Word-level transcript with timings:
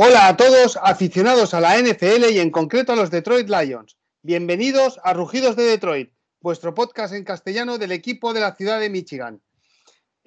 Hola 0.00 0.28
a 0.28 0.36
todos 0.36 0.78
aficionados 0.80 1.54
a 1.54 1.60
la 1.60 1.76
NFL 1.76 2.30
y 2.30 2.38
en 2.38 2.50
concreto 2.50 2.92
a 2.92 2.96
los 2.96 3.10
Detroit 3.10 3.48
Lions. 3.48 3.96
Bienvenidos 4.22 5.00
a 5.02 5.12
Rugidos 5.12 5.56
de 5.56 5.64
Detroit, 5.64 6.12
vuestro 6.40 6.74
podcast 6.74 7.14
en 7.14 7.24
castellano 7.24 7.78
del 7.78 7.92
equipo 7.92 8.32
de 8.32 8.40
la 8.40 8.54
ciudad 8.54 8.80
de 8.80 8.90
Michigan. 8.90 9.42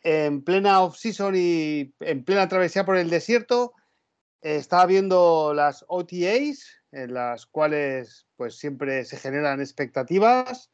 En 0.04 0.44
plena 0.44 0.82
off-season 0.82 1.36
y 1.36 1.94
en 2.00 2.24
plena 2.24 2.48
travesía 2.48 2.86
por 2.86 2.98
el 2.98 3.10
desierto, 3.10 3.74
estaba 4.42 4.86
viendo 4.88 5.54
las 5.54 5.86
OTAs, 5.88 6.66
en 6.92 7.14
las 7.14 7.46
cuales 7.46 8.28
pues 8.36 8.58
siempre 8.58 9.06
se 9.06 9.18
generan 9.18 9.62
expectativas. 9.62 10.72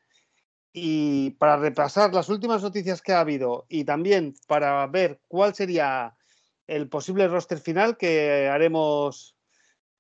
Y 0.74 1.32
para 1.32 1.58
repasar 1.58 2.14
las 2.14 2.30
últimas 2.30 2.62
noticias 2.62 3.02
que 3.02 3.14
ha 3.14 3.22
habido 3.22 3.66
y 3.68 3.84
también 3.84 4.36
para 4.48 4.86
ver 4.88 5.20
cuál 5.28 5.56
sería 5.56 6.16
el 6.68 6.88
posible 6.88 7.28
roster 7.28 7.60
final 7.60 7.98
que 7.98 8.48
haremos 8.48 9.36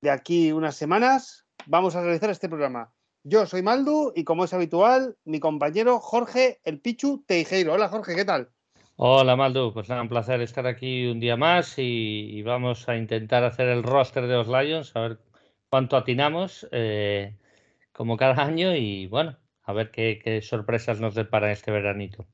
de 0.01 0.11
aquí 0.11 0.51
unas 0.51 0.75
semanas. 0.75 1.45
Vamos 1.65 1.95
a 1.95 2.03
realizar 2.03 2.29
este 2.29 2.47
programa. 2.47 2.93
Yo 3.29 3.45
soy 3.45 3.61
Maldu 3.61 4.13
y 4.15 4.23
como 4.23 4.45
es 4.45 4.53
habitual, 4.53 5.17
mi 5.25 5.41
compañero 5.41 5.99
Jorge 5.99 6.61
El 6.63 6.79
Pichu 6.79 7.25
Teijeiro. 7.27 7.73
Hola 7.73 7.89
Jorge, 7.89 8.15
¿qué 8.15 8.23
tal? 8.23 8.49
Hola 8.95 9.35
Maldu, 9.35 9.73
pues 9.73 9.89
nada, 9.89 10.01
un 10.01 10.07
placer 10.07 10.39
estar 10.39 10.65
aquí 10.65 11.07
un 11.07 11.19
día 11.19 11.35
más 11.35 11.73
y, 11.75 12.41
vamos 12.43 12.87
a 12.87 12.95
intentar 12.95 13.43
hacer 13.43 13.67
el 13.67 13.83
roster 13.83 14.27
de 14.27 14.33
los 14.33 14.47
Lions, 14.47 14.95
a 14.95 15.01
ver 15.01 15.19
cuánto 15.69 15.97
atinamos 15.97 16.69
eh, 16.71 17.35
como 17.91 18.15
cada 18.15 18.41
año 18.45 18.73
y 18.73 19.07
bueno, 19.07 19.37
a 19.63 19.73
ver 19.73 19.91
qué, 19.91 20.39
sorpresas 20.41 21.01
nos 21.01 21.13
depara 21.13 21.51
este 21.51 21.69
veranito. 21.69 22.25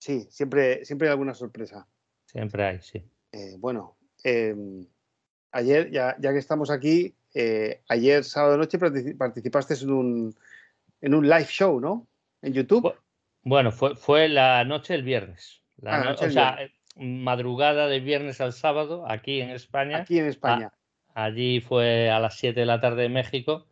Sí, 0.00 0.26
siempre, 0.30 0.84
siempre 0.84 1.06
hay 1.06 1.12
alguna 1.12 1.34
sorpresa. 1.34 1.86
Siempre 2.24 2.64
hay, 2.64 2.80
sí. 2.80 3.08
Eh, 3.30 3.54
bueno, 3.56 3.96
em, 4.24 4.84
ayer, 5.52 5.92
ya, 5.92 6.16
que 6.18 6.38
estamos 6.38 6.72
aquí, 6.72 7.14
eh, 7.34 7.82
ayer 7.88 8.24
sábado 8.24 8.56
noche 8.56 8.78
participaste 8.78 9.74
en 9.74 9.90
un, 9.90 10.34
en 11.00 11.14
un 11.14 11.28
live 11.28 11.46
show, 11.46 11.80
¿no? 11.80 12.06
En 12.42 12.52
YouTube. 12.52 12.94
Bueno, 13.42 13.72
fue, 13.72 13.96
fue 13.96 14.28
la 14.28 14.64
noche 14.64 14.94
del 14.94 15.02
viernes. 15.02 15.62
La 15.80 16.02
ah, 16.02 16.16
o 16.18 16.30
sea, 16.30 16.58
madrugada 16.96 17.86
de 17.86 18.00
viernes 18.00 18.40
al 18.40 18.52
sábado, 18.52 19.04
aquí 19.08 19.40
en 19.40 19.50
España. 19.50 19.98
Aquí 19.98 20.18
en 20.18 20.26
España. 20.26 20.72
allí 21.14 21.60
fue 21.60 22.10
a 22.10 22.18
las 22.20 22.36
7 22.38 22.58
de 22.58 22.66
la 22.66 22.80
tarde 22.80 23.04
en 23.04 23.12
México, 23.12 23.66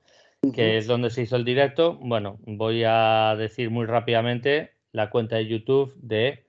que 0.55 0.77
es 0.77 0.87
donde 0.87 1.11
se 1.11 1.23
hizo 1.23 1.37
el 1.37 1.45
directo. 1.45 1.95
Bueno, 2.01 2.39
voy 2.43 2.85
a 2.85 3.35
decir 3.37 3.71
muy 3.71 3.87
rápidamente 3.87 4.73
la 4.93 5.11
cuenta 5.11 5.37
de 5.37 5.47
YouTube 5.47 5.95
de 5.97 6.47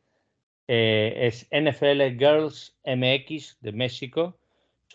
eh, 0.68 1.28
es 1.28 1.48
NFL 1.52 2.18
Girls 2.18 2.78
MX 2.86 3.58
de 3.62 3.72
México. 3.72 4.38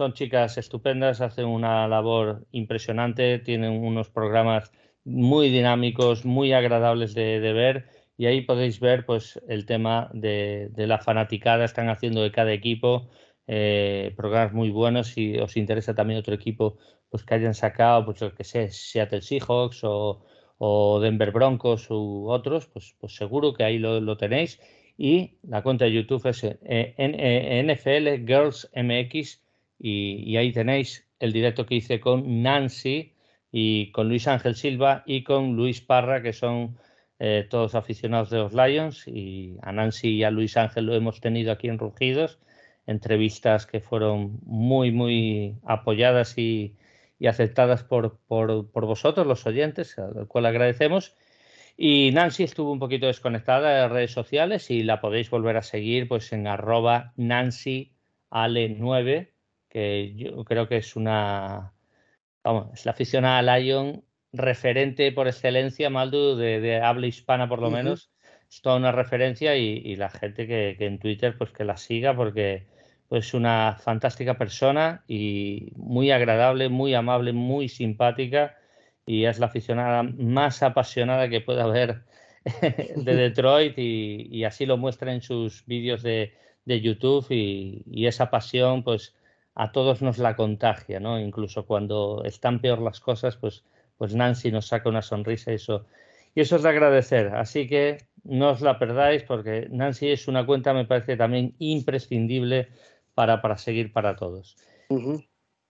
Son 0.03 0.15
chicas 0.15 0.59
estupendas, 0.59 1.21
hacen 1.21 1.47
una 1.47 1.87
labor 1.87 2.45
impresionante, 2.51 3.39
tienen 3.39 3.85
unos 3.85 4.11
programas 4.11 4.73
muy 5.05 5.49
dinámicos, 5.49 6.25
muy 6.25 6.53
agradables 6.53 7.15
de, 7.15 7.39
ver 7.53 7.89
y 8.17 8.27
ahí 8.27 8.41
podéis 8.41 8.81
ver 8.81 9.07
pues 9.07 9.41
el 9.47 9.65
tema 9.65 10.11
de, 10.13 10.73
la 10.77 10.99
fanaticada, 10.99 11.65
están 11.65 11.89
haciendo 11.89 12.21
de 12.21 12.33
cada 12.33 12.53
equipo 12.53 13.11
eh, 13.47 14.13
programas 14.17 14.53
muy 14.53 14.71
buenos. 14.71 15.07
Si 15.07 15.39
os 15.39 15.57
interesa 15.57 15.95
también 15.95 16.19
otro 16.19 16.35
equipo 16.35 16.79
pues 17.09 17.23
que 17.23 17.37
hayan 17.37 17.55
sacado, 17.55 18.05
pues 18.05 18.21
lo 18.23 18.35
que 18.35 18.43
sé, 18.43 18.71
Seattle 18.71 19.23
Seahawks 19.23 19.83
o, 19.85 21.01
Denver 21.01 21.31
Broncos 21.31 21.89
u 21.91 22.29
otros, 22.29 22.67
pues, 22.67 22.97
pues 22.99 23.15
seguro 23.15 23.55
que 23.55 23.63
ahí 23.63 23.79
lo 23.79 24.17
tenéis 24.17 24.59
y 24.99 25.39
la 25.43 25.63
cuenta 25.63 25.85
de 25.85 25.93
YouTube 25.93 26.27
es 26.27 26.43
eh, 26.45 26.95
NFL 26.99 28.27
Girls 28.27 28.69
MX 28.75 29.42
y, 29.83 30.37
ahí 30.37 30.53
tenéis 30.53 31.09
el 31.19 31.33
directo 31.33 31.67
que 31.67 31.75
hice 31.75 32.01
con 32.01 32.43
Nancy 32.43 33.15
y 33.51 33.91
con 33.91 34.09
Luis 34.09 34.29
Ángel 34.29 34.55
Silva 34.55 35.03
y 35.07 35.25
con 35.25 35.57
Luis 35.57 35.81
Parra, 35.81 36.23
que 36.23 36.33
son 36.33 36.79
eh, 37.19 37.47
todos 37.51 37.75
aficionados 37.75 38.31
de 38.31 38.39
los 38.39 38.55
Lions 38.55 39.09
y 39.09 39.57
a 39.63 39.73
Nancy 39.73 40.11
y 40.11 40.23
a 40.25 40.31
Luis 40.31 40.57
Ángel 40.57 40.87
lo 40.87 40.95
hemos 40.95 41.21
tenido 41.21 41.51
aquí 41.51 41.67
en 41.69 41.79
Rugidos, 41.79 42.39
entrevistas 42.87 43.67
que 43.67 43.81
fueron 43.81 44.39
muy, 44.45 44.93
muy 44.93 45.57
apoyadas 45.65 46.39
y, 46.39 46.77
aceptadas 47.29 47.85
por, 47.85 48.19
por, 48.27 48.71
por, 48.71 48.87
vosotros, 48.87 49.27
los 49.27 49.47
oyentes, 49.47 49.99
al 49.99 50.27
cual 50.29 50.47
agradecemos. 50.47 51.15
Y 51.77 52.11
Nancy 52.13 52.45
estuvo 52.45 52.73
un 52.73 52.79
poquito 52.81 53.07
desconectada 53.07 53.83
de 53.83 53.89
redes 53.89 54.13
sociales 54.13 54.71
y 54.71 54.83
la 54.83 55.01
podéis 55.01 55.31
volver 55.31 55.57
a 55.57 55.63
seguir 55.63 56.09
pues 56.09 56.33
en 56.33 56.47
arroba 56.49 57.13
nancyale9, 57.17 59.32
que 59.73 60.13
yo 60.15 60.45
creo 60.45 60.69
que 60.69 60.77
es 60.77 60.97
una, 60.97 61.73
vamos, 62.45 62.69
es 62.75 62.85
la 62.85 62.93
aficionada 62.93 63.39
a 63.39 63.59
Lion 63.59 64.05
referente 64.31 65.11
por 65.13 65.29
excelencia, 65.29 65.89
Maldu, 65.89 66.37
de, 66.37 66.83
habla 66.83 67.07
hispana 67.07 67.49
por 67.49 67.63
lo 67.63 67.71
menos. 67.71 68.11
Es 68.51 68.61
toda 68.61 68.77
una 68.77 68.93
referencia 68.93 69.57
y, 69.57 69.97
la 69.97 70.11
gente 70.11 70.47
que, 70.47 70.77
en 70.79 70.99
Twitter 70.99 71.39
pues 71.39 71.53
que 71.53 71.65
la 71.65 71.79
siga 71.79 72.15
porque 72.15 72.67
pues, 73.09 73.29
es 73.29 73.35
una 73.35 73.79
fantástica 73.83 74.37
persona 74.37 75.05
y 75.09 75.73
muy 75.77 76.11
agradable, 76.11 76.69
muy 76.69 76.93
amable, 76.93 77.33
muy 77.33 77.71
simpática 77.71 78.59
y 79.07 79.25
es 79.25 79.39
la 79.39 79.47
aficionada 79.47 80.03
más 80.03 80.63
apasionada 80.63 81.31
que 81.31 81.41
pueda 81.41 81.65
haber 81.65 82.03
de 82.61 83.15
Detroit 83.17 83.79
y, 83.79 84.45
así 84.45 84.67
lo 84.67 84.77
muestra 84.77 85.15
en 85.15 85.23
sus 85.23 85.65
vídeos 85.65 86.03
de, 86.03 86.35
YouTube 86.67 87.27
y, 87.31 88.07
esa 88.07 88.29
pasión 88.29 88.85
pues 88.85 89.15
a 89.55 89.73
todos 89.73 90.03
nos 90.03 90.19
la 90.19 90.37
contagia, 90.37 91.01
¿no? 91.01 91.21
Incluso 91.21 91.67
cuando 91.67 92.23
están 92.25 92.61
peor 92.61 92.81
las 92.81 93.01
cosas, 93.01 93.37
pues, 93.37 93.65
pues 93.99 94.15
Nancy 94.15 94.51
nos 94.51 94.67
saca 94.69 94.89
una 94.89 95.03
sonrisa 95.03 95.53
y 95.53 95.57
eso, 95.57 95.87
y 96.35 96.41
eso 96.41 96.57
es 96.57 96.63
de 96.63 96.69
agradecer. 96.69 97.29
Así 97.35 97.69
que 97.69 97.99
no 98.25 98.51
os 98.51 98.61
la 98.61 98.79
perdáis 98.79 99.23
porque 99.25 99.69
Nancy 99.71 100.09
es 100.09 100.29
una 100.29 100.47
cuenta, 100.47 100.73
me 100.73 100.87
parece 100.87 101.17
también 101.17 101.55
imprescindible 101.59 102.69
para, 103.15 103.43
para 103.43 103.59
seguir 103.59 103.93
para 103.93 104.17
todos. 104.17 104.57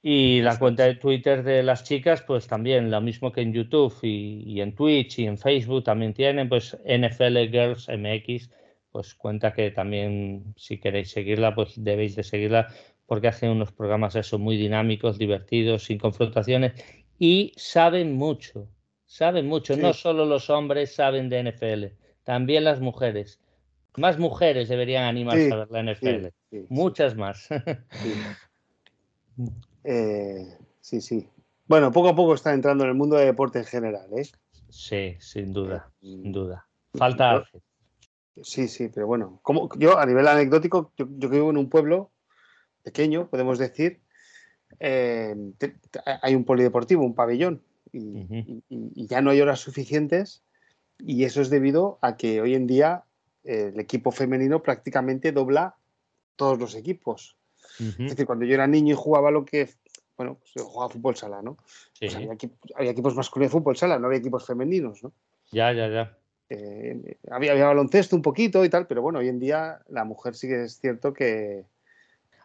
Y 0.05 0.41
la 0.41 0.59
cuenta 0.59 0.85
de 0.85 0.97
Twitter 0.97 1.45
de 1.45 1.63
las 1.63 1.85
chicas, 1.85 2.23
pues 2.23 2.49
también 2.49 2.91
lo 2.91 3.01
mismo 3.01 3.31
que 3.31 3.43
en 3.43 3.53
YouTube 3.53 3.97
y, 4.03 4.61
en 4.61 4.75
Twitch 4.75 5.21
y 5.21 5.27
en 5.27 5.39
Facebook 5.39 5.85
también 5.85 6.13
tienen, 6.13 6.49
pues 6.49 6.77
NFL 6.85 7.39
Girls 7.51 7.89
MX, 7.89 8.51
pues 8.91 9.15
cuenta 9.15 9.53
que 9.53 9.71
también 9.71 10.55
si 10.57 10.79
queréis 10.79 11.11
seguirla, 11.11 11.55
pues 11.55 11.75
debéis 11.77 12.17
de 12.17 12.25
seguirla 12.25 12.69
porque 13.13 13.29
hacen 13.29 13.51
unos 13.51 13.73
programas 13.73 14.17
eso 14.17 14.39
muy 14.39 14.57
dinámicos, 14.57 15.19
divertidos, 15.19 15.85
sin 15.85 15.99
confrontaciones 15.99 16.73
y 17.19 17.53
saben 17.59 18.17
mucho, 18.17 18.71
saben 19.05 19.49
mucho, 19.49 19.77
no 19.77 19.93
solo 19.93 20.25
los 20.25 20.49
hombres 20.49 20.95
saben 20.95 21.29
de 21.29 21.53
NFL, 21.53 21.95
también 22.25 22.65
las 22.65 22.81
mujeres. 22.81 23.39
Más 23.99 24.19
mujeres 24.19 24.71
deberían 24.71 25.05
animarse 25.05 25.53
a 25.53 25.57
ver 25.57 25.71
la 25.71 25.83
NFL, 25.83 26.29
muchas 26.71 27.15
más. 27.15 27.49
Eh, 29.85 30.57
sí, 30.81 31.03
sí. 31.03 31.29
Bueno, 31.67 31.93
poco 31.93 32.09
a 32.09 32.15
poco 32.15 32.33
está 32.33 32.55
entrando 32.55 32.85
en 32.85 32.91
el 32.91 32.97
mundo 32.97 33.17
de 33.17 33.27
deporte 33.27 33.59
en 33.59 33.67
general, 33.67 34.09
¿eh? 34.17 34.27
Sí, 34.71 35.17
sin 35.19 35.53
duda, 35.53 35.91
sin 36.01 36.33
duda. 36.33 36.67
Falta. 36.95 37.45
Sí, 38.41 38.69
sí, 38.69 38.89
pero 38.89 39.07
bueno, 39.07 39.41
como 39.43 39.69
yo 39.77 39.99
a 39.99 40.07
nivel 40.07 40.27
anecdótico, 40.27 40.93
yo, 40.97 41.07
vivo 41.07 41.51
en 41.51 41.59
un 41.59 41.69
pueblo 41.69 42.11
pequeño, 42.83 43.29
podemos 43.29 43.59
decir, 43.59 44.01
eh, 44.81 45.35
hay 46.23 46.35
un 46.35 46.45
polideportivo, 46.45 47.05
un 47.05 47.15
pabellón, 47.15 47.63
y, 47.93 49.07
ya 49.07 49.21
no 49.21 49.31
hay 49.31 49.41
horas 49.41 49.61
suficientes, 49.61 50.43
y 50.99 51.25
eso 51.25 51.41
es 51.41 51.51
debido 51.51 51.99
a 52.01 52.17
que 52.17 52.41
hoy 52.41 52.55
en 52.55 52.67
día 52.67 53.05
el 53.45 53.79
equipo 53.81 54.13
femenino 54.13 54.63
prácticamente 54.63 55.33
dobla 55.33 55.77
todos 56.37 56.59
los 56.59 56.75
equipos. 56.75 57.37
Es 57.79 57.97
decir, 57.97 58.27
cuando 58.27 58.45
yo 58.45 58.55
era 58.55 58.67
niño 58.67 58.95
y 58.95 58.97
jugaba 58.97 59.31
lo 59.31 59.45
que, 59.45 59.71
bueno, 60.17 60.37
pues 60.39 60.53
yo 60.55 60.65
jugaba 60.65 60.93
fútbol 60.93 61.17
sala, 61.17 61.43
¿no? 61.43 61.57
Pues 61.99 62.15
había, 62.15 62.33
equipos 62.91 63.15
masculinos 63.15 63.53
de 63.53 63.59
fútbol 63.59 63.77
sala, 63.77 63.99
no 63.99 64.07
había 64.07 64.19
equipos 64.19 64.47
femeninos, 64.47 65.03
¿no? 65.03 65.13
Ya, 65.51 65.73
ya, 65.73 65.89
ya. 65.89 66.19
Eh, 66.49 67.19
había, 67.31 67.53
había, 67.53 67.67
baloncesto 67.67 68.15
un 68.15 68.23
poquito 68.23 68.65
y 68.65 68.69
tal, 68.69 68.87
pero 68.87 69.01
bueno, 69.01 69.21
hoy 69.21 69.29
en 69.29 69.39
día 69.39 69.81
la 69.89 70.05
mujer 70.05 70.35
sí 70.35 70.49
que 70.49 70.65
es 70.65 70.79
cierto 70.79 71.13
que... 71.13 71.65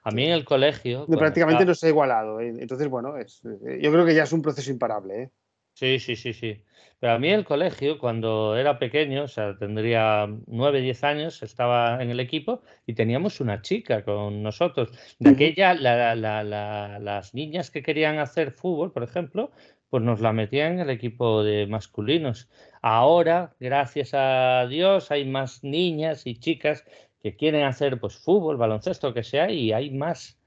A 0.08 0.12
mí 0.12 0.24
en 0.24 0.32
el 0.32 0.46
colegio... 0.46 1.06
prácticamente 1.06 1.66
no 1.66 1.76
se 1.76 1.88
ha 1.88 1.90
igualado. 1.90 2.40
¿eh? 2.40 2.54
Entonces, 2.60 2.88
bueno, 2.88 3.18
es, 3.18 3.44
eh, 3.68 3.80
yo 3.82 3.92
creo 3.92 4.06
que 4.06 4.16
ya 4.16 4.24
es 4.24 4.32
un 4.32 4.42
proceso 4.42 4.72
imparable. 4.72 5.24
¿eh? 5.24 5.32
Sí, 5.74 6.00
sí, 6.00 6.16
sí, 6.16 6.32
sí. 6.32 6.64
Pero 6.98 7.12
a 7.12 7.20
mí 7.20 7.30
el 7.30 7.44
colegio, 7.44 8.00
cuando 8.00 8.56
era 8.56 8.80
pequeño, 8.80 9.26
o 9.26 9.28
sea, 9.28 9.58
tendría 9.58 10.26
nueve, 10.46 10.80
diez 10.80 11.04
años, 11.04 11.44
estaba 11.44 12.02
en 12.02 12.10
el 12.10 12.22
equipo 12.22 12.62
y 12.86 12.94
teníamos 12.94 13.42
una 13.42 13.62
chica 13.62 14.06
con 14.06 14.42
nosotros. 14.42 14.92
De 15.20 15.32
aquella, 15.32 15.74
las 15.76 17.34
niñas 17.34 17.70
que 17.70 17.84
querían 17.84 18.18
hacer 18.18 18.54
fútbol, 18.54 18.94
por 18.94 19.04
ejemplo, 19.04 19.52
pues 19.90 20.04
nos 20.04 20.22
la 20.22 20.32
metían 20.32 20.76
en 20.76 20.80
el 20.80 20.90
equipo 20.90 21.44
de 21.44 21.68
masculinos. 21.68 22.50
Ahora, 22.82 23.56
gracias 23.60 24.12
a 24.14 24.66
Dios, 24.70 25.12
hay 25.12 25.26
más 25.26 25.64
niñas 25.64 26.26
y 26.26 26.40
chicas 26.40 26.86
que 27.28 27.36
quieren 27.36 27.66
hacer 27.66 28.00
pues 28.00 28.16
fútbol, 28.16 28.56
baloncesto, 28.56 29.14
que 29.14 29.24
sea, 29.24 29.52
y 29.52 29.74
hay 29.74 29.92
más, 29.92 30.38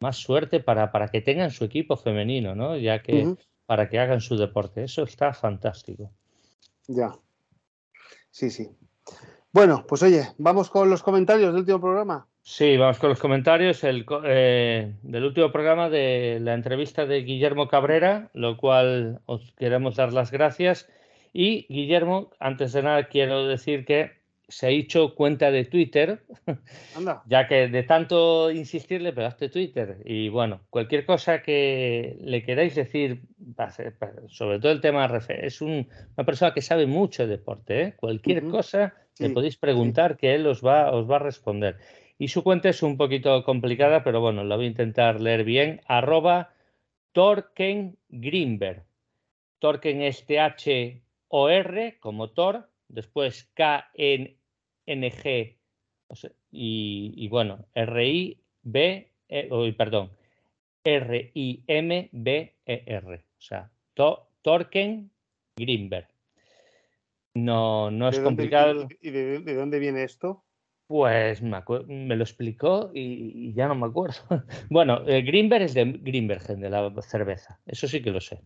más 0.00 0.16
suerte 0.16 0.60
para, 0.60 0.90
para 0.90 1.08
que 1.08 1.20
tengan 1.20 1.50
su 1.50 1.64
equipo 1.64 1.96
femenino, 1.96 2.54
¿no? 2.54 2.76
Ya 2.78 3.02
que 3.02 3.34
para 3.66 3.88
que 3.88 3.98
hagan 3.98 4.20
su 4.20 4.36
deporte. 4.36 4.84
Eso 4.84 5.02
está 5.02 5.34
fantástico. 5.34 6.10
Ya. 6.88 7.12
Sí, 8.30 8.50
sí. 8.50 8.70
Bueno, 9.52 9.84
pues 9.86 10.02
oye, 10.02 10.28
vamos 10.38 10.70
con 10.70 10.88
los 10.88 11.02
comentarios 11.02 11.52
del 11.52 11.60
último 11.60 11.80
programa. 11.80 12.26
Sí, 12.40 12.76
vamos 12.78 12.98
con 12.98 13.10
los 13.10 13.20
comentarios 13.20 13.84
el, 13.84 14.06
eh, 14.24 14.94
del 15.02 15.24
último 15.24 15.52
programa 15.52 15.90
de 15.90 16.38
la 16.40 16.54
entrevista 16.54 17.04
de 17.04 17.22
Guillermo 17.22 17.68
Cabrera, 17.68 18.30
lo 18.32 18.56
cual 18.56 19.20
os 19.26 19.52
queremos 19.58 19.96
dar 19.96 20.12
las 20.14 20.30
gracias. 20.30 20.88
Y 21.34 21.66
Guillermo, 21.68 22.30
antes 22.40 22.72
de 22.72 22.82
nada, 22.82 23.08
quiero 23.08 23.46
decir 23.46 23.84
que 23.84 24.21
se 24.52 24.66
ha 24.66 24.70
hecho 24.70 25.14
cuenta 25.14 25.50
de 25.50 25.64
Twitter, 25.64 26.22
ya 27.26 27.48
que 27.48 27.68
de 27.68 27.82
tanto 27.84 28.50
insistir 28.50 29.00
le 29.00 29.14
pegaste 29.14 29.48
Twitter. 29.48 29.98
Y 30.04 30.28
bueno, 30.28 30.60
cualquier 30.68 31.06
cosa 31.06 31.42
que 31.42 32.18
le 32.20 32.44
queráis 32.44 32.74
decir, 32.74 33.22
sobre 34.28 34.58
todo 34.58 34.72
el 34.72 34.82
tema 34.82 35.10
es 35.28 35.62
una 35.62 35.86
persona 36.26 36.52
que 36.52 36.60
sabe 36.60 36.86
mucho 36.86 37.22
de 37.22 37.30
deporte, 37.30 37.82
¿eh? 37.82 37.94
cualquier 37.96 38.44
cosa 38.44 38.94
le 39.18 39.30
podéis 39.30 39.56
preguntar 39.56 40.18
que 40.18 40.34
él 40.34 40.46
os 40.46 40.62
va, 40.62 40.92
os 40.92 41.10
va 41.10 41.16
a 41.16 41.20
responder. 41.20 41.78
Y 42.18 42.28
su 42.28 42.42
cuenta 42.42 42.68
es 42.68 42.82
un 42.82 42.98
poquito 42.98 43.42
complicada, 43.44 44.04
pero 44.04 44.20
bueno, 44.20 44.44
la 44.44 44.56
voy 44.56 44.66
a 44.66 44.68
intentar 44.68 45.20
leer 45.20 45.44
bien. 45.44 45.80
Arroba 45.86 46.52
Torken 47.12 47.96
Greenberg. 48.10 48.84
Torken 49.58 50.02
es 50.02 50.26
T-H-O-R 50.26 51.98
como 52.00 52.30
Thor, 52.30 52.68
después 52.88 53.50
K-N 53.54 54.36
NG 54.86 55.56
y, 56.50 57.28
bueno, 57.28 57.64
R-I-B, 57.74 59.12
e, 59.28 59.72
perdón, 59.76 60.10
R-I-M-B-E-R, 60.84 61.64
o 63.16 63.40
sea, 63.40 63.70
Torken 64.42 65.10
Greenberg. 65.56 66.08
No, 67.34 67.90
no 67.90 68.08
es 68.08 68.20
complicado. 68.20 68.86
¿Y 69.00 69.10
de, 69.10 69.54
dónde 69.54 69.78
viene 69.78 70.04
esto? 70.04 70.44
Pues 70.86 71.40
me, 71.40 72.16
lo 72.16 72.22
explicó 72.22 72.90
y, 72.92 73.54
ya 73.54 73.66
no 73.66 73.74
me 73.74 73.86
acuerdo. 73.86 74.20
bueno, 74.70 75.02
eh, 75.06 75.22
Greenberg 75.22 75.62
es 75.62 75.74
de 75.74 75.84
Greenbergen, 75.84 76.60
de 76.60 76.68
la 76.68 76.92
cerveza. 77.00 77.60
Eso 77.66 77.88
sí 77.88 78.02
que 78.02 78.10
lo 78.10 78.20
sé. 78.20 78.40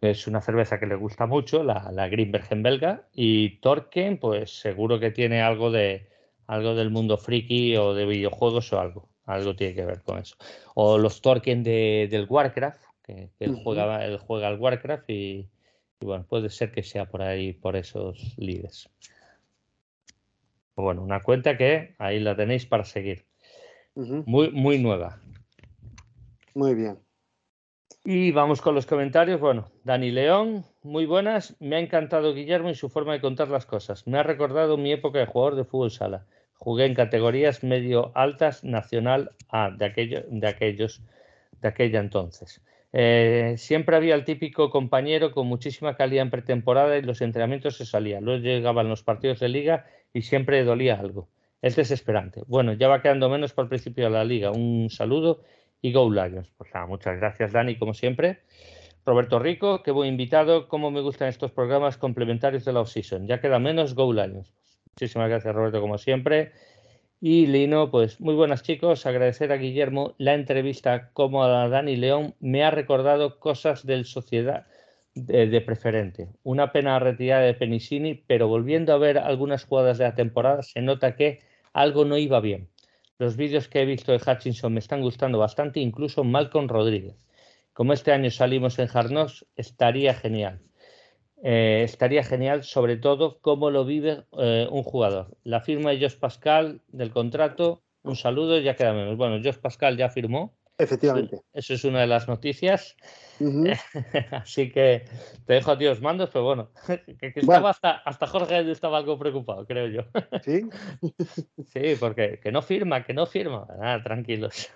Es 0.00 0.26
una 0.26 0.40
cerveza 0.40 0.80
que 0.80 0.86
le 0.86 0.94
gusta 0.94 1.26
mucho, 1.26 1.62
la, 1.62 1.90
la 1.92 2.08
Greenbergen 2.08 2.62
belga. 2.62 3.06
Y 3.12 3.60
Torken, 3.60 4.18
pues 4.18 4.60
seguro 4.60 4.98
que 4.98 5.10
tiene 5.10 5.42
algo 5.42 5.70
de 5.70 6.08
algo 6.46 6.74
del 6.74 6.90
mundo 6.90 7.16
friki 7.16 7.76
o 7.76 7.94
de 7.94 8.06
videojuegos 8.06 8.72
o 8.72 8.80
algo. 8.80 9.08
Algo 9.24 9.54
tiene 9.54 9.74
que 9.74 9.84
ver 9.84 10.02
con 10.02 10.18
eso. 10.18 10.36
O 10.74 10.98
los 10.98 11.22
Torken 11.22 11.62
de, 11.62 12.08
del 12.10 12.26
Warcraft, 12.28 12.82
que, 13.02 13.30
él, 13.38 13.60
juega, 13.62 14.04
él 14.04 14.18
juega 14.18 14.48
al 14.48 14.58
Warcraft 14.58 15.08
y, 15.08 15.48
bueno, 16.00 16.26
puede 16.28 16.50
ser 16.50 16.72
que 16.72 16.82
sea 16.82 17.06
por 17.06 17.22
ahí, 17.22 17.52
por 17.52 17.76
esos 17.76 18.34
líderes. 18.36 18.88
Bueno, 20.76 21.02
una 21.02 21.20
cuenta 21.20 21.56
que 21.56 21.94
ahí 21.98 22.20
la 22.20 22.36
tenéis 22.36 22.66
para 22.66 22.84
seguir. 22.84 23.24
Muy, 23.94 24.50
muy 24.50 24.78
nueva. 24.78 25.20
Muy 26.54 26.74
bien. 26.74 26.98
Y 28.04 28.32
vamos 28.32 28.60
con 28.60 28.74
los 28.74 28.86
comentarios. 28.86 29.40
Bueno, 29.40 29.70
Dani 29.84 30.10
León, 30.10 30.64
muy 30.82 31.06
buenas. 31.06 31.56
Me 31.60 31.76
ha 31.76 31.78
encantado 31.78 32.34
Guillermo 32.34 32.70
y 32.70 32.74
su 32.74 32.88
forma 32.88 33.12
de 33.12 33.20
contar 33.20 33.48
las 33.48 33.64
cosas. 33.64 34.06
Me 34.06 34.18
ha 34.18 34.22
recordado 34.22 34.76
mi 34.76 34.92
época 34.92 35.20
de 35.20 35.26
jugador 35.26 35.54
de 35.54 35.64
fútbol 35.64 35.90
sala. 35.90 36.26
Jugué 36.54 36.86
en 36.86 36.94
categorías 36.94 37.62
medio 37.62 38.10
altas 38.14 38.64
nacional 38.64 39.30
A 39.48 39.70
de, 39.70 39.84
aquello, 39.84 40.24
de 40.28 40.48
aquellos 40.48 41.02
de 41.60 41.68
aquella 41.68 42.00
entonces. 42.00 42.60
Eh, 42.92 43.54
siempre 43.56 43.96
había 43.96 44.14
el 44.14 44.24
típico 44.24 44.68
compañero 44.70 45.32
con 45.32 45.46
muchísima 45.46 45.96
calidad 45.96 46.22
en 46.22 46.30
pretemporada 46.30 46.98
y 46.98 47.02
los 47.02 47.20
entrenamientos 47.20 47.76
se 47.76 47.86
salían. 47.86 48.24
Luego 48.24 48.42
llegaban 48.42 48.88
los 48.88 49.02
partidos 49.02 49.40
de 49.40 49.48
liga 49.48 49.86
y 50.12 50.22
siempre 50.22 50.64
dolía 50.64 50.98
algo. 50.98 51.28
Es 51.60 51.76
desesperante. 51.76 52.42
Bueno, 52.46 52.72
ya 52.72 52.88
va 52.88 53.02
quedando 53.02 53.28
menos 53.28 53.52
para 53.52 53.64
el 53.64 53.68
principio 53.68 54.04
de 54.04 54.10
la 54.10 54.24
liga. 54.24 54.50
Un 54.50 54.90
saludo 54.90 55.42
y 55.80 55.92
Go 55.92 56.10
Lions. 56.10 56.48
Pues 56.56 56.70
muchas 56.88 57.18
gracias, 57.18 57.52
Dani, 57.52 57.76
como 57.76 57.94
siempre. 57.94 58.40
Roberto 59.04 59.38
Rico, 59.38 59.82
qué 59.82 59.90
buen 59.90 60.08
invitado. 60.08 60.68
Cómo 60.68 60.90
me 60.90 61.00
gustan 61.00 61.28
estos 61.28 61.52
programas 61.52 61.98
complementarios 61.98 62.64
de 62.64 62.72
la 62.72 62.80
off-season. 62.80 63.26
Ya 63.26 63.40
queda 63.40 63.58
menos 63.58 63.94
Go 63.94 64.12
Lions. 64.12 64.52
Muchísimas 64.94 65.28
gracias, 65.28 65.54
Roberto, 65.54 65.80
como 65.80 65.98
siempre. 65.98 66.52
Y 67.20 67.46
Lino, 67.46 67.90
pues 67.92 68.20
muy 68.20 68.34
buenas 68.34 68.64
chicos, 68.64 69.06
agradecer 69.06 69.52
a 69.52 69.56
Guillermo 69.56 70.16
la 70.18 70.34
entrevista 70.34 71.10
como 71.12 71.44
a 71.44 71.68
Dani 71.68 71.94
León 71.94 72.34
me 72.40 72.64
ha 72.64 72.72
recordado 72.72 73.38
cosas 73.38 73.86
del 73.86 74.06
Sociedad 74.06 74.66
de, 75.14 75.60
preferente. 75.60 76.28
Una 76.42 76.72
pena 76.72 76.98
retirada 76.98 77.42
de 77.42 77.54
Penisini, 77.54 78.14
pero 78.14 78.48
volviendo 78.48 78.92
a 78.92 78.98
ver 78.98 79.18
algunas 79.18 79.64
jugadas 79.64 79.98
de 79.98 80.04
la 80.04 80.14
temporada 80.14 80.62
se 80.62 80.80
nota 80.80 81.16
que 81.16 81.40
algo 81.72 82.04
no 82.04 82.16
iba 82.16 82.40
bien. 82.40 82.68
Los 83.18 83.36
vídeos 83.36 83.68
que 83.68 83.82
he 83.82 83.84
visto 83.84 84.12
de 84.12 84.18
Hutchinson 84.18 84.72
me 84.72 84.80
están 84.80 85.02
gustando 85.02 85.38
bastante, 85.38 85.80
incluso 85.80 86.24
Malcolm 86.24 86.68
Rodríguez. 86.68 87.26
Como 87.72 87.92
este 87.92 88.12
año 88.12 88.30
salimos 88.30 88.78
en 88.78 88.86
Jarnos, 88.86 89.46
estaría 89.56 90.14
genial. 90.14 90.60
Eh, 91.42 91.82
estaría 91.84 92.22
genial, 92.22 92.62
sobre 92.62 92.96
todo, 92.96 93.38
cómo 93.40 93.70
lo 93.70 93.84
vive 93.84 94.24
eh, 94.38 94.68
un 94.70 94.82
jugador. 94.82 95.36
La 95.44 95.60
firma 95.60 95.90
de 95.90 96.00
Josh 96.00 96.16
Pascal 96.18 96.82
del 96.88 97.10
contrato, 97.10 97.82
un 98.02 98.16
saludo, 98.16 98.58
ya 98.60 98.76
queda 98.76 98.92
menos. 98.92 99.16
Bueno, 99.16 99.40
Josh 99.42 99.58
Pascal 99.58 99.96
ya 99.96 100.08
firmó. 100.08 100.54
Efectivamente. 100.78 101.42
Eso 101.52 101.74
es 101.74 101.84
una 101.84 102.00
de 102.00 102.06
las 102.06 102.28
noticias. 102.28 102.96
Así 104.30 104.70
que 104.70 105.04
te 105.46 105.54
dejo 105.54 105.72
a 105.72 105.78
ti 105.78 105.84
los 105.84 106.00
mandos, 106.00 106.30
pero 106.32 106.44
bueno, 106.44 106.70
que, 107.20 107.32
estaba 107.36 107.70
hasta, 107.70 107.90
hasta 107.98 108.26
Jorge 108.26 108.70
estaba 108.70 108.98
algo 108.98 109.18
preocupado, 109.18 109.66
creo 109.66 109.86
yo. 109.88 110.02
Sí. 110.42 110.68
sí, 111.68 111.96
porque 112.00 112.40
que 112.40 112.50
no 112.50 112.62
firma, 112.62 113.04
que 113.04 113.14
no 113.14 113.26
firma. 113.26 113.66
Ah, 113.80 114.00
tranquilos. 114.02 114.70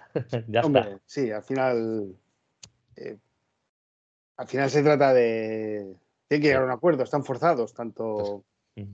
ya 0.48 0.60
está. 0.60 1.00
Sí, 1.06 1.30
al 1.30 1.42
final. 1.42 2.14
Eh, 2.96 3.18
al 4.36 4.46
final 4.46 4.70
se 4.70 4.82
trata 4.82 5.12
de. 5.12 5.96
Tienen 6.28 6.42
que 6.42 6.48
llegar 6.48 6.62
a 6.62 6.66
un 6.66 6.72
acuerdo, 6.72 7.04
están 7.04 7.24
forzados, 7.24 7.72
tanto. 7.72 8.44
Pues, 8.74 8.86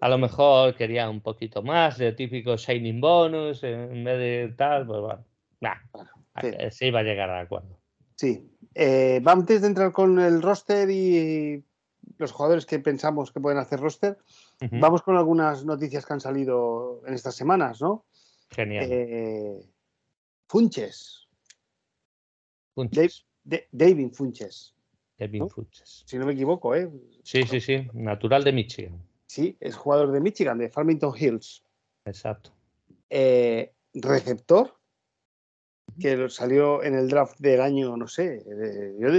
a 0.00 0.08
lo 0.08 0.18
mejor 0.18 0.74
quería 0.74 1.10
un 1.10 1.20
poquito 1.20 1.62
más 1.62 1.98
de 1.98 2.12
típico 2.12 2.56
signing 2.56 3.00
bonus 3.00 3.62
en 3.64 4.02
vez 4.04 4.18
de 4.18 4.54
tal, 4.56 4.86
pues 4.86 5.00
bueno. 5.00 5.29
Nah, 5.60 5.76
sí. 6.70 6.86
iba 6.86 7.00
a 7.00 7.02
llegar 7.02 7.30
a 7.30 7.40
acuerdo. 7.40 7.78
Sí. 8.16 8.50
Eh, 8.74 9.22
antes 9.24 9.62
de 9.62 9.66
entrar 9.66 9.92
con 9.92 10.18
el 10.18 10.42
roster 10.42 10.90
y 10.90 11.64
los 12.18 12.32
jugadores 12.32 12.66
que 12.66 12.78
pensamos 12.78 13.32
que 13.32 13.40
pueden 13.40 13.58
hacer 13.58 13.80
roster, 13.80 14.18
vamos 14.72 15.02
con 15.02 15.16
algunas 15.16 15.64
noticias 15.64 16.04
que 16.04 16.12
han 16.12 16.20
salido 16.20 17.02
en 17.06 17.14
estas 17.14 17.34
semanas, 17.34 17.80
¿no? 17.80 18.04
Genial. 18.50 18.86
Eh, 18.90 19.60
Funches. 20.48 21.28
Funches. 22.74 23.26
David 23.44 24.12
Funches. 24.12 24.74
David 25.18 25.44
Funches. 25.48 26.02
Si 26.06 26.18
no 26.18 26.26
me 26.26 26.32
equivoco, 26.32 26.74
¿eh? 26.74 26.90
Sí, 27.22 27.42
sí, 27.44 27.60
sí. 27.60 27.88
Natural 27.92 28.44
de 28.44 28.52
Michigan. 28.52 29.02
Sí, 29.26 29.56
es 29.60 29.76
jugador 29.76 30.10
de 30.12 30.20
Michigan, 30.20 30.58
de 30.58 30.70
Farmington 30.70 31.14
Hills. 31.16 31.62
Exacto. 32.04 32.50
Eh, 33.08 33.72
receptor 33.94 34.79
que 35.98 36.28
salió 36.28 36.82
en 36.82 36.94
el 36.94 37.08
draft 37.08 37.38
del 37.38 37.60
año, 37.60 37.96
no 37.96 38.06
sé. 38.06 38.44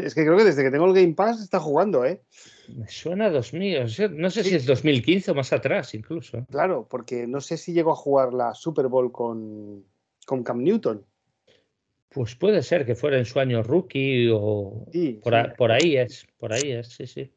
es 0.04 0.14
que 0.14 0.24
creo 0.24 0.38
que 0.38 0.44
desde 0.44 0.64
que 0.64 0.72
tengo 0.72 0.86
el 0.86 0.94
Game 0.94 1.14
Pass 1.14 1.42
está 1.42 1.60
jugando, 1.60 2.06
¿eh? 2.06 2.22
Me 2.76 2.88
suena 2.88 3.30
2000, 3.30 3.82
no 4.18 4.30
sé 4.30 4.44
si 4.44 4.56
es 4.56 4.66
2015 4.66 5.32
o 5.32 5.36
más 5.36 5.52
atrás 5.52 5.94
incluso. 5.94 6.46
Claro, 6.50 6.88
porque 6.90 7.28
no 7.28 7.42
sé 7.42 7.58
si 7.58 7.74
llegó 7.74 7.92
a 7.92 7.96
jugar 7.96 8.34
la 8.34 8.54
Super 8.54 8.88
Bowl 8.88 9.12
con, 9.12 9.84
con 10.26 10.44
Cam 10.44 10.64
Newton. 10.64 11.06
Pues 12.10 12.36
puede 12.36 12.62
ser 12.62 12.86
que 12.86 12.96
fuera 12.96 13.18
en 13.18 13.26
su 13.26 13.40
año 13.40 13.64
rookie 13.64 14.30
o 14.32 14.86
por, 15.24 15.56
por, 15.56 15.72
ahí 15.72 15.98
es, 15.98 16.28
por 16.38 16.54
ahí 16.54 16.72
es, 16.72 16.90
sí, 16.90 17.08
sí. 17.08 17.32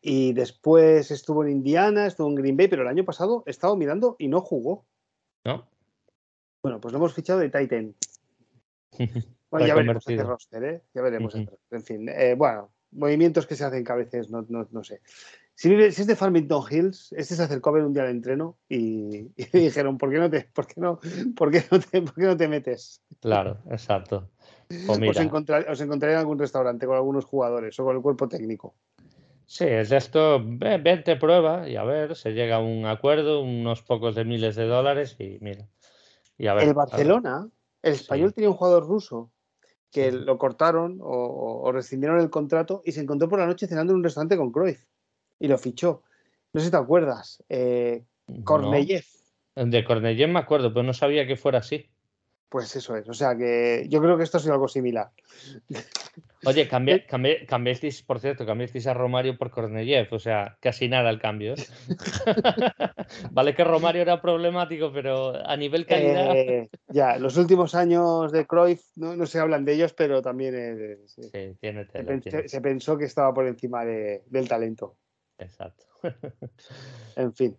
Y 0.00 0.32
después 0.32 1.10
estuvo 1.10 1.44
en 1.44 1.50
Indiana, 1.50 2.06
estuvo 2.06 2.28
en 2.28 2.34
Green 2.34 2.56
Bay, 2.56 2.68
pero 2.68 2.82
el 2.82 2.88
año 2.88 3.04
pasado 3.04 3.42
he 3.46 3.50
estado 3.50 3.76
mirando 3.76 4.16
y 4.18 4.28
no 4.28 4.40
jugó. 4.40 4.86
¿No? 5.44 5.68
Bueno, 6.62 6.80
pues 6.80 6.92
lo 6.92 6.98
hemos 6.98 7.14
fichado 7.14 7.38
de 7.38 7.48
Titan. 7.48 7.94
Bueno, 9.50 9.66
ya 9.66 9.74
veremos 9.74 10.06
este 10.06 10.22
roster, 10.22 10.64
¿eh? 10.64 10.82
Ya 10.94 11.02
veremos. 11.02 11.34
En 11.34 11.82
fin, 11.82 12.08
eh, 12.08 12.34
bueno, 12.36 12.70
movimientos 12.92 13.46
que 13.46 13.56
se 13.56 13.64
hacen 13.64 13.84
que 13.84 13.92
a 13.92 13.96
veces 13.96 14.30
no, 14.30 14.46
no, 14.48 14.84
sé. 14.84 15.00
Si, 15.54 15.72
es 15.72 16.06
de 16.06 16.16
Farmington 16.16 16.64
Hills, 16.70 17.12
este 17.16 17.34
se 17.34 17.42
acercó 17.42 17.70
a 17.70 17.72
ver 17.74 17.84
un 17.84 17.92
día 17.92 18.04
al 18.04 18.10
entreno 18.10 18.58
y, 18.68 19.30
le 19.36 19.48
dijeron, 19.52 19.98
¿por 19.98 20.10
qué 20.10 20.18
no 20.18 20.30
te, 20.30 20.48
por 20.52 20.66
qué 20.66 20.80
no, 20.80 21.00
por 21.36 21.50
qué 21.50 21.64
no 21.70 21.80
te, 21.80 22.02
por 22.02 22.14
qué 22.14 22.22
no 22.22 22.36
te 22.36 22.48
metes? 22.48 23.02
Claro, 23.20 23.58
exacto. 23.70 24.30
Pues 24.86 25.16
os, 25.16 25.16
encontrar, 25.16 25.66
os 25.70 25.80
encontraré 25.80 26.12
en 26.12 26.18
algún 26.18 26.38
restaurante 26.38 26.84
con 26.84 26.94
algunos 26.94 27.24
jugadores 27.24 27.80
o 27.80 27.84
con 27.84 27.96
el 27.96 28.02
cuerpo 28.02 28.28
técnico. 28.28 28.74
Sí, 29.46 29.64
es 29.64 29.90
esto, 29.92 30.42
vente, 30.44 31.16
prueba 31.16 31.66
y 31.66 31.76
a 31.76 31.84
ver, 31.84 32.14
se 32.14 32.32
llega 32.32 32.56
a 32.56 32.58
un 32.58 32.84
acuerdo, 32.84 33.40
unos 33.40 33.80
pocos 33.80 34.14
de 34.14 34.26
miles 34.26 34.56
de 34.56 34.66
dólares 34.66 35.16
y 35.18 35.38
mira. 35.40 35.66
Y 36.36 36.48
a 36.48 36.54
ver, 36.54 36.68
el 36.68 36.74
Barcelona, 36.74 37.48
el 37.82 37.94
español 37.94 38.32
tenía 38.32 38.50
un 38.50 38.56
jugador 38.56 38.86
ruso 38.86 39.30
que 39.90 40.12
lo 40.12 40.36
cortaron 40.38 40.98
o, 41.00 41.70
rescindieron 41.72 42.20
el 42.20 42.30
contrato 42.30 42.82
y 42.84 42.92
se 42.92 43.00
encontró 43.00 43.28
por 43.28 43.38
la 43.38 43.46
noche 43.46 43.66
cenando 43.66 43.92
en 43.92 43.98
un 43.98 44.04
restaurante 44.04 44.36
con 44.36 44.52
Cruyff 44.52 44.84
y 45.38 45.48
lo 45.48 45.56
fichó. 45.58 46.02
No 46.52 46.60
sé 46.60 46.66
si 46.66 46.70
te 46.70 46.76
acuerdas. 46.76 47.42
Eh, 47.48 48.04
Korneyev. 48.44 49.04
De 49.54 49.84
Korneyev 49.84 50.28
me 50.28 50.38
acuerdo, 50.38 50.72
pero 50.72 50.82
no 50.82 50.92
sabía 50.92 51.26
que 51.26 51.36
fuera 51.36 51.58
así. 51.58 51.88
Pues 52.48 52.74
eso 52.76 52.96
es, 52.96 53.06
o 53.08 53.14
sea 53.14 53.36
que 53.36 53.86
yo 53.88 54.00
creo 54.00 54.16
que 54.16 54.24
esto 54.24 54.38
ha 54.38 54.40
sido 54.40 54.54
algo 54.54 54.68
similar. 54.68 55.10
Oye, 56.46 56.68
cambié, 56.68 57.04
cambiasteis, 57.46 58.02
por 58.02 58.20
cierto, 58.20 58.46
cambiasteis 58.46 58.86
a 58.86 58.94
Romario 58.94 59.36
por 59.36 59.50
Korneyev, 59.50 60.08
o 60.12 60.18
sea, 60.18 60.56
casi 60.60 60.88
nada 60.88 61.10
el 61.10 61.20
cambio. 61.20 61.54
¿eh? 61.54 61.66
vale 63.32 63.54
que 63.54 63.64
Romario 63.64 64.02
era 64.02 64.22
problemático, 64.22 64.92
pero 64.92 65.34
a 65.34 65.56
nivel 65.56 65.84
calidad. 65.84 66.34
Eh, 66.36 66.70
ya, 66.88 67.18
los 67.18 67.36
últimos 67.36 67.74
años 67.74 68.30
de 68.30 68.46
Cruyff 68.46 68.82
no, 68.96 69.26
se 69.26 69.40
hablan 69.40 69.64
de 69.64 69.74
ellos, 69.74 69.92
pero 69.92 70.22
también 70.22 70.98
se, 71.06 72.60
pensó 72.62 72.96
que 72.96 73.04
estaba 73.04 73.34
por 73.34 73.46
encima 73.46 73.84
del 73.84 74.48
talento. 74.48 74.96
Exacto. 75.38 75.86
en 77.16 77.34
fin. 77.34 77.56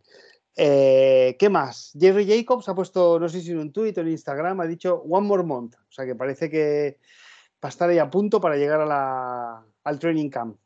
Eh, 0.55 1.35
¿Qué 1.39 1.49
más? 1.49 1.95
Jerry 1.99 2.27
Jacobs 2.27 2.67
ha 2.69 2.75
puesto, 2.75 3.19
no 3.19 3.29
sé 3.29 3.41
si 3.41 3.51
en 3.51 3.59
un 3.59 3.71
tweet 3.71 3.93
o 3.97 4.01
en 4.01 4.09
Instagram, 4.09 4.59
ha 4.59 4.67
dicho 4.67 5.03
One 5.07 5.27
More 5.27 5.43
Month. 5.43 5.75
O 5.75 5.91
sea 5.91 6.05
que 6.05 6.15
parece 6.15 6.49
que 6.49 6.97
va 7.63 7.67
a 7.67 7.69
estar 7.69 7.89
ahí 7.89 7.97
a 7.97 8.09
punto 8.09 8.41
para 8.41 8.57
llegar 8.57 8.81
al 9.83 9.99
training 9.99 10.29
camp. 10.29 10.57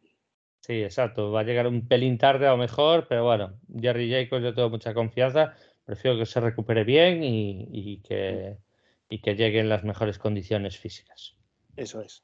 Sí, 0.62 0.82
exacto. 0.82 1.32
Va 1.32 1.42
a 1.42 1.44
llegar 1.44 1.68
un 1.68 1.88
pelín 1.88 2.18
tarde 2.18 2.48
a 2.48 2.52
lo 2.52 2.58
mejor, 2.58 3.06
pero 3.08 3.26
bueno, 3.26 3.60
Jerry 3.80 4.10
Jacobs 4.10 4.44
yo 4.44 4.54
tengo 4.54 4.70
mucha 4.70 4.94
confianza. 4.94 5.54
Prefiero 5.84 6.18
que 6.18 6.26
se 6.26 6.40
recupere 6.40 6.86
bien 6.86 7.22
y, 7.24 8.02
que, 8.02 8.58
y 9.10 9.20
que 9.20 9.36
llegue 9.36 9.60
en 9.60 9.68
las 9.68 9.84
mejores 9.84 10.18
condiciones 10.18 10.78
físicas. 10.78 11.36
Eso 11.76 12.02
es. 12.02 12.24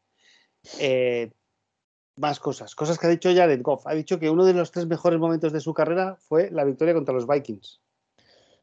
Eh, 0.79 1.31
más 2.19 2.39
cosas, 2.39 2.75
cosas 2.75 2.99
que 2.99 3.07
ha 3.07 3.09
dicho 3.09 3.33
Jared 3.33 3.61
Goff. 3.61 3.87
Ha 3.87 3.93
dicho 3.93 4.19
que 4.19 4.29
uno 4.29 4.45
de 4.45 4.53
los 4.53 4.71
tres 4.71 4.85
mejores 4.85 5.19
momentos 5.19 5.53
de 5.53 5.61
su 5.61 5.73
carrera 5.73 6.17
fue 6.19 6.51
la 6.51 6.65
victoria 6.65 6.93
contra 6.93 7.13
los 7.13 7.25
Vikings. 7.25 7.81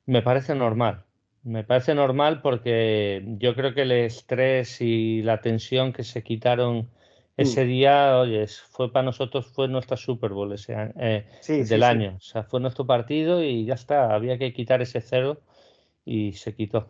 Me 0.05 0.23
parece 0.23 0.55
normal. 0.55 1.05
Me 1.43 1.65
parece 1.65 1.95
normal 1.95 2.43
porque 2.43 3.25
yo 3.39 3.55
creo 3.55 3.73
que 3.73 3.83
el 3.83 3.93
estrés 3.93 4.81
y 4.81 5.23
la 5.23 5.41
tensión 5.41 5.93
que 5.93 6.05
se 6.05 6.23
quitaron 6.23 6.91
ese 7.37 7.65
mm. 7.65 7.69
día, 7.69 8.19
oye, 8.19 8.47
fue 8.47 8.93
para 8.93 9.05
nosotros, 9.05 9.47
fue 9.47 9.69
nuestra 9.69 9.97
Super 9.97 10.33
Bowl 10.33 10.53
ese, 10.53 10.75
eh, 10.99 11.27
del 11.47 11.83
año. 11.83 12.17
O 12.17 12.21
sea, 12.21 12.43
fue 12.43 12.61
nuestro 12.61 12.87
partido 12.87 13.43
y 13.43 13.65
ya 13.65 13.75
está. 13.75 14.15
Había 14.15 14.39
que 14.39 14.53
quitar 14.53 14.83
ese 14.83 15.01
cero 15.01 15.41
y 16.05 16.33
se 16.33 16.55
quitó. 16.55 16.89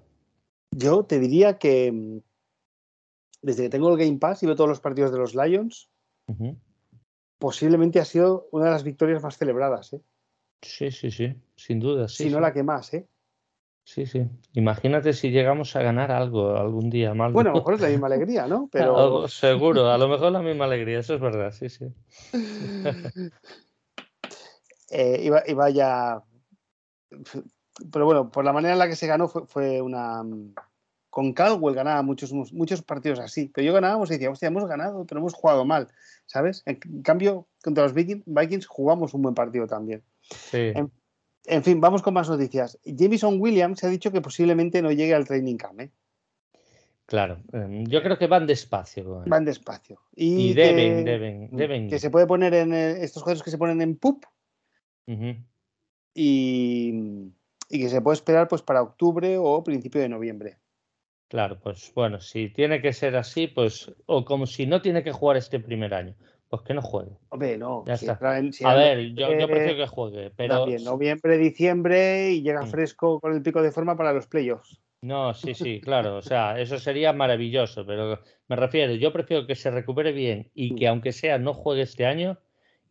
Yo 0.70 1.04
te 1.04 1.18
diría 1.18 1.58
que 1.58 1.92
mm, 1.92 2.18
desde 3.42 3.64
que 3.64 3.70
tengo 3.70 3.92
el 3.92 3.98
Game 3.98 4.18
Pass 4.18 4.42
y 4.42 4.46
veo 4.46 4.56
todos 4.56 4.70
los 4.70 4.80
partidos 4.80 5.12
de 5.12 5.18
los 5.18 5.34
Lions, 5.34 5.90
Posiblemente 7.38 8.00
ha 8.00 8.04
sido 8.04 8.48
una 8.50 8.66
de 8.66 8.70
las 8.70 8.84
victorias 8.84 9.22
más 9.22 9.38
celebradas, 9.38 9.92
¿eh? 9.92 10.00
Sí, 10.62 10.90
sí, 10.90 11.10
sí, 11.10 11.34
sin 11.54 11.80
duda. 11.80 12.08
si 12.08 12.30
no 12.30 12.40
la 12.40 12.52
que 12.52 12.62
más, 12.62 12.92
¿eh? 12.94 13.06
Sí, 13.84 14.04
sí. 14.04 14.26
Imagínate 14.54 15.12
si 15.12 15.30
llegamos 15.30 15.76
a 15.76 15.82
ganar 15.82 16.10
algo 16.10 16.56
algún 16.56 16.90
día 16.90 17.14
mal. 17.14 17.32
Bueno, 17.32 17.50
a 17.50 17.52
lo 17.52 17.60
mejor 17.60 17.74
es 17.74 17.80
la 17.82 17.88
misma 17.88 18.06
alegría, 18.12 18.48
¿no? 18.48 18.68
Pero... 18.72 19.28
seguro, 19.28 19.88
a 19.90 19.98
lo 19.98 20.08
mejor 20.08 20.32
la 20.32 20.42
misma 20.42 20.64
alegría, 20.64 20.98
eso 20.98 21.14
es 21.14 21.20
verdad, 21.20 21.52
sí, 21.52 21.68
sí. 21.68 21.86
eh, 24.90 25.20
iba, 25.22 25.42
iba, 25.46 25.70
ya. 25.70 26.20
Pero 27.92 28.06
bueno, 28.06 28.28
por 28.30 28.44
la 28.44 28.52
manera 28.52 28.72
en 28.72 28.80
la 28.80 28.88
que 28.88 28.96
se 28.96 29.06
ganó 29.06 29.28
fue 29.28 29.80
una, 29.80 30.24
con 31.16 31.32
Caldwell 31.32 31.74
ganaba 31.74 32.02
muchos, 32.02 32.30
muchos 32.30 32.82
partidos 32.82 33.20
así, 33.20 33.50
pero 33.54 33.66
yo 33.66 33.72
ganábamos 33.72 34.10
y 34.10 34.12
decía, 34.12 34.30
hostia, 34.30 34.48
hemos 34.48 34.66
ganado, 34.66 35.06
pero 35.06 35.18
hemos 35.18 35.32
jugado 35.32 35.64
mal, 35.64 35.88
¿sabes? 36.26 36.62
En, 36.66 36.76
cambio, 37.02 37.48
contra 37.62 37.84
los 37.84 37.94
Vikings, 37.94 38.66
jugamos 38.66 39.14
un 39.14 39.22
buen 39.22 39.34
partido 39.34 39.66
también. 39.66 40.02
Sí. 40.20 40.74
En, 41.46 41.64
fin, 41.64 41.80
vamos 41.80 42.02
con 42.02 42.12
más 42.12 42.28
noticias. 42.28 42.78
Jameson 42.84 43.40
Williams 43.40 43.82
ha 43.82 43.88
dicho 43.88 44.12
que 44.12 44.20
posiblemente 44.20 44.82
no 44.82 44.92
llegue 44.92 45.14
al 45.14 45.26
training 45.26 45.56
camp, 45.56 45.80
¿eh? 45.80 45.90
Claro, 47.06 47.38
em, 47.50 47.86
yo 47.86 48.02
creo 48.02 48.18
que 48.18 48.26
van 48.26 48.46
despacio. 48.46 49.22
Van 49.26 49.46
despacio. 49.46 49.98
Y, 50.14 50.52
deben, 50.52 51.02
deben, 51.06 51.48
deben. 51.50 51.88
Que 51.88 51.98
se 51.98 52.10
puede 52.10 52.26
poner 52.26 52.52
en 52.52 52.74
estos 52.74 53.22
juegos 53.22 53.42
que 53.42 53.50
se 53.50 53.56
ponen 53.56 53.80
en 53.80 53.96
PUP. 53.96 54.26
y, 56.12 56.92
y 57.70 57.80
que 57.80 57.88
se 57.88 58.02
puede 58.02 58.16
esperar 58.16 58.48
pues 58.48 58.60
para 58.60 58.82
octubre 58.82 59.38
o 59.38 59.64
principio 59.64 60.02
de 60.02 60.10
noviembre. 60.10 60.58
Claro, 61.28 61.58
pues 61.58 61.92
bueno, 61.94 62.20
si 62.20 62.50
tiene 62.50 62.80
que 62.80 62.92
ser 62.92 63.16
así, 63.16 63.48
pues, 63.48 63.92
o 64.06 64.24
como 64.24 64.46
si 64.46 64.66
no 64.66 64.80
tiene 64.80 65.02
que 65.02 65.12
jugar 65.12 65.36
este 65.36 65.58
primer 65.58 65.92
año, 65.92 66.14
pues 66.48 66.62
que 66.62 66.74
no 66.74 66.82
juegue. 66.82 67.12
Hombre, 67.30 67.58
no. 67.58 67.84
Ya 67.86 67.94
está. 67.94 68.12
a 68.12 68.74
ver, 68.74 69.12
yo, 69.14 69.28
prefiero 69.48 69.76
que 69.76 69.86
juegue, 69.88 70.30
pero. 70.36 70.60
También, 70.60 70.84
noviembre, 70.84 71.36
diciembre 71.36 72.30
y 72.30 72.42
llega 72.42 72.62
mm. 72.62 72.68
fresco 72.68 73.20
con 73.20 73.34
el 73.34 73.42
pico 73.42 73.60
de 73.60 73.72
forma 73.72 73.96
para 73.96 74.12
los 74.12 74.28
playoffs. 74.28 74.80
No, 75.02 75.34
sí, 75.34 75.54
sí, 75.54 75.80
claro. 75.84 76.16
O 76.16 76.22
sea, 76.22 76.60
eso 76.60 76.78
sería 76.78 77.12
maravilloso, 77.12 77.84
pero 77.84 78.20
me 78.46 78.56
refiero, 78.56 78.94
yo 78.94 79.12
prefiero 79.12 79.46
que 79.46 79.56
se 79.56 79.72
recupere 79.72 80.12
bien 80.12 80.50
y 80.54 80.72
mm. 80.72 80.76
que 80.76 80.86
aunque 80.86 81.12
sea 81.12 81.38
no 81.38 81.54
juegue 81.54 81.82
este 81.82 82.06
año 82.06 82.38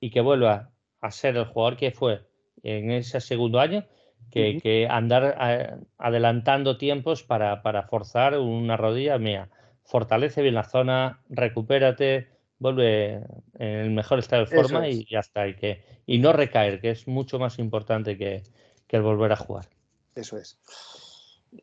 y 0.01 0.09
que 0.09 0.19
vuelva 0.19 0.71
a 0.99 1.11
ser 1.11 1.37
el 1.37 1.45
jugador 1.45 1.77
que 1.77 1.91
fue 1.91 2.21
en 2.63 2.91
ese 2.91 3.21
segundo 3.21 3.59
año 3.59 3.85
que, 4.31 4.87
andar 4.89 5.37
eh, 5.39 5.75
adelantando 5.97 6.77
tiempos 6.77 7.23
para, 7.23 7.83
forzar 7.83 8.37
una 8.37 8.77
rodilla 8.77 9.17
mía. 9.17 9.49
Fortalece 9.83 10.41
bien 10.41 10.55
la 10.55 10.63
zona, 10.63 11.21
recupérate, 11.29 12.27
vuelve 12.59 13.23
en 13.59 13.67
el 13.67 13.91
mejor 13.91 14.19
estado 14.19 14.45
de 14.45 14.55
forma 14.55 14.87
y 14.87 15.05
ya 15.09 15.19
está. 15.19 15.47
Y, 15.47 15.55
que, 15.55 15.81
y 16.05 16.19
no 16.19 16.33
recaer, 16.33 16.81
que 16.81 16.91
es 16.91 17.07
mucho 17.07 17.39
más 17.39 17.59
importante 17.59 18.17
que, 18.17 18.43
el 18.89 19.01
volver 19.01 19.33
a 19.33 19.35
jugar. 19.35 19.67
Eso 20.15 20.37
es. 20.37 20.57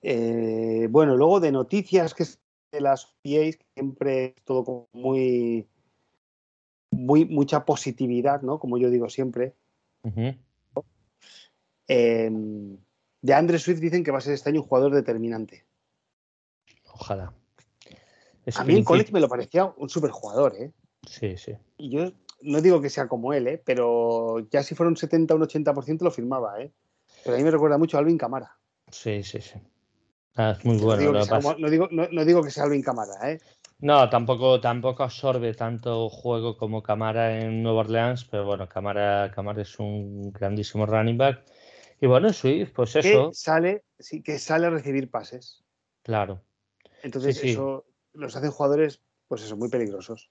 Eh, 0.02 0.86
bueno, 0.90 1.16
luego 1.16 1.40
de 1.40 1.50
noticias 1.50 2.12
que 2.12 2.24
de 2.72 2.80
las 2.82 3.06
PAs, 3.22 3.58
siempre 3.74 4.34
todo 4.44 4.88
muy, 4.92 5.66
muy, 6.90 7.24
mucha 7.24 7.64
positividad, 7.64 8.42
¿no? 8.42 8.58
Como 8.58 8.78
yo 8.78 8.90
digo 8.90 9.08
siempre. 9.08 9.54
Em, 11.88 12.76
de 13.20 13.34
Andre 13.34 13.58
Swift 13.58 13.80
dicen 13.80 14.04
que 14.04 14.10
va 14.10 14.18
a 14.18 14.20
ser 14.20 14.34
este 14.34 14.50
año 14.50 14.62
un 14.62 14.66
jugador 14.66 14.94
determinante. 14.94 15.64
Ojalá. 16.92 17.32
a 18.54 18.64
mí 18.64 18.76
en 18.76 18.84
college 18.84 19.12
me 19.12 19.20
lo 19.20 19.28
parecía 19.28 19.72
un 19.76 19.88
super 19.88 20.10
jugador, 20.10 20.54
¿eh? 20.58 20.72
Sí, 21.08 21.36
sí. 21.36 21.56
Y 21.78 21.90
yo 21.90 22.12
no 22.42 22.60
digo 22.60 22.80
que 22.80 22.90
sea 22.90 23.08
como 23.08 23.32
él, 23.32 23.46
¿eh? 23.46 23.62
Pero 23.64 24.40
ya 24.50 24.62
si 24.62 24.74
fuera 24.74 24.88
un 24.88 24.96
70 24.96 25.34
o 25.34 25.36
un 25.36 25.42
80% 25.44 26.02
lo 26.02 26.10
firmaba, 26.10 26.60
¿eh? 26.60 26.72
Pero 27.24 27.36
a 27.36 27.38
mí 27.38 27.44
me 27.44 27.50
recuerda 27.50 27.78
mucho 27.78 27.96
a 27.96 28.00
Alvin 28.00 28.18
Camara. 28.18 28.56
Sí, 28.90 29.22
sí, 29.22 29.40
sí. 29.40 29.58
Ah, 30.34 30.54
es 30.58 30.64
muy 30.64 30.78
bueno. 30.78 31.12
No 31.12 31.70
digo, 31.70 31.88
no, 31.90 32.24
digo, 32.24 32.42
que 32.42 32.50
sea 32.50 32.64
Alvin 32.64 32.82
Camara, 32.82 33.30
¿eh? 33.30 33.40
No, 33.80 34.08
tampoco, 34.08 34.60
tampoco 34.60 35.02
absorbe 35.02 35.54
tanto 35.54 36.08
juego 36.08 36.56
como 36.56 36.82
Camara 36.82 37.38
en 37.40 37.62
Nueva 37.62 37.80
Orleans, 37.80 38.24
pero 38.24 38.44
bueno, 38.44 38.68
Camara, 38.68 39.30
Camara 39.34 39.62
es 39.62 39.78
un 39.78 40.32
grandísimo 40.32 40.86
running 40.86 41.18
back 41.18 41.44
y 42.02 42.06
bueno, 42.08 42.32
Swift, 42.32 42.72
pues 42.74 42.96
eso. 42.96 43.28
Que 43.28 43.34
sale, 43.34 43.84
sí, 43.96 44.24
que 44.24 44.40
sale 44.40 44.66
a 44.66 44.70
recibir 44.70 45.08
pases. 45.08 45.62
Claro. 46.02 46.42
Entonces, 47.04 47.42
eso 47.44 47.84
los 48.12 48.34
hacen 48.34 48.50
jugadores, 48.50 49.00
pues 49.28 49.44
eso, 49.44 49.56
muy 49.56 49.70
peligrosos. 49.70 50.28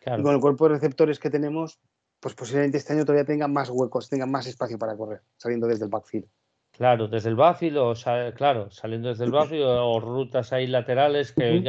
Y 0.00 0.22
con 0.22 0.34
el 0.34 0.40
cuerpo 0.40 0.66
de 0.66 0.76
receptores 0.76 1.18
que 1.18 1.28
tenemos, 1.28 1.78
pues 2.20 2.34
posiblemente 2.34 2.78
este 2.78 2.94
año 2.94 3.04
todavía 3.04 3.26
tengan 3.26 3.52
más 3.52 3.68
huecos, 3.68 4.08
tengan 4.08 4.30
más 4.30 4.46
espacio 4.46 4.78
para 4.78 4.96
correr, 4.96 5.20
saliendo 5.36 5.66
desde 5.66 5.84
el 5.84 5.90
backfield. 5.90 6.26
Claro, 6.70 7.06
desde 7.06 7.28
el 7.28 7.36
backfield 7.36 7.76
o 7.76 7.94
claro, 8.34 8.70
saliendo 8.70 9.10
desde 9.10 9.24
el 9.24 9.30
backfield 9.30 9.64
o, 9.66 10.00
rutas 10.00 10.54
ahí 10.54 10.68
laterales 10.68 11.32
que 11.32 11.60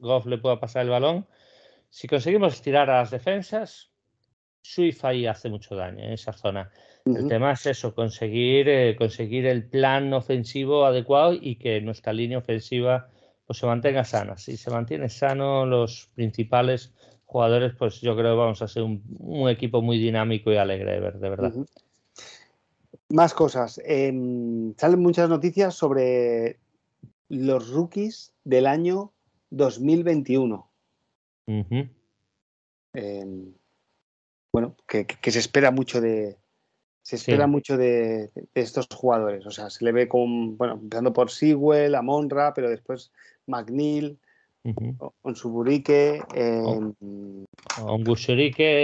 Goff, 0.00 0.26
le 0.26 0.36
pueda 0.36 0.60
pasar 0.60 0.82
el 0.82 0.90
balón. 0.90 1.26
Si 1.88 2.06
conseguimos 2.08 2.52
estirar 2.52 2.90
a 2.90 2.98
las 2.98 3.10
defensas, 3.10 3.90
Swift 4.60 5.02
ahí 5.06 5.26
hace 5.26 5.48
mucho 5.48 5.74
daño 5.76 6.04
en 6.04 6.12
esa 6.12 6.34
zona. 6.34 6.70
El 7.16 7.28
tema 7.28 7.52
es 7.52 7.66
eso, 7.66 7.94
conseguir, 7.94 8.68
eh, 8.68 8.96
conseguir 8.96 9.46
el 9.46 9.64
plan 9.64 10.12
ofensivo 10.12 10.84
adecuado 10.84 11.32
y 11.32 11.56
que 11.56 11.80
nuestra 11.80 12.12
línea 12.12 12.38
ofensiva 12.38 13.08
pues, 13.46 13.58
se 13.58 13.66
mantenga 13.66 14.04
sana. 14.04 14.36
Si 14.36 14.56
se 14.56 14.70
mantiene 14.70 15.08
sano, 15.08 15.64
los 15.66 16.10
principales 16.14 16.92
jugadores, 17.24 17.74
pues 17.78 18.00
yo 18.00 18.16
creo 18.16 18.32
que 18.32 18.38
vamos 18.38 18.62
a 18.62 18.68
ser 18.68 18.82
un, 18.82 19.48
equipo 19.48 19.82
muy 19.82 19.98
dinámico 19.98 20.50
y 20.50 20.56
alegre 20.56 20.92
de 20.92 21.00
ver, 21.00 21.18
de 21.18 21.28
verdad. 21.28 21.54
Más 23.10 23.34
cosas. 23.34 23.80
Em, 23.84 24.74
salen 24.76 25.00
muchas 25.00 25.28
noticias 25.28 25.74
sobre 25.74 26.58
los 27.28 27.70
rookies 27.70 28.32
del 28.44 28.66
año 28.66 29.12
2021. 29.50 30.70
Em, 32.94 33.54
bueno, 34.52 34.76
que, 34.86 35.06
se 35.30 35.38
espera 35.38 35.70
mucho 35.70 36.00
de. 36.00 36.36
Se 37.08 37.16
espera 37.16 37.46
mucho 37.46 37.78
de, 37.78 38.30
estos 38.52 38.86
jugadores. 38.94 39.46
O 39.46 39.50
sea, 39.50 39.70
se 39.70 39.82
le 39.82 39.92
ve 39.92 40.08
con. 40.08 40.58
Bueno, 40.58 40.74
empezando 40.74 41.10
por 41.10 41.30
Sewell, 41.30 41.94
Amonra, 41.94 42.52
pero 42.52 42.68
después 42.68 43.12
McNeil. 43.46 44.18
Onsuburike. 45.22 46.22
Eh, 46.34 46.80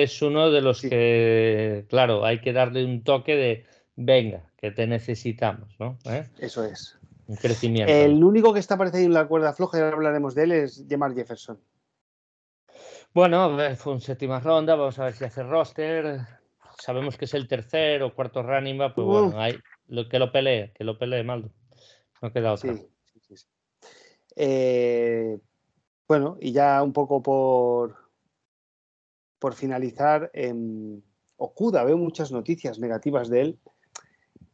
es 0.03 0.23
uno 0.23 0.51
de 0.51 0.63
los 0.63 0.81
que, 0.81 1.85
claro, 1.91 2.25
hay 2.25 2.41
que 2.41 2.55
darle 2.55 2.87
un 2.87 3.05
toque 3.05 3.37
de 3.37 3.67
venga, 3.95 4.51
que 4.57 4.71
te 4.71 4.87
necesitamos, 4.87 5.79
¿no? 5.79 5.99
¿Eh? 6.07 6.27
Eso 6.39 6.65
es. 6.65 6.99
Un 7.27 7.37
crecimiento. 7.37 7.93
El 7.93 8.25
único 8.25 8.55
que 8.55 8.61
está 8.61 8.77
apareciendo 8.77 9.09
en 9.09 9.13
la 9.13 9.29
cuerda 9.29 9.53
floja, 9.53 9.77
y 9.77 9.83
ahora 9.83 9.97
hablaremos 9.97 10.35
de 10.35 10.45
él, 10.45 10.53
es 10.53 10.83
Jamar 10.89 11.15
Jefferson. 11.15 11.61
Bueno, 13.13 13.59
fue 13.77 13.93
un 13.93 14.01
séptima 14.01 14.41
ronda, 14.41 14.77
vamos 14.77 14.99
a 14.99 15.05
ver 15.05 15.13
si 15.13 15.25
hace 15.25 15.43
roster. 15.43 16.27
Sabemos 16.79 17.17
que 17.17 17.25
es 17.25 17.35
el 17.35 17.49
tercer 17.49 18.03
o 18.03 18.15
cuarto 18.15 18.43
running 18.43 18.79
back, 18.79 18.95
pues 18.95 19.07
bueno, 19.07 19.41
hay, 19.41 19.59
lo, 19.87 20.09
que 20.09 20.19
lo 20.19 20.33
pelee, 20.33 20.73
que 20.75 20.85
lo 20.85 20.99
pelee 20.99 21.23
Maldo. 21.23 21.51
No 22.21 22.33
queda 22.33 22.53
otra. 22.53 22.75
Sí, 22.75 22.87
sí, 23.29 23.37
sí. 23.37 23.47
Eh, 24.37 25.39
bueno, 26.09 26.37
y 26.41 26.53
ya 26.53 26.83
un 26.83 26.93
poco 26.93 27.23
por, 27.23 27.97
por 29.39 29.55
finalizar, 29.55 30.31
eh, 30.35 30.53
Okuda, 31.37 31.85
veo 31.85 31.97
muchas 31.97 32.33
noticias 32.33 32.79
negativas 32.79 33.29
de 33.29 33.41
él. 33.41 33.59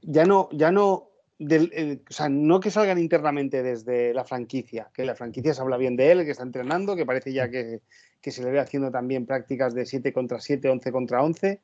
Ya 0.02 0.24
no, 0.24 0.48
ya 0.52 0.70
no 0.70 1.10
del, 1.40 2.02
o 2.08 2.12
sea, 2.12 2.28
no 2.28 2.60
que 2.60 2.70
salgan 2.70 2.98
internamente 2.98 3.62
desde 3.62 4.12
la 4.12 4.24
franquicia, 4.24 4.90
que 4.92 5.06
la 5.06 5.16
franquicia 5.16 5.54
se 5.54 5.62
habla 5.62 5.78
bien 5.78 5.96
de 5.96 6.12
él, 6.12 6.24
que 6.24 6.32
está 6.32 6.42
entrenando, 6.42 6.94
que 6.94 7.06
parece 7.06 7.32
ya 7.32 7.50
que, 7.50 7.80
se 8.22 8.44
le 8.44 8.50
ve 8.50 8.60
haciendo 8.60 8.90
también 8.90 9.24
prácticas 9.24 9.74
de 9.74 9.86
7 9.86 10.12
contra 10.12 10.38
7, 10.38 10.68
11 10.68 10.92
contra 10.92 11.22
11, 11.22 11.62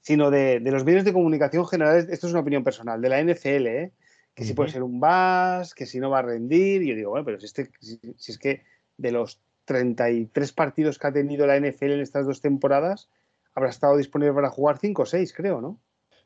sino 0.00 0.30
de, 0.30 0.60
los 0.60 0.84
medios 0.84 1.04
de 1.04 1.12
comunicación 1.12 1.66
generales, 1.66 2.08
esto 2.08 2.26
es 2.26 2.32
una 2.32 2.40
opinión 2.40 2.64
personal, 2.64 3.00
de 3.00 3.08
la 3.08 3.22
NFL, 3.22 3.66
¿eh? 3.66 3.92
que 4.34 4.44
si 4.44 4.54
puede 4.54 4.70
ser 4.70 4.82
un 4.82 4.98
VAS, 4.98 5.74
que 5.74 5.86
si 5.86 6.00
no 6.00 6.10
va 6.10 6.20
a 6.20 6.22
rendir, 6.22 6.82
y 6.82 6.88
yo 6.88 6.96
digo, 6.96 7.10
bueno, 7.10 7.24
pero 7.24 7.38
si, 7.38 7.46
este, 7.46 7.70
si, 7.80 7.98
es 8.32 8.38
que 8.38 8.62
de 8.96 9.12
los 9.12 9.40
33 9.66 10.52
partidos 10.52 10.98
que 10.98 11.06
ha 11.06 11.12
tenido 11.12 11.46
la 11.46 11.58
NFL 11.58 11.92
en 11.92 12.00
estas 12.00 12.26
dos 12.26 12.40
temporadas, 12.40 13.10
habrá 13.54 13.70
estado 13.70 13.96
disponible 13.96 14.34
para 14.34 14.50
jugar 14.50 14.78
5 14.78 15.02
o 15.02 15.06
6, 15.06 15.32
creo, 15.34 15.60
¿no? 15.60 15.78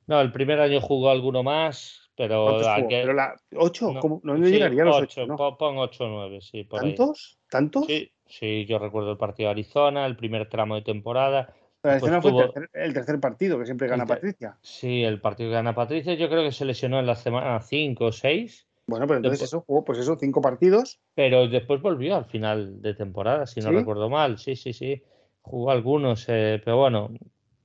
No, 0.06 0.20
el 0.20 0.30
primer 0.30 0.60
año 0.60 0.80
jugó 0.80 1.10
alguno 1.10 1.42
más, 1.42 2.10
pero, 2.16 2.58
pero 2.88 3.12
la 3.12 3.34
8, 3.56 3.92
no, 3.92 4.20
no, 4.22 4.36
llegaría 4.46 4.82
a 4.82 4.86
los 4.86 4.96
8. 4.98 5.26
¿no? 5.26 5.36
Pon 5.36 5.78
8 5.78 6.04
o 6.04 6.08
9, 6.08 6.40
sí. 6.40 6.64
Por 6.64 6.80
¿Tantos? 6.80 7.38
¿Tantos? 7.50 7.86
Sí, 7.86 8.12
sí, 8.24 8.64
yo 8.66 8.78
recuerdo 8.78 9.10
el 9.10 9.18
partido 9.18 9.48
de 9.48 9.52
Arizona, 9.52 10.06
el 10.06 10.16
primer 10.16 10.48
tramo 10.48 10.76
de 10.76 10.82
temporada. 10.82 11.52
Pero 11.86 11.94
Arizona 11.94 12.20
fue 12.20 12.32
el 12.74 12.92
tercer, 12.92 13.20
partido 13.20 13.58
que 13.60 13.64
siempre 13.64 13.86
gana 13.86 14.06
Patricia. 14.06 14.58
Sí, 14.60 15.04
el 15.04 15.20
partido 15.20 15.50
que 15.50 15.54
gana 15.54 15.74
Patricia, 15.74 16.14
yo 16.14 16.28
creo 16.28 16.42
que 16.42 16.50
se 16.50 16.64
lesionó 16.64 16.98
en 16.98 17.06
la 17.06 17.14
semana 17.14 17.60
5 17.60 18.06
o 18.06 18.10
6. 18.10 18.66
Bueno, 18.88 19.06
pero 19.06 19.18
entonces 19.18 19.42
eso 19.42 19.62
jugó, 19.64 19.84
pues 19.84 20.00
eso, 20.00 20.16
5 20.18 20.40
partidos. 20.40 20.98
Pero 21.14 21.46
después 21.46 21.80
volvió 21.80 22.16
al 22.16 22.24
final 22.24 22.82
de 22.82 22.94
temporada, 22.94 23.46
si 23.46 23.60
no 23.60 23.70
recuerdo 23.70 24.10
mal. 24.10 24.38
Sí, 24.38 24.56
sí, 24.56 24.72
sí. 24.72 25.00
Jugó 25.42 25.70
algunos, 25.70 26.24
eh, 26.28 26.60
pero 26.64 26.76
bueno, 26.76 27.10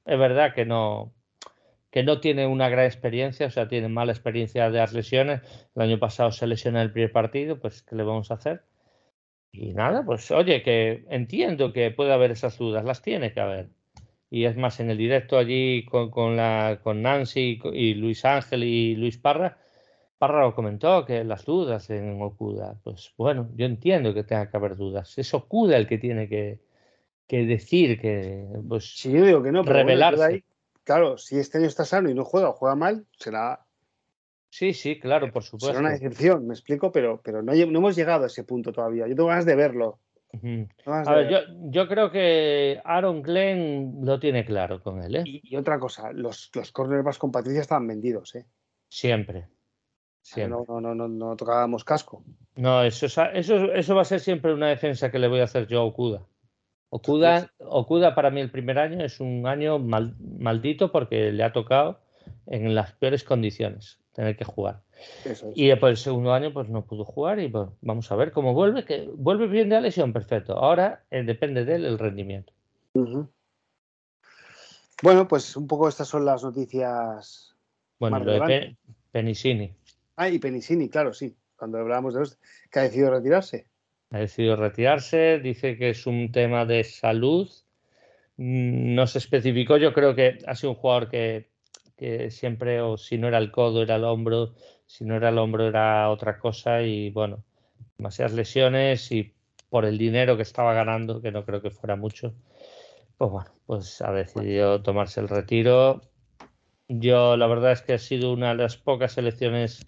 es 0.06 0.20
verdad 0.20 0.54
que 0.54 0.66
no, 0.66 1.12
que 1.90 2.04
no 2.04 2.20
tiene 2.20 2.46
una 2.46 2.70
gran 2.70 2.86
experiencia, 2.86 3.48
o 3.48 3.52
sea, 3.52 3.68
tiene 3.68 3.88
mala 3.88 4.12
experiencia 4.12 4.70
de 4.70 4.78
las 4.78 4.94
lesiones. 4.94 5.42
El 5.76 5.82
año 5.82 5.98
pasado 5.98 6.32
se 6.32 6.46
lesionó 6.46 6.78
en 6.78 6.86
el 6.86 6.92
primer 6.92 7.12
partido, 7.12 7.60
pues 7.60 7.82
¿qué 7.82 7.96
le 7.96 8.04
vamos 8.04 8.30
a 8.30 8.36
hacer? 8.36 8.62
Y 9.52 9.74
nada, 9.74 10.06
pues 10.06 10.30
oye, 10.30 10.62
que 10.62 11.06
entiendo 11.10 11.74
que 11.74 11.90
puede 11.90 12.14
haber 12.14 12.30
esas 12.30 12.58
dudas, 12.60 12.86
las 12.86 13.02
tiene 13.02 13.34
que 13.34 13.40
haber. 13.40 13.70
Y 14.32 14.46
es 14.46 14.58
más, 14.58 14.80
en 14.80 14.90
el 14.90 14.98
directo 14.98 15.38
allí 15.38 15.86
con, 15.86 16.36
la, 16.36 16.80
con 16.82 17.04
Nancy 17.04 17.60
y 17.74 17.94
Luis 17.94 18.26
Ángel 18.26 18.64
y 18.64 18.96
Luis 18.96 19.20
Parra, 19.20 19.60
Parra 20.18 20.42
lo 20.42 20.56
comentó, 20.56 21.06
que 21.06 21.24
las 21.24 21.46
dudas 21.46 21.90
en 21.90 22.20
Okuda, 22.22 22.80
pues 22.84 23.14
bueno, 23.18 23.50
yo 23.56 23.66
entiendo 23.66 24.14
que 24.14 24.24
tenga 24.24 24.50
que 24.50 24.58
haber 24.58 24.76
dudas. 24.78 25.18
Es 25.18 25.34
Okuda 25.34 25.78
el 25.78 25.88
que 25.88 25.98
tiene 25.98 26.28
que, 26.30 26.60
decir 27.28 28.00
que, 28.00 28.48
pues, 28.68 28.98
sí, 28.98 29.12
yo 29.12 29.26
digo 29.26 29.44
que 29.44 29.52
no, 29.52 29.64
revelarse 29.64 30.44
claro, 30.84 31.18
si 31.18 31.38
este 31.38 31.58
año 31.58 31.68
está 31.68 31.86
sano 31.86 32.10
y 32.10 32.14
no 32.14 32.26
juega 32.26 32.50
o 32.50 32.54
juega 32.54 32.76
mal, 32.76 33.06
será. 33.18 33.66
Sí, 34.50 34.74
sí, 34.74 35.00
claro, 35.00 35.32
por 35.32 35.44
supuesto. 35.44 35.68
Será 35.68 35.80
una 35.80 35.96
excepción, 35.96 36.48
me 36.48 36.54
explico, 36.54 36.92
pero, 36.92 37.22
pero 37.24 37.42
no, 37.42 37.54
hemos 37.54 37.96
llegado 37.96 38.26
a 38.26 38.28
ese 38.28 38.44
punto 38.44 38.74
todavía. 38.74 39.08
Yo 39.08 39.16
tengo 39.16 39.30
ganas 39.30 39.46
de 39.46 39.56
verlo. 39.56 40.00
A 40.86 41.14
ver, 41.16 41.46
yo, 41.70 41.88
creo 41.88 42.12
que 42.12 42.82
Aaron 42.84 43.22
Glenn 43.22 44.06
lo 44.06 44.20
tiene 44.20 44.46
claro 44.46 44.82
con 44.82 45.02
él. 45.04 45.16
¿eh? 45.16 45.24
Y, 45.26 45.56
otra 45.56 45.80
cosa, 45.80 46.12
los, 46.14 46.50
los 46.54 46.72
cornerbacks 46.72 47.18
con 47.18 47.32
Patricia 47.32 47.62
estaban 47.62 47.88
vendidos. 47.88 48.36
¿eh? 48.36 48.46
Siempre. 48.88 49.48
No, 50.48 50.80
no, 50.80 50.96
no, 50.96 51.08
no, 51.08 51.36
tocábamos 51.36 51.84
casco. 51.84 52.24
No, 52.56 52.84
eso, 52.84 53.08
eso, 53.34 53.74
eso 53.74 53.96
va 53.96 54.02
a 54.02 54.06
ser 54.06 54.20
siempre 54.20 54.54
una 54.54 54.70
defensa 54.70 55.12
que 55.12 55.20
le 55.20 55.28
voy 55.28 55.40
a 55.40 55.46
hacer 55.46 55.68
yo 55.68 55.82
a 55.82 55.84
Okuda. 55.84 56.28
Okuda, 56.90 58.16
para 58.16 58.32
mí 58.32 58.42
el 58.42 58.52
primer 58.52 58.78
año 58.78 59.04
es 59.04 59.20
un 59.20 59.48
año 59.48 59.80
maldito 59.80 60.92
porque 60.92 61.32
le 61.32 61.44
ha 61.44 61.54
tocado 61.54 62.02
en 62.46 62.76
las 62.76 62.92
peores 62.94 63.24
condiciones 63.24 64.00
tener 64.12 64.36
que 64.36 64.44
jugar. 64.44 64.84
Y 65.56 65.68
después 65.68 65.92
el 65.92 65.98
segundo 65.98 66.34
año 66.34 66.54
pues 66.54 66.70
no 66.70 66.86
pudo 66.86 67.06
jugar 67.06 67.40
y 67.40 67.48
pues, 67.48 67.70
vamos 67.82 68.12
a 68.12 68.16
ver 68.16 68.32
cómo 68.32 68.54
vuelve, 68.54 68.86
que 68.86 69.10
vuelve 69.16 69.48
bien 69.48 69.70
de 69.70 69.76
la 69.76 69.82
lesión, 69.82 70.14
perfecto. 70.14 70.58
Ahora 70.58 71.04
eh, 71.12 71.24
depende 71.24 71.66
de 71.66 71.76
él 71.76 71.86
el 71.86 72.00
rendimiento. 72.00 72.54
Bueno, 75.02 75.28
pues 75.28 75.56
un 75.56 75.68
poco 75.68 75.88
estas 75.88 76.08
son 76.08 76.26
las 76.26 76.44
noticias. 76.44 77.56
Bueno, 78.00 78.20
lo 78.20 78.34
de 78.46 78.76
Penicini. 79.12 79.74
Ah, 80.16 80.30
y 80.30 80.40
Penicini, 80.40 80.90
claro, 80.90 81.14
sí. 81.14 81.36
Cuando 81.56 81.78
hablábamos 81.78 82.14
de 82.14 82.22
los 82.22 82.40
que 82.72 82.80
ha 82.80 82.84
decidido 82.84 83.12
retirarse 83.12 83.68
ha 84.12 84.20
decidido 84.20 84.56
retirarse, 84.56 85.40
dice 85.40 85.78
que 85.78 85.90
es 85.92 86.06
un 86.06 86.32
tema 86.32 86.66
de 86.66 86.84
salud. 86.84 87.50
Mm, 88.38 88.94
no 88.94 89.08
se 89.08 89.18
especificó, 89.20 89.78
yo 89.78 89.94
creo 89.94 90.16
que 90.16 90.40
ha 90.46 90.56
sido 90.56 90.72
un 90.72 90.76
jugador 90.76 91.10
que, 91.10 91.50
siempre, 92.30 92.82
o 92.82 92.98
si 92.98 93.18
no 93.18 93.28
era 93.28 93.38
el 93.38 93.52
codo, 93.52 93.84
era 93.84 93.96
el 93.96 94.04
hombro, 94.04 94.56
si 94.92 95.06
no 95.06 95.16
era 95.16 95.30
el 95.30 95.38
hombro, 95.38 95.68
era 95.68 96.10
otra 96.10 96.38
cosa. 96.38 96.82
Y 96.82 97.12
bueno, 97.12 97.44
demasiadas 97.98 98.34
lesiones 98.34 99.10
y 99.12 99.34
por 99.70 99.86
el 99.86 99.98
dinero 99.98 100.36
que 100.36 100.44
estaba 100.44 100.74
ganando, 100.74 101.22
que 101.22 101.32
no 101.32 101.46
creo 101.46 101.62
que 101.62 101.72
fuera 101.72 101.96
mucho, 101.96 102.34
pues 103.18 103.32
bueno, 103.32 103.52
pues 103.66 104.02
ha 104.02 104.12
decidido 104.12 104.82
tomarse 104.82 105.22
el 105.22 105.30
retiro. 105.30 106.02
Yo 106.90 107.38
la 107.38 107.48
verdad 107.48 107.72
es 107.72 107.82
que 107.82 107.94
ha 107.94 108.00
sido 108.00 108.34
una 108.34 108.50
de 108.50 108.56
las 108.56 108.76
pocas 108.76 109.14
selecciones 109.14 109.88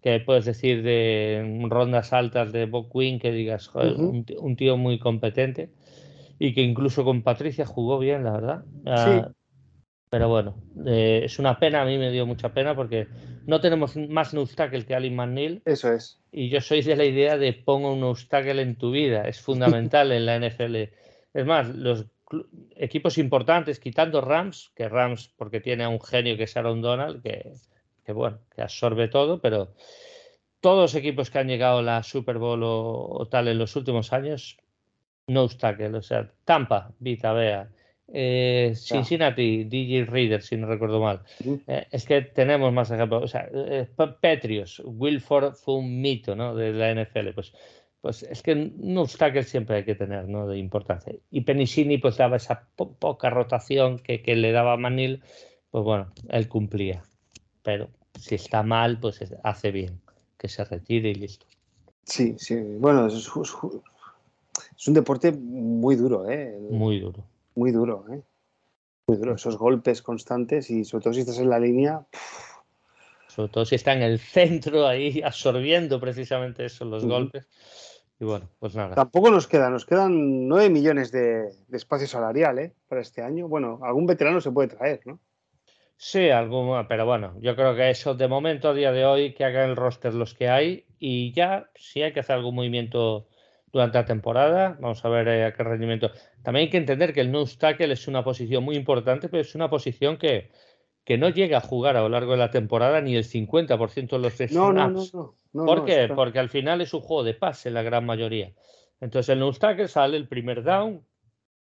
que 0.00 0.20
puedes 0.20 0.46
decir 0.46 0.82
de 0.82 1.66
rondas 1.68 2.14
altas 2.14 2.50
de 2.50 2.64
Bob 2.64 2.90
Quinn 2.90 3.18
que 3.18 3.32
digas, 3.32 3.70
un, 3.74 4.56
tío 4.56 4.78
muy 4.78 4.98
competente 4.98 5.70
y 6.38 6.54
que 6.54 6.62
incluso 6.62 7.04
con 7.04 7.20
Patricia 7.22 7.66
jugó 7.66 7.98
bien, 7.98 8.24
la 8.24 8.32
verdad. 8.32 8.64
Ah, 8.86 9.32
pero 10.10 10.28
bueno, 10.28 10.56
eh, 10.86 11.22
es 11.24 11.38
una 11.38 11.58
pena, 11.58 11.82
a 11.82 11.84
mí 11.84 11.96
me 11.96 12.10
dio 12.10 12.26
mucha 12.26 12.52
pena 12.52 12.74
porque 12.74 13.06
no 13.46 13.60
tenemos 13.60 13.96
más 13.96 14.34
Nustakel 14.34 14.84
que 14.84 14.94
Ali 14.94 15.10
McNeil. 15.10 15.62
Eso 15.64 15.92
es. 15.92 16.20
Y 16.32 16.48
yo 16.50 16.60
soy 16.60 16.82
de 16.82 16.96
la 16.96 17.04
idea 17.04 17.38
de 17.38 17.52
pongo 17.52 17.92
un 17.92 18.00
Nustakel 18.00 18.58
en 18.58 18.76
tu 18.76 18.90
vida, 18.90 19.22
es 19.22 19.40
fundamental 19.40 20.12
en 20.12 20.26
la 20.26 20.38
NFL. 20.38 20.76
Es 21.32 21.46
más, 21.46 21.68
los 21.68 22.06
equipos 22.76 23.18
importantes, 23.18 23.80
quitando 23.80 24.20
Rams, 24.20 24.72
que 24.74 24.88
Rams 24.88 25.32
porque 25.36 25.60
tiene 25.60 25.84
a 25.84 25.88
un 25.88 26.00
genio 26.00 26.36
que 26.36 26.44
es 26.44 26.56
Aaron 26.56 26.82
Donald, 26.82 27.22
que 27.22 27.52
que 28.10 28.12
bueno, 28.12 28.40
que 28.54 28.62
absorbe 28.62 29.06
todo, 29.06 29.40
pero 29.40 29.72
todos 30.60 30.82
los 30.82 30.94
equipos 30.94 31.30
que 31.30 31.38
han 31.38 31.48
llegado 31.48 31.78
a 31.78 31.82
la 31.82 32.02
Super 32.02 32.38
Bowl 32.38 32.60
o, 32.64 33.28
tal 33.30 33.48
en 33.48 33.58
los 33.58 33.76
últimos 33.76 34.12
años, 34.12 34.58
no 35.26 35.48
tackle, 35.48 35.96
o 35.96 36.02
sea, 36.02 36.28
Tampa, 36.44 36.92
Vita, 36.98 37.32
Bea, 37.32 37.70
eh, 38.12 38.74
Cincinnati, 38.76 39.64
DJ 39.64 40.04
Reader, 40.04 40.42
si 40.42 40.56
no 40.56 40.66
recuerdo 40.66 41.00
mal. 41.00 41.22
Eh, 41.66 41.86
es 41.90 42.04
que 42.04 42.22
tenemos 42.22 42.72
más 42.72 42.90
ejemplos. 42.90 43.24
O 43.24 43.28
sea, 43.28 43.48
eh, 43.52 43.88
Petrios, 44.20 44.82
Wilford 44.84 45.54
fue 45.54 45.76
un 45.76 46.00
mito 46.00 46.34
¿no? 46.34 46.54
de 46.54 46.72
la 46.72 46.94
NFL. 46.94 47.30
Pues, 47.34 47.52
pues 48.00 48.22
es 48.22 48.42
que 48.42 48.72
no 48.76 49.06
tackle 49.06 49.42
siempre 49.42 49.76
hay 49.76 49.84
que 49.84 49.94
tener 49.94 50.28
¿no? 50.28 50.46
de 50.46 50.58
importancia. 50.58 51.14
Y 51.30 51.42
Penicini 51.42 51.98
pues 51.98 52.16
daba 52.16 52.36
esa 52.36 52.68
poca 52.74 53.30
rotación 53.30 53.98
que, 53.98 54.22
que, 54.22 54.36
le 54.36 54.52
daba 54.52 54.76
Manil. 54.76 55.22
Pues 55.70 55.84
bueno, 55.84 56.12
él 56.30 56.48
cumplía 56.48 57.04
pero 57.62 57.88
si 58.18 58.34
está 58.34 58.62
mal, 58.62 58.98
pues 59.00 59.20
hace 59.42 59.70
bien 59.70 60.00
que 60.38 60.48
se 60.48 60.64
retire 60.64 61.10
y 61.10 61.14
listo. 61.14 61.46
Sí, 62.04 62.34
sí, 62.38 62.56
bueno, 62.78 63.06
es, 63.06 63.14
Es 63.14 64.88
un 64.88 64.94
deporte 64.94 65.32
muy 65.32 65.96
duro, 65.96 66.28
¿eh? 66.28 66.58
Muy 66.70 67.00
duro. 67.00 67.24
Muy 67.60 67.72
duro, 67.72 68.06
¿eh? 68.10 68.22
Muy 69.06 69.18
duro. 69.18 69.34
Esos 69.34 69.58
golpes 69.58 70.00
constantes 70.00 70.70
y 70.70 70.82
sobre 70.86 71.02
todo 71.02 71.12
si 71.12 71.20
estás 71.20 71.40
en 71.40 71.50
la 71.50 71.60
línea. 71.60 72.06
Sobre 73.26 73.50
todo 73.50 73.66
si 73.66 73.74
está 73.74 73.92
en 73.92 74.00
el 74.00 74.18
centro 74.18 74.86
ahí 74.86 75.20
absorbiendo 75.24 76.00
precisamente 76.00 76.64
eso, 76.64 76.86
los 76.86 77.04
golpes. 77.04 77.46
Y 78.18 78.24
bueno, 78.24 78.48
pues 78.58 78.74
nada. 78.74 78.94
Tampoco 78.94 79.30
nos 79.30 79.46
queda, 79.46 79.68
nos 79.68 79.84
quedan 79.84 80.48
9 80.48 80.70
millones 80.70 81.12
de, 81.12 81.50
espacio 81.70 82.06
salarial 82.06 82.58
¿eh? 82.60 82.72
para 82.88 83.02
este 83.02 83.20
año. 83.20 83.46
Bueno, 83.46 83.78
algún 83.82 84.06
veterano 84.06 84.40
se 84.40 84.52
puede 84.52 84.68
traer, 84.68 85.02
¿no? 85.04 85.20
Sí, 85.98 86.30
algún, 86.30 86.86
pero 86.88 87.04
bueno, 87.04 87.34
yo 87.40 87.54
creo 87.56 87.76
que 87.76 87.90
eso 87.90 88.14
de 88.14 88.26
momento, 88.26 88.70
a 88.70 88.74
día 88.74 88.90
de 88.90 89.04
hoy, 89.04 89.34
que 89.34 89.44
hagan 89.44 89.68
el 89.68 89.76
roster 89.76 90.14
los 90.14 90.32
que 90.32 90.48
hay 90.48 90.86
y 90.98 91.34
ya, 91.34 91.68
si 91.74 92.00
hay 92.00 92.14
que 92.14 92.20
hacer 92.20 92.36
algún 92.36 92.54
movimiento 92.54 93.26
durante 93.72 93.98
la 93.98 94.04
temporada, 94.04 94.76
vamos 94.80 95.04
a 95.04 95.08
ver 95.08 95.28
eh, 95.28 95.44
a 95.44 95.52
qué 95.52 95.62
rendimiento. 95.62 96.10
También 96.42 96.64
hay 96.66 96.70
que 96.70 96.76
entender 96.76 97.12
que 97.12 97.20
el 97.20 97.30
no 97.30 97.44
tackle 97.46 97.92
es 97.92 98.08
una 98.08 98.24
posición 98.24 98.64
muy 98.64 98.76
importante, 98.76 99.28
pero 99.28 99.42
es 99.42 99.54
una 99.54 99.70
posición 99.70 100.16
que, 100.16 100.50
que 101.04 101.18
no 101.18 101.28
llega 101.28 101.58
a 101.58 101.60
jugar 101.60 101.96
a 101.96 102.00
lo 102.00 102.08
largo 102.08 102.32
de 102.32 102.38
la 102.38 102.50
temporada 102.50 103.00
ni 103.00 103.16
el 103.16 103.24
50% 103.24 104.10
de 104.10 104.18
los 104.18 104.34
snaps. 104.34 104.52
No, 104.52 104.72
no, 104.72 104.88
no, 104.88 105.34
no, 105.52 105.64
¿Por 105.66 105.84
qué? 105.84 106.08
Porque 106.14 106.38
al 106.38 106.48
final 106.48 106.80
es 106.80 106.92
un 106.94 107.00
juego 107.00 107.24
de 107.24 107.34
pase 107.34 107.70
la 107.70 107.82
gran 107.82 108.04
mayoría. 108.04 108.52
Entonces 109.00 109.30
el 109.30 109.38
no 109.38 109.52
tackle 109.52 109.88
sale 109.88 110.16
el 110.16 110.28
primer 110.28 110.62
down, 110.62 111.04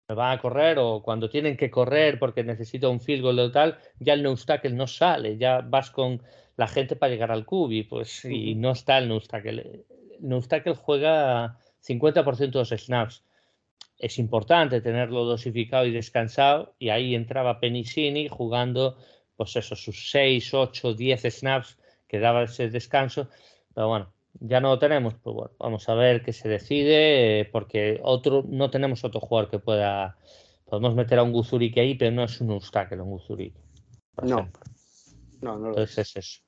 van 0.08 0.38
a 0.38 0.40
correr 0.40 0.78
o 0.78 1.02
cuando 1.02 1.28
tienen 1.28 1.56
que 1.56 1.70
correr 1.70 2.18
porque 2.18 2.44
necesita 2.44 2.88
un 2.88 3.00
field 3.00 3.22
goal 3.22 3.38
o 3.40 3.50
tal, 3.50 3.78
ya 3.98 4.12
el 4.12 4.22
no 4.22 4.36
tackle 4.36 4.70
no 4.70 4.86
sale, 4.86 5.36
ya 5.36 5.60
vas 5.62 5.90
con 5.90 6.22
la 6.56 6.68
gente 6.68 6.94
para 6.94 7.12
llegar 7.12 7.32
al 7.32 7.44
cubi, 7.44 7.82
pues 7.82 8.24
y 8.24 8.54
no 8.54 8.72
está 8.72 8.98
el 8.98 9.08
no 9.08 9.20
tackle. 9.20 9.84
El 10.22 10.48
tackle 10.48 10.74
juega 10.74 11.58
50% 11.86 12.50
de 12.50 12.58
los 12.58 12.70
snaps. 12.70 13.24
Es 13.98 14.18
importante 14.18 14.80
tenerlo 14.80 15.24
dosificado 15.24 15.86
y 15.86 15.92
descansado 15.92 16.74
y 16.78 16.90
ahí 16.90 17.14
entraba 17.14 17.60
Penicini 17.60 18.28
jugando 18.28 18.96
pues 19.36 19.54
eso, 19.56 19.76
sus 19.76 20.10
6, 20.10 20.54
8, 20.54 20.94
10 20.94 21.22
snaps 21.30 21.78
que 22.08 22.18
daba 22.18 22.44
ese 22.44 22.70
descanso. 22.70 23.28
Pero 23.74 23.88
bueno, 23.88 24.12
ya 24.40 24.60
no 24.60 24.70
lo 24.70 24.78
tenemos, 24.78 25.14
pues 25.14 25.34
bueno, 25.34 25.52
vamos 25.58 25.88
a 25.88 25.94
ver 25.94 26.22
qué 26.22 26.32
se 26.32 26.48
decide, 26.48 27.48
porque 27.52 28.00
otro, 28.02 28.44
no 28.48 28.70
tenemos 28.70 29.04
otro 29.04 29.20
jugador 29.20 29.50
que 29.50 29.58
pueda. 29.58 30.16
Podemos 30.64 30.94
meter 30.94 31.18
a 31.18 31.22
un 31.22 31.32
Guzurique 31.32 31.80
ahí, 31.80 31.94
pero 31.94 32.10
no 32.10 32.24
es 32.24 32.40
un 32.40 32.50
obstáculo 32.50 33.04
un 33.04 33.10
Guzurique. 33.10 33.60
No. 34.22 34.48
No, 35.40 35.58
no 35.58 35.68
Entonces 35.68 35.98
es 35.98 36.16
eso. 36.16 36.40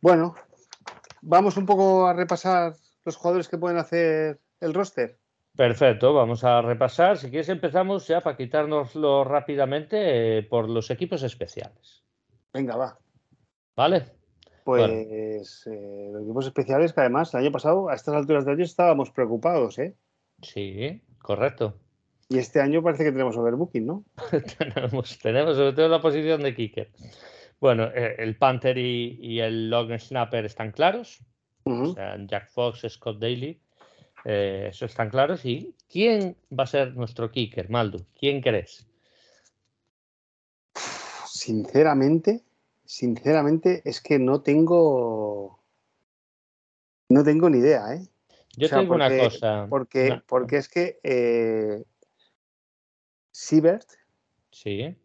Bueno, 0.00 0.34
vamos 1.22 1.56
un 1.56 1.66
poco 1.66 2.06
a 2.06 2.12
repasar 2.12 2.74
los 3.04 3.16
jugadores 3.16 3.48
que 3.48 3.58
pueden 3.58 3.78
hacer 3.78 4.40
el 4.60 4.74
roster. 4.74 5.18
Perfecto, 5.56 6.14
vamos 6.14 6.44
a 6.44 6.62
repasar. 6.62 7.18
Si 7.18 7.28
quieres 7.28 7.48
empezamos 7.48 8.06
ya 8.06 8.20
para 8.20 8.36
quitárnoslo 8.36 9.24
rápidamente 9.24 10.38
eh, 10.38 10.42
por 10.42 10.68
los 10.68 10.90
equipos 10.90 11.22
especiales. 11.22 12.04
Venga, 12.52 12.76
va. 12.76 12.98
¿Vale? 13.76 14.04
Pues 14.64 15.66
eh, 15.66 16.10
los 16.12 16.22
equipos 16.22 16.46
especiales 16.46 16.92
que 16.92 17.00
además 17.00 17.34
el 17.34 17.40
año 17.40 17.52
pasado 17.52 17.88
a 17.88 17.94
estas 17.94 18.14
alturas 18.14 18.44
de 18.44 18.52
año 18.52 18.64
estábamos 18.64 19.10
preocupados, 19.10 19.78
¿eh? 19.78 19.96
Sí, 20.42 21.02
correcto. 21.18 21.76
Y 22.28 22.38
este 22.38 22.60
año 22.60 22.82
parece 22.82 23.04
que 23.04 23.12
tenemos 23.12 23.36
overbooking, 23.36 23.86
¿no? 23.86 24.04
tenemos, 24.58 25.18
tenemos 25.18 25.56
sobre 25.56 25.72
todo 25.72 25.88
la 25.88 26.00
posición 26.00 26.42
de 26.42 26.54
kicker. 26.54 26.90
Bueno, 27.60 27.90
eh, 27.94 28.14
el 28.18 28.36
Panther 28.36 28.78
y, 28.78 29.40
el 29.40 29.68
Long 29.68 29.98
Snapper 29.98 30.44
están 30.44 30.70
claros. 30.72 31.18
Jack 31.64 32.48
Fox, 32.50 32.86
Scott 32.88 33.18
Daly. 33.18 33.60
Eh, 34.24 34.68
eso 34.70 34.86
están 34.86 35.10
claros. 35.10 35.44
¿Y 35.44 35.74
quién 35.88 36.36
va 36.56 36.64
a 36.64 36.66
ser 36.66 36.94
nuestro 36.94 37.30
kicker, 37.30 37.70
Maldo? 37.70 38.06
¿Quién 38.18 38.40
crees? 38.40 38.86
Sinceramente, 41.26 42.42
sinceramente 42.84 43.82
es 43.84 44.00
que 44.00 44.18
no 44.18 44.42
tengo. 44.42 45.58
No 47.08 47.24
tengo 47.24 47.50
ni 47.50 47.58
idea, 47.58 47.94
¿eh? 47.94 48.06
Yo 48.56 48.68
tengo 48.68 48.94
una 48.94 49.16
cosa. 49.16 49.66
Porque, 49.68 50.20
porque 50.26 50.56
es 50.58 50.68
que 50.68 51.00
eh, 51.02 51.84
Siebert. 53.32 53.88
Sí. 54.50 54.96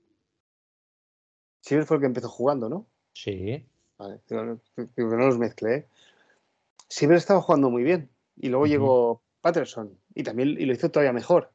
Siebert 1.62 1.88
fue 1.88 1.98
el 1.98 2.02
que 2.02 2.08
empezó 2.08 2.30
jugando, 2.30 2.70
¿no? 2.70 2.86
Sí. 3.14 3.66
Vale, 3.98 4.20
no 4.28 4.60
los 4.98 5.38
mezclé. 5.38 5.76
¿eh? 5.76 5.88
Siebert 6.88 7.20
estaba 7.20 7.42
jugando 7.42 7.70
muy 7.70 7.84
bien. 7.84 8.12
Y 8.38 8.50
luego 8.50 8.68
llegó 8.68 9.24
Patterson. 9.42 9.98
Y 10.14 10.24
también 10.24 10.50
y 10.50 10.66
lo 10.66 10.74
hizo 10.74 10.90
todavía 10.92 11.14
mejor. 11.14 11.52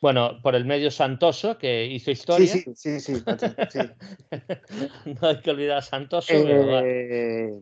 Bueno, 0.00 0.38
por 0.42 0.54
el 0.54 0.66
medio 0.66 0.90
Santoso, 0.90 1.56
que 1.56 1.86
hizo 1.86 2.10
historia. 2.10 2.46
Sí, 2.46 2.64
sí, 2.74 3.00
sí, 3.00 3.14
sí, 3.16 3.24
no 5.20 5.28
hay 5.28 5.40
que 5.40 5.50
olvidar 5.50 5.78
a 5.78 5.82
Santoso. 5.82 6.30
Eh, 6.30 7.58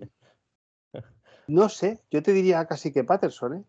no 1.47 1.69
sé, 1.69 2.01
yo 2.11 2.21
te 2.21 2.33
diría 2.33 2.67
casi 2.67 2.93
que 2.93 3.05
Patterson, 3.05 3.59
¿eh? 3.59 3.65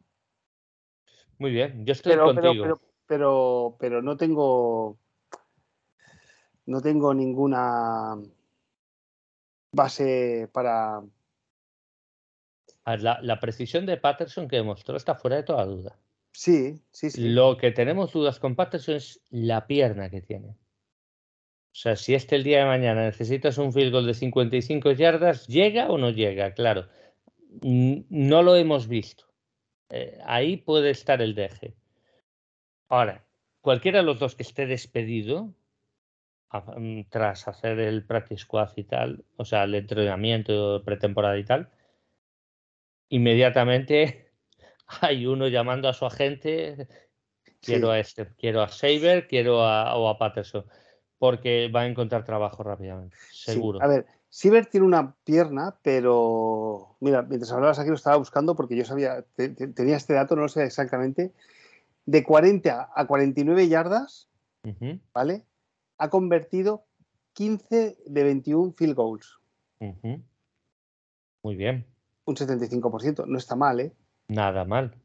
Muy 1.37 1.51
bien, 1.51 1.85
yo 1.85 1.91
estoy 1.91 2.17
contigo. 2.17 2.79
Pero, 3.05 3.75
pero, 3.79 4.01
no 4.01 4.17
tengo. 4.17 4.97
No 6.65 6.81
tengo 6.81 7.13
ninguna 7.13 8.17
base 9.71 10.49
para. 10.51 11.03
La, 12.85 13.19
la 13.21 13.39
precisión 13.39 13.85
de 13.85 13.97
Patterson 13.97 14.47
que 14.47 14.57
demostró 14.57 14.95
está 14.95 15.15
fuera 15.15 15.37
de 15.37 15.43
toda 15.43 15.65
duda. 15.65 15.97
Sí, 16.31 16.81
sí, 16.91 17.11
sí. 17.11 17.29
Lo 17.29 17.57
que 17.57 17.71
tenemos 17.71 18.11
dudas 18.11 18.39
con 18.39 18.55
Patterson 18.55 18.95
es 18.95 19.21
la 19.29 19.67
pierna 19.67 20.09
que 20.09 20.21
tiene. 20.21 20.49
O 21.73 21.75
sea, 21.75 21.95
si 21.95 22.13
este 22.13 22.35
el 22.35 22.43
día 22.43 22.59
de 22.59 22.65
mañana 22.65 23.05
necesitas 23.05 23.57
un 23.57 23.73
field 23.73 23.91
goal 23.91 24.05
de 24.05 24.13
55 24.13 24.91
yardas, 24.91 25.47
¿llega 25.47 25.89
o 25.89 25.97
no 25.97 26.11
llega? 26.11 26.53
Claro, 26.53 26.87
no 27.61 28.43
lo 28.43 28.55
hemos 28.55 28.87
visto. 28.87 29.25
Eh, 29.89 30.19
ahí 30.25 30.57
puede 30.57 30.91
estar 30.91 31.21
el 31.21 31.33
deje. 31.33 31.75
Ahora, 32.89 33.25
cualquiera 33.61 33.99
de 33.99 34.05
los 34.05 34.19
dos 34.19 34.35
que 34.35 34.43
esté 34.43 34.67
despedido, 34.67 35.53
mm, 36.51 37.01
tras 37.09 37.47
hacer 37.47 37.79
el 37.79 38.05
practice 38.05 38.43
squad 38.43 38.69
y 38.75 38.83
tal, 38.83 39.25
o 39.37 39.45
sea, 39.45 39.63
el 39.63 39.73
entrenamiento 39.73 40.83
pretemporada 40.83 41.39
y 41.39 41.43
tal, 41.43 41.71
inmediatamente 43.09 44.31
hay 45.01 45.25
uno 45.25 45.47
llamando 45.47 45.87
a 45.87 45.93
su 45.93 46.05
agente, 46.05 46.87
quiero 47.61 47.91
a 47.91 47.99
este, 47.99 48.27
quiero 48.37 48.61
a 48.61 48.67
Saber, 48.67 49.27
quiero 49.27 49.65
a, 49.65 49.95
o 49.95 50.09
a 50.09 50.17
Patterson, 50.17 50.65
porque 51.17 51.69
va 51.73 51.81
a 51.81 51.87
encontrar 51.87 52.23
trabajo 52.23 52.63
rápidamente, 52.63 53.15
seguro. 53.31 53.81
A 53.81 53.87
ver, 53.87 54.05
Saber 54.29 54.65
tiene 54.65 54.85
una 54.85 55.15
pierna, 55.23 55.77
pero 55.83 56.97
mira, 56.99 57.21
mientras 57.21 57.51
hablabas 57.51 57.79
aquí 57.79 57.89
lo 57.89 57.95
estaba 57.95 58.17
buscando 58.17 58.55
porque 58.55 58.75
yo 58.75 58.85
sabía, 58.85 59.23
tenía 59.35 59.97
este 59.97 60.13
dato, 60.13 60.35
no 60.35 60.43
lo 60.43 60.49
sé 60.49 60.63
exactamente, 60.63 61.33
de 62.05 62.23
40 62.23 62.89
a 62.93 63.07
49 63.07 63.67
yardas, 63.67 64.29
¿vale? 65.13 65.45
Ha 65.97 66.09
convertido 66.09 66.85
15 67.33 67.97
de 68.05 68.23
21 68.23 68.73
field 68.73 68.95
goals. 68.95 69.39
Muy 71.43 71.55
bien. 71.55 71.92
Un 72.25 72.35
75%, 72.35 73.25
no 73.25 73.37
está 73.37 73.55
mal, 73.55 73.79
¿eh? 73.79 73.93
Nada 74.27 74.65
mal. 74.65 74.95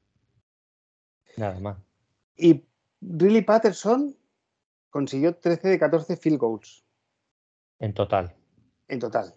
Nada 1.36 1.58
mal. 1.60 1.76
Y 2.36 2.64
Riley 3.00 3.42
Patterson 3.42 4.16
consiguió 4.90 5.36
13 5.36 5.68
de 5.68 5.78
14 5.78 6.16
field 6.16 6.38
goals. 6.38 6.84
En 7.78 7.94
total. 7.94 8.34
En 8.88 8.98
total. 8.98 9.34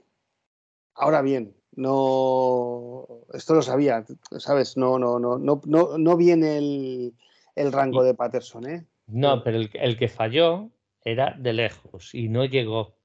Ahora 0.95 1.21
bien, 1.21 1.55
no. 1.75 3.07
Esto 3.33 3.55
lo 3.55 3.61
sabía, 3.61 4.05
¿sabes? 4.37 4.77
No, 4.77 4.99
no, 4.99 5.19
no, 5.19 5.37
no, 5.37 5.61
no, 5.65 5.97
no 5.97 6.17
viene 6.17 6.57
el, 6.57 7.15
el 7.55 7.71
rango 7.71 8.03
de 8.03 8.13
Patterson, 8.13 8.67
¿eh? 8.69 8.87
No, 9.07 9.43
pero 9.43 9.57
el, 9.57 9.69
el, 9.73 9.97
que 9.97 10.07
falló 10.07 10.69
era 11.03 11.35
de 11.37 11.53
lejos 11.53 12.13
y 12.13 12.29
no 12.29 12.45
llegó. 12.45 12.95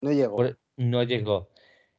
No 0.00 0.12
llegó. 0.12 0.44
no 0.76 1.02
llegó. 1.02 1.48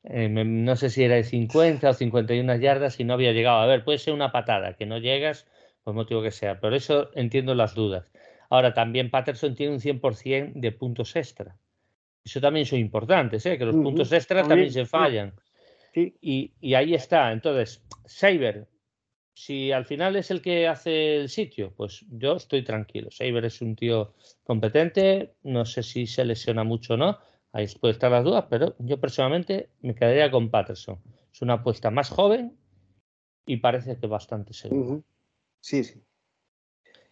Eh, 0.07 0.29
no 0.29 0.75
sé 0.75 0.89
si 0.89 1.03
era 1.03 1.15
de 1.15 1.23
50 1.23 1.89
o 1.89 1.93
51 1.93 2.55
yardas 2.57 2.99
y 2.99 3.03
no 3.03 3.13
había 3.13 3.31
llegado. 3.31 3.59
A 3.59 3.65
ver, 3.65 3.83
puede 3.83 3.97
ser 3.97 4.13
una 4.13 4.31
patada, 4.31 4.73
que 4.73 4.85
no 4.85 4.99
llegas, 4.99 5.47
por 5.83 5.93
motivo 5.93 6.21
que 6.21 6.31
sea. 6.31 6.59
Por 6.59 6.73
eso 6.73 7.09
entiendo 7.15 7.55
las 7.55 7.73
dudas. 7.73 8.11
Ahora, 8.49 8.73
también 8.73 9.09
Patterson 9.09 9.55
tiene 9.55 9.73
un 9.73 9.79
100% 9.79 10.53
de 10.55 10.71
puntos 10.71 11.15
extra. 11.15 11.57
Eso 12.23 12.41
también 12.41 12.65
son 12.65 12.79
importantes, 12.79 13.45
¿eh? 13.45 13.57
que 13.57 13.65
los 13.65 13.75
puntos 13.75 14.11
extra 14.11 14.43
también 14.43 14.71
se 14.71 14.85
fallan. 14.85 15.33
Y, 15.93 16.51
y, 16.59 16.73
ahí 16.73 16.93
está. 16.93 17.31
Entonces, 17.31 17.83
Saber, 18.05 18.67
si 19.33 19.71
al 19.71 19.85
final 19.85 20.15
es 20.15 20.31
el 20.31 20.41
que 20.41 20.67
hace 20.67 21.17
el 21.17 21.29
sitio, 21.29 21.73
pues 21.75 22.05
yo 22.09 22.35
estoy 22.35 22.63
tranquilo. 22.63 23.09
Saber 23.11 23.45
es 23.45 23.61
un 23.61 23.75
tío 23.75 24.13
competente, 24.43 25.35
no 25.43 25.65
sé 25.65 25.83
si 25.83 26.07
se 26.07 26.25
lesiona 26.25 26.63
mucho 26.63 26.95
o 26.95 26.97
no, 26.97 27.19
Ahí 27.55 27.67
puede 27.79 27.93
estar 27.93 28.11
las 28.11 28.25
dudas, 28.25 28.47
pero 28.49 28.75
yo 28.79 28.99
personalmente 28.99 29.69
me 29.81 29.95
quedaría 29.95 30.29
con 30.29 30.51
Patterson. 30.51 30.99
Es 31.31 31.41
una 31.41 31.53
apuesta 31.53 31.89
más 31.89 32.09
joven 32.09 32.57
y 33.45 33.55
parece 33.57 33.97
que 33.97 34.07
bastante 34.07 34.51
segura. 34.53 34.99
Sí, 35.61 35.85
sí. 35.85 36.03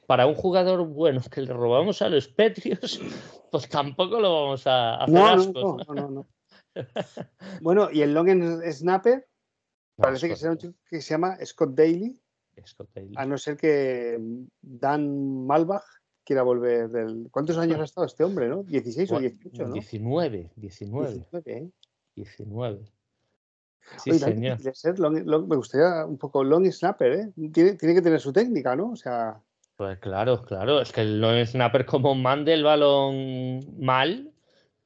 Para 0.06 0.28
un 0.28 0.36
jugador 0.36 0.86
bueno 0.86 1.22
que 1.32 1.40
le 1.40 1.54
robamos 1.54 2.02
a 2.02 2.10
los 2.10 2.28
Petrios, 2.28 3.00
pues 3.52 3.70
tampoco 3.70 4.20
lo 4.20 4.34
vamos 4.34 4.68
a 4.68 4.96
hacer 4.98 5.14
No, 5.16 5.28
ascos. 5.30 5.88
no, 5.88 5.94
no, 5.94 5.94
no, 5.94 6.10
no. 6.10 6.28
Bueno, 7.62 7.90
y 7.90 8.02
el 8.02 8.14
long 8.14 8.28
snapper 8.70 9.26
parece 9.96 10.28
que 10.28 10.36
será 10.36 10.52
un 10.52 10.58
chico 10.58 10.74
que 10.90 11.02
se 11.02 11.12
llama 11.12 11.38
Scott 11.46 11.74
Daly, 11.74 12.20
Scott 12.66 12.90
Daly. 12.94 13.14
a 13.16 13.26
no 13.26 13.38
ser 13.38 13.56
que 13.56 14.20
Dan 14.62 15.46
Malbach 15.46 15.86
quiera 16.24 16.44
volver 16.44 16.90
del. 16.90 17.28
¿Cuántos 17.32 17.58
años 17.58 17.80
ha 17.80 17.84
estado 17.84 18.06
este 18.08 18.24
hombre, 18.24 18.48
no? 18.50 18.64
16 18.64 19.12
o 19.12 19.20
18, 19.20 19.68
¿no? 19.68 19.74
19, 19.74 20.52
19, 20.56 21.12
19, 21.14 21.58
¿eh? 21.58 21.70
19. 22.16 22.80
Sí, 23.98 24.12
Oye, 24.12 24.20
también 24.20 24.38
señor. 24.42 24.58
tiene 24.58 24.72
que 24.72 24.78
ser 24.78 25.00
long- 25.00 25.24
long- 25.26 25.48
me 25.48 25.56
gustaría 25.58 26.06
un 26.06 26.18
poco 26.18 26.44
long 26.44 26.66
snapper, 26.72 27.12
¿eh? 27.14 27.32
Tiene, 27.52 27.74
tiene 27.74 27.94
que 27.96 28.02
tener 28.02 28.20
su 28.20 28.32
técnica, 28.32 28.76
¿no? 28.76 28.92
O 28.92 28.96
sea, 28.96 29.42
Pues 29.76 30.00
claro, 30.00 30.44
claro. 30.44 30.80
Es 30.82 30.92
que 30.92 31.02
el 31.02 31.20
long 31.20 31.46
snapper 31.46 31.86
como 31.86 32.16
mande 32.16 32.54
el 32.54 32.64
balón 32.64 33.60
mal, 33.80 34.32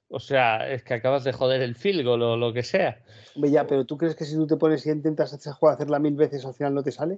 o 0.10 0.20
sea, 0.20 0.70
es 0.72 0.84
que 0.84 0.94
acabas 0.96 1.24
de 1.24 1.34
joder 1.34 1.62
el 1.62 1.76
field 1.76 2.04
goal 2.06 2.22
o 2.24 2.38
lo 2.38 2.54
que 2.54 2.64
sea. 2.64 3.04
ya, 3.36 3.68
pero 3.68 3.86
¿tú 3.86 3.98
crees 3.98 4.16
que 4.16 4.26
si 4.26 4.36
tú 4.36 4.48
te 4.48 4.58
pones 4.58 4.86
y 4.86 4.90
intentas 4.90 5.38
jugada 5.60 5.76
hacerla 5.76 6.00
mil 6.00 6.16
veces 6.16 6.44
al 6.46 6.54
final 6.54 6.74
no 6.74 6.84
te 6.84 6.92
sale? 6.92 7.18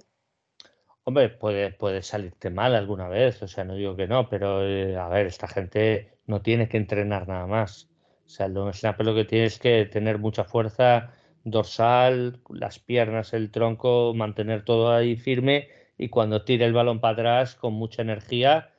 Hombre, 1.10 1.28
puede, 1.28 1.72
puede 1.72 2.02
salirte 2.02 2.50
mal 2.50 2.72
alguna 2.72 3.08
vez, 3.08 3.42
o 3.42 3.48
sea, 3.48 3.64
no 3.64 3.74
digo 3.74 3.96
que 3.96 4.06
no, 4.06 4.28
pero 4.28 4.64
eh, 4.64 4.96
a 4.96 5.08
ver, 5.08 5.26
esta 5.26 5.48
gente 5.48 6.12
no 6.28 6.40
tiene 6.40 6.68
que 6.68 6.76
entrenar 6.76 7.26
nada 7.26 7.48
más. 7.48 7.88
O 8.26 8.28
sea, 8.28 8.46
el 8.46 8.54
snapper 8.72 9.06
lo 9.06 9.16
que 9.16 9.24
tiene 9.24 9.46
es 9.46 9.58
que 9.58 9.86
tener 9.86 10.18
mucha 10.18 10.44
fuerza 10.44 11.12
dorsal, 11.42 12.38
las 12.48 12.78
piernas, 12.78 13.32
el 13.32 13.50
tronco, 13.50 14.14
mantener 14.14 14.64
todo 14.64 14.92
ahí 14.92 15.16
firme 15.16 15.66
y 15.98 16.10
cuando 16.10 16.44
tire 16.44 16.64
el 16.64 16.74
balón 16.74 17.00
para 17.00 17.14
atrás 17.14 17.56
con 17.56 17.72
mucha 17.72 18.02
energía 18.02 18.70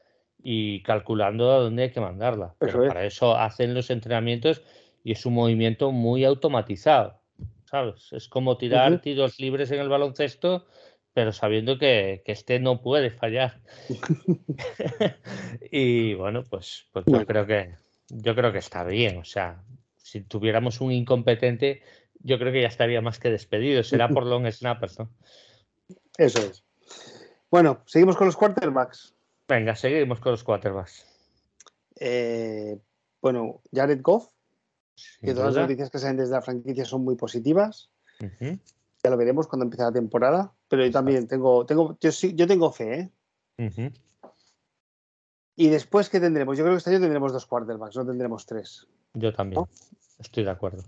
y 0.41 0.84
calculando 0.84 1.52
a 1.52 1.58
dónde 1.58 1.84
hay 1.84 1.91
que 1.91 2.00
mandarla. 2.00 2.56
Pero 2.60 2.84
es. 2.84 2.88
para 2.88 3.04
eso 3.04 3.36
hacen 3.36 3.74
los 3.74 3.89
entrenamientos 3.89 4.62
y 5.04 5.12
es 5.12 5.26
un 5.26 5.34
movimiento 5.34 5.91
muy 5.91 6.24
automatizado, 6.24 7.20
¿sabes? 7.65 8.13
Es 8.13 8.30
como 8.30 8.56
tirar 8.56 9.02
tiros 9.02 9.38
libres 9.38 9.70
en 9.72 9.82
el 9.82 9.89
baloncesto 9.89 10.65
pero 11.13 11.32
sabiendo 11.32 11.78
que, 11.78 12.21
que 12.26 12.32
este 12.32 12.60
no 12.60 12.82
puede 12.82 13.12
fallar. 13.12 13.62
y 15.71 16.13
bueno, 16.13 16.43
pues, 16.50 16.88
pues 16.91 17.06
yo 17.06 17.12
Bueno. 17.12 17.26
creo 17.26 17.45
que 17.45 17.76
yo 18.10 18.36
creo 18.36 18.52
que 18.52 18.60
está 18.60 18.84
bien. 18.84 19.17
O 19.17 19.26
sea, 19.26 19.63
si 19.97 20.21
tuviéramos 20.21 20.82
un 20.82 20.91
incompetente, 20.91 21.82
yo 22.19 22.38
creo 22.38 22.52
que 22.52 22.62
ya 22.62 22.67
estaría 22.67 23.02
más 23.02 23.19
que 23.19 23.30
despedido. 23.30 23.84
Será 23.84 24.10
por 24.10 24.26
long 24.26 24.45
snappers, 24.52 25.00
¿no? 25.00 25.10
Eso 26.17 26.39
es. 26.39 26.63
Bueno, 27.50 27.82
seguimos 27.86 28.17
con 28.17 28.28
los 28.28 28.38
quarterbacks. 28.38 29.13
Venga, 29.47 29.76
seguimos 29.76 30.19
con 30.19 30.34
los 30.34 30.43
quarterbacks. 30.43 31.06
Eh, 32.00 32.78
bueno, 33.21 33.62
Jared 33.74 34.02
Goff, 34.02 34.28
Sin 34.95 35.28
que 35.28 35.34
todas 35.34 35.56
las 35.56 35.63
noticias 35.63 35.89
que 35.89 36.00
salen 36.00 36.17
desde 36.17 36.34
la 36.34 36.41
franquicia 36.41 36.86
son 36.86 37.04
muy 37.04 37.15
positivas. 37.15 37.89
Ujú, 38.19 38.60
Ya 39.04 39.10
lo 39.10 39.18
veremos 39.18 39.48
cuando 39.48 39.66
empiece 39.66 39.84
la 39.84 39.92
temporada. 39.92 40.54
Pero 40.68 40.86
yo 40.86 40.92
también 40.92 41.28
tengo, 41.28 41.66
tengo, 41.66 41.98
yo, 42.00 42.12
sí- 42.12 42.36
yo 42.36 42.46
tengo 42.48 42.72
fe, 42.72 43.12
¿eh? 43.58 43.92
Y 45.56 45.70
después, 45.70 46.10
¿qué 46.10 46.20
tendremos? 46.20 46.58
Yo 46.58 46.64
creo 46.64 46.76
que 46.76 46.78
este 46.80 46.90
año 46.92 47.00
tendremos 47.00 47.34
dos 47.34 47.46
quarterbacks, 47.46 47.96
no 47.96 48.06
tendremos 48.06 48.46
tres. 48.46 48.88
Yo 49.14 49.34
también. 49.34 49.62
¿No? 49.62 49.70
Estoy 50.20 50.44
de 50.44 50.52
acuerdo. 50.52 50.84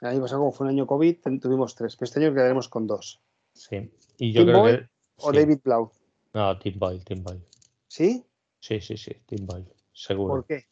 El 0.00 0.08
año 0.08 0.20
pasado, 0.22 0.40
como 0.40 0.52
fue 0.52 0.66
un 0.66 0.72
año 0.72 0.86
COVID, 0.86 1.16
tuvimos 1.40 1.74
tres. 1.74 1.96
Pero 1.96 2.04
este 2.04 2.20
año 2.24 2.34
quedaremos 2.34 2.68
con 2.68 2.86
dos. 2.86 3.20
Sí. 3.52 3.92
Y 4.18 4.32
yo 4.32 4.40
Tim 4.42 4.48
creo 4.48 4.60
Boyle 4.60 4.78
que. 4.78 4.88
O 5.16 5.30
sí. 5.32 5.38
David 5.38 5.58
Blau. 5.62 5.92
No, 6.32 6.58
Tim 6.58 6.78
Boyle, 6.78 7.04
Tim 7.04 7.22
Boyle. 7.22 7.44
¿Sí? 7.86 8.24
Sí, 8.60 8.80
sí, 8.80 8.96
sí, 8.96 9.12
Tim 9.26 9.46
Boyle. 9.46 9.66
Seguro. 9.92 10.34
¿Por 10.34 10.46
qué? 10.46 10.64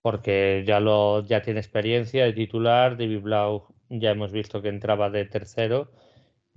porque 0.00 0.64
ya 0.66 0.80
lo 0.80 1.22
ya 1.24 1.42
tiene 1.42 1.60
experiencia 1.60 2.24
de 2.24 2.32
titular. 2.32 2.96
David 2.96 3.20
Blau 3.20 3.66
ya 3.90 4.10
hemos 4.12 4.32
visto 4.32 4.62
que 4.62 4.68
entraba 4.68 5.10
de 5.10 5.24
tercero 5.26 5.90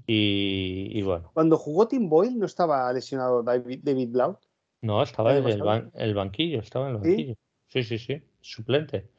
y, 0.07 0.89
y 0.97 1.01
bueno, 1.03 1.33
Cuando 1.33 1.57
jugó 1.57 1.89
Tim 1.89 2.07
Boyle, 2.07 2.37
¿no 2.39 2.45
estaba 2.45 2.91
lesionado 2.93 3.43
David, 3.43 3.81
David 3.83 4.09
Blau? 4.11 4.37
no 4.81 5.01
estaba 5.03 5.31
¿El 5.31 5.37
en 5.37 5.47
el, 5.47 5.59
pasado? 5.59 5.63
ban- 5.63 5.91
el 5.95 6.13
banquillo, 6.15 6.59
estaba 6.59 6.89
en 6.89 6.95
el 6.95 7.01
banquillo. 7.01 7.35
Sí, 7.67 7.83
sí, 7.83 7.97
sí, 7.99 8.23
suplente. 8.41 9.09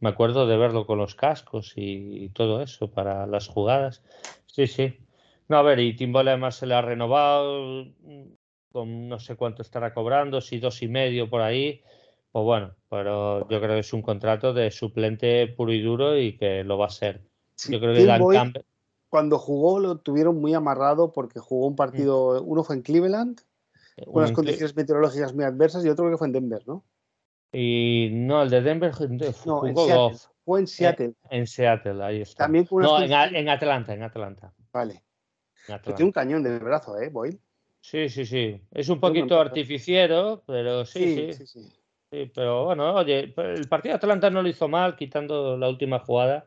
Me 0.00 0.08
acuerdo 0.08 0.46
de 0.46 0.56
verlo 0.56 0.86
con 0.86 0.98
los 0.98 1.14
cascos 1.14 1.74
y, 1.76 2.24
y 2.24 2.28
todo 2.30 2.62
eso 2.62 2.90
para 2.90 3.26
las 3.26 3.48
jugadas. 3.48 4.02
Sí, 4.46 4.66
sí. 4.66 4.96
No, 5.48 5.58
a 5.58 5.62
ver, 5.62 5.78
y 5.80 5.94
Tim 5.96 6.12
Boyle 6.12 6.28
además 6.30 6.56
se 6.56 6.66
le 6.66 6.74
ha 6.74 6.80
renovado 6.82 7.84
mm, 8.00 8.32
con 8.72 9.08
no 9.08 9.18
sé 9.20 9.36
cuánto 9.36 9.62
estará 9.62 9.92
cobrando, 9.94 10.40
si 10.40 10.58
dos 10.58 10.82
y 10.82 10.88
medio 10.88 11.28
por 11.28 11.42
ahí. 11.42 11.82
Pues 12.32 12.44
bueno, 12.44 12.74
pero 12.88 13.40
yo 13.48 13.60
creo 13.60 13.74
que 13.74 13.80
es 13.80 13.92
un 13.92 14.02
contrato 14.02 14.52
de 14.54 14.70
suplente 14.70 15.48
puro 15.48 15.72
y 15.72 15.82
duro 15.82 16.16
y 16.18 16.36
que 16.36 16.64
lo 16.64 16.78
va 16.78 16.86
a 16.86 16.90
ser. 16.90 17.29
Sí, 17.60 17.72
Yo 17.72 17.78
creo 17.80 17.94
que 17.94 18.06
Dan 18.06 18.26
Campbell. 18.26 18.62
cuando 19.10 19.38
jugó, 19.38 19.80
lo 19.80 19.98
tuvieron 19.98 20.40
muy 20.40 20.54
amarrado 20.54 21.12
porque 21.12 21.40
jugó 21.40 21.66
un 21.66 21.76
partido, 21.76 22.42
uno 22.42 22.64
fue 22.64 22.76
en 22.76 22.82
Cleveland, 22.82 23.38
con 24.04 24.14
unas 24.16 24.30
un- 24.30 24.34
condiciones 24.36 24.74
meteorológicas 24.74 25.34
muy 25.34 25.44
adversas, 25.44 25.84
y 25.84 25.90
otro 25.90 26.04
creo 26.04 26.14
que 26.14 26.18
fue 26.18 26.28
en 26.28 26.32
Denver, 26.32 26.62
¿no? 26.66 26.84
Y 27.52 28.08
no, 28.12 28.42
el 28.42 28.48
de 28.48 28.62
Denver 28.62 28.94
de- 28.94 29.34
No, 29.44 29.66
en 29.66 29.76
Seattle. 29.76 30.18
Fue 30.44 30.60
en 30.60 30.66
Seattle. 30.66 31.14
en 31.28 31.46
Seattle, 31.46 32.02
ahí 32.02 32.22
está. 32.22 32.44
También 32.44 32.64
con 32.64 32.78
unas 32.78 32.90
No, 32.92 33.02
en, 33.02 33.48
Atlanta, 33.48 33.92
en 33.92 34.02
Atlanta. 34.02 34.54
Vale. 34.72 34.94
en 35.68 35.74
Atlanta. 35.74 35.94
tiene 35.96 36.08
un 36.08 36.12
cañón 36.12 36.42
de 36.42 36.58
brazo, 36.60 36.98
¿eh, 36.98 37.10
Boyle? 37.10 37.38
Sí, 37.82 38.08
sí, 38.08 38.24
sí. 38.24 38.58
Es 38.70 38.88
un 38.88 39.00
poquito 39.00 39.38
artificiero, 39.38 40.42
pero 40.46 40.86
sí, 40.86 41.14
sí, 41.14 41.32
sí, 41.34 41.46
sí. 41.46 41.72
sí, 42.10 42.32
Pero 42.34 42.64
bueno, 42.66 42.94
oye, 42.94 43.34
el 43.36 43.68
partido 43.68 43.92
de 43.92 43.96
Atlanta 43.96 44.30
no 44.30 44.42
lo 44.42 44.48
hizo 44.48 44.66
mal, 44.68 44.96
quitando 44.96 45.56
la 45.58 45.68
última 45.68 45.98
jugada, 45.98 46.46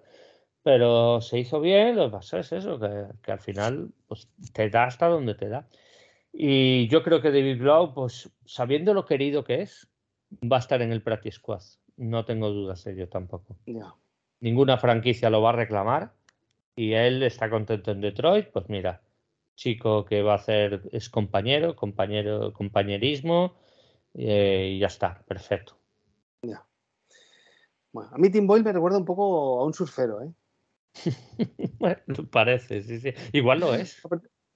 pero 0.64 1.22
se 1.22 1.40
hizo 1.40 1.60
bien. 1.62 1.96
Lo 1.96 2.06
que 2.06 2.14
pasa 2.14 2.40
es 2.40 2.52
eso, 2.52 2.80
que, 2.80 3.06
que 3.22 3.32
al 3.32 3.40
final 3.40 3.92
pues, 4.08 4.30
te 4.54 4.70
da 4.70 4.86
hasta 4.86 5.08
donde 5.08 5.36
te 5.36 5.50
da. 5.50 5.68
Y 6.32 6.88
yo 6.88 7.04
creo 7.04 7.22
que 7.22 7.32
David 7.32 7.62
Blau, 7.62 7.94
pues 7.94 8.32
sabiendo 8.46 8.94
lo 8.94 9.06
querido 9.06 9.44
que 9.44 9.62
es, 9.62 9.88
va 10.42 10.58
a 10.58 10.60
estar 10.60 10.82
en 10.82 10.92
el 10.92 11.04
practice 11.04 11.38
squad. 11.38 11.62
No 11.98 12.26
tengo 12.26 12.50
dudas 12.50 12.84
de 12.84 12.94
ello 12.94 13.10
tampoco. 13.10 13.58
Ya. 13.68 13.94
Ninguna 14.40 14.78
franquicia 14.78 15.30
lo 15.30 15.42
va 15.42 15.50
a 15.50 15.54
reclamar 15.54 16.14
y 16.76 16.94
él 16.94 17.22
está 17.22 17.50
contento 17.50 17.92
en 17.92 18.02
Detroit. 18.02 18.48
Pues 18.52 18.68
mira, 18.68 19.02
chico 19.56 20.06
que 20.06 20.24
va 20.24 20.34
a 20.34 20.38
hacer 20.38 20.82
es 20.92 21.10
compañero, 21.10 21.76
compañero, 21.76 22.52
compañerismo 22.52 23.56
eh, 24.16 24.72
y 24.74 24.80
ya 24.80 24.88
está, 24.88 25.24
perfecto. 25.28 25.78
ya. 26.42 26.66
Bueno, 27.92 28.10
a 28.12 28.18
mí 28.18 28.32
Tim 28.32 28.48
Boyle 28.48 28.64
me 28.64 28.74
recuerda 28.74 28.98
un 28.98 29.06
poco 29.06 29.62
a 29.62 29.66
un 29.66 29.74
surfero, 29.74 30.24
¿eh? 30.24 30.34
Bueno, 31.80 32.30
parece, 32.32 32.82
sí, 32.84 33.00
sí. 33.00 33.14
Igual 33.34 33.60
lo 33.60 33.76
es. 33.76 34.02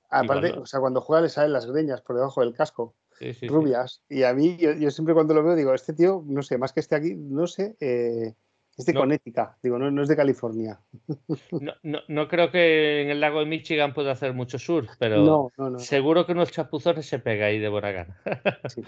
Aparte, 0.10 0.54
o 0.54 0.65
sea, 0.65 0.80
cuando 0.80 1.02
juega 1.02 1.21
le 1.23 1.30
salen 1.30 1.52
las 1.52 1.65
greñas 1.65 2.02
por 2.02 2.15
debajo 2.15 2.41
del 2.41 2.54
casco, 2.54 2.95
Sí, 3.19 3.34
sí, 3.34 3.39
sí. 3.41 3.47
rubias. 3.47 4.04
Y 4.10 4.23
a 4.23 4.34
mí, 4.34 4.58
yo, 4.58 4.73
yo 4.73 4.91
siempre 4.91 5.13
cuando 5.13 5.34
lo 5.34 5.43
veo 5.43 5.56
digo, 5.56 5.73
este 5.73 5.93
tío, 5.93 6.23
no 6.28 6.43
sé, 6.43 6.58
más 6.58 6.71
que 6.71 6.80
esté 6.80 6.95
aquí, 6.95 7.15
no 7.15 7.47
sé, 7.47 7.76
eh, 7.80 8.36
es 8.78 8.86
de 8.86 8.93
No. 8.93 9.00
Connecticut, 9.02 9.50
digo, 9.63 9.80
no, 9.80 9.89
no 9.89 10.04
es 10.04 10.08
de 10.08 10.15
California. 10.15 10.80
No, 11.52 11.73
no, 11.84 12.00
no 12.08 12.28
creo 12.28 12.52
que 12.52 13.02
en 13.02 13.10
el 13.10 13.19
lago 13.19 13.39
de 13.39 13.47
Michigan 13.47 13.93
pueda 13.93 14.12
hacer 14.12 14.34
mucho 14.34 14.60
surf, 14.60 14.89
pero 15.00 15.26
No, 15.26 15.52
no, 15.58 15.71
no. 15.71 15.80
seguro 15.80 16.26
que 16.26 16.34
unos 16.34 16.52
chapuzones 16.52 17.08
se 17.08 17.19
pega 17.19 17.47
ahí 17.47 17.60
de 17.60 17.67
sí. 18.69 18.84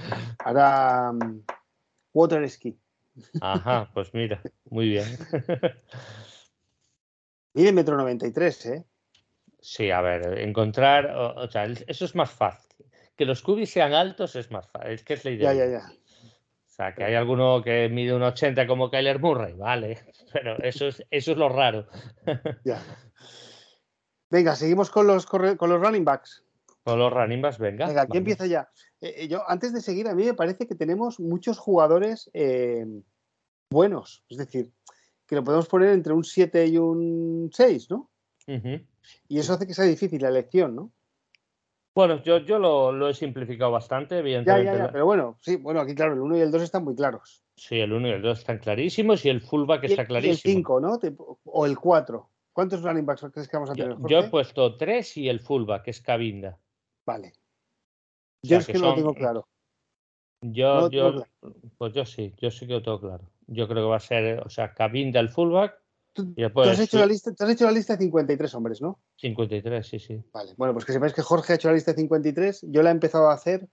Ahora, 0.45 1.11
mm, 1.11 1.41
water 2.13 2.47
ski. 2.49 2.77
Ajá, 3.41 3.89
pues 3.93 4.13
mira, 4.13 4.41
muy 4.69 4.89
bien. 4.89 5.17
Mide 7.59 7.73
metro 7.73 7.97
93, 7.97 8.65
¿eh? 8.67 8.85
Sí, 9.59 9.91
a 9.91 9.99
ver, 9.99 10.39
encontrar, 10.39 11.07
o, 11.07 11.41
o 11.41 11.51
sea, 11.51 11.65
eso 11.65 12.05
es 12.05 12.15
más 12.15 12.31
fácil. 12.31 12.85
Que 13.17 13.25
los 13.25 13.41
cubis 13.41 13.69
sean 13.69 13.93
altos 13.93 14.37
es 14.37 14.49
más 14.49 14.65
fácil, 14.69 14.91
es 14.91 15.03
que 15.03 15.15
es 15.15 15.25
la 15.25 15.31
idea. 15.31 15.53
Ya, 15.53 15.65
ya, 15.65 15.71
ya. 15.71 15.91
O 15.91 16.69
sea, 16.69 16.95
que 16.95 17.03
hay 17.03 17.15
alguno 17.15 17.61
que 17.61 17.89
mide 17.89 18.13
un 18.13 18.23
80 18.23 18.65
como 18.65 18.89
Kyler 18.89 19.19
Murray, 19.19 19.55
vale, 19.55 19.99
pero 20.31 20.57
eso 20.63 20.87
es, 20.87 21.03
eso 21.11 21.33
es 21.33 21.37
lo 21.37 21.49
raro. 21.49 21.85
ya. 22.63 22.81
Venga, 24.29 24.55
seguimos 24.55 24.89
con 24.89 25.05
los, 25.05 25.25
con 25.25 25.69
los 25.69 25.81
running 25.81 26.05
backs. 26.05 26.45
Con 26.85 26.97
los 26.97 27.11
running 27.11 27.41
backs, 27.41 27.57
venga. 27.57 27.87
Venga, 27.87 28.03
aquí 28.03 28.11
vamos. 28.11 28.19
empieza 28.19 28.45
ya. 28.45 28.69
Eh, 29.01 29.15
eh, 29.17 29.27
yo, 29.27 29.43
antes 29.49 29.73
de 29.73 29.81
seguir, 29.81 30.07
a 30.07 30.15
mí 30.15 30.23
me 30.23 30.33
parece 30.33 30.65
que 30.65 30.75
tenemos 30.75 31.19
muchos 31.19 31.57
jugadores 31.59 32.29
eh, 32.33 32.85
buenos. 33.69 34.23
Es 34.29 34.37
decir, 34.37 34.71
que 35.29 35.35
lo 35.35 35.43
podemos 35.43 35.67
poner 35.67 35.89
entre 35.89 36.11
un 36.11 36.23
7 36.23 36.65
y 36.65 36.77
un 36.79 37.51
6, 37.53 37.91
¿no? 37.91 38.09
Ujú. 38.47 38.81
Y 39.27 39.37
eso 39.37 39.53
hace 39.53 39.67
que 39.67 39.75
sea 39.75 39.85
difícil 39.85 40.19
la 40.23 40.29
elección, 40.29 40.75
¿no? 40.75 40.91
Bueno, 41.93 42.23
yo, 42.23 42.39
yo 42.39 42.57
lo, 42.57 42.91
lo 42.91 43.09
he 43.09 43.13
simplificado 43.13 43.69
bastante, 43.71 44.15
Ya, 44.15 44.19
evidentemente. 44.21 44.65
ya, 44.65 44.73
ya. 44.73 44.83
la- 44.85 44.91
Pero 44.91 45.05
bueno, 45.05 45.37
sí, 45.41 45.57
bueno, 45.57 45.81
aquí 45.81 45.93
claro, 45.93 46.13
el 46.13 46.21
1 46.21 46.35
y 46.37 46.41
el 46.41 46.49
2 46.49 46.63
están 46.63 46.83
muy 46.83 46.95
claros. 46.95 47.43
Sí, 47.55 47.79
el 47.79 47.93
1 47.93 48.07
y 48.07 48.11
el 48.11 48.21
2 48.23 48.39
están 48.39 48.57
clarísimos 48.57 49.23
y 49.25 49.29
el 49.29 49.41
fullback 49.41 49.83
Y 49.83 49.85
el- 49.85 49.91
está 49.91 50.01
y 50.01 50.05
el 50.05 50.07
clarísimo. 50.07 50.53
5, 50.55 50.79
¿no? 50.81 50.99
O 51.45 51.65
el 51.67 51.77
4. 51.77 52.27
¿Cuántos 52.51 52.81
running 52.81 53.05
backs 53.05 53.25
crees 53.31 53.47
que 53.47 53.57
vamos 53.57 53.69
a 53.69 53.75
tener? 53.75 53.97
Yo, 53.99 54.07
yo 54.07 54.19
he 54.19 54.29
puesto 54.29 54.77
3 54.77 55.15
y 55.17 55.29
el 55.29 55.39
fullback, 55.41 55.83
que 55.83 55.91
es 55.91 56.01
Cabinda. 56.01 56.57
Vale. 57.05 57.33
Yo 58.41 58.57
es 58.57 58.65
que, 58.67 58.73
no 58.79 58.87
lo 58.89 58.95
tengo 58.95 59.13
claro. 59.13 59.47
Yo, 60.41 60.89
yo, 60.89 61.23
pues 61.77 61.93
yo 61.93 62.05
sí, 62.05 62.33
yo 62.37 62.49
sí 62.49 62.65
que 62.65 62.73
lo 62.73 62.81
tengo 62.81 62.99
claro. 62.99 63.29
Yo 63.51 63.67
creo 63.67 63.83
que 63.83 63.89
va 63.89 63.97
a 63.97 63.99
ser, 63.99 64.39
o 64.39 64.49
sea, 64.49 64.73
Cabinda 64.73 65.19
el 65.19 65.29
fullback. 65.29 65.75
Tú, 66.13 66.33
has 66.63 66.79
hecho 66.79 66.99
la 66.99 67.05
lista, 67.05 67.31
has 67.37 67.49
hecho 67.49 67.65
la 67.65 67.71
lista 67.71 67.95
de 67.95 68.03
53 68.03 68.55
hombres, 68.55 68.81
¿no? 68.81 68.99
53, 69.17 69.87
sí, 69.87 69.99
sí. 69.99 70.23
Vale, 70.33 70.53
bueno, 70.57 70.73
pues 70.73 70.85
que 70.85 70.93
sepáis 70.93 71.13
que 71.13 71.21
Jorge 71.21 71.53
ha 71.53 71.55
hecho 71.55 71.69
la 71.69 71.75
lista 71.75 71.91
de 71.91 72.01
53. 72.01 72.65
Yo 72.69 72.81
la 72.81 72.89
he 72.89 72.93
empezado 72.93 73.29
a 73.29 73.33
hacer 73.33 73.69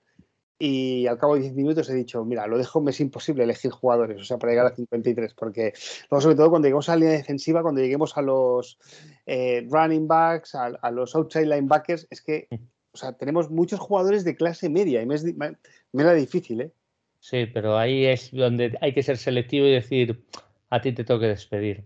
y 0.59 1.07
al 1.07 1.19
cabo 1.19 1.35
de 1.35 1.43
10 1.43 1.55
minutos 1.55 1.91
he 1.91 1.95
dicho, 1.95 2.25
mira, 2.25 2.47
lo 2.47 2.57
dejo, 2.57 2.81
me 2.81 2.91
es 2.91 3.01
imposible 3.01 3.45
elegir 3.45 3.71
jugadores, 3.71 4.21
o 4.21 4.25
sea, 4.25 4.39
para 4.39 4.53
llegar 4.53 4.67
a 4.67 4.75
53, 4.75 5.35
porque 5.35 5.75
luego 6.11 6.23
sobre 6.23 6.37
todo 6.37 6.49
cuando 6.49 6.67
lleguemos 6.67 6.89
a 6.89 6.93
la 6.93 7.01
línea 7.01 7.17
defensiva, 7.17 7.63
cuando 7.63 7.83
lleguemos 7.83 8.17
a 8.17 8.23
los 8.23 8.79
eh, 9.27 9.67
running 9.71 10.09
backs, 10.09 10.55
a, 10.55 10.91
los 10.91 11.15
outside 11.15 11.47
linebackers, 11.47 12.07
es 12.11 12.23
que, 12.23 12.49
o 12.93 12.97
sea, 12.97 13.13
tenemos 13.13 13.51
muchos 13.51 13.81
jugadores 13.81 14.25
de 14.25 14.35
clase 14.35 14.71
media 14.71 15.03
y 15.03 15.07
me, 15.07 15.17
es, 15.17 15.25
me, 15.25 15.57
era 15.93 16.15
difícil, 16.15 16.63
¿eh? 16.63 16.73
Sí, 17.21 17.47
pero 17.47 17.77
ahí 17.77 18.07
es 18.07 18.31
donde 18.33 18.77
hay 18.81 18.93
que 18.93 19.03
ser 19.03 19.17
selectivo 19.17 19.67
y 19.67 19.73
decir, 19.73 20.25
a 20.71 20.81
ti 20.81 20.93
te 20.93 21.05
tengo 21.05 21.21
que 21.21 21.29
despedir 21.29 21.85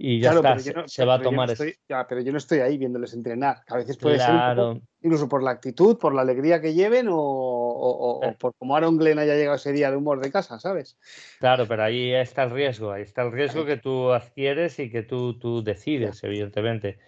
y 0.00 0.20
ya 0.20 0.30
está, 0.30 0.56
se, 0.86 1.04
va 1.04 1.14
a 1.14 1.20
tomar. 1.20 1.50
Ya, 1.88 2.06
pero 2.06 2.20
yo 2.20 2.30
no 2.30 2.38
estoy 2.38 2.60
ahí 2.60 2.78
viéndoles 2.78 3.14
entrenar. 3.14 3.62
A 3.66 3.78
veces 3.78 3.96
puede 3.96 4.20
ser 4.20 4.80
incluso 5.02 5.28
por 5.28 5.42
la 5.42 5.50
actitud, 5.50 5.98
por 5.98 6.14
la 6.14 6.22
alegría 6.22 6.60
que 6.60 6.72
lleven 6.72 7.08
o, 7.10 8.20
eh. 8.22 8.36
por 8.38 8.54
cómo 8.56 8.76
Aaron 8.76 8.96
Glenn 8.96 9.18
haya 9.18 9.34
llegado 9.34 9.56
ese 9.56 9.72
día 9.72 9.90
de 9.90 9.96
humor 9.96 10.20
de 10.20 10.30
casa, 10.30 10.60
¿sabes? 10.60 10.96
Claro, 11.40 11.66
pero 11.66 11.82
ahí 11.82 12.12
está 12.12 12.44
el 12.44 12.52
riesgo, 12.52 12.92
ahí 12.92 13.02
está 13.02 13.22
el 13.22 13.32
riesgo 13.32 13.66
que 13.66 13.76
tú 13.76 14.12
adquieres 14.12 14.78
y 14.78 14.88
que 14.88 15.02
tú, 15.02 15.36
tú 15.36 15.64
decides, 15.64 16.22
evidentemente. 16.22 16.98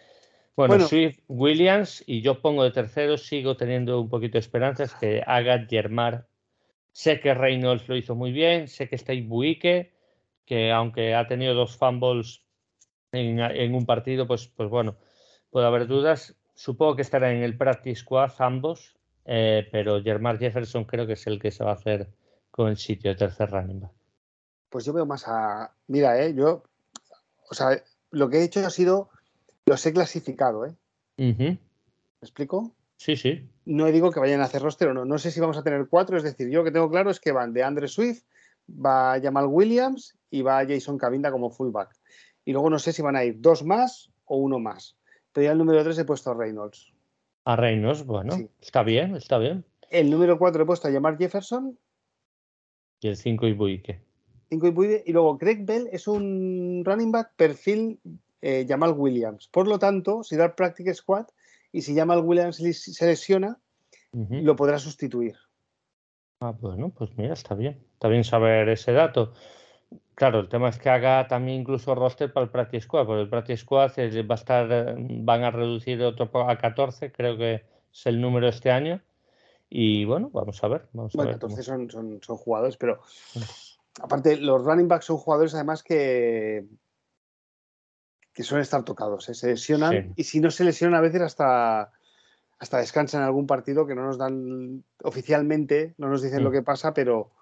Bueno, 0.57 0.81
Swift, 0.81 1.21
Williams 1.29 2.03
y 2.07 2.23
yo 2.23 2.43
pongo 2.43 2.65
de 2.65 2.73
tercero, 2.73 3.17
sigo 3.19 3.57
teniendo 3.57 4.01
un 4.01 4.09
poquito 4.09 4.33
de 4.33 4.41
esperanzas 4.41 4.95
que 4.97 5.23
haga 5.25 5.65
Germar. 5.71 6.27
Sé 6.93 7.21
que 7.21 7.35
Reynolds 7.35 7.89
lo 7.89 7.97
hizo 7.97 8.15
muy 8.15 8.33
bien, 8.33 8.69
sé 8.69 8.89
que 8.89 8.97
está 8.97 9.13
Ibuike, 9.13 9.93
que 10.45 10.73
aunque 10.73 11.15
ha 11.15 11.27
tenido 11.27 11.55
dos 11.55 11.77
fumbles 11.77 12.43
en, 13.13 13.75
un 13.75 13.87
partido, 13.87 14.27
pues, 14.27 14.49
pues 14.49 14.69
bueno, 14.69 14.97
puede 15.51 15.67
haber 15.67 15.87
dudas. 15.87 16.37
Supongo 16.55 16.97
que 16.97 17.03
estará 17.03 17.33
en 17.33 17.43
el 17.43 17.57
practice 17.57 18.01
squad 18.01 18.33
ambos, 18.39 18.97
eh, 19.25 19.69
pero 19.71 20.03
Germán 20.03 20.39
Jefferson 20.39 20.85
creo 20.85 21.07
que 21.07 21.15
es 21.15 21.27
el 21.27 21.41
que 21.41 21.51
se 21.51 21.65
va 21.65 21.71
a 21.71 21.75
hacer 21.75 22.09
con 22.51 22.69
el 22.69 22.77
sitio 22.77 23.11
de 23.11 23.17
tercer 23.17 23.51
running 23.51 23.81
back. 23.81 23.93
Pues 24.69 24.85
yo 24.85 24.93
veo 24.93 25.07
más 25.07 25.27
a. 25.27 25.73
Mira, 25.89 26.23
eh, 26.23 26.35
yo. 26.35 26.63
O 27.51 27.55
sea, 27.55 27.83
lo 28.11 28.29
que 28.29 28.39
he 28.39 28.45
hecho 28.45 28.65
ha 28.65 28.71
sido. 28.71 29.11
Los 29.67 29.85
he 29.87 29.93
clasificado, 29.93 30.67
¿eh? 30.67 30.75
¿Me 31.17 31.59
explico? 32.23 32.73
Sí, 33.01 33.17
sí. 33.17 33.49
No 33.65 33.87
digo 33.87 34.11
que 34.11 34.21
vayan 34.21 34.43
a 34.43 34.45
hacer 34.45 34.61
roster 34.61 34.89
o 34.89 34.93
no. 34.93 35.07
No 35.07 35.17
sé 35.17 35.31
si 35.31 35.41
vamos 35.41 35.57
a 35.57 35.63
tener 35.63 35.89
cuatro. 35.89 36.19
Es 36.19 36.23
decir, 36.23 36.51
yo 36.51 36.59
lo 36.59 36.65
que 36.65 36.71
tengo 36.71 36.91
claro 36.91 37.11
es 37.11 37.19
que 37.19 37.33
van 37.33 37.55
de 37.55 37.63
Andre 37.63 37.89
Swift, 37.89 38.25
va 38.69 39.19
Jamal 39.19 39.47
Williams 39.47 40.19
y 40.31 40.43
va 40.43 40.67
Jason 40.67 40.99
Cabinda 40.99 41.33
como 41.33 41.49
fullback. 41.49 41.97
Y 42.45 42.53
luego 42.53 42.69
no 42.69 42.79
sé 42.79 42.93
si 42.93 43.01
van 43.01 43.17
a 43.17 43.25
ir 43.25 43.41
dos 43.41 43.65
más 43.65 44.11
o 44.27 44.37
uno 44.37 44.59
más. 44.59 44.99
Pero 45.33 45.47
ya 45.47 45.53
el 45.53 45.59
número 45.59 45.83
3 45.83 45.99
he 45.99 46.05
puesto 46.05 46.31
a 46.31 46.35
Reynolds. 46.35 46.93
A 47.47 47.57
Reynolds, 47.57 48.05
bueno, 48.05 48.37
está 48.61 48.83
bien, 48.83 49.17
está 49.17 49.39
bien. 49.39 49.65
El 49.89 50.11
número 50.11 50.39
4 50.39 50.63
he 50.63 50.67
puesto 50.67 50.89
a 50.89 50.93
Jamar 50.93 51.17
Jefferson. 51.17 51.79
Y 53.01 53.09
el 53.09 53.17
5 53.17 53.47
Ibuike. 53.47 53.99
5 54.51 54.67
Ibuike. 54.67 55.05
Y 55.07 55.13
luego 55.15 55.39
Greg 55.39 55.65
Bell 55.65 55.89
es 55.91 56.07
un 56.07 56.83
running 56.85 57.13
back 57.13 57.33
perfil 57.37 57.99
eh, 58.43 58.67
Jamal 58.69 58.93
Williams. 58.93 59.49
Por 59.49 59.67
lo 59.67 59.79
tanto, 59.79 60.23
si 60.23 60.37
da 60.37 60.55
practice 60.55 60.93
squad 60.93 61.29
y 61.73 61.83
si 61.83 61.95
Jamal 61.95 62.21
Williams 62.21 62.57
se 62.57 63.07
lesiona, 63.07 63.59
lo 64.13 64.57
podrá 64.57 64.79
sustituir. 64.79 65.37
Ah, 66.41 66.55
bueno, 66.59 66.91
pues 66.91 67.11
mira, 67.17 67.35
está 67.35 67.55
bien. 67.55 67.85
Está 67.93 68.09
bien 68.09 68.25
saber 68.25 68.69
ese 68.69 68.93
dato. 68.93 69.33
Claro, 70.15 70.41
el 70.41 70.49
tema 70.49 70.69
es 70.69 70.79
que 70.79 70.91
haga 70.91 71.27
también 71.29 71.61
incluso 71.61 71.95
roster 71.95 72.33
para 72.33 72.45
el 72.45 72.51
Practice 72.51 72.85
Squad, 72.85 73.07
porque 73.07 73.23
el 73.23 73.29
Practice 73.29 73.63
Squad 73.63 73.91
va 73.99 74.35
a 74.35 74.39
estar, 74.39 74.97
van 74.99 75.45
a 75.45 75.51
reducir 75.51 76.03
otro 76.03 76.31
a 76.49 76.59
14, 76.59 77.13
creo 77.13 77.37
que 77.37 77.65
es 77.93 78.07
el 78.07 78.21
número 78.21 78.49
este 78.49 78.71
año. 78.71 79.01
Y 79.69 80.05
bueno, 80.05 80.31
vamos 80.33 80.63
a 80.65 80.69
ver. 80.69 80.89
Vamos 80.93 81.15
bueno, 81.15 81.33
entonces 81.33 81.65
son, 81.65 81.91
son, 81.91 82.21
son, 82.23 82.37
jugadores, 82.37 82.77
pero 82.77 83.01
aparte, 84.03 84.37
los 84.37 84.65
running 84.65 84.89
backs 84.89 85.05
son 85.05 85.19
jugadores 85.19 85.55
además 85.55 85.83
que, 85.83 86.67
que 88.41 88.45
suelen 88.45 88.63
estar 88.63 88.85
tocados, 88.85 89.29
¿eh? 89.29 89.35
se 89.35 89.49
lesionan 89.49 90.15
y 90.17 90.25
si 90.25 90.41
no 90.41 90.51
se 90.51 90.65
lesionan 90.65 90.99
a 90.99 91.03
veces 91.03 91.21
hasta, 91.21 91.93
hasta 92.59 92.79
descansan 92.79 93.21
en 93.21 93.27
algún 93.27 93.47
partido 93.47 93.87
que 93.87 93.95
no 93.95 94.07
nos 94.07 94.17
dan 94.17 94.83
oficialmente, 95.03 95.95
no 95.99 96.09
nos 96.09 96.23
dicen 96.23 96.43
lo 96.43 96.49
mm. 96.49 96.53
que 96.55 96.63
pasa, 96.63 96.95
pero 96.95 97.33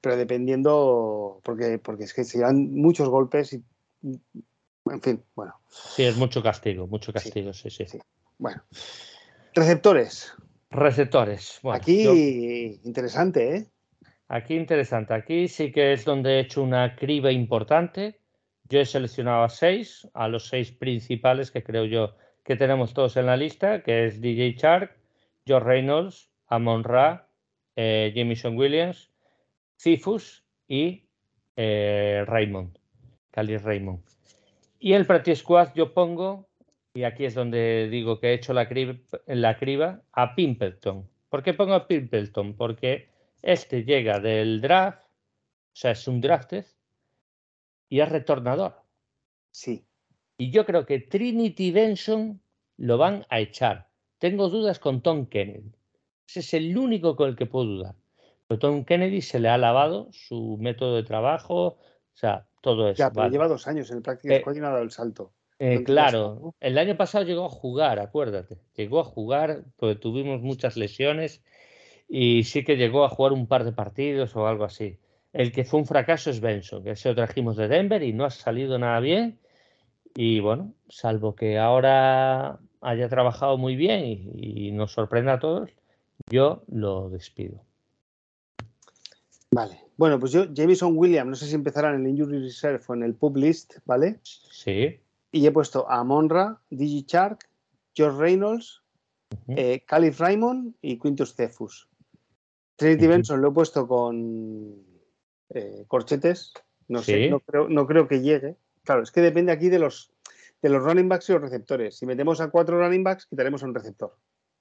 pero 0.00 0.16
dependiendo, 0.18 1.40
porque, 1.42 1.78
porque 1.78 2.04
es 2.04 2.12
que 2.12 2.24
se 2.24 2.40
dan 2.40 2.74
muchos 2.74 3.08
golpes 3.08 3.54
y, 3.54 3.64
en 4.02 5.00
fin, 5.00 5.24
bueno. 5.34 5.54
Sí, 5.70 6.04
es 6.04 6.16
mucho 6.18 6.42
castigo, 6.42 6.86
mucho 6.86 7.10
castigo, 7.10 7.54
sí, 7.54 7.70
sí. 7.70 7.86
sí. 7.86 7.98
Bueno, 8.36 8.62
receptores. 9.54 10.34
Receptores. 10.70 11.58
Aquí 11.72 12.78
interesante, 12.84 13.56
¿eh? 13.56 13.66
Aquí 14.28 14.54
interesante. 14.56 15.14
Aquí 15.14 15.48
sí 15.48 15.72
que 15.72 15.94
es 15.94 16.04
donde 16.04 16.34
he 16.34 16.40
hecho 16.40 16.62
una 16.62 16.96
criba 16.96 17.32
importante. 17.32 18.20
Yo 18.68 18.80
he 18.80 18.86
seleccionado 18.86 19.44
a 19.44 19.48
seis, 19.48 20.08
a 20.14 20.28
los 20.28 20.48
seis 20.48 20.72
principales 20.72 21.50
que 21.50 21.62
creo 21.62 21.84
yo 21.84 22.14
que 22.44 22.56
tenemos 22.56 22.94
todos 22.94 23.16
en 23.16 23.26
la 23.26 23.36
lista, 23.36 23.82
que 23.82 24.06
es 24.06 24.20
DJ 24.20 24.52
Shark, 24.52 24.96
George 25.46 25.66
Reynolds, 25.66 26.30
Amon 26.46 26.84
Ra, 26.84 27.28
eh, 27.76 28.12
Jameson 28.14 28.56
Williams, 28.56 29.10
Cifus 29.76 30.44
y 30.68 31.06
eh, 31.56 32.24
Raymond, 32.26 32.78
Cali 33.30 33.56
Raymond. 33.56 34.02
Y 34.78 34.92
el 34.92 35.06
Practice 35.06 35.40
Squad 35.40 35.74
yo 35.74 35.92
pongo, 35.94 36.48
y 36.94 37.04
aquí 37.04 37.24
es 37.24 37.34
donde 37.34 37.88
digo 37.90 38.20
que 38.20 38.28
he 38.28 38.34
hecho 38.34 38.52
la, 38.52 38.68
la 39.26 39.58
criba, 39.58 40.02
a 40.12 40.34
Pimpleton. 40.34 41.08
¿Por 41.28 41.42
qué 41.42 41.54
pongo 41.54 41.74
a 41.74 41.86
Pimpleton? 41.88 42.54
Porque 42.54 43.08
este 43.42 43.84
llega 43.84 44.20
del 44.20 44.60
draft, 44.60 45.02
o 45.02 45.76
sea, 45.76 45.92
es 45.92 46.06
un 46.06 46.20
drafted, 46.20 46.66
y 47.88 48.00
es 48.00 48.08
retornador. 48.08 48.82
Sí. 49.50 49.84
Y 50.38 50.50
yo 50.50 50.64
creo 50.66 50.84
que 50.86 50.98
Trinity 50.98 51.70
Benson 51.70 52.40
lo 52.76 52.98
van 52.98 53.24
a 53.30 53.40
echar. 53.40 53.88
Tengo 54.18 54.48
dudas 54.48 54.78
con 54.78 55.00
Tom 55.00 55.26
Kennedy. 55.26 55.72
Ese 56.26 56.40
es 56.40 56.54
el 56.54 56.76
único 56.76 57.16
con 57.16 57.28
el 57.28 57.36
que 57.36 57.46
puedo 57.46 57.66
dudar. 57.66 57.94
Tom 58.58 58.84
Kennedy 58.84 59.20
se 59.20 59.40
le 59.40 59.48
ha 59.48 59.58
lavado 59.58 60.08
su 60.12 60.56
método 60.60 60.96
de 60.96 61.02
trabajo, 61.02 61.66
o 61.66 61.78
sea, 62.14 62.46
todo 62.60 62.88
eso. 62.88 62.98
Ya, 62.98 63.10
pero 63.10 63.28
lleva 63.28 63.48
dos 63.48 63.66
años 63.66 63.90
en 63.90 63.98
el 63.98 64.02
práctico 64.02 64.32
eh, 64.34 64.54
y 64.54 64.60
no 64.60 64.66
ha 64.68 64.70
dado 64.70 64.82
el 64.82 64.90
salto. 64.90 65.32
Eh, 65.58 65.84
claro, 65.84 66.54
el 66.60 66.78
año 66.78 66.96
pasado 66.96 67.24
llegó 67.24 67.46
a 67.46 67.50
jugar, 67.50 68.00
acuérdate, 68.00 68.58
llegó 68.74 69.00
a 69.00 69.04
jugar, 69.04 69.64
porque 69.76 69.94
tuvimos 69.94 70.40
muchas 70.42 70.76
lesiones 70.76 71.42
y 72.08 72.44
sí 72.44 72.64
que 72.64 72.76
llegó 72.76 73.04
a 73.04 73.08
jugar 73.08 73.32
un 73.32 73.46
par 73.46 73.64
de 73.64 73.72
partidos 73.72 74.34
o 74.36 74.46
algo 74.46 74.64
así. 74.64 74.98
El 75.34 75.50
que 75.50 75.64
fue 75.64 75.80
un 75.80 75.86
fracaso 75.86 76.30
es 76.30 76.40
Benson, 76.40 76.84
que 76.84 76.94
se 76.94 77.08
lo 77.08 77.16
trajimos 77.16 77.56
de 77.56 77.66
Denver 77.66 78.00
y 78.04 78.12
no 78.12 78.24
ha 78.24 78.30
salido 78.30 78.78
nada 78.78 79.00
bien. 79.00 79.40
Y 80.14 80.38
bueno, 80.38 80.72
salvo 80.88 81.34
que 81.34 81.58
ahora 81.58 82.60
haya 82.80 83.08
trabajado 83.08 83.58
muy 83.58 83.74
bien 83.74 84.04
y 84.04 84.70
nos 84.70 84.92
sorprenda 84.92 85.34
a 85.34 85.38
todos, 85.40 85.70
yo 86.30 86.62
lo 86.68 87.10
despido. 87.10 87.60
Vale. 89.50 89.80
Bueno, 89.96 90.20
pues 90.20 90.30
yo, 90.30 90.46
Jameson 90.54 90.92
Williams, 90.96 91.30
no 91.30 91.34
sé 91.34 91.46
si 91.46 91.56
empezarán 91.56 91.96
en 91.96 92.06
el 92.06 92.10
Injury 92.10 92.38
Reserve 92.38 92.84
o 92.86 92.94
en 92.94 93.02
el 93.02 93.14
Pub 93.14 93.36
List, 93.36 93.78
¿vale? 93.84 94.20
Sí. 94.22 95.00
Y 95.32 95.46
he 95.46 95.50
puesto 95.50 95.90
a 95.90 96.04
Monra, 96.04 96.60
Digi 96.70 97.04
Shark, 97.08 97.48
George 97.92 98.18
Reynolds, 98.18 98.82
uh 99.48 99.54
Calif 99.84 100.20
Raymond 100.20 100.74
y 100.80 100.96
Quintus 100.96 101.34
Cephus. 101.34 101.88
Trinity 102.76 103.08
Benson 103.08 103.40
lo 103.40 103.48
he 103.48 103.52
puesto 103.52 103.88
con 103.88 104.93
eh, 105.50 105.84
corchetes. 105.88 106.52
No 106.88 107.02
sé, 107.02 107.30
no 107.30 107.40
creo, 107.40 107.68
no 107.68 107.86
creo 107.86 108.08
que 108.08 108.20
llegue. 108.20 108.56
Claro, 108.82 109.02
es 109.02 109.10
que 109.10 109.22
depende 109.22 109.52
aquí 109.52 109.70
de 109.70 109.78
los, 109.78 110.10
de 110.60 110.68
los 110.68 110.82
running 110.82 111.08
backs 111.08 111.30
y 111.30 111.32
los 111.32 111.42
receptores. 111.42 111.96
Si 111.96 112.06
metemos 112.06 112.40
a 112.40 112.50
cuatro 112.50 112.78
running 112.78 113.02
backs, 113.02 113.26
quitaremos 113.26 113.62
un 113.62 113.74
receptor. 113.74 114.16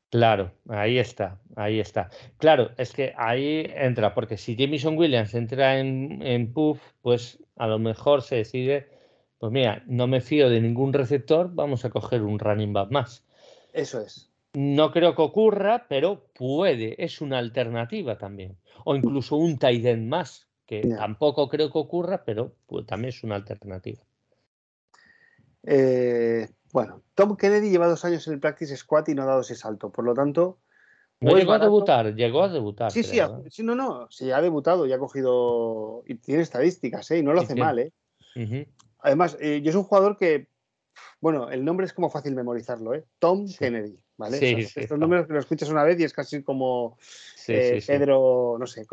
Claro, 0.10 0.52
ahí 0.70 1.00
está, 1.00 1.42
ahí 1.56 1.80
está. 1.80 2.10
Claro, 2.38 2.70
es 2.78 2.94
que 2.94 3.14
ahí 3.18 3.66
entra, 3.74 4.14
porque 4.14 4.38
si 4.38 4.56
Jameson 4.56 4.96
Williams 4.96 5.34
entra 5.34 5.80
en, 5.80 6.22
en 6.22 6.54
Puff, 6.54 6.80
pues 7.02 7.40
a 7.56 7.66
lo 7.66 7.80
mejor 7.80 8.22
se 8.22 8.36
decide, 8.36 8.88
pues 9.40 9.52
mira, 9.52 9.84
no 9.88 10.06
me 10.06 10.22
fío 10.22 10.50
de 10.50 10.62
ningún 10.62 10.94
receptor, 10.94 11.50
vamos 11.54 11.84
a 11.84 11.90
coger 11.90 12.22
un 12.22 12.38
running 12.38 12.74
back 12.74 12.92
más. 12.92 13.26
Eso 13.74 14.02
es. 14.02 14.32
No 14.54 14.92
creo 14.92 15.16
que 15.16 15.24
ocurra, 15.24 15.88
pero 15.90 16.28
puede, 16.36 17.04
es 17.04 17.20
una 17.20 17.40
alternativa 17.40 18.20
también. 18.20 18.56
O 18.86 18.96
incluso 18.96 19.36
un 19.36 19.58
tight 19.58 19.84
end 19.84 20.08
más, 20.08 20.48
que 20.66 20.88
tampoco 20.98 21.50
creo 21.50 21.72
que 21.72 21.78
ocurra, 21.78 22.24
pero 22.24 22.54
pues, 22.68 22.86
también 22.86 23.10
es 23.10 23.24
una 23.24 23.36
alternativa. 23.36 24.02
Eh, 25.64 26.50
bueno, 26.72 27.04
Tom 27.16 27.38
Kennedy 27.38 27.70
lleva 27.70 27.88
dos 27.88 28.04
años 28.06 28.28
en 28.28 28.34
el 28.34 28.40
Practice 28.40 28.76
Squad 28.78 29.08
y 29.08 29.16
no 29.16 29.24
ha 29.24 29.28
dado 29.28 29.42
ese 29.42 29.56
salto. 29.56 29.92
Por 29.92 30.06
lo 30.06 30.14
tanto, 30.14 30.60
No 31.20 31.38
llegó 31.38 31.54
a 31.54 31.60
debutar, 31.60 32.16
llegó 32.16 32.44
a 32.44 32.50
debutar. 32.50 32.92
Sí, 32.92 33.04
sí, 33.04 33.20
¿eh? 33.20 33.28
sí, 33.50 33.64
no, 33.64 33.76
no, 33.76 34.08
sí, 34.10 34.32
ha 34.32 34.42
debutado 34.42 34.86
y 34.86 34.94
ha 34.94 35.00
cogido. 35.00 36.04
Y 36.08 36.16
tiene 36.16 36.42
estadísticas, 36.42 37.10
¿eh? 37.12 37.20
Y 37.20 37.24
no 37.24 37.34
lo 37.34 37.42
hace 37.42 37.56
mal, 37.56 37.80
¿eh? 37.80 37.94
Además, 39.00 39.38
eh, 39.40 39.62
yo 39.62 39.72
soy 39.72 39.80
un 39.80 39.88
jugador 39.88 40.18
que. 40.18 40.48
Bueno, 41.20 41.50
el 41.50 41.64
nombre 41.64 41.86
es 41.86 41.94
como 41.94 42.10
fácil 42.10 42.36
memorizarlo, 42.36 42.94
¿eh? 42.94 43.06
Tom 43.20 43.48
Kennedy, 43.48 43.98
¿vale? 44.18 44.38
Sí, 44.38 44.68
estos 44.76 45.00
números 45.00 45.28
que 45.28 45.34
lo 45.34 45.40
escuchas 45.40 45.70
una 45.70 45.84
vez 45.84 46.00
y 46.00 46.04
es 46.04 46.14
casi 46.14 46.44
como 46.44 46.98
eh, 47.48 47.82
Pedro, 47.86 48.58
no 48.60 48.68
sé, 48.68 48.86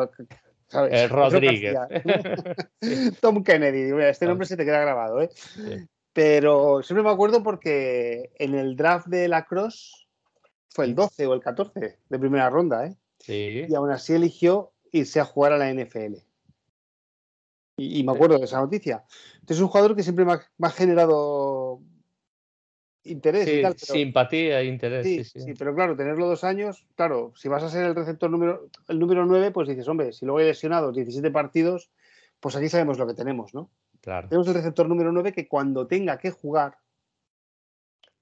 ¿sabes? 0.70 1.10
Rodríguez. 1.10 1.76
Tom 3.20 3.42
Kennedy, 3.42 3.90
este 4.02 4.26
nombre 4.26 4.46
se 4.46 4.56
te 4.56 4.64
queda 4.64 4.80
grabado, 4.80 5.20
¿eh? 5.20 5.30
Pero 6.12 6.82
siempre 6.82 7.04
me 7.04 7.10
acuerdo 7.10 7.42
porque 7.42 8.32
en 8.38 8.54
el 8.54 8.76
draft 8.76 9.06
de 9.08 9.28
la 9.28 9.44
Cross 9.44 10.08
fue 10.70 10.86
el 10.86 10.94
12 10.94 11.26
o 11.26 11.34
el 11.34 11.40
14 11.40 11.98
de 12.08 12.18
primera 12.18 12.48
ronda, 12.50 12.86
¿eh? 12.86 12.96
Sí. 13.18 13.66
Y 13.68 13.74
aún 13.74 13.90
así 13.90 14.14
eligió 14.14 14.72
irse 14.92 15.20
a 15.20 15.24
jugar 15.24 15.52
a 15.52 15.58
la 15.58 15.72
NFL. 15.72 16.16
Y, 17.76 18.04
me 18.04 18.12
acuerdo 18.12 18.38
de 18.38 18.44
esa 18.44 18.60
noticia. 18.60 19.04
Entonces 19.34 19.56
es 19.56 19.62
un 19.62 19.68
jugador 19.68 19.96
que 19.96 20.02
siempre 20.02 20.26
me 20.26 20.34
ha, 20.34 20.70
generado 20.70 21.80
interés 23.04 23.48
y 23.48 23.62
tal. 23.62 23.76
simpatía 23.76 24.60
e 24.60 24.66
interés. 24.66 25.06
Sí 25.06 25.24
sí, 25.24 25.54
pero 25.58 25.74
claro, 25.74 25.96
tenerlo 25.96 26.26
dos 26.26 26.44
años, 26.44 26.86
claro, 26.96 27.32
si 27.36 27.48
vas 27.48 27.62
a 27.62 27.70
ser 27.70 27.84
el 27.84 27.94
receptor 27.94 28.30
número, 28.30 28.68
el 28.88 28.98
número 28.98 29.24
9, 29.26 29.50
pues 29.50 29.68
dices, 29.68 29.88
hombre, 29.88 30.12
si 30.12 30.24
luego 30.24 30.38
hay 30.38 30.46
lesionado 30.46 30.92
17 30.92 31.30
partidos, 31.30 31.90
pues 32.40 32.56
aquí 32.56 32.68
sabemos 32.68 32.98
lo 32.98 33.06
que 33.06 33.14
tenemos, 33.14 33.54
¿no? 33.54 33.70
Claro. 34.00 34.28
Tenemos 34.28 34.48
el 34.48 34.54
receptor 34.54 34.88
número 34.88 35.12
9 35.12 35.32
que 35.32 35.48
cuando 35.48 35.86
tenga 35.86 36.18
que 36.18 36.30
jugar. 36.30 36.78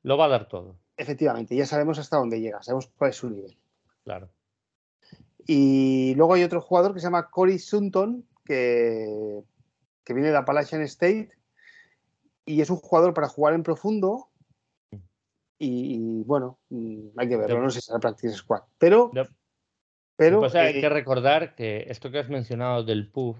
Lo 0.02 0.16
va 0.16 0.26
a 0.26 0.28
dar 0.28 0.48
todo. 0.48 0.76
Efectivamente, 0.96 1.54
ya 1.54 1.66
sabemos 1.66 1.98
hasta 1.98 2.16
dónde 2.16 2.40
llega, 2.40 2.62
sabemos 2.62 2.90
cuál 2.96 3.10
es 3.10 3.16
su 3.16 3.30
nivel. 3.30 3.56
Claro. 4.04 4.28
Y 5.46 6.14
luego 6.16 6.34
hay 6.34 6.42
otro 6.42 6.60
jugador 6.60 6.92
que 6.92 7.00
se 7.00 7.06
llama 7.06 7.30
Cory 7.30 7.58
Sutton, 7.58 8.26
que, 8.44 9.42
que 10.04 10.14
viene 10.14 10.30
de 10.30 10.36
Appalachian 10.36 10.82
State, 10.82 11.30
y 12.44 12.60
es 12.60 12.70
un 12.70 12.76
jugador 12.76 13.14
para 13.14 13.28
jugar 13.28 13.54
en 13.54 13.62
profundo. 13.62 14.28
Y, 15.59 16.22
bueno, 16.22 16.59
mm, 16.68 17.09
hay 17.16 17.28
que 17.28 17.36
verlo, 17.36 17.61
no 17.61 17.70
sé 17.70 17.80
si 17.80 17.86
será 17.86 17.98
Practice 17.98 18.34
Squad. 18.34 18.62
Pero. 18.78 19.11
pero 20.16 20.44
hay 20.54 20.76
eh, 20.76 20.80
que 20.80 20.88
recordar 20.88 21.54
que 21.54 21.86
esto 21.88 22.11
que 22.11 22.20
has 22.20 22.28
mencionado 22.28 22.84
del 22.84 23.11
PUF, 23.11 23.38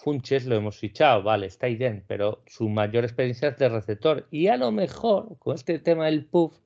Funches 0.00 0.46
lo 0.46 0.56
hemos 0.56 0.78
fichado, 0.78 1.22
vale, 1.22 1.46
está 1.46 1.66
ahí 1.66 1.76
dentro, 1.76 2.04
pero 2.08 2.42
su 2.46 2.70
mayor 2.70 3.04
experiencia 3.04 3.48
es 3.48 3.58
de 3.58 3.68
receptor. 3.68 4.26
Y 4.30 4.46
a 4.46 4.56
lo 4.56 4.72
mejor, 4.72 5.38
con 5.38 5.54
este 5.54 5.78
tema 5.78 6.06
del 6.06 6.24
puff, 6.24 6.58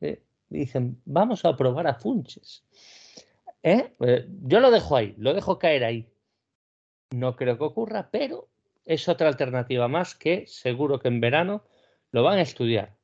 eh, 0.00 0.24
dicen, 0.48 1.00
vamos 1.04 1.44
a 1.44 1.56
probar 1.56 1.86
a 1.86 1.94
Funches. 1.94 2.64
¿Eh? 3.62 3.94
¿Eh? 4.00 4.26
yo 4.42 4.58
lo 4.58 4.72
dejo 4.72 4.96
ahí, 4.96 5.14
lo 5.18 5.34
dejo 5.34 5.58
caer 5.58 5.84
ahí. 5.84 6.12
No 7.12 7.36
creo 7.36 7.58
que 7.58 7.64
ocurra, 7.64 8.10
pero 8.10 8.48
es 8.84 9.08
otra 9.08 9.28
alternativa 9.28 9.86
más 9.86 10.16
que 10.16 10.46
seguro 10.48 10.98
que 10.98 11.08
en 11.08 11.20
verano 11.20 11.62
lo 12.10 12.24
van 12.24 12.38
a 12.38 12.42
estudiar 12.42 12.96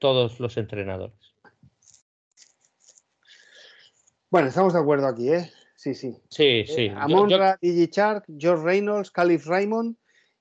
todos 0.00 0.40
los 0.40 0.56
entrenadores. 0.56 1.34
Bueno, 4.30 4.48
estamos 4.48 4.72
de 4.72 4.80
acuerdo 4.80 5.06
aquí, 5.06 5.32
¿eh? 5.32 5.50
sí, 5.76 5.94
sí. 5.94 6.22
Sí, 6.28 6.44
eh, 6.44 6.66
sí. 6.66 6.88
Amonra, 6.94 7.58
Shark, 7.62 8.24
George 8.38 8.64
Reynolds, 8.64 9.10
Caliph 9.10 9.46
Raymond 9.46 9.96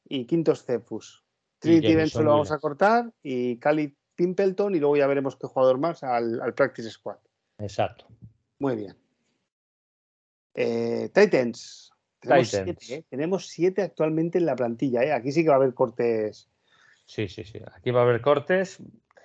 y 0.06 0.26
Quintos 0.26 0.66
Cephus. 0.66 1.24
Trinity 1.60 1.96
Benson 1.96 2.26
lo 2.26 2.32
vamos 2.32 2.52
a 2.52 2.60
cortar 2.60 3.12
y 3.24 3.58
Caliph 3.58 3.96
Pimpleton 4.16 4.76
y 4.76 4.80
luego 4.80 4.98
ya 4.98 5.08
veremos 5.08 5.36
qué 5.36 5.48
jugador 5.48 5.78
más 5.78 6.04
al, 6.04 6.54
Practice 6.56 6.90
Squad. 6.90 7.18
Exacto. 7.60 8.06
Muy 8.60 8.76
bien. 8.76 8.96
Eh, 10.54 11.10
Titans. 11.14 11.92
Tenemos, 12.20 12.50
Siete, 12.50 12.78
¿eh? 12.90 13.06
Tenemos 13.10 13.48
siete 13.48 13.82
actualmente 13.84 14.40
en 14.40 14.48
la 14.48 14.56
plantilla. 14.56 15.04
¿eh? 15.04 15.14
Aquí 15.14 15.32
sí 15.32 15.44
que 15.44 15.50
va 15.50 15.56
a 15.56 15.58
haber 15.58 15.74
cortes. 15.74 16.50
Sí, 17.06 17.28
sí, 17.28 17.44
sí. 17.44 17.60
Aquí 17.74 17.92
va 17.92 18.02
a 18.02 18.04
haber 18.04 18.22
cortes. 18.22 18.82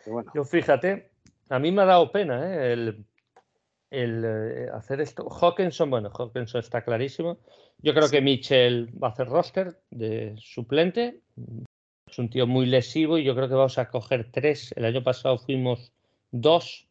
Bueno. 0.06 0.30
Yo 0.34 0.44
fíjate, 0.44 1.10
a 1.48 1.58
mí 1.58 1.72
me 1.72 1.82
ha 1.82 1.86
dado 1.86 2.12
pena 2.12 2.54
¿eh? 2.54 2.72
el, 2.72 3.04
el 3.90 4.24
eh, 4.24 4.68
hacer 4.72 5.00
esto. 5.00 5.28
Hawkinson, 5.28 5.90
bueno, 5.90 6.10
Hawkinson 6.10 6.60
está 6.60 6.82
clarísimo. 6.82 7.38
Yo 7.78 7.94
creo 7.94 8.08
que 8.08 8.20
Mitchell 8.20 8.90
va 9.02 9.08
a 9.08 9.10
hacer 9.10 9.28
roster 9.28 9.80
de 9.90 10.34
suplente. 10.36 11.20
Es 12.06 12.18
un 12.18 12.28
tío 12.28 12.46
muy 12.46 12.66
lesivo 12.66 13.18
y 13.18 13.24
yo 13.24 13.34
creo 13.34 13.48
que 13.48 13.54
vamos 13.54 13.78
a 13.78 13.88
coger 13.88 14.30
tres. 14.30 14.72
El 14.76 14.84
año 14.84 15.02
pasado 15.02 15.38
fuimos 15.38 15.92
dos 16.30 16.88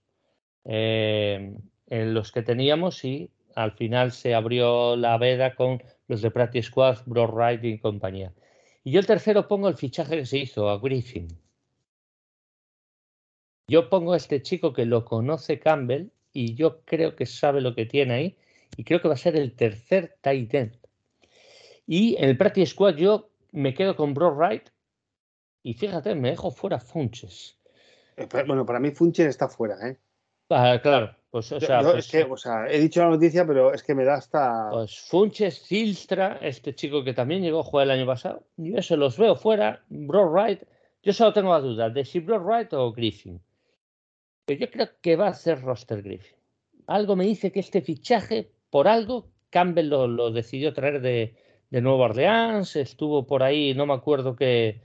eh, 0.65 1.55
en 1.87 2.13
los 2.13 2.31
que 2.31 2.41
teníamos 2.41 3.03
y 3.05 3.29
al 3.55 3.71
final 3.73 4.11
se 4.11 4.33
abrió 4.33 4.95
la 4.95 5.17
veda 5.17 5.55
con 5.55 5.81
los 6.07 6.21
de 6.21 6.31
Practice 6.31 6.69
Squad, 6.69 6.99
Bro 7.05 7.27
Wright 7.27 7.63
y 7.63 7.79
compañía. 7.79 8.33
Y 8.89 8.91
yo 8.91 8.99
el 9.01 9.05
tercero 9.05 9.47
pongo 9.47 9.69
el 9.69 9.75
fichaje 9.75 10.17
que 10.17 10.25
se 10.25 10.39
hizo 10.39 10.67
a 10.67 10.79
Griffin. 10.79 11.27
Yo 13.67 13.87
pongo 13.87 14.13
a 14.13 14.17
este 14.17 14.41
chico 14.41 14.73
que 14.73 14.87
lo 14.87 15.05
conoce 15.05 15.59
Campbell 15.59 16.09
y 16.33 16.55
yo 16.55 16.81
creo 16.85 17.15
que 17.15 17.27
sabe 17.27 17.61
lo 17.61 17.75
que 17.75 17.85
tiene 17.85 18.13
ahí 18.15 18.37
y 18.77 18.83
creo 18.83 18.99
que 18.99 19.07
va 19.07 19.13
a 19.13 19.17
ser 19.17 19.35
el 19.35 19.55
tercer 19.55 20.17
tight 20.21 20.51
end. 20.55 20.79
Y 21.85 22.15
en 22.17 22.29
el 22.29 22.37
Practice 22.37 22.71
Squad 22.71 22.95
yo 22.95 23.29
me 23.51 23.75
quedo 23.75 23.95
con 23.95 24.15
Bro 24.15 24.33
Wright 24.33 24.71
y 25.61 25.75
fíjate, 25.75 26.15
me 26.15 26.31
dejo 26.31 26.49
fuera 26.49 26.79
Funches. 26.79 27.59
Eh, 28.17 28.27
bueno, 28.47 28.65
para 28.65 28.79
mí 28.79 28.89
Funches 28.89 29.27
está 29.27 29.49
fuera, 29.49 29.87
¿eh? 29.87 29.99
Ah, 30.49 30.79
claro, 30.81 31.15
pues, 31.31 31.51
o 31.51 31.59
sea, 31.59 31.81
pues 31.81 32.05
es 32.05 32.11
que, 32.11 32.23
o 32.23 32.37
sea, 32.37 32.67
he 32.67 32.79
dicho 32.79 33.01
la 33.01 33.09
noticia, 33.09 33.45
pero 33.45 33.73
es 33.73 33.83
que 33.83 33.95
me 33.95 34.05
da 34.05 34.15
hasta. 34.15 34.69
Pues 34.71 34.99
Funches, 35.09 35.59
Silstra, 35.59 36.39
este 36.41 36.73
chico 36.75 37.03
que 37.03 37.13
también 37.13 37.41
llegó 37.41 37.59
a 37.59 37.63
jugar 37.63 37.85
el 37.85 37.91
año 37.91 38.05
pasado, 38.05 38.43
yo 38.57 38.77
eso 38.77 38.97
los 38.97 39.17
veo 39.17 39.35
fuera. 39.35 39.83
Bro 39.89 40.31
Wright, 40.31 40.61
yo 41.03 41.13
solo 41.13 41.33
tengo 41.33 41.51
la 41.51 41.59
duda 41.59 41.89
de 41.89 42.05
si 42.05 42.19
Bro 42.19 42.39
Wright 42.41 42.73
o 42.73 42.91
Griffin 42.91 43.41
yo 44.57 44.69
creo 44.69 44.89
que 45.01 45.15
va 45.15 45.27
a 45.27 45.33
ser 45.33 45.61
Roster 45.61 46.01
Griffin. 46.01 46.37
Algo 46.87 47.15
me 47.15 47.25
dice 47.25 47.51
que 47.51 47.59
este 47.59 47.81
fichaje, 47.81 48.51
por 48.69 48.87
algo, 48.87 49.29
Campbell 49.49 49.89
lo, 49.89 50.31
decidió 50.31 50.73
traer 50.73 51.01
de, 51.01 51.35
Nueva 51.69 52.05
Orleans, 52.05 52.75
estuvo 52.75 53.27
por 53.27 53.43
ahí, 53.43 53.75
no 53.75 53.85
me 53.85 53.93
acuerdo 53.93 54.35
que 54.35 54.81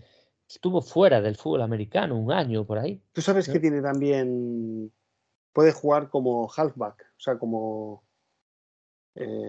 estuvo 0.46 0.82
fuera 0.82 1.22
del 1.22 1.36
fútbol 1.36 1.62
americano 1.62 2.18
un 2.18 2.30
año 2.30 2.66
por 2.66 2.78
ahí. 2.78 3.00
Tú 3.14 3.22
sabes 3.22 3.48
que 3.48 3.58
tiene 3.58 3.80
también, 3.80 4.92
puede 5.54 5.72
jugar 5.72 6.10
como 6.10 6.50
halfback, 6.54 7.06
o 7.16 7.20
sea, 7.20 7.38
como... 7.38 8.04
Eh, 9.14 9.46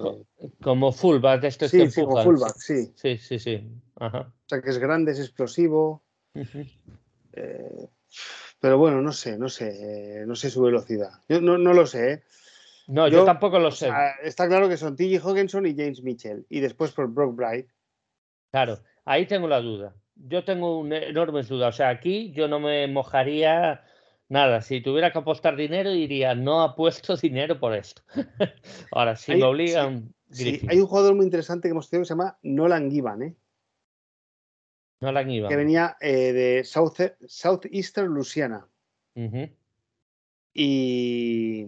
como 0.61 0.91
fullback, 0.91 1.43
esto 1.45 1.67
sí, 1.67 1.89
sí, 1.89 2.03
como 2.03 2.23
fullback, 2.23 2.55
sí. 2.55 2.93
Sí, 2.95 3.17
sí, 3.17 3.39
sí. 3.39 3.67
O 3.95 4.31
sea, 4.45 4.61
que 4.61 4.69
es 4.69 4.77
grande, 4.77 5.11
es 5.11 5.19
explosivo. 5.19 6.03
Pero 8.59 8.77
bueno, 8.77 9.01
no 9.01 9.11
sé, 9.11 9.37
no 9.39 9.49
sé, 9.49 10.23
no 10.27 10.35
sé 10.35 10.51
su 10.51 10.61
velocidad. 10.61 11.09
Yo 11.27 11.41
no, 11.41 11.57
lo 11.57 11.87
sé. 11.87 12.13
¿eh? 12.13 12.23
No, 12.87 13.07
yo, 13.07 13.25
tampoco 13.25 13.57
lo 13.57 13.71
sé. 13.71 13.89
está 14.23 14.47
claro 14.47 14.69
que 14.69 14.77
son 14.77 14.95
T.J. 14.95 15.27
Hawkinson 15.27 15.65
y 15.65 15.75
James 15.75 16.03
Mitchell. 16.03 16.45
Y 16.47 16.59
después 16.59 16.91
por 16.91 17.07
Brock 17.07 17.35
Bright. 17.35 17.67
Claro, 18.51 18.79
ahí 19.03 19.25
tengo 19.25 19.47
la 19.47 19.61
duda. 19.61 19.95
Yo 20.15 20.43
tengo 20.43 20.79
una 20.79 20.99
enorme 20.99 21.41
duda. 21.41 21.69
O 21.69 21.71
sea, 21.71 21.89
aquí 21.89 22.31
yo 22.33 22.47
no 22.47 22.59
me 22.59 22.87
mojaría 22.87 23.83
nada. 24.29 24.61
Si 24.61 24.81
tuviera 24.81 25.11
que 25.11 25.19
apostar 25.19 25.55
dinero, 25.55 25.91
diría, 25.91 26.35
no 26.35 26.61
apuesto 26.61 27.15
dinero 27.21 27.59
por 27.59 27.73
esto. 27.73 28.01
Ahora, 28.91 29.15
si 29.15 29.35
me 29.35 29.43
obligan. 29.43 30.13
hay 30.69 30.79
un 30.79 30.87
jugador 30.87 31.15
muy 31.15 31.25
interesante 31.25 31.67
que 31.67 31.71
hemos 31.71 31.89
tenido 31.89 32.03
que 32.03 32.07
se 32.07 32.13
llama 32.13 32.37
Nolan 32.43 32.91
Givan, 32.91 33.21
¿eh? 33.23 33.35
Que 35.49 35.55
venía 35.55 35.97
eh, 35.99 36.33
de 36.33 36.63
South, 36.63 36.99
Southeastern 37.27 38.13
Louisiana. 38.13 38.67
Y 40.53 41.65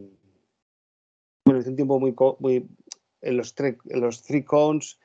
bueno, 1.45 1.59
hizo 1.59 1.69
un 1.69 1.75
tiempo 1.75 1.99
muy, 1.99 2.15
muy 2.39 2.67
en 3.21 3.37
los, 3.37 3.53
en 3.59 4.01
los 4.01 4.23
three 4.23 4.43
cones, 4.43 4.99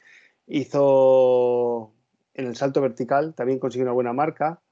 hizo 0.46 1.92
en 2.34 2.46
el 2.46 2.56
salto 2.56 2.80
vertical, 2.80 3.34
también 3.34 3.58
consiguió 3.58 3.84
una 3.84 3.92
buena 3.92 4.12
marca. 4.12 4.62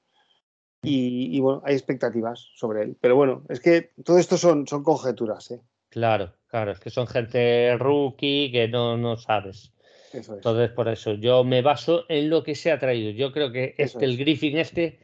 Y, 0.83 1.39
bueno, 1.39 1.61
hay 1.63 1.75
expectativas 1.75 2.49
sobre 2.55 2.83
él. 2.83 2.97
Pero 2.99 3.15
bueno, 3.15 3.43
es 3.49 3.59
que 3.59 3.91
todo 4.03 4.17
esto 4.17 4.37
son, 4.37 4.67
son 4.67 4.83
conjeturas. 4.83 5.51
¿eh? 5.51 5.61
Claro, 5.89 6.33
claro, 6.47 6.71
es 6.71 6.79
que 6.79 6.89
son 6.89 7.05
gente 7.05 7.77
rookie 7.77 8.51
que 8.51 8.67
no, 8.67 8.97
no 8.97 9.17
sabes. 9.17 9.71
Entonces, 10.13 10.71
por 10.71 10.87
eso, 10.89 11.13
yo 11.13 11.43
me 11.43 11.61
baso 11.61 12.05
en 12.09 12.29
lo 12.29 12.43
que 12.43 12.55
se 12.55 12.71
ha 12.71 12.79
traído. 12.79 13.11
Yo 13.11 13.31
creo 13.31 13.51
que 13.51 13.75
este, 13.77 14.05
el 14.05 14.17
Griffin 14.17 14.57
este, 14.57 14.99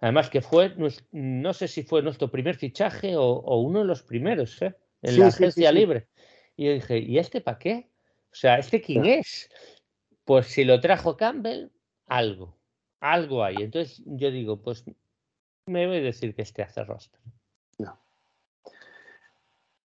además 0.00 0.30
que 0.30 0.40
fue, 0.40 0.72
no 1.12 1.52
sé 1.52 1.68
si 1.68 1.82
fue 1.82 2.02
nuestro 2.02 2.30
primer 2.30 2.56
fichaje 2.56 3.16
o, 3.16 3.60
uno 3.60 3.80
de 3.80 3.84
los 3.84 4.02
primeros, 4.02 4.60
¿eh? 4.62 4.74
en 5.02 5.18
la 5.18 5.26
agencia 5.26 5.72
libre. 5.72 6.06
Y 6.56 6.66
yo 6.66 6.72
dije, 6.72 6.98
¿y 6.98 7.18
este 7.18 7.40
para 7.40 7.58
qué? 7.58 7.90
O 8.32 8.34
sea, 8.34 8.58
¿este 8.58 8.80
quién 8.80 9.04
es? 9.04 9.50
Pues 10.24 10.46
si 10.46 10.64
lo 10.64 10.80
trajo 10.80 11.16
Campbell, 11.16 11.68
algo, 12.06 12.56
algo 13.00 13.44
hay. 13.44 13.56
Entonces 13.56 14.02
yo 14.06 14.30
digo, 14.30 14.62
pues 14.62 14.84
me 15.66 15.86
voy 15.86 15.96
a 15.96 16.00
decir 16.00 16.34
que 16.34 16.42
este 16.42 16.62
hace 16.62 16.84
roster. 16.84 17.20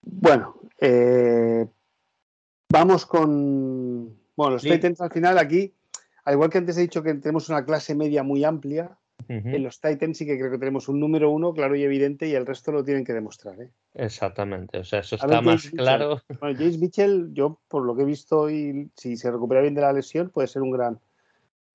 Bueno, 0.04 0.56
eh, 0.80 1.66
vamos 2.70 3.06
con. 3.06 4.18
Bueno, 4.36 4.54
los 4.54 4.64
Titans 4.64 5.00
al 5.02 5.12
final 5.12 5.38
aquí, 5.38 5.74
al 6.26 6.34
igual 6.34 6.50
que 6.50 6.58
antes 6.58 6.78
he 6.78 6.82
dicho 6.82 7.04
que 7.04 7.14
tenemos 7.14 7.50
una 7.50 7.64
clase 7.66 7.94
media 7.94 8.24
muy 8.24 8.44
amplia, 8.44 8.98
en 9.28 9.64
los 9.64 9.80
Titans 9.80 10.18
sí 10.18 10.26
que 10.26 10.38
creo 10.38 10.52
que 10.52 10.58
tenemos 10.58 10.90
un 10.90 11.00
número 11.00 11.30
uno 11.30 11.54
claro 11.54 11.76
y 11.76 11.84
evidente 11.84 12.28
y 12.28 12.34
el 12.34 12.46
resto 12.46 12.72
lo 12.72 12.84
tienen 12.84 13.06
que 13.06 13.14
demostrar. 13.14 13.62
¿eh? 13.62 13.70
Exactamente, 13.94 14.80
o 14.80 14.84
sea, 14.84 15.00
eso 15.00 15.16
está 15.16 15.42
más 15.42 15.70
claro. 15.70 16.22
Bueno, 16.40 16.58
James 16.58 16.80
Mitchell, 16.80 17.30
yo 17.34 17.60
por 17.68 17.86
lo 17.86 17.96
que 17.96 18.02
he 18.02 18.06
visto 18.06 18.50
y 18.50 18.90
si 18.98 19.16
se 19.16 19.32
recupera 19.32 19.62
bien 19.62 19.76
de 19.76 19.82
la 19.82 19.94
lesión, 19.94 20.32
puede 20.32 20.48
ser 20.48 20.64
un 20.64 20.72
gran, 20.72 21.00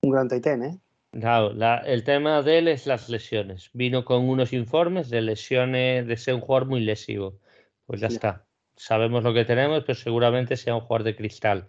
un 0.01 0.11
gran 0.11 0.27
Titan, 0.27 0.63
¿eh? 0.63 0.79
Claro, 1.11 1.53
el 1.85 2.03
tema 2.03 2.41
de 2.41 2.59
él 2.59 2.67
es 2.67 2.85
las 2.85 3.09
lesiones. 3.09 3.69
Vino 3.73 4.05
con 4.05 4.27
unos 4.27 4.53
informes 4.53 5.09
de 5.09 5.21
lesiones 5.21 6.05
de 6.05 6.17
ser 6.17 6.35
un 6.35 6.41
jugador 6.41 6.67
muy 6.67 6.81
lesivo. 6.81 7.39
Pues 7.85 8.01
ya 8.01 8.07
está. 8.07 8.45
Sabemos 8.75 9.23
lo 9.23 9.33
que 9.33 9.45
tenemos, 9.45 9.83
pero 9.83 9.97
seguramente 9.97 10.57
sea 10.57 10.75
un 10.75 10.81
jugador 10.81 11.03
de 11.03 11.15
cristal. 11.15 11.67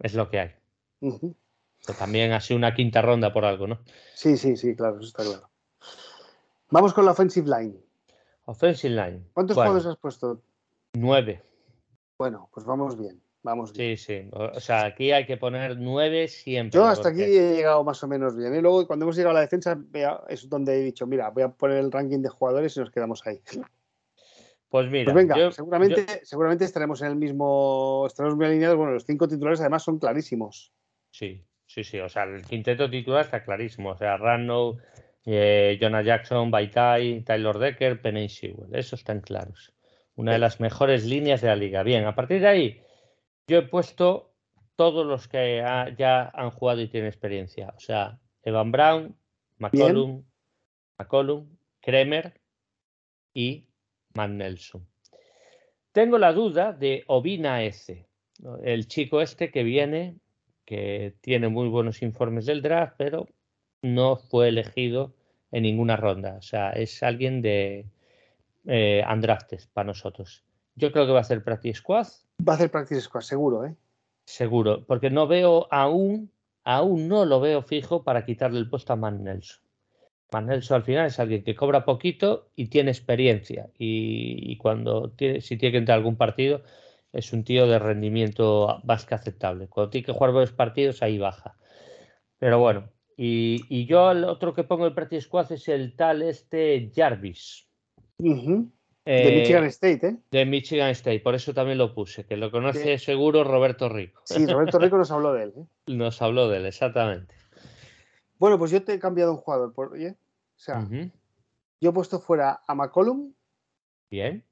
Es 0.00 0.14
lo 0.14 0.28
que 0.28 0.40
hay. 0.40 0.50
también 1.98 2.32
ha 2.32 2.40
sido 2.40 2.58
una 2.58 2.74
quinta 2.74 3.00
ronda 3.00 3.32
por 3.32 3.44
algo, 3.44 3.66
¿no? 3.66 3.80
Sí, 4.14 4.36
sí, 4.36 4.56
sí, 4.56 4.74
claro, 4.74 4.98
eso 4.98 5.06
está 5.08 5.24
claro. 5.24 5.48
Vamos 6.70 6.92
con 6.92 7.04
la 7.04 7.12
offensive 7.12 7.48
line. 7.48 7.80
Offensive 8.46 8.94
line. 8.94 9.24
¿Cuántos 9.32 9.54
jugadores 9.54 9.86
has 9.86 9.96
puesto? 9.96 10.42
Nueve. 10.94 11.42
Bueno, 12.18 12.48
pues 12.52 12.66
vamos 12.66 12.98
bien. 12.98 13.23
Vamos 13.44 13.72
Sí, 13.76 13.98
sí. 13.98 14.26
O 14.32 14.58
sea, 14.58 14.86
aquí 14.86 15.12
hay 15.12 15.26
que 15.26 15.36
poner 15.36 15.76
nueve 15.78 16.28
siempre. 16.28 16.78
Yo 16.78 16.86
hasta 16.86 17.10
aquí 17.10 17.22
he 17.22 17.56
llegado 17.56 17.84
más 17.84 18.02
o 18.02 18.08
menos 18.08 18.34
bien. 18.34 18.54
Y 18.54 18.58
¿eh? 18.58 18.62
luego, 18.62 18.86
cuando 18.86 19.04
hemos 19.04 19.16
llegado 19.16 19.32
a 19.32 19.34
la 19.34 19.42
defensa, 19.42 19.78
es 20.28 20.48
donde 20.48 20.80
he 20.80 20.82
dicho, 20.82 21.06
mira, 21.06 21.28
voy 21.28 21.42
a 21.42 21.50
poner 21.50 21.76
el 21.76 21.92
ranking 21.92 22.20
de 22.20 22.30
jugadores 22.30 22.74
y 22.74 22.80
nos 22.80 22.90
quedamos 22.90 23.24
ahí. 23.26 23.40
Pues 24.70 24.90
mira. 24.90 25.12
Pues 25.12 25.14
venga, 25.14 25.52
seguramente, 25.52 26.06
seguramente 26.24 26.64
estaremos 26.64 27.02
en 27.02 27.08
el 27.08 27.16
mismo. 27.16 28.04
Estaremos 28.06 28.34
muy 28.34 28.46
alineados. 28.46 28.78
Bueno, 28.78 28.92
los 28.92 29.04
cinco 29.04 29.28
titulares 29.28 29.60
además 29.60 29.82
son 29.82 29.98
clarísimos. 29.98 30.72
Sí, 31.10 31.44
sí, 31.66 31.84
sí. 31.84 32.00
O 32.00 32.08
sea, 32.08 32.24
el 32.24 32.42
quinteto 32.46 32.88
titular 32.88 33.26
está 33.26 33.44
clarísimo. 33.44 33.90
O 33.90 33.96
sea, 33.98 34.16
Rano, 34.16 34.78
eh, 35.26 35.78
Jonah 35.78 36.02
Jackson, 36.02 36.50
Baitai, 36.50 37.22
Taylor 37.24 37.58
Decker, 37.58 38.00
Penny 38.00 38.30
Sewell. 38.30 38.74
Esos 38.74 39.00
están 39.00 39.20
claros. 39.20 39.74
Una 40.16 40.32
de 40.32 40.38
las 40.38 40.60
mejores 40.60 41.04
líneas 41.04 41.42
de 41.42 41.48
la 41.48 41.56
liga. 41.56 41.82
Bien, 41.82 42.06
a 42.06 42.14
partir 42.14 42.40
de 42.40 42.48
ahí 42.48 42.83
yo 43.46 43.58
he 43.58 43.62
puesto 43.62 44.34
todos 44.76 45.06
los 45.06 45.28
que 45.28 45.62
ya 45.96 46.30
han 46.34 46.50
jugado 46.50 46.80
y 46.80 46.88
tienen 46.88 47.08
experiencia. 47.08 47.72
O 47.76 47.80
sea, 47.80 48.18
Evan 48.42 48.72
Brown, 48.72 49.16
McCollum, 49.58 50.24
McCollum, 50.98 51.48
Kremer 51.80 52.40
y 53.32 53.66
Matt 54.14 54.30
Nelson. 54.30 54.86
Tengo 55.92 56.18
la 56.18 56.32
duda 56.32 56.72
de 56.72 57.04
Obina 57.06 57.62
S, 57.62 58.08
el 58.62 58.88
chico 58.88 59.20
este 59.20 59.50
que 59.50 59.62
viene, 59.62 60.16
que 60.64 61.14
tiene 61.20 61.48
muy 61.48 61.68
buenos 61.68 62.02
informes 62.02 62.46
del 62.46 62.62
draft, 62.62 62.94
pero 62.98 63.28
no 63.82 64.16
fue 64.16 64.48
elegido 64.48 65.14
en 65.52 65.62
ninguna 65.62 65.96
ronda. 65.96 66.36
O 66.36 66.42
sea, 66.42 66.70
es 66.70 67.02
alguien 67.02 67.42
de 67.42 67.86
eh, 68.66 69.04
undrafted 69.08 69.60
para 69.72 69.86
nosotros. 69.86 70.44
Yo 70.76 70.92
creo 70.92 71.06
que 71.06 71.12
va 71.12 71.18
a 71.18 71.22
hacer 71.22 71.44
practice 71.44 71.78
squad 71.78 72.06
Va 72.46 72.54
a 72.54 72.56
hacer 72.56 72.70
practice 72.70 73.00
squad, 73.00 73.22
seguro, 73.22 73.64
¿eh? 73.64 73.74
Seguro, 74.26 74.84
porque 74.86 75.10
no 75.10 75.26
veo 75.26 75.68
aún, 75.70 76.30
aún 76.64 77.08
no 77.08 77.24
lo 77.24 77.40
veo 77.40 77.62
fijo 77.62 78.02
para 78.02 78.24
quitarle 78.24 78.58
el 78.58 78.68
puesto 78.68 78.92
a 78.92 78.96
Man 78.96 79.22
Nelson. 79.22 79.62
Man 80.32 80.46
Nelson 80.46 80.76
al 80.76 80.82
final 80.82 81.06
es 81.06 81.20
alguien 81.20 81.44
que 81.44 81.54
cobra 81.54 81.84
poquito 81.84 82.48
y 82.56 82.66
tiene 82.66 82.90
experiencia. 82.90 83.70
Y, 83.78 84.56
cuando 84.56 85.10
tiene, 85.10 85.40
si 85.40 85.56
tiene 85.56 85.72
que 85.72 85.78
entrar 85.78 85.96
a 85.96 85.98
algún 85.98 86.16
partido, 86.16 86.62
es 87.12 87.32
un 87.32 87.44
tío 87.44 87.66
de 87.66 87.78
rendimiento 87.78 88.80
más 88.82 89.06
que 89.06 89.14
aceptable. 89.14 89.68
Cuando 89.68 89.90
tiene 89.90 90.06
que 90.06 90.12
jugar 90.12 90.32
varios 90.32 90.52
partidos, 90.52 91.02
ahí 91.02 91.18
baja. 91.18 91.56
Pero 92.38 92.58
bueno, 92.58 92.90
y, 93.16 93.86
yo 93.86 94.10
el 94.10 94.24
otro 94.24 94.54
que 94.54 94.64
pongo 94.64 94.86
en 94.86 94.94
practice 94.94 95.26
squad 95.26 95.52
es 95.52 95.68
el 95.68 95.94
tal 95.94 96.22
este 96.22 96.90
Jarvis. 96.94 97.68
De 98.18 98.66
eh, 99.06 99.40
Michigan 99.40 99.64
State, 99.64 100.06
¿eh? 100.06 100.16
De 100.30 100.46
Michigan 100.46 100.90
State, 100.90 101.20
por 101.20 101.34
eso 101.34 101.52
también 101.52 101.76
lo 101.76 101.94
puse, 101.94 102.24
que 102.24 102.36
lo 102.36 102.50
conoce 102.50 102.98
seguro 102.98 103.44
Roberto 103.44 103.88
Rico. 103.88 104.22
Sí, 104.24 104.46
Roberto 104.46 104.78
Rico 104.78 104.96
nos 104.96 105.10
habló 105.10 105.34
de 105.34 105.44
él. 105.44 105.52
¿eh? 105.56 105.66
Nos 105.94 106.22
habló 106.22 106.48
de 106.48 106.58
él, 106.58 106.66
exactamente. 106.66 107.34
Bueno, 108.38 108.58
pues 108.58 108.70
yo 108.70 108.82
te 108.82 108.94
he 108.94 108.98
cambiado 108.98 109.32
un 109.32 109.38
jugador, 109.38 109.74
por, 109.74 109.92
¿oye? 109.92 110.10
O 110.10 110.58
sea, 110.58 110.86
yo 111.80 111.90
he 111.90 111.92
puesto 111.92 112.20
fuera 112.20 112.62
a 112.66 112.74
McCollum. 112.74 113.34
Bien. 114.10 114.44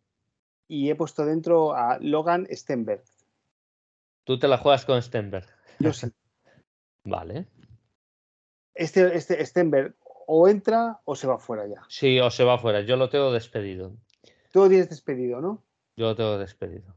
Y 0.68 0.90
he 0.90 0.94
puesto 0.94 1.24
dentro 1.24 1.74
a 1.74 1.98
Logan 2.00 2.46
Stenberg. 2.50 3.02
Tú 4.24 4.38
te 4.38 4.48
la 4.48 4.58
juegas 4.58 4.84
con 4.84 5.00
Stenberg. 5.00 5.46
Yo 5.78 5.92
sí. 5.92 6.08
vale. 7.04 7.46
Este, 8.74 9.16
este 9.16 9.44
Stenberg 9.44 9.94
o 10.26 10.48
entra 10.48 11.00
o 11.04 11.16
se 11.16 11.26
va 11.26 11.38
fuera 11.38 11.66
ya. 11.66 11.82
Sí, 11.88 12.20
o 12.20 12.30
se 12.30 12.44
va 12.44 12.58
fuera. 12.58 12.82
Yo 12.82 12.96
lo 12.96 13.08
tengo 13.08 13.32
despedido. 13.32 13.96
Tú 14.52 14.68
tienes 14.68 14.90
despedido, 14.90 15.40
¿no? 15.40 15.64
Yo 15.96 16.14
tengo 16.14 16.38
despedido. 16.38 16.94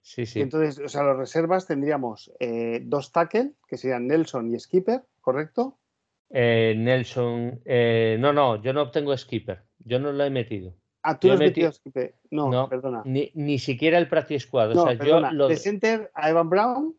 Sí, 0.00 0.24
sí. 0.24 0.40
Entonces, 0.40 0.78
o 0.84 0.88
sea, 0.88 1.02
los 1.02 1.16
reservas 1.16 1.66
tendríamos 1.66 2.32
eh, 2.40 2.80
dos 2.82 3.12
tackle, 3.12 3.52
que 3.68 3.76
serían 3.76 4.06
Nelson 4.06 4.52
y 4.52 4.58
Skipper, 4.58 5.02
¿correcto? 5.20 5.78
Eh, 6.30 6.74
Nelson, 6.76 7.60
eh, 7.64 8.16
no, 8.18 8.32
no, 8.32 8.62
yo 8.62 8.72
no 8.72 8.82
obtengo 8.82 9.16
Skipper, 9.16 9.64
yo 9.78 9.98
no 9.98 10.12
lo 10.12 10.24
he 10.24 10.30
metido. 10.30 10.74
Ah, 11.02 11.18
tú 11.18 11.28
no 11.28 11.34
has 11.34 11.40
metido 11.40 11.72
Skipper. 11.72 12.14
No, 12.30 12.68
perdona. 12.68 13.02
Ni, 13.04 13.58
siquiera 13.58 13.98
el 13.98 14.08
practice 14.08 14.46
squad. 14.46 14.74
No, 14.74 14.84
o 14.84 14.86
sea, 14.86 14.94
yo 14.94 15.20
lo... 15.20 15.48
¿De 15.48 15.56
center 15.56 16.10
a 16.14 16.30
Evan 16.30 16.48
Brown? 16.48 16.96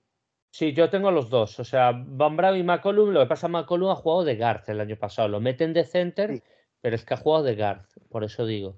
Sí, 0.51 0.73
yo 0.73 0.89
tengo 0.89 1.09
los 1.09 1.29
dos. 1.29 1.59
O 1.59 1.63
sea, 1.63 1.91
Van 1.93 2.35
Brown 2.35 2.57
y 2.57 2.63
McCollum, 2.63 3.09
lo 3.11 3.21
que 3.21 3.25
pasa, 3.25 3.47
McCollum 3.47 3.89
ha 3.89 3.95
jugado 3.95 4.25
de 4.25 4.35
guard 4.35 4.63
el 4.67 4.81
año 4.81 4.97
pasado. 4.97 5.27
Lo 5.29 5.39
meten 5.39 5.73
de 5.73 5.85
center 5.85 6.43
pero 6.83 6.97
es 6.97 7.05
que 7.05 7.13
ha 7.13 7.17
jugado 7.17 7.45
de 7.45 7.55
guard, 7.55 7.85
por 8.09 8.25
eso 8.25 8.45
digo. 8.45 8.77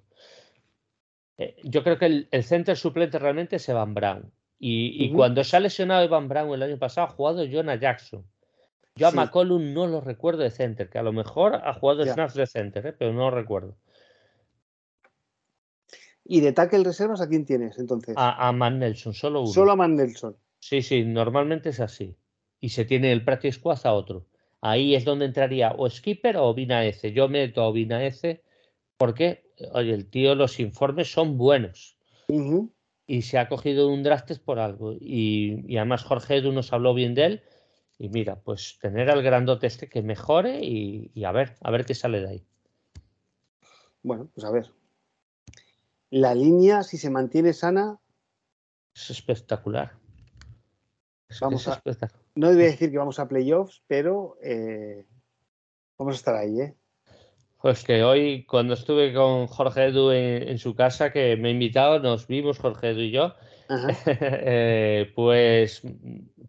Eh, 1.39 1.55
yo 1.63 1.83
creo 1.83 1.97
que 1.97 2.27
el, 2.29 2.43
center 2.43 2.77
suplente 2.77 3.17
realmente 3.17 3.55
es 3.55 3.67
Evan 3.67 3.95
Brown. 3.95 4.31
Y, 4.59 5.11
cuando 5.11 5.43
se 5.43 5.57
ha 5.57 5.59
lesionado 5.59 6.03
Evan 6.03 6.27
Brown 6.27 6.53
el 6.53 6.61
año 6.61 6.77
pasado, 6.77 7.07
ha 7.07 7.09
jugado 7.09 7.43
Jonah 7.51 7.79
Jackson. 7.79 8.23
Yo 8.95 9.07
a 9.07 9.11
McCollum 9.11 9.73
no 9.73 9.87
lo 9.87 10.01
recuerdo 10.01 10.43
de 10.43 10.51
center, 10.51 10.87
que 10.87 10.99
a 10.99 11.03
lo 11.03 11.13
mejor 11.13 11.55
ha 11.55 11.73
jugado 11.73 12.05
snaps 12.05 12.35
de 12.35 12.45
center, 12.45 12.85
¿eh? 12.85 12.93
pero 12.93 13.11
no 13.11 13.21
lo 13.21 13.31
recuerdo. 13.31 13.75
¿Y 16.23 16.41
de 16.41 16.53
tackle 16.53 16.83
reservas 16.83 17.21
a 17.21 17.27
quién 17.27 17.43
tienes 17.43 17.79
entonces? 17.79 18.15
A, 18.17 18.47
a 18.47 18.51
Man 18.51 18.77
Nelson, 18.77 19.15
solo 19.15 19.41
uno. 19.41 19.51
Solo 19.51 19.71
a 19.71 19.75
Man 19.75 19.95
Nelson. 19.95 20.37
Sí, 20.59 20.83
sí, 20.83 21.03
normalmente 21.03 21.69
es 21.69 21.79
así. 21.79 22.15
Y 22.59 22.69
se 22.69 22.85
tiene 22.85 23.11
el 23.11 23.25
practice 23.25 23.57
squad 23.57 23.79
a 23.83 23.93
otro. 23.93 24.27
Ahí 24.67 24.95
es 24.95 25.05
donde 25.05 25.25
entraría 25.25 25.75
o 25.77 25.87
Skipper 25.87 26.37
o 26.37 26.45
Obina 26.45 26.83
S. 26.85 27.11
Yo 27.13 27.29
meto 27.29 27.61
a 27.61 27.67
Obina 27.67 28.03
S 28.03 28.41
porque, 28.97 29.51
oye, 29.73 29.93
el 29.93 30.09
tío, 30.09 30.33
los 30.33 30.59
informes 30.59 31.11
son 31.11 31.37
buenos. 31.37 31.99
Y 33.05 33.21
se 33.21 33.37
ha 33.37 33.47
cogido 33.47 33.87
un 33.89 34.01
draftes 34.01 34.39
por 34.39 34.57
algo. 34.57 34.93
Y, 34.99 35.77
además 35.77 36.03
Jorge 36.03 36.37
Edu 36.37 36.51
nos 36.51 36.73
habló 36.73 36.95
bien 36.95 37.13
de 37.13 37.25
él. 37.25 37.43
Y 37.99 38.09
mira, 38.09 38.41
pues 38.41 38.79
tener 38.81 39.11
al 39.11 39.21
grandote 39.21 39.67
este 39.67 39.87
que 39.87 40.01
mejore 40.01 40.61
y, 40.63 41.23
a 41.23 41.31
ver, 41.31 41.57
a 41.61 41.69
ver 41.69 41.85
qué 41.85 41.93
sale 41.93 42.21
de 42.21 42.29
ahí. 42.29 42.43
Bueno, 44.01 44.31
pues 44.33 44.47
a 44.47 44.49
ver. 44.49 44.71
La 46.09 46.33
línea, 46.33 46.81
si 46.81 46.97
se 46.97 47.11
mantiene 47.11 47.53
sana. 47.53 47.99
Es 48.95 49.11
espectacular. 49.11 49.91
Vamos 51.41 51.67
a, 51.67 51.81
no 52.35 52.47
voy 52.47 52.55
a 52.55 52.65
decir 52.65 52.91
que 52.91 52.97
vamos 52.97 53.19
a 53.19 53.27
playoffs, 53.27 53.81
pero 53.87 54.37
eh, 54.43 55.05
vamos 55.97 56.15
a 56.15 56.17
estar 56.17 56.35
ahí, 56.35 56.61
¿eh? 56.61 56.75
Pues 57.61 57.83
que 57.83 58.03
hoy, 58.03 58.45
cuando 58.45 58.75
estuve 58.75 59.13
con 59.13 59.47
Jorge 59.47 59.85
Edu 59.85 60.11
en, 60.11 60.57
su 60.59 60.75
casa, 60.75 61.11
que 61.11 61.35
me 61.35 61.47
ha 61.47 61.51
invitado, 61.51 61.99
nos 61.99 62.27
vimos 62.27 62.59
Jorge 62.59 62.91
Edu 62.91 63.01
y 63.01 63.11
yo, 63.11 63.33
eh, 64.05 65.11
pues 65.15 65.81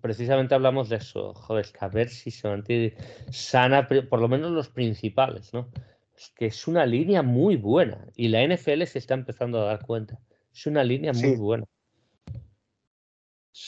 precisamente 0.03 0.55
hablamos 0.55 0.91
de 0.91 0.97
eso. 0.97 1.33
Joder, 1.33 1.67
que 1.73 1.85
a 1.85 1.89
ver 1.89 2.11
si 2.11 2.31
se 2.31 2.47
mantiene 2.49 2.95
sana, 3.31 3.89
por 3.89 4.21
lo 4.21 4.29
menos 4.29 4.51
los 4.51 4.69
principales, 4.69 5.55
¿no? 5.55 5.71
Es 6.15 6.33
que 6.37 6.47
es 6.47 6.67
una 6.69 6.85
línea 6.85 7.23
muy 7.23 7.57
buena 7.57 8.07
y 8.15 8.29
la 8.29 8.47
NFL 8.47 8.83
se 8.85 8.99
está 8.99 9.15
empezando 9.15 9.61
a 9.63 9.67
dar 9.67 9.87
cuenta. 9.87 10.19
Es 10.53 10.67
una 10.67 10.85
línea 10.85 11.13
muy 11.13 11.37
buena. 11.37 11.65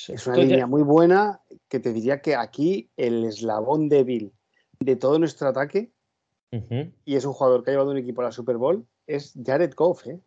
Es 0.08 0.26
una 0.26 0.36
línea 0.36 0.66
muy 0.66 0.82
buena 0.82 1.40
que 1.68 1.80
te 1.80 1.94
diría 1.94 2.20
que 2.20 2.36
aquí 2.36 2.90
el 2.98 3.24
eslabón 3.24 3.88
débil 3.88 4.34
de 4.80 4.96
todo 4.96 5.18
nuestro 5.18 5.48
ataque, 5.48 5.92
y 6.50 7.16
es 7.16 7.24
un 7.24 7.32
jugador 7.32 7.64
que 7.64 7.70
ha 7.70 7.72
llevado 7.72 7.90
un 7.90 7.96
equipo 7.96 8.20
a 8.20 8.24
la 8.24 8.32
Super 8.32 8.58
Bowl, 8.58 8.86
es 9.06 9.32
Jared 9.42 9.72
Goff. 9.74 10.06
¿eh? 10.06 10.20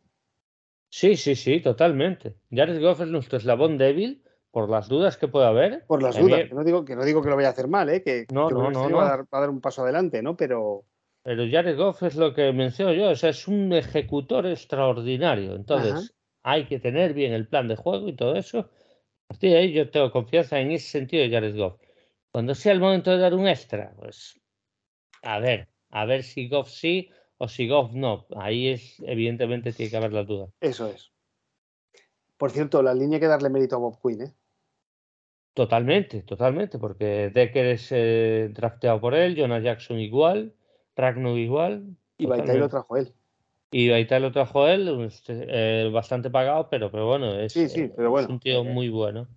Sí, 0.90 1.16
sí, 1.16 1.36
sí, 1.36 1.62
totalmente. 1.62 2.38
Jared 2.52 2.82
Goff 2.82 3.02
es 3.02 3.08
nuestro 3.10 3.38
eslabón 3.38 3.78
débil 3.78 4.24
por 4.50 4.68
las 4.68 4.90
dudas 4.90 5.18
que 5.18 5.28
puede 5.28 5.46
haber. 5.46 5.86
Por 5.86 6.02
las 6.02 6.18
dudas, 6.18 6.50
que 6.50 6.56
no, 6.56 6.64
digo, 6.64 6.84
que 6.84 6.96
no 6.96 7.06
digo 7.06 7.22
que 7.22 7.30
lo 7.30 7.36
vaya 7.36 7.50
a 7.50 7.52
hacer 7.52 7.68
mal, 7.68 7.90
¿eh? 7.90 8.02
que, 8.02 8.26
no, 8.32 8.50
no, 8.50 8.72
no, 8.72 8.90
va, 8.96 9.14
a 9.14 9.26
dar, 9.32 9.50
un 9.50 9.62
paso 9.62 9.84
adelante, 9.84 10.24
¿no? 10.24 10.36
Pero, 10.36 10.86
Pero 11.22 11.44
Jared 11.50 11.78
Goff 11.78 12.02
es 12.02 12.16
lo 12.16 12.34
que 12.34 12.52
menciono 12.52 12.94
yo, 12.94 13.12
o 13.12 13.16
sea, 13.16 13.30
es 13.30 13.48
un 13.48 13.72
ejecutor 13.74 14.48
extraordinario. 14.48 15.56
Entonces, 15.56 16.16
hay 16.42 16.66
que 16.66 16.80
tener 16.80 17.14
bien 17.14 17.34
el 17.34 17.48
plan 17.48 17.68
de 17.68 17.76
juego 17.76 18.08
y 18.08 18.16
todo 18.16 18.36
eso. 18.36 18.70
Ahí 19.42 19.74
yo 19.74 19.90
tengo 19.90 20.12
confianza 20.12 20.60
en 20.60 20.72
ese 20.72 20.90
sentido 20.90 21.24
de 21.24 21.32
Jared 21.32 21.56
Goff. 21.56 21.80
Cuando 22.32 22.56
sea 22.56 22.72
el 22.72 22.80
momento 22.80 23.12
de 23.12 23.18
dar 23.18 23.34
un 23.34 23.48
extra, 23.48 23.94
pues 23.98 24.40
a 25.22 25.40
ver, 25.40 25.68
a 25.90 26.06
ver 26.06 26.24
si 26.24 26.48
Goff 26.48 26.70
sí 26.70 27.10
o 27.38 27.48
si 27.48 27.68
Goff 27.68 27.92
no. 27.94 28.26
Ahí 28.36 28.70
es, 28.70 29.00
evidentemente, 29.00 29.74
tiene 29.74 29.90
que 29.90 29.98
haber 29.98 30.14
la 30.14 30.24
duda. 30.24 30.48
Eso 30.60 30.88
es. 30.88 31.12
Por 32.38 32.52
cierto, 32.52 32.82
la 32.82 32.94
línea 32.94 33.18
hay 33.18 33.22
que 33.22 33.28
darle 33.28 33.50
mérito 33.50 33.76
a 33.76 33.80
Bob 33.80 34.00
Quinn, 34.02 34.24
¿eh? 34.24 34.34
Totalmente, 35.54 36.22
totalmente, 36.24 36.80
porque 36.80 37.30
Decker 37.34 37.66
es 37.66 37.92
eh, 37.92 38.50
drafteado 38.54 39.02
por 39.02 39.14
él, 39.14 39.36
Jonah 39.38 39.60
Jackson 39.60 40.00
igual, 40.00 40.56
Ragnar 40.96 41.38
igual. 41.38 41.98
Y 42.18 42.26
Baitai 42.26 42.58
lo 42.58 42.70
trajo 42.70 42.96
él. 42.96 43.14
Y 43.74 43.90
Baitai 43.90 44.20
lo 44.20 44.34
trajo 44.34 44.68
él, 44.68 45.10
eh, 45.30 45.90
bastante 45.94 46.30
pagado, 46.30 46.68
pero, 46.70 46.92
pero 46.92 47.08
bueno, 47.08 47.40
es, 47.40 47.54
sí, 47.54 47.70
sí, 47.70 47.90
pero 47.96 48.12
bueno, 48.12 48.28
un 48.28 48.40
tío 48.40 48.66
muy 48.66 48.90
bueno. 48.90 49.28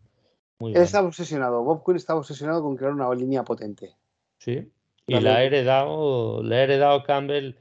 él 0.58 0.76
estaba 0.76 1.06
obsesionado, 1.06 1.62
Bob 1.62 1.84
Quinn 1.84 1.96
estaba 1.96 2.18
obsesionado 2.18 2.60
con 2.62 2.76
crear 2.76 2.92
una 2.92 3.12
línea 3.14 3.44
potente. 3.44 3.94
Sí, 4.38 4.72
y 5.06 5.20
la 5.20 5.36
ha 5.36 5.44
heredado, 5.44 6.42
le 6.42 6.56
ha 6.56 6.62
heredado 6.64 7.04
Campbell, 7.04 7.54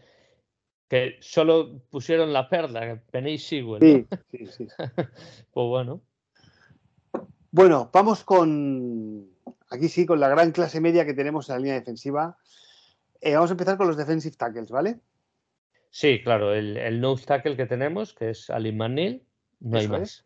que 0.87 1.17
solo 1.21 1.79
pusieron 1.91 2.33
la 2.33 2.49
perla, 2.49 2.99
Penny 3.11 3.37
Sewell. 3.37 4.07
Sí, 4.31 4.45
sí, 4.45 4.47
sí. 4.47 4.67
pues 5.53 5.67
bueno. 5.67 6.01
Bueno, 7.51 7.91
vamos 7.93 8.23
con, 8.23 9.29
aquí 9.69 9.89
sí, 9.89 10.07
con 10.07 10.19
la 10.19 10.29
gran 10.29 10.51
clase 10.51 10.81
media 10.81 11.05
que 11.05 11.13
tenemos 11.13 11.49
en 11.49 11.53
la 11.53 11.59
línea 11.59 11.73
defensiva. 11.75 12.35
Eh, 13.21 13.35
vamos 13.35 13.51
a 13.51 13.53
empezar 13.53 13.77
con 13.77 13.85
los 13.85 13.95
defensive 13.95 14.35
tackles, 14.35 14.71
¿vale? 14.71 14.99
Sí, 15.93 16.23
claro, 16.23 16.55
el, 16.55 16.75
el 16.75 16.99
nose 16.99 17.23
tackle 17.23 17.55
que 17.55 17.67
tenemos, 17.67 18.15
que 18.15 18.31
es 18.31 18.49
Ali 18.49 18.71
Manil, 18.71 19.23
no 19.59 19.77
hay 19.77 19.87
más. 19.87 20.25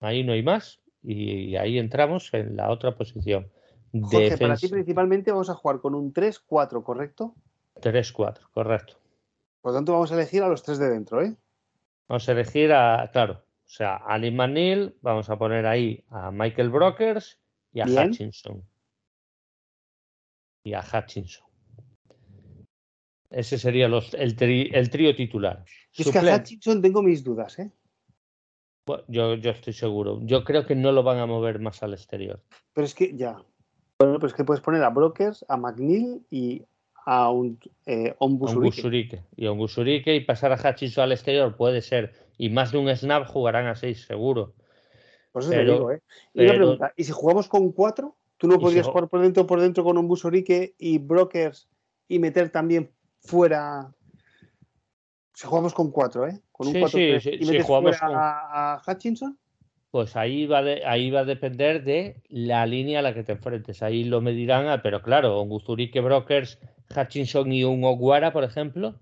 Ahí 0.00 0.24
no 0.24 0.32
hay 0.32 0.42
más 0.42 0.80
y 1.02 1.54
ahí 1.56 1.78
entramos 1.78 2.32
en 2.32 2.56
la 2.56 2.70
otra 2.70 2.96
posición. 2.96 3.52
Jorge, 3.92 4.38
para 4.38 4.56
ti 4.56 4.68
principalmente 4.68 5.32
vamos 5.32 5.50
a 5.50 5.54
jugar 5.54 5.80
con 5.80 5.94
un 5.94 6.14
3-4, 6.14 6.82
¿correcto? 6.82 7.34
3-4, 7.82 8.48
correcto. 8.52 8.94
Por 9.60 9.72
lo 9.72 9.78
tanto, 9.78 9.92
vamos 9.92 10.12
a 10.12 10.14
elegir 10.14 10.42
a 10.42 10.48
los 10.48 10.62
tres 10.62 10.78
de 10.78 10.88
dentro, 10.88 11.22
¿eh? 11.22 11.36
Vamos 12.08 12.26
a 12.26 12.32
elegir 12.32 12.72
a, 12.72 13.10
claro, 13.12 13.34
o 13.34 13.68
sea, 13.68 13.96
Ali 13.96 14.30
Manil, 14.30 14.96
vamos 15.02 15.28
a 15.28 15.36
poner 15.36 15.66
ahí 15.66 16.02
a 16.08 16.30
Michael 16.30 16.70
Brokers 16.70 17.38
y 17.74 17.80
a 17.80 17.84
Hutchinson. 17.84 18.64
Y 20.64 20.72
a 20.72 20.80
Hutchinson. 20.80 21.49
Ese 23.30 23.58
sería 23.58 23.88
los, 23.88 24.12
el, 24.14 24.36
trío 24.36 25.14
titular. 25.14 25.64
Es 25.96 26.10
que 26.10 26.18
a 26.18 26.36
Hutchinson 26.36 26.82
tengo 26.82 27.02
mis 27.02 27.22
dudas, 27.22 27.58
¿eh? 27.60 27.70
yo, 29.06 29.34
yo 29.34 29.50
estoy 29.50 29.72
seguro. 29.72 30.20
Yo 30.22 30.42
creo 30.44 30.66
que 30.66 30.74
no 30.74 30.90
lo 30.90 31.02
van 31.02 31.18
a 31.18 31.26
mover 31.26 31.60
más 31.60 31.82
al 31.82 31.92
exterior. 31.92 32.40
Pero 32.72 32.84
es 32.84 32.94
que 32.94 33.16
ya, 33.16 33.42
bueno, 33.98 34.18
pues 34.18 34.34
que 34.34 34.44
puedes 34.44 34.60
poner 34.60 34.82
a 34.82 34.90
Brokers, 34.90 35.44
a 35.48 35.56
McNeil 35.56 36.24
y 36.30 36.62
a 37.06 37.30
un 37.30 37.58
eh, 37.86 38.14
Y 39.36 39.46
a 39.46 39.52
un 39.52 39.68
y 39.86 40.20
pasar 40.20 40.52
a 40.52 40.70
Hutchinson 40.70 41.04
al 41.04 41.12
exterior 41.12 41.56
puede 41.56 41.82
ser. 41.82 42.12
Y 42.36 42.50
más 42.50 42.72
de 42.72 42.78
un 42.78 42.94
snap 42.96 43.26
jugarán 43.26 43.66
a 43.66 43.74
seis, 43.74 44.04
seguro. 44.06 44.54
Por 45.32 45.42
eso 45.42 45.50
te 45.50 45.64
digo, 45.64 45.92
¿eh? 45.92 46.02
Y 46.34 46.44
una 46.44 46.54
pregunta, 46.54 46.92
¿y 46.96 47.04
si 47.04 47.12
jugamos 47.12 47.48
con 47.48 47.70
cuatro? 47.72 48.16
¿Tú 48.36 48.48
no 48.48 48.58
podrías 48.58 48.86
jugar 48.86 49.08
por 49.08 49.20
dentro 49.20 49.46
por 49.46 49.60
dentro 49.60 49.84
con 49.84 49.98
un 49.98 50.08
Busurique 50.08 50.74
y 50.78 50.98
Brokers 50.98 51.68
y 52.08 52.18
meter 52.18 52.48
también 52.50 52.90
fuera 53.20 53.92
si 55.40 55.46
jugamos 55.46 55.72
con 55.72 55.90
cuatro, 55.90 56.26
¿eh? 56.28 56.38
Con 56.52 56.68
un 56.68 56.74
sí, 56.74 57.18
sí, 57.18 57.30
y 57.40 57.46
metes 57.46 57.66
fuera 57.66 57.96
a, 58.02 58.82
Hutchinson. 58.86 59.38
Pues 59.90 60.14
ahí 60.14 60.46
va, 60.46 60.58
ahí 60.58 61.10
va 61.10 61.20
a 61.20 61.24
depender 61.24 61.82
de 61.82 62.20
la 62.28 62.66
línea 62.66 62.98
a 62.98 63.02
la 63.02 63.14
que 63.14 63.24
te 63.24 63.32
enfrentes. 63.32 63.82
Ahí 63.82 64.04
lo 64.04 64.20
medirán, 64.20 64.68
ah, 64.68 64.82
pero 64.82 65.00
claro, 65.00 65.40
un 65.40 65.48
Guzurique 65.48 66.02
Brokers, 66.02 66.58
Hutchinson 66.94 67.50
y 67.54 67.64
un 67.64 67.82
Oguara, 67.84 68.34
por 68.34 68.44
ejemplo, 68.44 68.96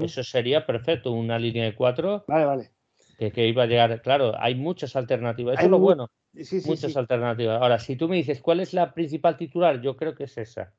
eso 0.00 0.22
sería 0.22 0.64
perfecto, 0.64 1.10
una 1.10 1.40
línea 1.40 1.64
de 1.64 1.74
cuatro. 1.74 2.24
Vale, 2.28 2.44
vale. 2.44 2.70
Que, 3.18 3.48
iba 3.48 3.64
a 3.64 3.66
llegar, 3.66 4.00
claro, 4.00 4.34
hay 4.38 4.54
muchas 4.54 4.94
alternativas. 4.94 5.54
Eso 5.54 5.64
es 5.64 5.70
lo 5.72 5.80
bueno. 5.80 6.08
muchas 6.66 6.96
alternativas. 6.96 7.60
Ahora, 7.60 7.80
si 7.80 7.96
tú 7.96 8.08
me 8.08 8.14
dices 8.14 8.40
cuál 8.40 8.60
es 8.60 8.72
la 8.72 8.94
principal 8.94 9.36
titular, 9.36 9.80
yo 9.80 9.96
creo 9.96 10.14
que 10.14 10.24
es 10.24 10.38
esa. 10.38 10.72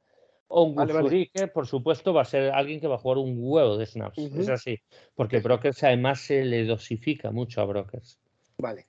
Un 0.54 0.76
Guzurique, 0.76 1.48
por 1.48 1.66
supuesto, 1.66 2.14
va 2.14 2.24
a 2.24 2.26
ser 2.26 2.52
alguien 2.52 2.82
que 2.82 2.88
va 2.88 2.96
a 2.96 3.00
jugar 3.00 3.20
un 3.20 3.36
huevo 3.38 3.78
de 3.78 3.86
snaps. 3.86 4.18
Es 4.18 4.50
así. 4.50 4.80
Porque 5.16 5.40
Brokers 5.40 5.84
además 5.84 6.22
se 6.22 6.44
le 6.44 6.66
dosifica 6.66 7.32
mucho 7.32 7.62
a 7.62 7.66
Brokers. 7.66 8.20
Vale. 8.58 8.88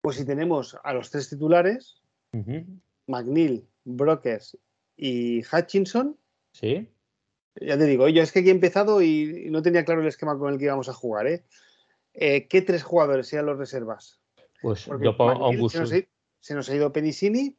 Pues 0.00 0.16
si 0.16 0.24
tenemos 0.24 0.76
a 0.82 0.94
los 0.94 1.10
tres 1.10 1.28
titulares, 1.28 2.00
McNeil, 3.06 3.66
Brokers 3.84 4.56
y 4.96 5.42
Hutchinson. 5.44 6.16
Sí. 6.52 6.88
Ya 7.60 7.78
te 7.78 7.84
digo, 7.84 8.08
yo 8.08 8.22
es 8.22 8.32
que 8.32 8.40
aquí 8.40 8.48
he 8.48 8.52
empezado 8.52 9.02
y 9.02 9.48
no 9.50 9.62
tenía 9.62 9.84
claro 9.84 10.02
el 10.02 10.08
esquema 10.08 10.38
con 10.38 10.52
el 10.52 10.58
que 10.58 10.66
íbamos 10.66 10.88
a 10.88 10.94
jugar. 10.94 11.26
¿eh? 11.26 11.44
eh 12.14 12.46
qué 12.48 12.62
tres 12.62 12.82
jugadores 12.82 13.28
sean 13.28 13.46
los 13.46 13.58
reservas? 13.58 14.20
Pues 14.62 14.86
yo 14.86 15.16
pongo 15.16 15.48
un 15.48 15.70
se, 15.70 15.80
nos 15.80 15.92
ha, 15.92 15.96
se 16.40 16.54
nos 16.54 16.68
ha 16.70 16.74
ido 16.74 16.92
Penicini. 16.92 17.56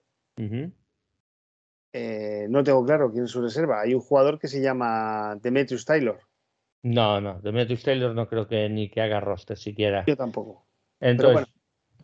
Eh, 1.94 2.48
no 2.50 2.64
tengo 2.64 2.86
claro 2.86 3.12
quién 3.12 3.26
es 3.26 3.32
su 3.32 3.42
reserva. 3.42 3.82
Hay 3.82 3.94
un 3.94 4.02
jugador 4.02 4.40
que 4.40 4.48
se 4.48 4.62
llama 4.62 5.36
Demetrius 5.42 5.86
Taylor. 5.86 6.20
No, 6.84 7.20
no, 7.20 7.42
Demetrius 7.42 7.84
Taylor 7.84 8.14
no 8.14 8.28
creo 8.28 8.48
que 8.48 8.70
ni 8.70 8.90
que 8.90 9.02
haga 9.02 9.20
roster 9.20 9.58
siquiera. 9.58 10.04
Yo 10.08 10.16
tampoco. 10.16 10.66
Entonces, 11.00 11.48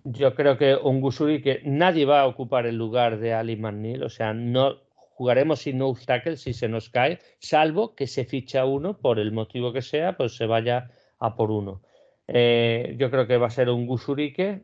yo 0.04 0.36
creo 0.36 0.58
que 0.58 0.76
un 0.76 1.00
Gusuri 1.00 1.42
que 1.42 1.62
nadie 1.64 2.06
va 2.06 2.22
a 2.22 2.28
ocupar 2.28 2.66
el 2.66 2.78
lugar 2.78 3.20
de 3.20 3.34
Ali 3.34 3.56
Manil, 3.56 4.04
o 4.04 4.10
sea, 4.10 4.34
no 4.34 4.82
jugaremos 4.96 5.60
sin 5.60 5.78
no 5.78 5.94
tackle 5.94 6.38
si 6.38 6.54
se 6.54 6.68
nos 6.68 6.90
cae, 6.90 7.20
salvo 7.40 7.96
que 7.96 8.08
se 8.08 8.26
ficha 8.26 8.66
uno 8.66 8.98
por 8.98 9.20
el 9.20 9.32
motivo 9.32 9.72
que 9.72 9.82
sea, 9.82 10.18
pues 10.18 10.36
se 10.36 10.46
vaya 10.46 10.92
a 11.20 11.36
por 11.36 11.52
uno. 11.52 11.82
Eh, 12.28 12.96
yo 12.98 13.12
creo 13.12 13.28
que 13.28 13.38
va 13.38 13.48
a 13.48 13.52
ser 13.52 13.70
un 13.70 13.86
Gusurique, 13.86 14.64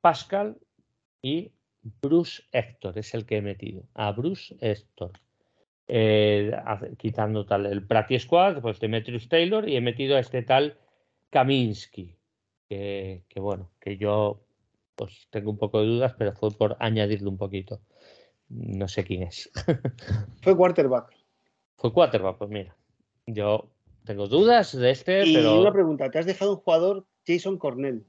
Pascal 0.00 0.56
y 1.20 1.52
Bruce 2.00 2.42
Héctor, 2.52 2.98
es 2.98 3.14
el 3.14 3.26
que 3.26 3.38
he 3.38 3.42
metido. 3.42 3.84
A 3.94 4.12
Bruce 4.12 4.56
Héctor. 4.60 5.12
Eh, 5.86 6.52
quitando 6.98 7.46
tal 7.46 7.66
el 7.66 7.86
Prati 7.86 8.18
Squad, 8.18 8.60
pues 8.60 8.78
Demetrius 8.78 9.28
Taylor 9.28 9.66
y 9.68 9.76
he 9.76 9.80
metido 9.80 10.16
a 10.16 10.20
este 10.20 10.42
tal 10.42 10.76
Kaminsky, 11.30 12.14
que 12.68 13.24
bueno, 13.36 13.70
que 13.80 13.96
yo 13.96 14.44
pues 14.98 15.28
tengo 15.30 15.50
un 15.50 15.58
poco 15.58 15.80
de 15.80 15.86
dudas, 15.86 16.14
pero 16.18 16.32
fue 16.32 16.50
por 16.50 16.76
añadirle 16.80 17.28
un 17.28 17.38
poquito. 17.38 17.80
No 18.48 18.88
sé 18.88 19.04
quién 19.04 19.22
es. 19.22 19.50
fue 20.42 20.56
quarterback. 20.56 21.14
Fue 21.76 21.92
quarterback, 21.92 22.36
pues 22.36 22.50
mira. 22.50 22.76
Yo 23.26 23.70
tengo 24.04 24.26
dudas 24.26 24.76
de 24.76 24.90
este, 24.90 25.24
y 25.24 25.34
pero. 25.34 25.60
una 25.60 25.72
pregunta: 25.72 26.10
¿te 26.10 26.18
has 26.18 26.26
dejado 26.26 26.52
un 26.52 26.58
jugador 26.58 27.06
Jason 27.26 27.58
Cornell? 27.58 28.04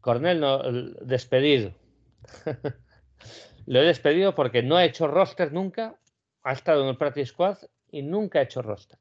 Cornell 0.00 0.40
no, 0.40 0.62
despedido. 1.02 1.72
Lo 3.66 3.80
he 3.80 3.84
despedido 3.84 4.34
porque 4.34 4.62
no 4.62 4.76
ha 4.76 4.84
hecho 4.84 5.06
roster 5.06 5.52
nunca, 5.52 5.96
ha 6.42 6.52
estado 6.52 6.82
en 6.82 6.88
el 6.88 6.96
Practice 6.96 7.26
Squad 7.26 7.58
y 7.90 8.02
nunca 8.02 8.38
ha 8.38 8.42
hecho 8.42 8.62
roster. 8.62 8.98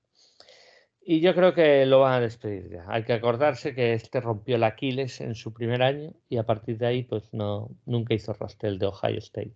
Y 1.02 1.22
yo 1.22 1.34
creo 1.34 1.54
que 1.54 1.86
lo 1.86 2.02
van 2.02 2.14
a 2.14 2.20
despedir 2.20 2.70
ya. 2.70 2.86
Hay 2.88 3.04
que 3.04 3.14
acordarse 3.14 3.74
que 3.74 3.94
este 3.94 4.22
rompió 4.22 4.58
el 4.58 4.64
Aquiles 4.64 5.22
en 5.22 5.34
su 5.34 5.54
primer 5.54 5.82
año 5.82 6.14
y 6.28 6.38
a 6.38 6.46
partir 6.46 6.78
de 6.78 6.86
ahí 6.86 7.04
pues 7.04 7.34
no 7.34 7.70
nunca 7.86 8.14
hizo 8.14 8.34
roster 8.34 8.78
de 8.78 8.86
Ohio 8.86 9.18
State. 9.18 9.56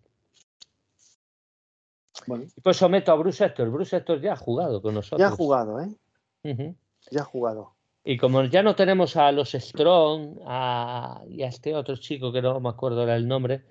Bueno. 2.25 2.45
Y 2.55 2.61
pues 2.61 2.77
someto 2.77 3.11
a 3.11 3.15
Bruce 3.15 3.43
Hector. 3.43 3.69
Bruce 3.69 3.95
Hector 3.95 4.19
ya 4.21 4.33
ha 4.33 4.37
jugado 4.37 4.81
con 4.81 4.95
nosotros. 4.95 5.19
Ya 5.19 5.27
ha 5.27 5.31
jugado, 5.31 5.79
¿eh? 5.81 6.75
Ya 7.11 7.21
ha 7.21 7.25
jugado. 7.25 7.75
Y 8.03 8.17
como 8.17 8.43
ya 8.43 8.63
no 8.63 8.75
tenemos 8.75 9.15
a 9.15 9.31
los 9.31 9.51
Strong 9.51 10.39
a, 10.45 11.21
y 11.27 11.43
a 11.43 11.47
este 11.47 11.73
otro 11.75 11.95
chico 11.97 12.31
que 12.33 12.41
no 12.41 12.59
me 12.59 12.69
acuerdo 12.69 13.03
era 13.03 13.15
el 13.15 13.27
nombre, 13.27 13.63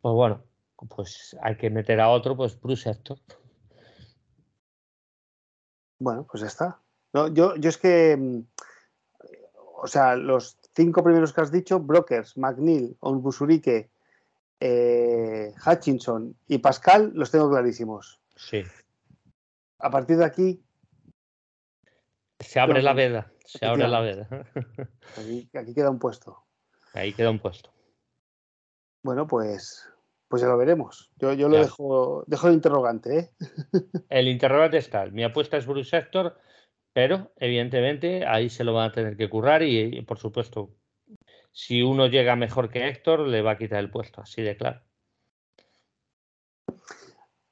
pues 0.00 0.14
bueno, 0.14 0.42
pues 0.88 1.36
hay 1.42 1.56
que 1.56 1.70
meter 1.70 2.00
a 2.00 2.08
otro, 2.08 2.36
pues 2.36 2.60
Bruce 2.60 2.90
Hector. 2.90 3.18
Bueno, 5.98 6.26
pues 6.28 6.40
ya 6.40 6.48
está. 6.48 6.80
No, 7.12 7.28
yo, 7.28 7.56
yo 7.56 7.68
es 7.68 7.78
que, 7.78 8.16
mm, 8.16 8.40
o 9.82 9.86
sea, 9.86 10.16
los 10.16 10.58
cinco 10.74 11.04
primeros 11.04 11.32
que 11.32 11.40
has 11.40 11.52
dicho, 11.52 11.78
Brokers, 11.78 12.36
McNeil, 12.36 12.96
Onbusurique, 13.00 13.90
eh, 14.60 15.52
Hutchinson 15.66 16.36
y 16.48 16.58
Pascal, 16.58 17.12
los 17.14 17.30
tengo 17.30 17.50
clarísimos. 17.50 18.20
Sí. 18.36 18.62
A 19.78 19.90
partir 19.90 20.16
de 20.16 20.24
aquí. 20.24 20.62
Se 22.40 22.60
abre 22.60 22.82
la 22.82 22.94
veda. 22.94 23.32
Se 23.44 23.66
abre 23.66 23.88
la 23.88 24.00
veda. 24.00 24.28
Aquí, 25.16 25.48
aquí, 25.54 25.74
queda 25.74 25.90
un 25.90 25.98
puesto. 25.98 26.44
Ahí 26.94 27.12
queda 27.12 27.30
un 27.30 27.38
puesto. 27.38 27.70
Bueno, 29.02 29.26
pues, 29.26 29.88
Pues 30.32 30.40
ya 30.40 30.48
lo 30.48 30.56
veremos. 30.56 31.12
Yo, 31.18 31.34
yo 31.34 31.46
lo 31.50 31.58
dejo, 31.58 32.24
dejo 32.26 32.48
el 32.48 32.54
interrogante. 32.54 33.18
¿eh? 33.18 33.30
El 34.08 34.28
interrogante 34.28 34.78
está. 34.78 35.04
Mi 35.04 35.24
apuesta 35.24 35.58
es 35.58 35.66
Bruce 35.66 35.94
Hector, 35.94 36.38
pero 36.94 37.32
evidentemente 37.36 38.24
ahí 38.24 38.48
se 38.48 38.64
lo 38.64 38.72
van 38.72 38.88
a 38.88 38.92
tener 38.92 39.18
que 39.18 39.28
currar 39.28 39.62
y, 39.62 40.00
por 40.00 40.18
supuesto, 40.18 40.70
si 41.50 41.82
uno 41.82 42.06
llega 42.06 42.34
mejor 42.34 42.70
que 42.70 42.88
Héctor, 42.88 43.28
le 43.28 43.42
va 43.42 43.50
a 43.50 43.58
quitar 43.58 43.80
el 43.80 43.90
puesto, 43.90 44.22
así 44.22 44.40
de 44.40 44.56
claro. 44.56 44.80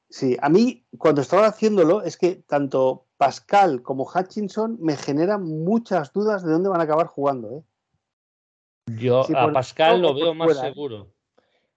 Sí, 0.09 0.39
a 0.41 0.49
mí 0.49 0.87
cuando 0.97 1.21
estaba 1.21 1.49
haciéndolo 1.49 2.01
es 2.03 2.17
que 2.17 2.37
tanto 2.37 3.09
Pascal 3.19 3.83
como 3.83 4.05
Hutchinson 4.05 4.79
me 4.81 4.97
generan 4.97 5.43
muchas 5.45 6.15
dudas 6.15 6.43
de 6.43 6.53
dónde 6.53 6.71
van 6.71 6.81
a 6.81 6.85
acabar 6.85 7.09
jugando. 7.09 7.59
¿eh? 7.59 7.63
Yo 8.97 9.21
a 9.37 9.53
Pascal 9.53 10.01
lo 10.01 10.15
veo 10.15 10.33
más 10.33 10.53
¿eh? 10.53 10.61
seguro. 10.61 11.20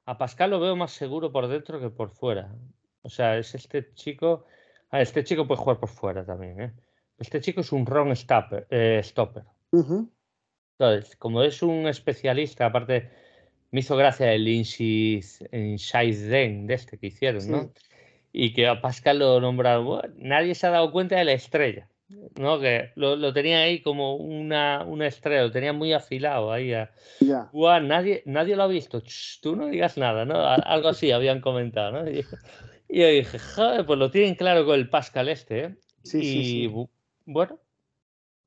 A 0.06 0.18
Pascal 0.18 0.52
lo 0.52 0.60
veo 0.60 0.76
más 0.76 0.92
seguro 0.92 1.32
por 1.32 1.48
dentro 1.48 1.80
que 1.80 1.90
por 1.90 2.10
fuera. 2.10 2.54
O 3.02 3.10
sea, 3.10 3.38
es 3.38 3.56
este 3.56 3.94
chico. 3.94 4.46
Ah, 4.90 5.02
este 5.02 5.24
chico 5.24 5.48
puede 5.48 5.62
jugar 5.62 5.80
por 5.80 5.90
fuera 5.90 6.26
también. 6.26 6.62
¿eh? 6.62 6.74
Este 7.18 7.40
chico 7.42 7.62
es 7.62 7.72
un 7.72 7.86
wrong 7.86 8.14
stopper. 8.16 8.68
Eh, 8.70 9.02
stopper. 9.04 9.44
Entonces, 9.72 11.16
como 11.16 11.42
es 11.44 11.62
un 11.62 11.88
especialista, 11.88 12.66
aparte, 12.66 13.10
me 13.72 13.80
hizo 13.80 13.96
gracia 13.96 14.34
el 14.34 14.48
Inside 14.48 16.28
Den 16.28 16.68
de 16.68 16.74
este 16.74 16.98
que 16.98 17.08
hicieron, 17.08 17.50
¿no? 17.50 17.72
y 18.34 18.52
que 18.54 18.68
a 18.68 18.82
Pascal 18.82 19.20
lo 19.20 19.40
nombraron. 19.40 20.14
nadie 20.18 20.56
se 20.56 20.68
ha 20.68 20.72
dado 20.72 20.92
cuenta 20.92 21.16
de 21.16 21.24
la 21.24 21.34
estrella, 21.34 21.88
¿no? 22.40 22.60
Que 22.60 22.92
lo, 22.96 23.34
tenía 23.34 23.60
ahí 23.60 23.82
como 23.82 24.16
una, 24.16 24.84
una, 24.86 25.08
estrella, 25.08 25.44
lo 25.44 25.52
tenía 25.52 25.74
muy 25.74 25.94
afilado 25.94 26.52
ahí. 26.52 26.74
nadie, 27.82 28.24
nadie 28.26 28.56
lo 28.56 28.64
ha 28.64 28.68
visto. 28.68 29.02
tú 29.42 29.56
no 29.56 29.68
digas 29.68 29.98
nada, 29.98 30.26
¿no? 30.26 30.36
Algo 30.46 30.90
así 30.90 31.12
habían 31.12 31.42
comentado, 31.42 32.04
¿no? 32.04 32.10
Y, 32.10 32.26
yo 32.90 33.08
dije, 33.08 33.40
joder, 33.40 33.86
pues 33.86 33.98
lo 33.98 34.12
tienen 34.12 34.36
claro 34.36 34.66
con 34.66 34.76
el 34.76 34.90
Pascal 34.90 35.30
este, 35.30 35.64
¿eh? 35.64 35.76
Sí, 36.04 36.20
y 36.20 36.68
sí, 36.68 36.74
bueno, 37.26 37.60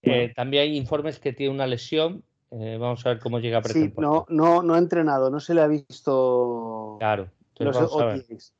eh, 0.02 0.32
también 0.36 0.64
hay 0.64 0.76
informes 0.76 1.18
que 1.18 1.32
tiene 1.32 1.52
una 1.52 1.66
lesión. 1.66 2.22
Eh, 2.50 2.76
vamos 2.78 3.04
a 3.04 3.10
ver 3.10 3.18
cómo 3.18 3.40
llega 3.40 3.58
a 3.58 3.64
Sí, 3.64 3.92
no, 3.96 4.24
no, 4.28 4.62
no 4.62 4.74
ha 4.74 4.78
entrenado, 4.78 5.30
no 5.30 5.40
se 5.40 5.54
le 5.54 5.62
ha 5.62 5.66
visto. 5.66 6.96
Claro. 6.98 7.30
Los 7.58 8.52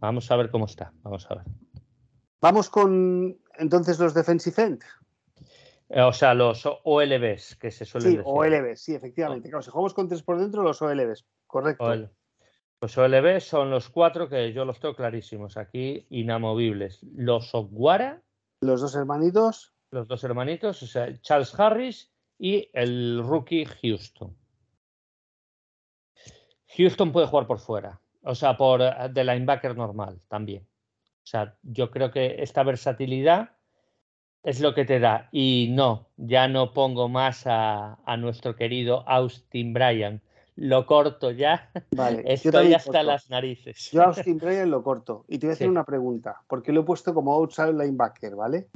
Vamos 0.00 0.30
a 0.30 0.36
ver 0.36 0.50
cómo 0.50 0.66
está. 0.66 0.92
Vamos 1.02 1.26
a 1.30 1.36
ver. 1.36 1.44
Vamos 2.40 2.68
con 2.68 3.38
entonces 3.58 3.98
los 3.98 4.14
defensive 4.14 4.62
end. 4.62 4.82
Eh, 5.88 6.00
o 6.00 6.12
sea, 6.12 6.34
los 6.34 6.66
OLBs 6.66 7.56
que 7.56 7.70
se 7.70 7.84
suelen 7.84 8.12
sí, 8.12 8.20
OLBs, 8.24 8.80
sí, 8.80 8.94
efectivamente. 8.94 9.48
Claro, 9.48 9.62
si 9.62 9.70
jugamos 9.70 9.94
con 9.94 10.08
tres 10.08 10.22
por 10.22 10.38
dentro, 10.38 10.62
los 10.62 10.80
OLBs, 10.80 11.26
correcto. 11.46 12.08
Los 12.80 12.98
OLBs 12.98 13.44
son 13.44 13.70
los 13.70 13.88
cuatro 13.88 14.28
que 14.28 14.52
yo 14.52 14.64
los 14.64 14.80
tengo 14.80 14.94
clarísimos 14.94 15.56
aquí, 15.56 16.06
inamovibles. 16.10 17.02
Los 17.14 17.54
Oguara. 17.54 18.22
Los 18.60 18.80
dos 18.80 18.94
hermanitos. 18.94 19.72
Los 19.90 20.08
dos 20.08 20.24
hermanitos, 20.24 20.82
o 20.82 20.86
sea, 20.86 21.20
Charles 21.20 21.58
Harris 21.58 22.12
y 22.38 22.68
el 22.72 23.22
rookie 23.22 23.64
Houston. 23.64 24.36
Houston 26.76 27.12
puede 27.12 27.26
jugar 27.26 27.46
por 27.46 27.60
fuera. 27.60 28.00
O 28.22 28.34
sea, 28.34 28.56
por 28.56 28.82
eh, 28.82 28.92
de 29.12 29.24
linebacker 29.24 29.76
normal 29.76 30.20
también. 30.28 30.66
O 31.24 31.26
sea, 31.26 31.56
yo 31.62 31.90
creo 31.90 32.10
que 32.10 32.42
esta 32.42 32.62
versatilidad 32.62 33.56
es 34.42 34.60
lo 34.60 34.74
que 34.74 34.84
te 34.84 35.00
da. 35.00 35.30
Y 35.32 35.70
no, 35.72 36.08
ya 36.18 36.48
no 36.48 36.74
pongo 36.74 37.08
más 37.08 37.44
a, 37.46 37.96
nuestro 38.18 38.56
querido 38.56 39.08
Austin 39.08 39.72
Bryan. 39.72 40.20
Lo 40.54 40.84
corto 40.84 41.30
ya. 41.30 41.70
Vale, 41.92 42.22
Estoy 42.26 42.74
hasta 42.74 43.02
las 43.02 43.30
narices. 43.30 43.90
Yo 43.90 44.02
Austin 44.02 44.36
Bryan 44.36 44.70
lo 44.70 44.82
corto. 44.82 45.24
Y 45.26 45.38
te 45.38 45.46
voy 45.46 45.52
a 45.52 45.54
hacer 45.54 45.70
una 45.70 45.84
pregunta. 45.84 46.42
Porque 46.46 46.72
lo 46.72 46.82
he 46.82 46.84
puesto 46.84 47.14
como 47.14 47.32
outside 47.32 47.72
linebacker, 47.72 48.36
¿vale? 48.36 48.68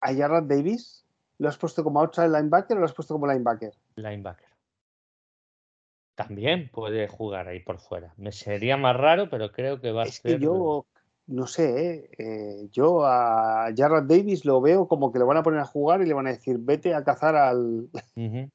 ¿A 0.00 0.14
Jarrett 0.14 0.46
Davis? 0.46 1.04
¿Lo 1.38 1.48
has 1.48 1.58
puesto 1.58 1.82
como 1.82 2.00
outside 2.00 2.28
linebacker 2.28 2.76
o 2.76 2.80
lo 2.80 2.86
has 2.86 2.94
puesto 2.94 3.14
como 3.14 3.26
linebacker? 3.26 3.74
Linebacker 3.96 4.50
también 6.20 6.68
puede 6.68 7.08
jugar 7.08 7.48
ahí 7.48 7.60
por 7.60 7.78
fuera. 7.78 8.12
Me 8.18 8.30
sería 8.30 8.76
más 8.76 8.94
raro, 8.94 9.30
pero 9.30 9.52
creo 9.52 9.80
que 9.80 9.90
va 9.90 10.02
a 10.02 10.04
es 10.04 10.16
ser. 10.16 10.38
Que 10.38 10.44
yo 10.44 10.84
no 11.30 11.46
sé, 11.46 11.88
¿eh? 11.88 12.10
Eh, 12.18 12.68
yo 12.70 13.04
a 13.04 13.72
Jarrett 13.76 14.04
Davis 14.04 14.44
lo 14.44 14.60
veo 14.60 14.86
como 14.88 15.12
que 15.12 15.18
lo 15.18 15.26
van 15.26 15.38
a 15.38 15.42
poner 15.42 15.60
a 15.60 15.64
jugar 15.64 16.02
y 16.02 16.06
le 16.06 16.14
van 16.14 16.26
a 16.26 16.32
decir 16.32 16.56
vete 16.58 16.94
a 16.94 17.04
cazar 17.04 17.36
al. 17.36 17.88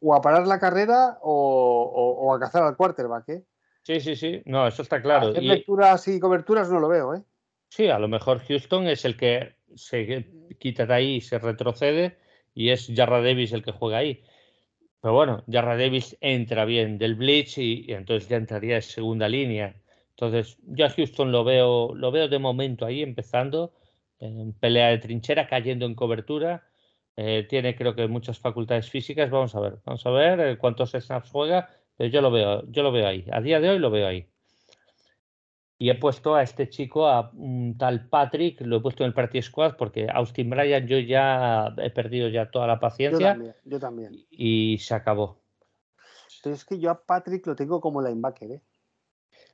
o 0.00 0.14
a 0.14 0.20
parar 0.20 0.46
la 0.46 0.60
carrera 0.60 1.18
o, 1.22 2.34
a 2.34 2.38
cazar 2.38 2.62
al 2.62 2.76
quarterback, 2.76 3.28
¿eh? 3.30 3.44
Sí, 3.82 4.00
sí, 4.00 4.16
sí. 4.16 4.42
No, 4.44 4.66
eso 4.66 4.82
está 4.82 5.00
claro. 5.00 5.28
Hacer 5.28 5.42
lecturas 5.42 6.06
y 6.08 6.20
coberturas 6.20 6.70
no 6.70 6.78
lo 6.78 6.88
veo, 6.88 7.14
¿eh? 7.14 7.22
Sí, 7.68 7.88
a 7.88 7.98
lo 7.98 8.08
mejor 8.08 8.40
Houston 8.40 8.86
es 8.86 9.04
el 9.04 9.16
que 9.16 9.56
se 9.74 10.26
quita 10.58 10.86
de 10.86 10.94
ahí 10.94 11.14
y 11.16 11.20
se 11.20 11.38
retrocede 11.38 12.18
y 12.54 12.70
es 12.70 12.92
Jarrett 12.94 13.24
Davis 13.24 13.52
el 13.52 13.62
que 13.62 13.72
juega 13.72 13.98
ahí. 13.98 14.22
Pero 15.00 15.14
bueno, 15.14 15.44
Jarra 15.50 15.76
Davis 15.76 16.16
entra 16.20 16.64
bien 16.64 16.98
del 16.98 17.14
blitz 17.14 17.58
y, 17.58 17.86
entonces 17.88 18.28
ya 18.28 18.36
entraría 18.36 18.76
en 18.76 18.82
segunda 18.82 19.28
línea. 19.28 19.76
Entonces, 20.20 20.58
yo 20.66 20.84
a 20.84 20.90
Houston 20.90 21.30
lo 21.30 21.44
veo, 21.44 21.94
lo 21.94 22.10
veo 22.10 22.26
de 22.26 22.40
momento 22.40 22.84
ahí 22.84 23.02
empezando, 23.02 23.72
en 24.18 24.52
pelea 24.52 24.88
de 24.88 24.98
trinchera, 24.98 25.46
cayendo 25.46 25.86
en 25.86 25.94
cobertura. 25.94 26.64
Eh, 27.16 27.46
tiene 27.48 27.76
creo 27.76 27.94
que 27.94 28.08
muchas 28.08 28.36
facultades 28.36 28.90
físicas. 28.90 29.30
Vamos 29.30 29.54
a 29.54 29.60
ver, 29.60 29.78
vamos 29.84 30.04
a 30.04 30.10
ver 30.10 30.40
eh, 30.40 30.58
cuántos 30.58 30.90
snaps 30.90 31.30
juega, 31.30 31.70
pero 31.96 32.10
yo 32.10 32.20
lo 32.20 32.32
veo, 32.32 32.64
yo 32.66 32.82
lo 32.82 32.90
veo 32.90 33.06
ahí. 33.06 33.26
A 33.30 33.40
día 33.40 33.60
de 33.60 33.70
hoy 33.70 33.78
lo 33.78 33.92
veo 33.92 34.08
ahí. 34.08 34.28
Y 35.78 35.88
he 35.88 35.94
puesto 35.94 36.34
a 36.34 36.42
este 36.42 36.68
chico, 36.68 37.06
a 37.06 37.30
un 37.34 37.78
tal 37.78 38.08
Patrick, 38.08 38.60
lo 38.62 38.78
he 38.78 38.80
puesto 38.80 39.04
en 39.04 39.08
el 39.08 39.14
Party 39.14 39.40
Squad 39.40 39.76
porque 39.76 40.08
Austin 40.12 40.50
Bryan 40.50 40.88
yo 40.88 40.98
ya 40.98 41.72
he 41.76 41.90
perdido 41.90 42.28
ya 42.28 42.50
toda 42.50 42.66
la 42.66 42.80
paciencia. 42.80 43.38
Yo 43.64 43.78
también. 43.78 44.26
Y 44.32 44.78
se 44.78 44.94
acabó. 44.94 45.38
Pero 46.42 46.56
es 46.56 46.64
que 46.64 46.80
yo 46.80 46.90
a 46.90 47.06
Patrick 47.06 47.46
lo 47.46 47.54
tengo 47.54 47.80
como 47.80 48.02
linebacker, 48.02 48.50
¿eh? 48.50 48.62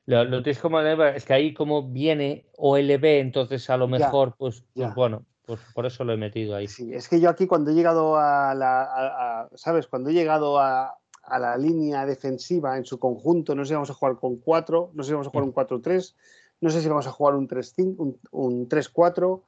Lo, 0.07 0.25
lo 0.25 0.43
tienes 0.43 0.61
como 0.61 0.81
es 0.81 1.25
que 1.25 1.33
ahí 1.33 1.55
como 1.55 1.89
viene 1.89 2.47
OLB, 2.57 3.05
entonces 3.21 3.69
a 3.71 3.77
lo 3.77 3.89
mejor, 3.89 4.35
pues, 4.37 4.65
pues 4.75 4.95
bueno, 4.95 5.25
pues 5.47 5.61
por 5.75 5.87
eso 5.87 6.05
lo 6.05 6.13
he 6.13 6.17
metido 6.17 6.55
ahí. 6.57 6.69
Sí, 6.69 6.93
es 6.93 7.09
que 7.09 7.21
yo 7.21 7.31
aquí 7.31 7.47
cuando 7.47 7.71
he 7.71 7.75
llegado 7.75 8.17
a 8.17 8.55
la, 8.55 9.49
¿sabes? 9.55 9.87
Cuando 9.87 10.11
he 10.11 10.13
llegado 10.13 10.59
a, 10.59 10.99
a 11.27 11.39
la 11.39 11.57
línea 11.57 12.07
defensiva 12.07 12.77
en 12.77 12.85
su 12.85 12.99
conjunto. 12.99 13.55
No 13.55 13.65
sé 13.65 13.69
si 13.69 13.75
vamos 13.75 13.91
a 13.91 13.95
jugar 13.95 14.17
con 14.17 14.37
4, 14.37 14.91
no 14.95 15.03
sé 15.03 15.09
si 15.09 15.13
vamos 15.13 15.27
a 15.27 15.31
jugar 15.31 15.45
un 15.45 15.55
4-3, 15.55 16.15
no 16.61 16.71
sé 16.71 16.81
si 16.81 16.89
vamos 16.89 17.07
a 17.07 17.13
jugar 17.13 17.35
un 17.35 17.49
3-5, 17.49 18.19
un, 18.31 18.69
3-4. 18.69 19.43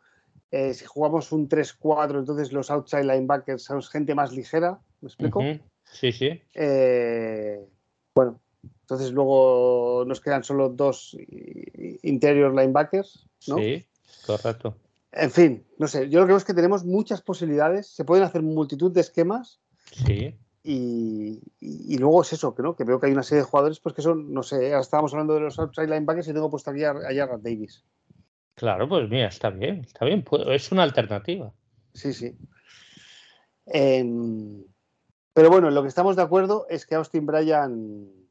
Eh, 0.52 0.74
si 0.74 0.84
jugamos 0.84 1.32
un 1.32 1.48
3-4, 1.48 2.18
entonces 2.18 2.52
los 2.52 2.70
outside 2.70 3.04
linebackers 3.04 3.62
son 3.62 3.82
gente 3.82 4.14
más 4.14 4.32
ligera, 4.32 4.78
¿me 5.00 5.08
explico? 5.08 5.42
Sí, 5.84 6.12
sí. 6.12 6.40
Eh, 6.54 7.64
bueno, 8.14 8.40
entonces 8.86 9.10
luego 9.10 10.04
nos 10.06 10.20
quedan 10.20 10.44
solo 10.44 10.68
dos 10.68 11.16
interior 12.02 12.54
linebackers, 12.54 13.26
¿no? 13.48 13.56
Sí, 13.58 13.84
correcto. 14.24 14.76
En 15.10 15.32
fin, 15.32 15.66
no 15.76 15.88
sé, 15.88 16.08
yo 16.08 16.20
lo 16.20 16.26
que 16.26 16.28
veo 16.28 16.36
es 16.36 16.44
que 16.44 16.54
tenemos 16.54 16.84
muchas 16.84 17.20
posibilidades, 17.20 17.88
se 17.88 18.04
pueden 18.04 18.22
hacer 18.22 18.42
multitud 18.42 18.92
de 18.92 19.00
esquemas. 19.00 19.58
Sí. 19.90 20.36
Y, 20.62 21.98
luego 21.98 22.22
es 22.22 22.32
eso, 22.32 22.54
que, 22.54 22.62
¿no? 22.62 22.76
que 22.76 22.84
veo 22.84 23.00
que 23.00 23.06
hay 23.06 23.12
una 23.12 23.24
serie 23.24 23.42
de 23.42 23.48
jugadores 23.50 23.80
pues 23.80 23.92
que 23.92 24.02
son, 24.02 24.32
no 24.32 24.44
sé, 24.44 24.66
ahora 24.66 24.80
estábamos 24.80 25.12
hablando 25.12 25.34
de 25.34 25.40
los 25.40 25.58
outside 25.58 25.88
linebackers 25.88 26.28
y 26.28 26.32
tengo 26.32 26.50
puesto 26.50 26.70
aquí 26.70 26.84
a, 26.84 26.90
a 26.90 27.38
Davis. 27.38 27.82
Claro, 28.54 28.88
pues 28.88 29.08
mira, 29.08 29.26
está 29.26 29.50
bien, 29.50 29.80
está 29.80 30.04
bien, 30.04 30.24
es 30.48 30.70
una 30.70 30.84
alternativa. 30.84 31.52
Sí, 31.92 32.12
sí. 32.12 32.36
Em, 33.66 34.62
pero 35.32 35.50
bueno, 35.50 35.70
lo 35.70 35.82
que 35.82 35.88
estamos 35.88 36.14
de 36.14 36.22
acuerdo 36.22 36.66
es 36.70 36.86
que 36.86 36.94
Austin 36.94 37.26
Bryan 37.26 38.25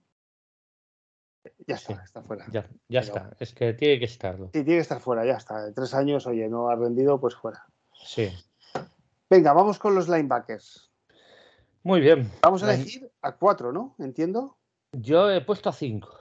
ya 1.67 1.75
está, 1.75 2.01
está 2.03 2.21
fuera. 2.21 2.45
Ya, 2.51 2.67
ya 2.89 2.99
está, 2.99 3.31
es 3.39 3.53
que 3.53 3.73
tiene 3.73 3.99
que 3.99 4.05
estarlo. 4.05 4.47
Sí, 4.47 4.63
tiene 4.63 4.77
que 4.77 4.79
estar 4.79 4.99
fuera, 4.99 5.25
ya 5.25 5.37
está. 5.37 5.63
De 5.63 5.73
tres 5.73 5.93
años, 5.93 6.27
oye, 6.27 6.47
no 6.47 6.69
ha 6.69 6.75
rendido, 6.75 7.19
pues 7.19 7.35
fuera. 7.35 7.65
Sí. 7.93 8.31
Venga, 9.29 9.53
vamos 9.53 9.79
con 9.79 9.95
los 9.95 10.07
linebackers. 10.07 10.91
Muy 11.83 12.01
bien. 12.01 12.31
Vamos 12.41 12.63
a 12.63 12.73
elegir 12.73 13.11
a 13.21 13.33
cuatro, 13.33 13.71
¿no? 13.71 13.95
Entiendo. 13.99 14.57
Yo 14.91 15.29
he 15.29 15.41
puesto 15.41 15.69
a 15.69 15.73
cinco. 15.73 16.17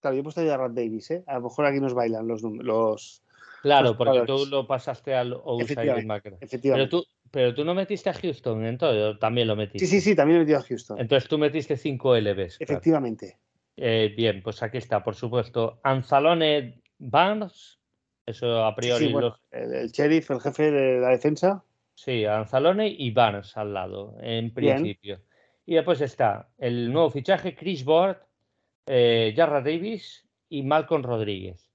Claro, 0.00 0.14
yo 0.14 0.20
he 0.20 0.22
puesto 0.22 0.40
a 0.40 0.56
Rad 0.56 0.70
Davis, 0.70 1.10
¿eh? 1.10 1.24
A 1.26 1.34
lo 1.34 1.42
mejor 1.42 1.66
aquí 1.66 1.80
nos 1.80 1.94
bailan 1.94 2.28
los. 2.28 2.42
los 2.42 3.22
claro, 3.62 3.96
porque 3.96 4.22
tú 4.24 4.46
lo 4.46 4.66
pasaste 4.66 5.14
al 5.14 5.32
outside 5.32 6.06
Efectivamente. 6.40 6.40
Pero 6.62 6.88
tú, 6.88 7.04
pero 7.30 7.54
tú 7.54 7.64
no 7.64 7.74
metiste 7.74 8.08
a 8.10 8.14
Houston, 8.14 8.64
entonces 8.64 9.18
también 9.18 9.48
lo 9.48 9.56
metiste. 9.56 9.84
Sí, 9.84 9.86
sí, 9.86 10.00
sí, 10.00 10.14
también 10.14 10.36
he 10.36 10.40
metido 10.40 10.58
a 10.58 10.62
Houston. 10.62 11.00
Entonces 11.00 11.28
tú 11.28 11.38
metiste 11.38 11.76
cinco 11.76 12.16
LBs. 12.16 12.60
Efectivamente. 12.60 13.38
Eh, 13.80 14.12
bien, 14.16 14.42
pues 14.42 14.60
aquí 14.62 14.78
está, 14.78 15.04
por 15.04 15.14
supuesto. 15.14 15.78
Anzalone 15.84 16.82
Barnes. 16.98 17.78
Eso 18.26 18.64
a 18.64 18.74
priori. 18.74 19.14
el, 19.52 19.90
sheriff, 19.90 20.30
el 20.32 20.40
jefe 20.40 20.70
de 20.70 21.00
la 21.00 21.10
defensa. 21.10 21.64
Sí, 21.94 22.24
Anzalone 22.24 22.88
y 22.88 23.10
Barnes 23.12 23.56
al 23.56 23.72
lado, 23.72 24.16
en 24.20 24.52
principio. 24.52 25.20
Y 25.64 25.76
después 25.76 26.00
está 26.00 26.48
el 26.58 26.92
nuevo 26.92 27.10
fichaje, 27.10 27.54
Chris 27.54 27.84
Board, 27.84 28.18
eh, 28.86 29.32
Davis 29.36 30.28
y 30.48 30.62
Malcolm 30.62 31.02
Rodríguez. 31.02 31.70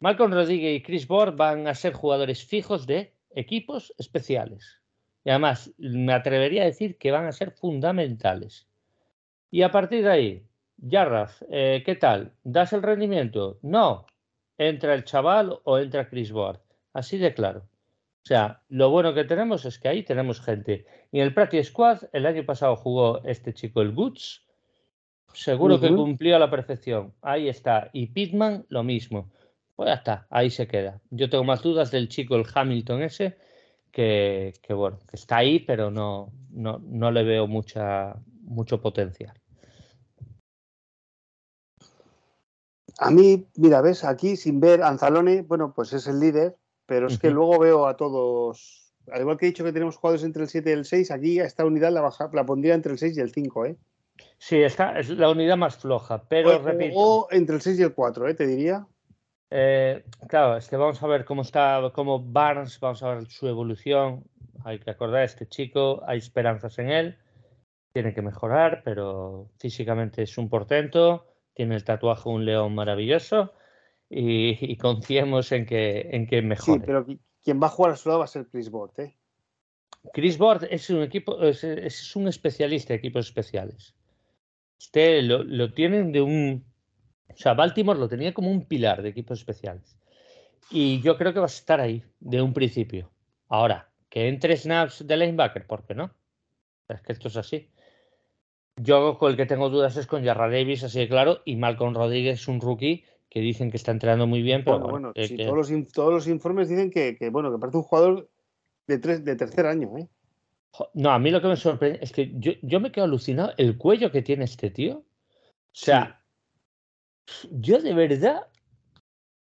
Malcolm 0.00 0.32
Rodríguez 0.32 0.78
y 0.78 0.82
Chris 0.82 1.06
Board 1.06 1.36
van 1.36 1.68
a 1.68 1.74
ser 1.74 1.92
jugadores 1.92 2.44
fijos 2.44 2.86
de 2.86 3.14
equipos 3.34 3.94
especiales. 3.98 4.80
Y 5.24 5.30
además, 5.30 5.72
me 5.78 6.12
atrevería 6.14 6.62
a 6.62 6.66
decir 6.66 6.96
que 6.96 7.10
van 7.10 7.26
a 7.26 7.32
ser 7.32 7.52
fundamentales. 7.52 8.66
Y 9.50 9.62
a 9.62 9.70
partir 9.70 10.04
de 10.04 10.10
ahí, 10.10 10.46
Jarraf, 10.88 11.42
eh, 11.50 11.82
¿qué 11.86 11.94
tal? 11.94 12.32
¿Das 12.42 12.72
el 12.72 12.82
rendimiento? 12.82 13.58
No. 13.62 14.06
¿Entra 14.58 14.94
el 14.94 15.04
chaval 15.04 15.58
o 15.64 15.78
entra 15.78 16.08
Chris 16.08 16.32
Board? 16.32 16.60
Así 16.92 17.18
de 17.18 17.34
claro. 17.34 17.60
O 17.60 18.26
sea, 18.26 18.62
lo 18.68 18.90
bueno 18.90 19.14
que 19.14 19.24
tenemos 19.24 19.64
es 19.64 19.78
que 19.78 19.88
ahí 19.88 20.02
tenemos 20.02 20.40
gente. 20.40 20.86
Y 21.10 21.18
en 21.18 21.24
el 21.24 21.34
Practice 21.34 21.70
Squad, 21.70 22.02
el 22.12 22.26
año 22.26 22.44
pasado 22.44 22.76
jugó 22.76 23.22
este 23.24 23.52
chico, 23.52 23.80
el 23.80 23.92
Goods. 23.92 24.44
Seguro 25.32 25.80
que 25.80 25.88
cumplió 25.88 26.36
a 26.36 26.38
la 26.38 26.50
perfección. 26.50 27.14
Ahí 27.22 27.48
está. 27.48 27.90
Y 27.92 28.08
Pitman, 28.08 28.66
lo 28.68 28.82
mismo. 28.82 29.32
Pues 29.74 29.88
ya 29.88 29.94
está, 29.94 30.26
ahí 30.30 30.50
se 30.50 30.68
queda. 30.68 31.00
Yo 31.10 31.30
tengo 31.30 31.44
más 31.44 31.62
dudas 31.62 31.90
del 31.90 32.08
chico, 32.08 32.36
el 32.36 32.44
Hamilton 32.52 33.02
ese, 33.02 33.38
que, 33.90 34.52
bueno, 34.68 34.98
que 35.08 35.16
está 35.16 35.38
ahí, 35.38 35.60
pero 35.60 35.90
no, 35.90 36.32
no, 36.50 36.78
no 36.84 37.10
le 37.10 37.24
veo 37.24 37.46
mucha, 37.46 38.14
mucho 38.42 38.80
potencial. 38.80 39.41
A 43.02 43.10
mí, 43.10 43.48
mira, 43.56 43.80
ves, 43.80 44.04
aquí 44.04 44.36
sin 44.36 44.60
ver 44.60 44.80
Anzalone, 44.80 45.42
bueno, 45.42 45.72
pues 45.74 45.92
es 45.92 46.06
el 46.06 46.20
líder, 46.20 46.56
pero 46.86 47.08
es 47.08 47.18
que 47.18 47.30
luego 47.30 47.58
veo 47.58 47.86
a 47.88 47.96
todos, 47.96 48.94
al 49.10 49.22
igual 49.22 49.38
que 49.38 49.46
he 49.46 49.48
dicho 49.48 49.64
que 49.64 49.72
tenemos 49.72 49.96
jugadores 49.96 50.24
entre 50.24 50.44
el 50.44 50.48
7 50.48 50.70
y 50.70 50.72
el 50.72 50.84
6, 50.84 51.10
aquí 51.10 51.40
a 51.40 51.44
esta 51.44 51.64
unidad 51.64 51.90
la, 51.90 52.00
baja, 52.00 52.30
la 52.32 52.46
pondría 52.46 52.74
entre 52.74 52.92
el 52.92 52.98
6 52.98 53.18
y 53.18 53.20
el 53.20 53.32
5, 53.32 53.66
¿eh? 53.66 53.76
Sí, 54.38 54.62
esta 54.62 54.96
es 55.00 55.08
la 55.08 55.30
unidad 55.30 55.56
más 55.56 55.78
floja, 55.78 56.22
pero 56.28 56.56
repito. 56.60 56.94
O 56.96 57.28
entre 57.32 57.56
el 57.56 57.62
6 57.62 57.80
y 57.80 57.82
el 57.82 57.92
4, 57.92 58.28
¿eh? 58.28 58.34
Te 58.34 58.46
diría. 58.46 58.86
Eh, 59.50 60.04
claro, 60.28 60.56
es 60.56 60.68
que 60.68 60.76
vamos 60.76 61.02
a 61.02 61.06
ver 61.08 61.24
cómo 61.24 61.42
está, 61.42 61.90
cómo 61.92 62.22
Barnes, 62.22 62.78
vamos 62.78 63.02
a 63.02 63.14
ver 63.14 63.26
su 63.26 63.48
evolución. 63.48 64.22
Hay 64.64 64.78
que 64.78 64.90
acordar, 64.90 65.24
este 65.24 65.48
chico, 65.48 66.02
hay 66.06 66.18
esperanzas 66.18 66.78
en 66.78 66.90
él, 66.90 67.18
tiene 67.92 68.14
que 68.14 68.22
mejorar, 68.22 68.82
pero 68.84 69.50
físicamente 69.58 70.22
es 70.22 70.38
un 70.38 70.48
portento, 70.48 71.31
tiene 71.54 71.74
el 71.74 71.84
tatuaje 71.84 72.28
un 72.28 72.44
león 72.44 72.74
maravilloso 72.74 73.52
y, 74.08 74.76
confiemos 74.76 75.52
en 75.52 75.64
que, 75.66 76.08
en 76.12 76.26
que 76.26 76.42
mejore. 76.42 76.80
Sí, 76.80 76.86
pero 76.86 77.06
quien 77.42 77.62
va 77.62 77.66
a 77.66 77.70
jugar 77.70 77.92
a 77.92 77.96
su 77.96 78.08
lado 78.08 78.18
va 78.20 78.26
a 78.26 78.28
ser 78.28 78.46
Chris 78.46 78.70
Board, 78.70 78.92
¿eh? 78.98 79.16
Chris 80.12 80.36
Board 80.36 80.66
es 80.70 80.90
un 80.90 81.02
equipo, 81.02 81.40
es, 81.42 82.16
un 82.16 82.28
especialista 82.28 82.92
de 82.92 82.98
equipos 82.98 83.26
especiales. 83.26 83.94
Usted 84.78 85.22
lo, 85.22 85.44
lo 85.44 85.72
tienen 85.72 86.10
de 86.10 86.20
un 86.20 86.64
o 87.34 87.36
sea, 87.36 87.54
Baltimore 87.54 87.98
lo 87.98 88.08
tenía 88.08 88.34
como 88.34 88.50
un 88.50 88.64
pilar 88.64 89.02
de 89.02 89.08
equipos 89.08 89.38
especiales. 89.38 89.96
Y 90.70 91.00
yo 91.00 91.16
creo 91.16 91.32
que 91.32 91.40
va 91.40 91.46
a 91.46 91.48
estar 91.48 91.80
ahí 91.80 92.02
de 92.20 92.42
un 92.42 92.52
principio. 92.52 93.10
Ahora, 93.48 93.90
que 94.08 94.28
entre 94.28 94.56
snaps 94.56 95.06
de 95.06 95.16
linebacker, 95.16 95.66
¿por 95.66 95.84
qué 95.84 95.94
no? 95.94 96.10
Es 96.88 97.00
que 97.02 97.12
esto 97.12 97.28
es 97.28 97.36
así. 97.36 97.70
Yo 98.76 99.18
con 99.18 99.30
el 99.30 99.36
que 99.36 99.46
tengo 99.46 99.68
dudas 99.68 99.96
es 99.96 100.06
con 100.06 100.24
Jarra 100.24 100.48
Davis, 100.48 100.82
así 100.84 101.00
de 101.00 101.08
claro, 101.08 101.40
y 101.44 101.56
Malcolm 101.56 101.94
Rodríguez 101.94 102.48
un 102.48 102.60
rookie 102.60 103.04
que 103.28 103.40
dicen 103.40 103.70
que 103.70 103.76
está 103.76 103.92
entrenando 103.92 104.26
muy 104.26 104.42
bien, 104.42 104.62
pero 104.64 104.80
bueno, 104.80 105.12
todos, 105.14 105.70
los, 105.70 105.92
todos, 105.92 106.12
los, 106.12 106.28
informes 106.28 106.68
dicen 106.68 106.90
que, 106.90 107.16
bueno, 107.30 107.50
que 107.50 107.58
parece 107.58 107.78
un 107.78 107.82
jugador 107.82 108.30
de, 108.86 108.98
tres, 108.98 109.24
de 109.24 109.36
tercer 109.36 109.66
año, 109.66 109.96
¿eh? 109.96 110.08
No, 110.94 111.10
a 111.10 111.18
mí 111.18 111.30
lo 111.30 111.40
que 111.40 111.48
me 111.48 111.56
sorprende 111.56 111.98
es 112.02 112.12
que 112.12 112.32
yo, 112.34 112.52
yo 112.62 112.80
me 112.80 112.92
quedo 112.92 113.04
alucinado 113.04 113.52
el 113.56 113.76
cuello 113.78 114.10
que 114.10 114.22
tiene 114.22 114.44
este 114.44 114.70
tío. 114.70 114.98
O 114.98 115.04
sea, 115.72 116.22
yo 117.50 117.80
de 117.80 117.94
verdad, 117.94 118.48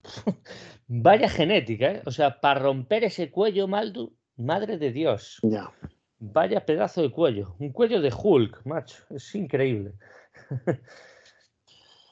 vaya 0.88 1.30
genética, 1.30 1.91
¿eh? 1.91 2.01
O 2.05 2.11
sea, 2.11 2.39
para 2.39 2.59
romper 2.59 3.03
ese 3.03 3.32
cuello, 3.32 3.67
Maldu, 3.67 4.13
madre 4.38 4.78
de 4.78 4.91
Dios. 4.91 5.39
Ya. 5.43 5.72
Vaya 6.20 6.65
pedazo 6.65 7.01
de 7.01 7.11
cuello. 7.11 7.55
Un 7.59 7.72
cuello 7.72 8.01
de 8.01 8.13
Hulk, 8.13 8.65
macho. 8.65 9.03
Es 9.09 9.34
increíble. 9.36 9.93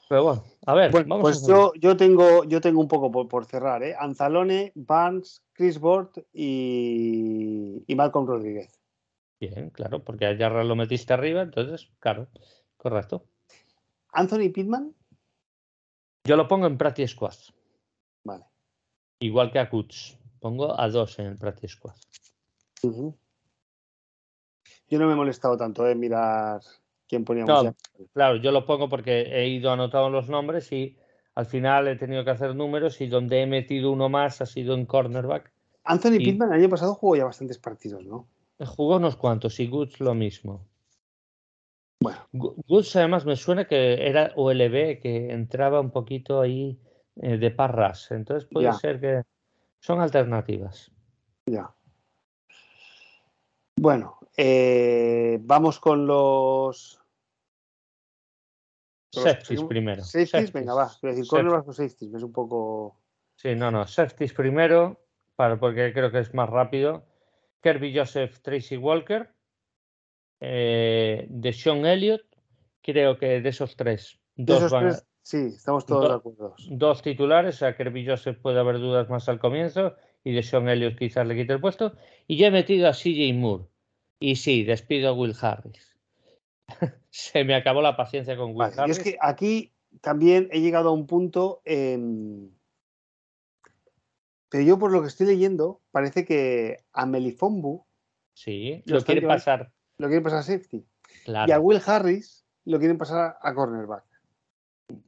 Pero 0.10 0.24
bueno, 0.24 0.44
a 0.66 0.74
ver. 0.74 0.92
vamos 1.06 1.22
pues 1.22 1.46
yo, 1.46 1.74
yo, 1.76 1.98
tengo, 1.98 2.46
yo 2.46 2.62
tengo 2.62 2.80
un 2.80 2.88
poco 2.88 3.28
por, 3.28 3.46
cerrar, 3.46 3.84
¿eh? 3.84 3.94
Anzalone, 4.00 4.72
Barnes, 4.74 5.44
Chris 5.52 5.78
Bort 5.80 6.18
y, 6.32 7.84
y 7.86 7.96
Malcolm 7.96 8.26
Rodríguez. 8.26 8.80
Bien, 9.40 9.70
claro, 9.70 10.04
porque 10.04 10.26
a 10.26 10.38
Jarra 10.38 10.64
lo 10.64 10.78
metiste 10.78 11.14
arriba, 11.14 11.42
entonces, 11.42 11.90
claro, 12.00 12.30
correcto. 12.78 13.26
Anthony 14.14 14.50
Pittman. 14.54 14.96
Yo 16.24 16.38
lo 16.38 16.48
pongo 16.48 16.68
en 16.68 16.78
Practice 16.78 17.10
Squad. 17.10 17.36
Vale. 18.24 18.46
Igual 19.20 19.52
que 19.52 19.60
a 19.60 19.70
Kuts. 19.70 20.18
Pongo 20.40 20.80
a 20.80 20.88
dos 20.90 21.20
en 21.20 21.28
el 21.28 21.38
Practice 21.38 21.76
Squad. 21.76 21.96
Yo 24.90 25.00
no 25.00 25.08
me 25.08 25.14
he 25.14 25.16
molestado 25.16 25.58
tanto 25.58 25.88
en 25.88 26.00
mirar 26.00 26.62
quién 27.08 27.26
poníamos. 27.26 27.74
claro, 28.14 28.38
yo 28.38 28.52
lo 28.52 28.66
pongo 28.66 28.90
porque 28.90 29.22
he 29.22 29.48
ido 29.48 29.72
anotando 29.72 30.10
los 30.10 30.30
nombres 30.30 30.72
y 30.72 30.98
al 31.36 31.46
final 31.46 31.88
he 31.88 31.96
tenido 31.96 32.24
que 32.24 32.32
hacer 32.32 32.56
números 32.56 33.00
y 33.02 33.08
donde 33.08 33.42
he 33.42 33.48
metido 33.48 33.92
uno 33.92 34.10
más 34.10 34.42
ha 34.42 34.46
sido 34.46 34.76
en 34.76 34.86
cornerback. 34.86 35.52
Anthony 35.84 36.18
Pittman 36.18 36.52
el 36.52 36.60
año 36.60 36.70
pasado 36.70 36.96
jugó 36.96 37.16
ya 37.16 37.26
bastantes 37.26 37.58
partidos, 37.58 38.06
¿no? 38.06 38.28
Jugó 38.60 38.98
unos 38.98 39.16
cuantos 39.16 39.60
y 39.60 39.68
Goods 39.68 40.00
lo 40.00 40.14
mismo. 40.14 40.66
Bueno. 42.02 42.18
Goods 42.32 42.96
además 42.96 43.26
me 43.26 43.36
suena 43.36 43.68
que 43.68 44.08
era 44.08 44.32
OLB, 44.36 45.00
que 45.00 45.32
entraba 45.32 45.80
un 45.80 45.92
poquito 45.92 46.42
ahí 46.42 46.80
eh, 47.16 47.38
de 47.38 47.52
parras. 47.52 48.12
Entonces 48.12 48.48
puede 48.52 48.72
ser 48.74 49.00
que 49.00 49.22
son 49.80 50.02
alternativas. 50.02 50.92
Ya. 51.46 51.74
Bueno, 53.80 54.17
eh, 54.38 55.40
vamos 55.42 55.80
con 55.80 56.06
los. 56.06 57.02
Safeties 59.12 59.64
primero. 59.64 60.04
Safeties, 60.04 60.54
venga, 60.54 60.76
va. 60.76 60.84
A 60.84 61.08
decir 61.08 61.26
safeties, 61.26 62.14
es 62.14 62.24
un 62.24 62.32
poco. 62.32 63.00
Sí, 63.36 63.56
no, 63.56 63.72
no. 63.72 63.88
Safeties 63.88 64.34
primero, 64.34 65.02
para, 65.36 65.60
porque 65.60 65.92
creo 65.92 66.12
que 66.12 66.20
es 66.20 66.34
más 66.34 66.50
rápido. 66.50 67.04
Kirby 67.62 67.98
Joseph, 67.98 68.40
Tracy 68.42 68.78
Walker 68.78 69.30
eh, 70.40 71.26
de 71.30 71.54
Sean 71.54 71.86
Elliott, 71.86 72.24
creo 72.82 73.18
que 73.18 73.42
de 73.42 73.50
esos 73.50 73.76
tres, 73.76 74.20
dos 74.36 74.72
van 74.72 74.96
sí, 75.24 75.48
estamos 75.56 75.86
todos 75.86 76.10
de 76.10 76.16
acuerdo. 76.16 76.56
Dos 76.70 77.02
titulares, 77.02 77.64
a 77.64 77.76
Kirby 77.76 78.06
Joseph 78.06 78.38
puede 78.40 78.60
haber 78.60 78.78
dudas 78.78 79.10
más 79.10 79.28
al 79.30 79.40
comienzo 79.40 79.96
y 80.24 80.34
de 80.34 80.44
Sean 80.44 80.70
Elliott 80.70 80.98
quizás 80.98 81.26
le 81.26 81.36
quite 81.36 81.54
el 81.54 81.60
puesto. 81.60 81.94
Y 82.28 82.38
ya 82.38 82.48
he 82.48 82.52
metido 82.52 82.88
a 82.88 82.94
CJ 82.94 83.34
Moore. 83.34 83.66
Y 84.20 84.36
sí, 84.36 84.64
despido 84.64 85.10
a 85.10 85.14
Will 85.14 85.36
Harris. 85.40 85.98
Se 87.10 87.44
me 87.44 87.56
acabó 87.56 87.82
la 87.82 87.96
paciencia 87.96 88.36
con 88.38 88.56
Will 88.56 88.74
Harris. 88.78 88.88
Y 88.88 88.92
es 88.92 89.00
que 89.00 89.18
aquí 89.22 89.74
también 90.02 90.50
he 90.52 90.62
llegado 90.62 90.90
a 90.90 90.94
un 90.94 91.08
punto. 91.08 91.62
Pero 91.64 92.52
yo, 94.64 94.80
por 94.80 94.92
lo 94.92 95.02
que 95.02 95.08
estoy 95.08 95.28
leyendo, 95.28 95.82
parece 95.92 96.26
que 96.26 96.78
a 96.94 97.06
Melifombu. 97.06 97.86
Sí, 98.34 98.84
lo, 98.86 99.04
quiere 99.04 99.26
pasar 99.26 99.72
lo 99.98 100.08
quieren 100.08 100.24
pasar 100.24 100.40
a 100.40 100.44
safety. 100.44 100.86
Y 101.26 101.52
a 101.52 101.60
Will 101.60 101.82
Harris 101.86 102.46
lo 102.66 102.80
quieren 102.80 102.98
pasar 102.98 103.38
a 103.42 103.54
cornerback. 103.54 104.04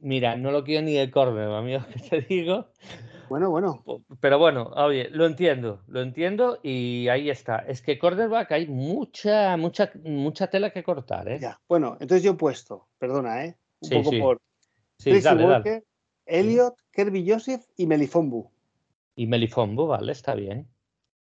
Mira, 0.00 0.36
no 0.36 0.50
lo 0.50 0.64
quiero 0.64 0.84
ni 0.84 0.94
de 0.94 1.10
corner, 1.10 1.48
amigo, 1.48 1.80
que 1.94 2.00
te 2.00 2.20
digo. 2.22 2.68
Bueno, 3.30 3.48
bueno. 3.48 3.84
Pero 4.18 4.40
bueno, 4.40 4.72
oye, 4.74 5.08
lo 5.10 5.24
entiendo, 5.24 5.84
lo 5.86 6.02
entiendo 6.02 6.58
y 6.64 7.06
ahí 7.06 7.30
está. 7.30 7.58
Es 7.60 7.80
que 7.80 7.96
cornerback 7.96 8.50
hay 8.50 8.66
mucha, 8.66 9.56
mucha, 9.56 9.92
mucha 10.02 10.48
tela 10.48 10.70
que 10.70 10.82
cortar, 10.82 11.28
¿eh? 11.28 11.38
Ya, 11.40 11.60
bueno, 11.68 11.96
entonces 12.00 12.24
yo 12.24 12.32
he 12.32 12.34
puesto, 12.34 12.88
perdona, 12.98 13.44
¿eh? 13.44 13.56
Un 13.82 14.02
poco 14.02 14.10
por 14.18 14.40
sí, 14.98 15.20
dale, 15.20 15.44
Walker, 15.44 15.84
Elliot, 16.26 16.74
Kirby 16.90 17.30
Joseph 17.30 17.62
y 17.76 17.86
Melifombu. 17.86 18.50
Y 19.14 19.28
Melifombu, 19.28 19.86
vale, 19.86 20.10
está 20.10 20.34
bien. 20.34 20.68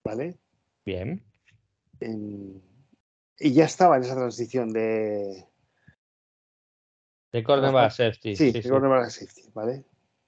Vale. 0.04 0.38
Bien. 0.86 1.24
Y 3.40 3.54
ya 3.54 3.64
estaba 3.64 3.96
en 3.96 4.04
esa 4.04 4.16
transición 4.16 4.74
de. 4.74 5.48
De 7.32 7.44
cornerback 7.46 7.86
a 7.86 7.90
safety. 7.90 8.36
Sí, 8.36 8.52
de 8.52 8.62
cornerback 8.62 9.06
a 9.06 9.10
safety, 9.10 9.50
¿vale? 9.54 9.86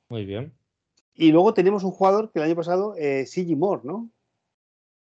Muy 0.07 0.23
bien. 0.23 0.57
Y 1.15 1.31
luego 1.31 1.53
tenemos 1.53 1.83
un 1.83 1.91
jugador 1.91 2.31
que 2.31 2.39
el 2.39 2.45
año 2.45 2.55
pasado, 2.55 2.95
eh, 2.97 3.25
CG 3.25 3.55
Moore, 3.55 3.81
¿no? 3.83 4.09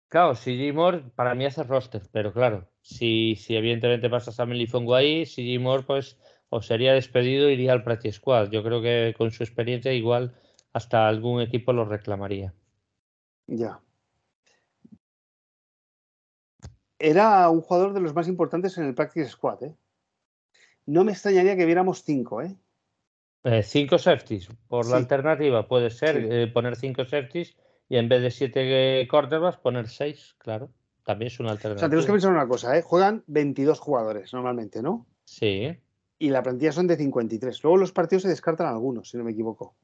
Claro, 0.09 0.35
CG 0.35 0.75
Moore 0.75 1.05
para 1.15 1.35
mí 1.35 1.47
hace 1.47 1.63
roster, 1.63 2.03
pero 2.11 2.33
claro, 2.33 2.69
si, 2.83 3.37
si 3.37 3.57
evidentemente 3.57 4.11
pasas 4.11 4.41
a 4.41 4.47
Melifongo 4.47 4.95
ahí, 4.95 5.25
CG 5.25 5.61
Moore 5.61 5.85
pues 5.85 6.19
o 6.49 6.61
sería 6.61 6.93
despedido 6.95 7.49
iría 7.49 7.73
al 7.73 7.85
practice 7.85 8.17
squad. 8.19 8.51
Yo 8.51 8.65
creo 8.65 8.83
que 8.83 9.15
con 9.17 9.31
su 9.31 9.45
experiencia 9.45 9.93
igual 9.93 10.35
hasta 10.73 11.07
algún 11.07 11.41
equipo 11.41 11.73
lo 11.73 11.85
reclamaría. 11.85 12.53
Ya 13.47 13.81
era 17.01 17.49
un 17.49 17.63
jugador 17.63 17.95
de 17.95 18.01
los 18.01 18.15
más 18.15 18.29
importantes 18.29 18.77
en 18.79 18.85
el 18.85 18.95
Practice 18.95 19.31
Squad. 19.31 19.65
¿eh? 19.65 19.75
No 20.87 21.03
me 21.03 21.13
extrañaría 21.13 21.57
que 21.57 21.67
viéramos 21.67 22.05
cinco. 22.05 22.43
¿eh? 22.43 22.55
Eh, 23.45 23.63
cinco 23.63 23.99
safeties. 23.99 24.49
Por 24.69 24.87
la 24.87 24.97
alternativa 24.97 25.67
puede 25.67 25.91
ser 25.91 26.17
eh, 26.17 26.47
poner 26.49 26.77
cinco 26.77 27.05
safeties 27.05 27.57
y 27.89 27.97
en 27.97 28.09
vez 28.09 28.23
de 28.23 28.31
siete 28.31 29.07
quarterbacks 29.11 29.59
poner 29.59 29.89
seis, 29.89 30.35
claro. 30.39 30.71
También 31.05 31.29
es 31.29 31.41
una 31.41 31.51
alternativa. 31.51 31.77
O 31.77 31.81
sea, 31.81 31.89
tenemos 31.89 32.07
que 32.07 32.13
pensar 32.13 32.31
una 32.31 32.47
cosa, 32.47 32.77
¿eh? 32.77 32.83
Juegan 32.83 33.25
22 33.27 33.81
jugadores 33.81 34.33
normalmente, 34.33 34.83
¿no? 34.83 35.07
Sí. 35.25 35.77
Y 36.19 36.29
la 36.29 36.43
plantilla 36.43 36.73
son 36.73 36.87
de 36.87 36.97
53. 36.97 37.63
Luego 37.63 37.79
los 37.79 37.93
partidos 37.93 38.23
se 38.23 38.29
descartan 38.29 38.67
algunos, 38.67 39.09
si 39.09 39.17
no 39.17 39.25
me 39.25 39.33
equivoco. 39.33 39.75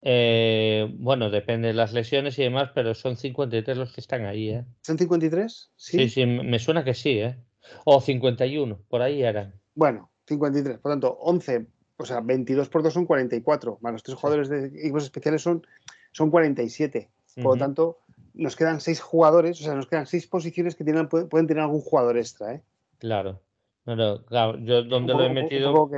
Eh, 0.00 0.88
bueno, 0.98 1.28
depende 1.30 1.68
de 1.68 1.74
las 1.74 1.92
lesiones 1.92 2.38
y 2.38 2.44
demás, 2.44 2.70
pero 2.74 2.94
son 2.94 3.16
53 3.16 3.76
los 3.76 3.92
que 3.92 4.00
están 4.00 4.24
ahí, 4.24 4.50
¿eh? 4.50 4.64
¿Son 4.82 4.96
53? 4.96 5.72
Sí, 5.76 5.98
sí, 5.98 6.08
sí 6.08 6.26
me 6.26 6.58
suena 6.58 6.84
que 6.84 6.94
sí, 6.94 7.18
¿eh? 7.18 7.36
O 7.84 8.00
51, 8.00 8.80
por 8.88 9.02
ahí 9.02 9.22
eran. 9.22 9.60
Bueno, 9.74 10.10
53, 10.26 10.78
por 10.78 10.92
tanto, 10.92 11.18
11, 11.20 11.66
o 11.98 12.04
sea, 12.04 12.20
22 12.20 12.68
por 12.68 12.82
2 12.82 12.92
son 12.92 13.06
44, 13.06 13.78
más 13.80 13.92
los 13.92 14.02
tres 14.02 14.16
jugadores 14.16 14.48
de 14.48 14.66
equipos 14.66 15.04
especiales 15.04 15.42
son, 15.42 15.66
son 16.12 16.30
47. 16.30 17.10
Por 17.34 17.54
lo 17.54 17.56
tanto, 17.56 17.98
nos 18.34 18.56
quedan 18.56 18.80
seis 18.80 19.00
jugadores, 19.00 19.60
o 19.60 19.64
sea, 19.64 19.74
nos 19.74 19.86
quedan 19.86 20.06
seis 20.06 20.26
posiciones 20.26 20.74
que 20.74 20.84
tienen, 20.84 21.08
pueden 21.08 21.46
tener 21.46 21.62
algún 21.62 21.80
jugador 21.80 22.16
extra, 22.16 22.54
¿eh? 22.54 22.62
Claro. 22.98 23.40
No, 23.84 24.24
claro, 24.24 24.58
yo 24.58 24.82
donde 24.82 25.14
lo 25.14 25.24
he 25.24 25.32
metido. 25.32 25.90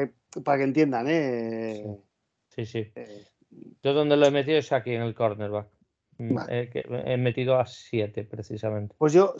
para 0.45 0.59
que 0.59 0.65
entiendan, 0.65 1.07
¿eh? 1.09 1.99
Sí, 2.49 2.67
sí. 2.67 2.93
Eh, 2.95 3.25
yo 3.83 3.95
donde 3.95 4.17
lo 4.17 4.27
he 4.27 4.31
metido 4.31 4.59
es 4.59 4.71
aquí 4.73 4.93
en 4.93 5.03
el 5.03 5.15
cornerback. 5.15 5.69
Mm, 6.19 6.39
he, 6.49 7.17
metido 7.17 7.59
a 7.59 7.67
7 7.67 8.25
precisamente. 8.25 8.95
Pues 8.99 9.13
yo, 9.13 9.35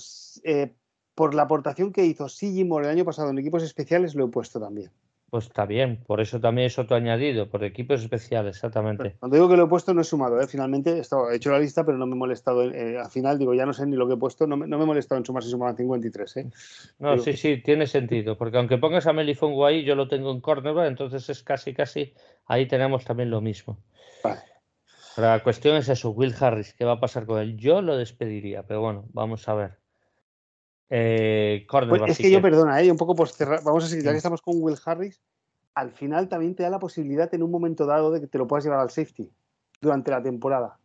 eh, 0.45 0.73
por 1.15 1.35
la 1.35 1.43
aportación 1.43 1.93
que 1.93 2.07
hizo 2.07 2.29
Sigimor 2.29 2.85
el 2.85 2.91
año 2.91 3.05
pasado 3.05 3.31
en 3.31 3.39
equipos 3.39 3.63
especiales, 3.63 4.15
lo 4.15 4.27
he 4.27 4.29
puesto 4.29 4.59
también. 4.59 4.91
Pues 5.31 5.47
está 5.47 5.65
bien, 5.65 6.03
por 6.09 6.21
eso 6.21 6.41
también 6.41 6.67
es 6.67 6.77
otro 6.77 6.97
añadido, 6.97 7.49
por 7.49 7.63
equipos 7.63 8.03
especiales, 8.03 8.57
exactamente. 8.57 9.15
cuando 9.21 9.37
digo 9.37 9.49
que 9.49 9.57
lo 9.57 9.65
he 9.65 9.69
puesto 9.69 9.95
no 9.95 10.01
he 10.01 10.05
sumado, 10.05 10.41
¿eh? 10.41 10.49
finalmente 10.49 10.99
he, 10.99 11.35
hecho 11.37 11.51
la 11.53 11.61
lista, 11.61 11.85
pero 11.85 11.97
no 11.99 12.07
me 12.07 12.17
he 12.17 12.19
molestado. 12.19 12.65
Eh, 12.65 12.99
al 12.99 13.11
final 13.11 13.39
digo, 13.39 13.55
ya 13.55 13.65
no 13.65 13.73
sé 13.73 13.87
ni 13.87 13.95
lo 13.95 14.09
que 14.09 14.15
he 14.15 14.17
puesto, 14.17 14.49
no 14.49 14.57
me, 14.57 14.67
no 14.67 14.77
me 14.77 14.83
he 14.83 14.87
molestado 14.89 15.21
en 15.21 15.25
sumar 15.25 15.45
si 15.45 15.51
sumaban 15.51 15.77
53. 15.77 16.37
¿eh? 16.39 16.51
No, 16.99 17.17
sí, 17.19 17.35
sí, 17.35 17.63
tiene 17.63 17.87
sentido, 17.87 18.37
porque 18.37 18.59
aunque 18.59 18.79
pongas 18.79 19.07
a 19.07 19.13
Melifongo 19.13 19.65
ahí, 19.67 19.85
yo 19.85 19.95
lo 19.95 20.09
tengo 20.09 20.33
en 20.33 20.41
cornerback, 20.41 20.89
entonces 20.89 21.29
es 21.31 21.45
casi, 21.45 21.75
casi, 21.75 22.13
ahí 22.47 22.67
tenemos 22.67 23.05
también 23.05 23.31
lo 23.31 23.41
mismo. 23.41 23.79
Vale. 24.25 24.41
la 25.17 25.41
cuestión 25.45 25.77
es 25.77 25.89
eso, 25.89 26.11
Will 26.11 26.35
Harris, 26.41 26.75
¿qué 26.75 26.85
va 26.85 26.95
a 26.95 27.01
pasar 27.01 27.25
con 27.25 27.39
él? 27.39 27.57
Yo 27.57 27.83
lo 27.83 27.97
despediría, 27.97 28.65
pero 28.65 28.81
bueno, 28.81 29.05
vamos 29.13 29.49
a 29.49 29.55
ver. 29.55 29.79
Eh, 30.93 31.67
pues 31.69 32.03
es 32.09 32.19
que 32.19 32.33
yo, 32.33 32.43
perdona, 32.43 32.83
eh, 32.83 32.91
un 32.91 32.97
poco 32.97 33.15
por 33.15 33.29
cerrar, 33.29 33.63
vamos 33.63 33.85
a 33.85 33.87
seguir, 33.87 34.05
ya 34.05 34.11
que 34.11 34.17
estamos 34.17 34.43
con 34.43 34.57
Will 34.61 34.77
Harris, 34.85 35.23
al 35.75 35.93
final 35.93 36.29
también 36.29 36.57
te 36.57 36.65
da 36.65 36.71
la 36.71 36.81
posibilidad 36.81 37.33
en 37.33 37.45
un 37.45 37.51
momento 37.53 37.87
dado 37.87 38.11
de 38.11 38.21
que 38.21 38.27
te 38.27 38.39
lo 38.39 38.49
puedas 38.49 38.65
llevar 38.65 38.81
al 38.81 38.91
safety 38.91 39.31
durante 39.81 40.11
la 40.11 40.21
temporada. 40.21 40.79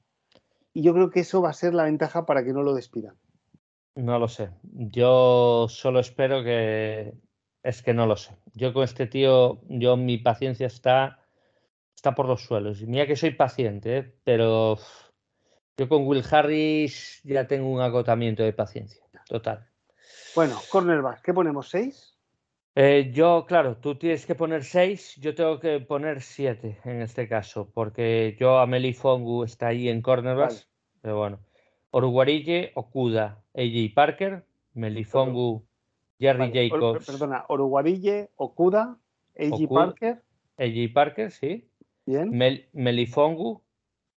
Y 0.73 0.83
yo 0.83 0.93
creo 0.93 1.09
que 1.09 1.21
eso 1.21 1.41
va 1.41 1.49
a 1.49 1.53
ser 1.53 1.73
la 1.73 1.85
ventaja 1.85 2.25
para 2.25 2.43
que 2.43 2.53
no 2.53 2.61
lo 2.61 2.75
despidan. 2.75 3.15
No 3.95 4.19
lo 4.19 4.27
sé. 4.27 4.51
Yo 4.61 5.67
solo 5.69 5.99
espero 5.99 6.43
que. 6.43 7.13
Es 7.63 7.81
que 7.81 7.93
no 7.93 8.05
lo 8.05 8.15
sé. 8.15 8.35
Yo 8.53 8.73
con 8.73 8.83
este 8.83 9.07
tío, 9.07 9.61
yo 9.69 9.97
mi 9.97 10.17
paciencia 10.17 10.67
está, 10.67 11.25
está 11.95 12.13
por 12.13 12.27
los 12.27 12.43
suelos. 12.43 12.81
Y 12.81 12.85
mira 12.85 13.07
que 13.07 13.15
soy 13.15 13.31
paciente, 13.31 13.97
¿eh? 13.97 14.15
pero 14.23 14.77
yo 15.77 15.89
con 15.89 16.05
Will 16.05 16.23
Harris 16.29 17.21
ya 17.23 17.47
tengo 17.47 17.69
un 17.69 17.81
agotamiento 17.81 18.43
de 18.43 18.53
paciencia. 18.53 19.01
Total. 19.27 19.67
Bueno, 20.35 20.59
cornerback, 20.69 21.21
¿qué 21.21 21.33
ponemos? 21.33 21.69
¿Seis? 21.69 22.13
Eh, 22.75 23.11
yo, 23.13 23.45
claro, 23.47 23.77
tú 23.77 23.95
tienes 23.95 24.25
que 24.25 24.35
poner 24.35 24.65
seis, 24.65 25.15
yo 25.15 25.33
tengo 25.33 25.61
que 25.61 25.79
poner 25.79 26.21
siete 26.21 26.77
en 26.83 27.01
este 27.01 27.29
caso, 27.29 27.71
porque 27.73 28.35
yo 28.37 28.59
a 28.59 28.67
Melifongu 28.67 29.45
está 29.45 29.67
ahí 29.67 29.87
en 29.87 30.01
cornerback, 30.01 30.67
pero 31.01 31.17
bueno. 31.17 31.39
Oruguarille, 31.91 32.73
Okuda, 32.75 33.41
AJ 33.53 33.93
Parker, 33.95 34.45
Melifongu, 34.73 35.65
Jerry 36.19 36.51
Jacobs. 36.51 37.05
perdona, 37.05 37.45
Oruguarille, 37.47 38.31
Okuda, 38.35 38.97
AJ 39.39 39.69
Parker. 39.69 40.21
AJ 40.57 40.93
Parker, 40.93 41.31
sí. 41.31 41.69
Bien. 42.05 42.29
Melifongu, 42.73 43.61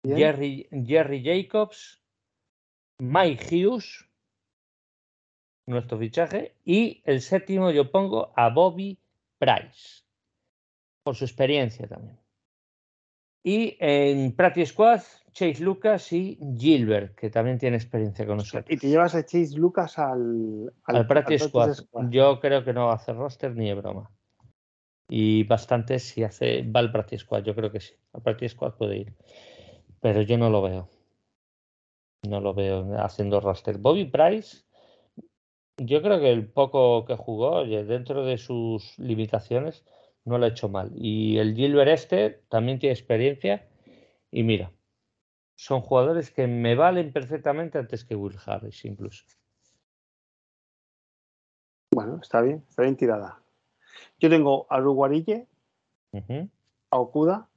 Jerry, 0.02 0.68
Jerry 0.84 1.22
Jacobs, 1.22 2.02
Mike 2.98 3.44
Hughes 3.44 4.07
nuestro 5.68 5.98
fichaje. 5.98 6.54
Y 6.64 7.02
el 7.04 7.20
séptimo 7.20 7.70
yo 7.70 7.90
pongo 7.90 8.32
a 8.36 8.50
Bobby 8.50 8.98
Price, 9.38 10.02
por 11.02 11.14
su 11.14 11.24
experiencia 11.24 11.86
también. 11.86 12.18
Y 13.42 13.76
en 13.78 14.34
Practice 14.34 14.72
Squad, 14.72 15.00
Chase 15.32 15.62
Lucas 15.62 16.12
y 16.12 16.38
Gilbert, 16.58 17.14
que 17.14 17.30
también 17.30 17.58
tiene 17.58 17.76
experiencia 17.76 18.26
con 18.26 18.38
nosotros. 18.38 18.66
Y 18.68 18.76
te 18.76 18.88
llevas 18.88 19.14
a 19.14 19.24
Chase 19.24 19.56
Lucas 19.56 19.98
al, 19.98 20.72
al, 20.84 21.06
Practice, 21.06 21.46
Squad. 21.46 21.76
Yo 22.10 22.40
creo 22.40 22.64
que 22.64 22.72
no 22.72 22.86
va 22.86 22.92
a 22.92 22.96
hacer 22.96 23.14
roster 23.16 23.54
ni 23.54 23.68
de 23.68 23.74
broma. 23.74 24.10
Y 25.08 25.44
bastante 25.44 25.98
si 26.00 26.24
hace, 26.24 26.62
va 26.62 26.80
al 26.80 26.92
Practice 26.92 27.24
Squad, 27.24 27.44
yo 27.44 27.54
creo 27.54 27.70
que 27.70 27.80
sí. 27.80 27.94
Al 28.12 28.22
Practice 28.22 28.54
Squad 28.54 28.74
puede 28.74 28.98
ir. 28.98 29.14
Pero 30.00 30.22
yo 30.22 30.36
no 30.36 30.50
lo 30.50 30.60
veo. 30.60 30.88
No 32.28 32.40
lo 32.40 32.52
veo 32.52 33.00
haciendo 33.00 33.40
roster. 33.40 33.78
Bobby 33.78 34.04
Price 34.04 34.67
yo 35.78 36.02
creo 36.02 36.20
que 36.20 36.30
el 36.30 36.46
poco 36.46 37.04
que 37.06 37.16
jugó, 37.16 37.64
dentro 37.64 38.24
de 38.24 38.36
sus 38.36 38.98
limitaciones, 38.98 39.84
no 40.24 40.38
lo 40.38 40.44
ha 40.44 40.48
hecho 40.48 40.68
mal. 40.68 40.90
Y 40.94 41.38
el 41.38 41.54
Gilbert 41.54 41.90
este 41.90 42.42
también 42.48 42.78
tiene 42.78 42.92
experiencia. 42.92 43.66
Y 44.30 44.42
mira, 44.42 44.70
son 45.54 45.80
jugadores 45.80 46.30
que 46.30 46.46
me 46.46 46.74
valen 46.74 47.12
perfectamente 47.12 47.78
antes 47.78 48.04
que 48.04 48.14
Will 48.14 48.36
Harris, 48.44 48.84
incluso. 48.84 49.24
Bueno, 51.92 52.18
está 52.22 52.40
bien, 52.42 52.64
está 52.68 52.82
bien 52.82 52.96
tirada. 52.96 53.40
Yo 54.18 54.28
tengo 54.28 54.66
a 54.68 54.78
Uruguarille, 54.78 55.46
a 56.90 56.98
Okuda. 56.98 57.48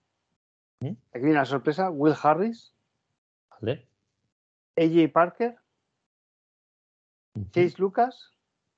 Aquí 0.79 0.95
viene 1.13 1.33
la 1.33 1.45
sorpresa, 1.45 1.89
Will 1.89 2.15
Harris. 2.21 2.73
Vale. 3.59 3.85
AJ 4.77 5.11
Parker 5.11 5.57
Chase 7.51 7.75
Lucas 7.77 8.31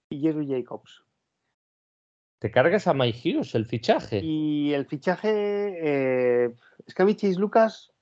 y 0.09 0.21
Jerry 0.21 0.47
Jacobs. 0.47 1.03
¿Te 2.39 2.51
cargas 2.51 2.87
a 2.87 2.93
Mike 2.93 3.37
Hughes 3.37 3.55
el 3.55 3.65
fichaje? 3.65 4.19
Y 4.21 4.73
el 4.73 4.85
fichaje. 4.85 5.29
Eh, 5.31 6.53
es 6.85 6.93
que 6.93 7.01
a 7.01 7.05
mí 7.05 7.15
Chase 7.15 7.39
Lucas. 7.39 7.93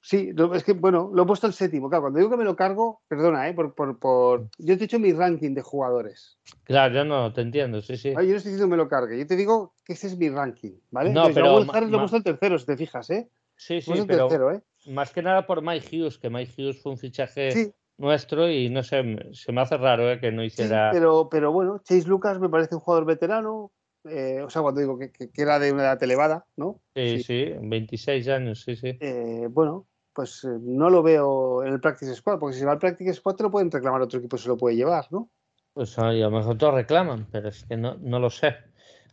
Sí, 0.00 0.32
es 0.54 0.64
que, 0.64 0.72
bueno, 0.72 1.10
lo 1.12 1.22
he 1.22 1.26
puesto 1.26 1.46
el 1.46 1.52
séptimo. 1.52 1.88
Claro, 1.88 2.02
cuando 2.02 2.18
digo 2.18 2.30
que 2.30 2.38
me 2.38 2.44
lo 2.44 2.56
cargo, 2.56 3.02
perdona, 3.08 3.48
¿eh? 3.48 3.52
Por, 3.52 3.74
por, 3.74 4.48
Yo 4.58 4.76
te 4.76 4.84
he 4.84 4.86
hecho 4.86 4.98
mi 4.98 5.12
ranking 5.12 5.52
de 5.54 5.60
jugadores. 5.60 6.38
Claro, 6.64 6.94
yo 6.94 7.04
no, 7.04 7.32
te 7.32 7.42
entiendo, 7.42 7.82
sí, 7.82 7.96
sí. 7.98 8.12
yo 8.12 8.14
no 8.14 8.22
estoy 8.22 8.52
diciendo 8.52 8.64
que 8.64 8.70
me 8.70 8.76
lo 8.78 8.88
cargue, 8.88 9.18
yo 9.18 9.26
te 9.26 9.36
digo 9.36 9.74
que 9.84 9.92
ese 9.92 10.06
es 10.06 10.16
mi 10.16 10.30
ranking, 10.30 10.72
¿vale? 10.90 11.10
No, 11.10 11.28
pero. 11.34 11.58
Harris 11.70 11.90
lo 11.90 11.98
he 11.98 12.00
puesto 12.00 12.16
el 12.16 12.24
tercero, 12.24 12.58
si 12.58 12.64
te 12.64 12.76
fijas, 12.76 13.10
¿eh? 13.10 13.28
Sí, 13.54 13.82
sí, 13.82 13.92
pero. 14.06 14.28
Tercero, 14.28 14.52
¿eh? 14.52 14.62
Más 14.86 15.12
que 15.12 15.22
nada 15.22 15.46
por 15.46 15.60
Mike 15.60 15.86
Hughes, 15.94 16.16
que 16.16 16.30
Mike 16.30 16.54
Hughes 16.56 16.82
fue 16.82 16.92
un 16.92 16.98
fichaje. 16.98 17.52
Sí, 17.52 17.72
nuestro 17.98 18.48
y 18.50 18.70
no 18.70 18.82
sé, 18.82 19.02
se 19.32 19.52
me 19.52 19.60
hace 19.60 19.76
raro 19.76 20.10
eh, 20.10 20.20
que 20.20 20.32
no 20.32 20.42
hiciera. 20.42 20.90
pero, 20.92 21.28
pero 21.28 21.52
bueno, 21.52 21.80
Chase 21.84 22.08
Lucas 22.08 22.38
me 22.40 22.48
parece 22.48 22.74
un 22.74 22.80
jugador 22.80 23.04
veterano, 23.04 23.72
eh, 24.04 24.40
o 24.42 24.48
sea, 24.48 24.62
cuando 24.62 24.80
digo 24.80 24.98
que, 24.98 25.12
era 25.36 25.58
de 25.58 25.72
una 25.72 25.82
edad 25.82 26.02
elevada, 26.02 26.46
¿no? 26.56 26.80
Sí, 26.94 27.22
sí, 27.22 27.52
26 27.60 28.28
años, 28.28 28.62
sí, 28.62 28.76
sí. 28.76 28.96
Eh, 29.00 29.48
bueno, 29.50 29.86
pues 30.12 30.44
no 30.44 30.90
lo 30.90 31.02
veo 31.02 31.64
en 31.64 31.74
el 31.74 31.80
Practice 31.80 32.14
Squad, 32.14 32.38
porque 32.38 32.56
si 32.56 32.64
va 32.64 32.72
al 32.72 32.78
Practice 32.78 33.14
Squad 33.14 33.36
te 33.36 33.42
lo 33.42 33.50
pueden 33.50 33.70
reclamar 33.70 34.00
otro 34.00 34.18
equipo, 34.18 34.38
se 34.38 34.48
lo 34.48 34.56
puede 34.56 34.76
llevar, 34.76 35.06
¿no? 35.10 35.30
Pues 35.74 35.98
a 35.98 36.12
lo 36.12 36.30
mejor 36.30 36.58
todos 36.58 36.74
reclaman, 36.74 37.28
pero 37.30 37.48
es 37.48 37.64
que 37.64 37.76
no, 37.76 37.96
no 38.00 38.18
lo 38.18 38.30
sé. 38.30 38.56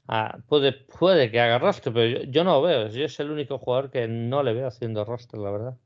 Ah, 0.07 0.37
puede, 0.47 0.73
puede 0.73 1.31
que 1.31 1.39
haga 1.39 1.59
rostro, 1.59 1.93
pero 1.93 2.07
yo, 2.07 2.31
yo, 2.31 2.43
no 2.43 2.53
lo 2.53 2.61
veo. 2.61 2.87
Yo 2.87 3.05
es 3.05 3.19
el 3.19 3.31
único 3.31 3.57
jugador 3.57 3.89
que 3.89 4.07
no 4.07 4.43
le 4.43 4.53
veo 4.53 4.67
haciendo 4.67 5.03
rostro, 5.05 5.43
la 5.43 5.51
verdad. 5.51 5.77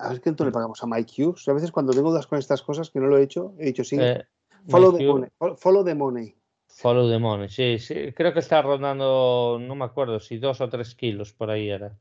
A 0.00 0.08
ver 0.08 0.20
qué 0.20 0.30
le 0.30 0.50
pagamos 0.50 0.82
a 0.82 0.86
Mike 0.86 1.22
Hughes. 1.22 1.46
A 1.48 1.52
veces 1.52 1.70
cuando 1.70 1.92
tengo 1.92 2.10
dudas 2.10 2.26
con 2.26 2.38
estas 2.38 2.62
cosas 2.62 2.90
que 2.90 3.00
no 3.00 3.06
lo 3.06 3.18
he 3.18 3.22
hecho, 3.22 3.54
he 3.58 3.66
dicho 3.66 3.84
sí. 3.84 3.96
Eh, 4.00 4.24
follow, 4.68 4.96
the 4.96 5.06
money, 5.06 5.30
follow 5.56 5.84
the 5.84 5.94
money. 5.94 6.34
Follow 6.66 7.10
the 7.10 7.18
money, 7.18 7.48
sí, 7.48 7.78
sí. 7.78 8.12
Creo 8.12 8.32
que 8.32 8.38
está 8.38 8.62
rondando, 8.62 9.58
no 9.60 9.74
me 9.74 9.84
acuerdo 9.84 10.20
si 10.20 10.38
dos 10.38 10.60
o 10.60 10.68
tres 10.68 10.94
kilos 10.94 11.32
por 11.32 11.50
ahí 11.50 11.68
era. 11.68 11.96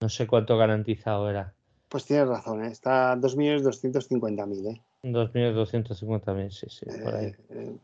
No 0.00 0.08
sé 0.08 0.26
cuánto 0.26 0.56
garantizado 0.56 1.28
era. 1.28 1.54
Pues 1.88 2.04
tienes 2.04 2.28
razón, 2.28 2.64
¿eh? 2.64 2.68
está 2.68 3.14
2.250.000. 3.16 4.74
¿eh? 4.74 4.82
2.250.000, 5.02 6.50
sí, 6.50 6.66
sí, 6.68 6.86
por 6.86 7.14
ahí. 7.14 7.26
Eh, 7.26 7.36
eh, 7.50 7.76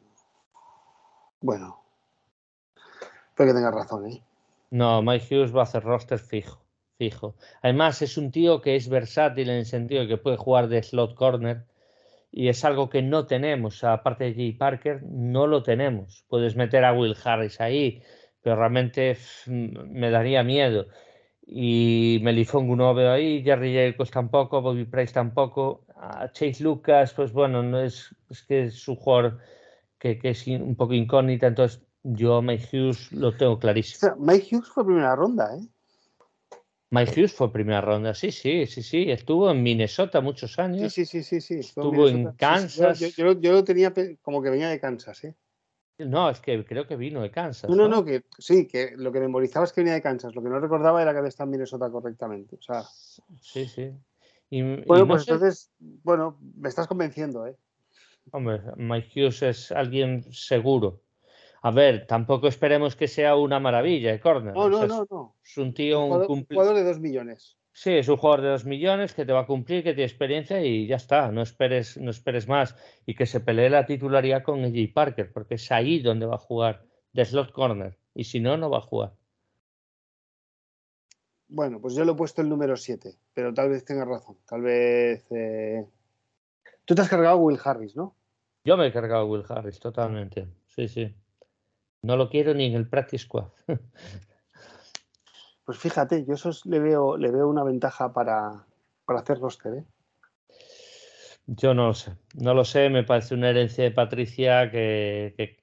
bueno, 1.40 1.82
puede 3.36 3.50
que 3.50 3.54
tengas 3.54 3.74
razón. 3.74 4.06
¿eh? 4.10 4.22
No, 4.70 5.02
Mike 5.02 5.26
Hughes 5.34 5.54
va 5.54 5.60
a 5.60 5.64
hacer 5.64 5.82
roster 5.82 6.18
fijo. 6.18 6.61
Fijo. 7.02 7.34
Además, 7.62 8.00
es 8.00 8.16
un 8.16 8.30
tío 8.30 8.60
que 8.60 8.76
es 8.76 8.88
versátil 8.88 9.50
en 9.50 9.56
el 9.56 9.66
sentido 9.66 10.02
de 10.02 10.08
que 10.08 10.18
puede 10.18 10.36
jugar 10.36 10.68
de 10.68 10.84
slot 10.84 11.16
corner 11.16 11.64
y 12.30 12.46
es 12.46 12.64
algo 12.64 12.88
que 12.88 13.02
no 13.02 13.26
tenemos, 13.26 13.82
aparte 13.82 14.24
de 14.24 14.34
Jay 14.34 14.52
Parker, 14.52 15.02
no 15.02 15.48
lo 15.48 15.64
tenemos. 15.64 16.24
Puedes 16.28 16.54
meter 16.54 16.84
a 16.84 16.92
Will 16.92 17.16
Harris 17.24 17.60
ahí, 17.60 18.02
pero 18.40 18.54
realmente 18.54 19.16
me 19.46 20.10
daría 20.10 20.44
miedo. 20.44 20.86
Y 21.44 22.20
Melifongu 22.22 22.76
no 22.76 22.94
veo 22.94 23.10
ahí, 23.10 23.42
Jerry 23.42 23.74
Jacobs 23.74 24.12
tampoco, 24.12 24.62
Bobby 24.62 24.84
Price 24.84 25.12
tampoco, 25.12 25.84
Chase 26.32 26.62
Lucas, 26.62 27.12
pues 27.14 27.32
bueno, 27.32 27.64
no 27.64 27.80
es, 27.80 28.14
es 28.30 28.42
que 28.42 28.64
es 28.64 28.86
un 28.86 28.96
jugador 28.96 29.38
que, 29.98 30.20
es 30.22 30.46
un 30.46 30.76
poco 30.76 30.94
incógnita, 30.94 31.48
entonces 31.48 31.82
yo 32.04 32.40
Mike 32.42 32.68
Hughes 32.72 33.12
lo 33.12 33.36
tengo 33.36 33.58
clarísimo. 33.58 34.14
Mike 34.18 34.56
Hughes 34.56 34.68
fue 34.68 34.86
primera 34.86 35.16
ronda, 35.16 35.54
¿eh? 35.56 35.68
Mike 36.92 37.18
Hughes 37.18 37.32
fue 37.32 37.50
primera 37.50 37.80
ronda, 37.80 38.12
sí, 38.12 38.30
sí, 38.30 38.66
sí, 38.66 38.82
sí. 38.82 39.10
Estuvo 39.10 39.50
en 39.50 39.62
Minnesota 39.62 40.20
muchos 40.20 40.58
años. 40.58 40.92
Sí, 40.92 41.06
sí, 41.06 41.22
sí, 41.22 41.40
sí. 41.40 41.54
Estuvo, 41.54 42.06
en, 42.06 42.32
Kansas. 42.32 43.00
yo, 43.16 43.32
lo 43.34 43.64
tenía 43.64 43.94
como 44.20 44.42
que 44.42 44.50
venía 44.50 44.68
de 44.68 44.78
Kansas, 44.78 45.24
¿eh? 45.24 45.34
No, 45.96 46.28
es 46.28 46.40
que 46.40 46.62
creo 46.66 46.86
que 46.86 46.96
vino 46.96 47.22
de 47.22 47.30
Kansas. 47.30 47.70
No, 47.70 47.76
no, 47.76 47.88
no, 47.88 48.04
que 48.04 48.24
sí, 48.38 48.66
que 48.66 48.92
lo 48.94 49.10
que 49.10 49.20
memorizaba 49.20 49.64
es 49.64 49.72
que 49.72 49.80
venía 49.80 49.94
de 49.94 50.02
Kansas. 50.02 50.34
Lo 50.34 50.42
que 50.42 50.50
no 50.50 50.60
recordaba 50.60 51.00
era 51.00 51.12
que 51.12 51.18
había 51.18 51.30
estado 51.30 51.46
en 51.46 51.52
Minnesota 51.52 51.90
correctamente. 51.90 52.56
O 52.56 52.62
sea. 52.62 52.82
Sí, 53.40 53.64
sí. 53.64 53.90
bueno, 54.86 55.08
pues 55.08 55.26
entonces, 55.26 55.70
bueno, 55.78 56.38
me 56.56 56.68
estás 56.68 56.86
convenciendo, 56.86 57.46
¿eh? 57.46 57.56
Hombre, 58.32 58.60
Mike 58.76 59.08
Hughes 59.18 59.42
es 59.42 59.72
alguien 59.72 60.30
seguro. 60.30 61.00
A 61.64 61.70
ver, 61.70 62.06
tampoco 62.08 62.48
esperemos 62.48 62.96
que 62.96 63.06
sea 63.06 63.36
una 63.36 63.60
maravilla 63.60 64.10
de 64.10 64.20
corner. 64.20 64.52
No, 64.52 64.68
no, 64.68 64.84
no, 64.84 65.06
no. 65.08 65.36
Es 65.44 65.56
un 65.56 65.72
tío, 65.72 66.04
un, 66.04 66.44
jugador, 66.44 66.74
de 66.74 66.82
dos 66.82 66.98
millones. 66.98 67.56
Sí, 67.72 67.92
es 67.92 68.08
un 68.08 68.16
jugador 68.16 68.40
de 68.40 68.48
dos 68.48 68.64
millones 68.64 69.14
que 69.14 69.24
te 69.24 69.32
va 69.32 69.42
a 69.42 69.46
cumplir, 69.46 69.84
que 69.84 69.94
tiene 69.94 70.10
experiencia 70.10 70.60
y 70.60 70.88
ya 70.88 70.96
está. 70.96 71.30
No 71.30 71.40
esperes, 71.40 71.96
no 71.96 72.10
esperes 72.10 72.48
más. 72.48 72.74
Y 73.06 73.14
que 73.14 73.26
se 73.26 73.38
pelee 73.38 73.70
la 73.70 73.86
titularidad 73.86 74.42
con 74.42 74.64
EJ 74.64 74.92
Parker, 74.92 75.32
porque 75.32 75.54
es 75.54 75.70
ahí 75.70 76.00
donde 76.00 76.26
va 76.26 76.34
a 76.34 76.38
jugar, 76.38 76.84
de 77.12 77.24
slot 77.24 77.52
corner. 77.52 77.96
Y 78.12 78.24
si 78.24 78.40
no, 78.40 78.56
no 78.56 78.68
va 78.68 78.78
a 78.78 78.82
jugar. 78.82 79.12
Bueno, 81.46 81.80
pues 81.80 81.94
yo 81.94 82.04
le 82.04 82.10
he 82.10 82.16
puesto 82.16 82.42
el 82.42 82.48
número 82.48 82.76
7, 82.76 83.14
pero 83.32 83.54
tal 83.54 83.70
vez 83.70 83.84
tengas 83.84 84.08
razón. 84.08 84.36
Tal 84.48 84.62
vez. 84.62 85.24
Eh, 85.30 85.86
Tú 86.84 86.96
te 86.96 87.02
has 87.02 87.08
cargado 87.08 87.36
a 87.36 87.40
Will 87.40 87.60
Harris, 87.64 87.94
¿no? 87.94 88.16
Yo 88.64 88.76
me 88.76 88.88
he 88.88 88.92
cargado 88.92 89.22
a 89.22 89.26
Will 89.26 89.44
Harris, 89.48 89.78
totalmente. 89.78 90.48
Sí, 90.66 90.88
sí. 90.88 91.14
No 92.02 92.16
lo 92.16 92.28
quiero 92.28 92.52
ni 92.52 92.66
en 92.66 92.74
el 92.74 92.88
practice 92.88 93.24
squad. 93.24 93.46
pues 95.64 95.78
fíjate, 95.78 96.24
yo 96.24 96.34
eso 96.34 96.50
le 96.64 96.80
veo, 96.80 97.16
le 97.16 97.30
veo 97.30 97.48
una 97.48 97.62
ventaja 97.62 98.12
para, 98.12 98.66
hacer 99.06 99.38
roster, 99.38 99.74
¿eh? 99.74 99.84
Yo 101.46 101.74
no 101.74 101.88
lo 101.88 101.94
sé, 101.94 102.12
no 102.34 102.54
lo 102.54 102.64
sé, 102.64 102.88
me 102.88 103.02
parece 103.02 103.34
una 103.34 103.50
herencia 103.50 103.82
de 103.84 103.90
Patricia 103.90 104.70
que, 104.70 105.60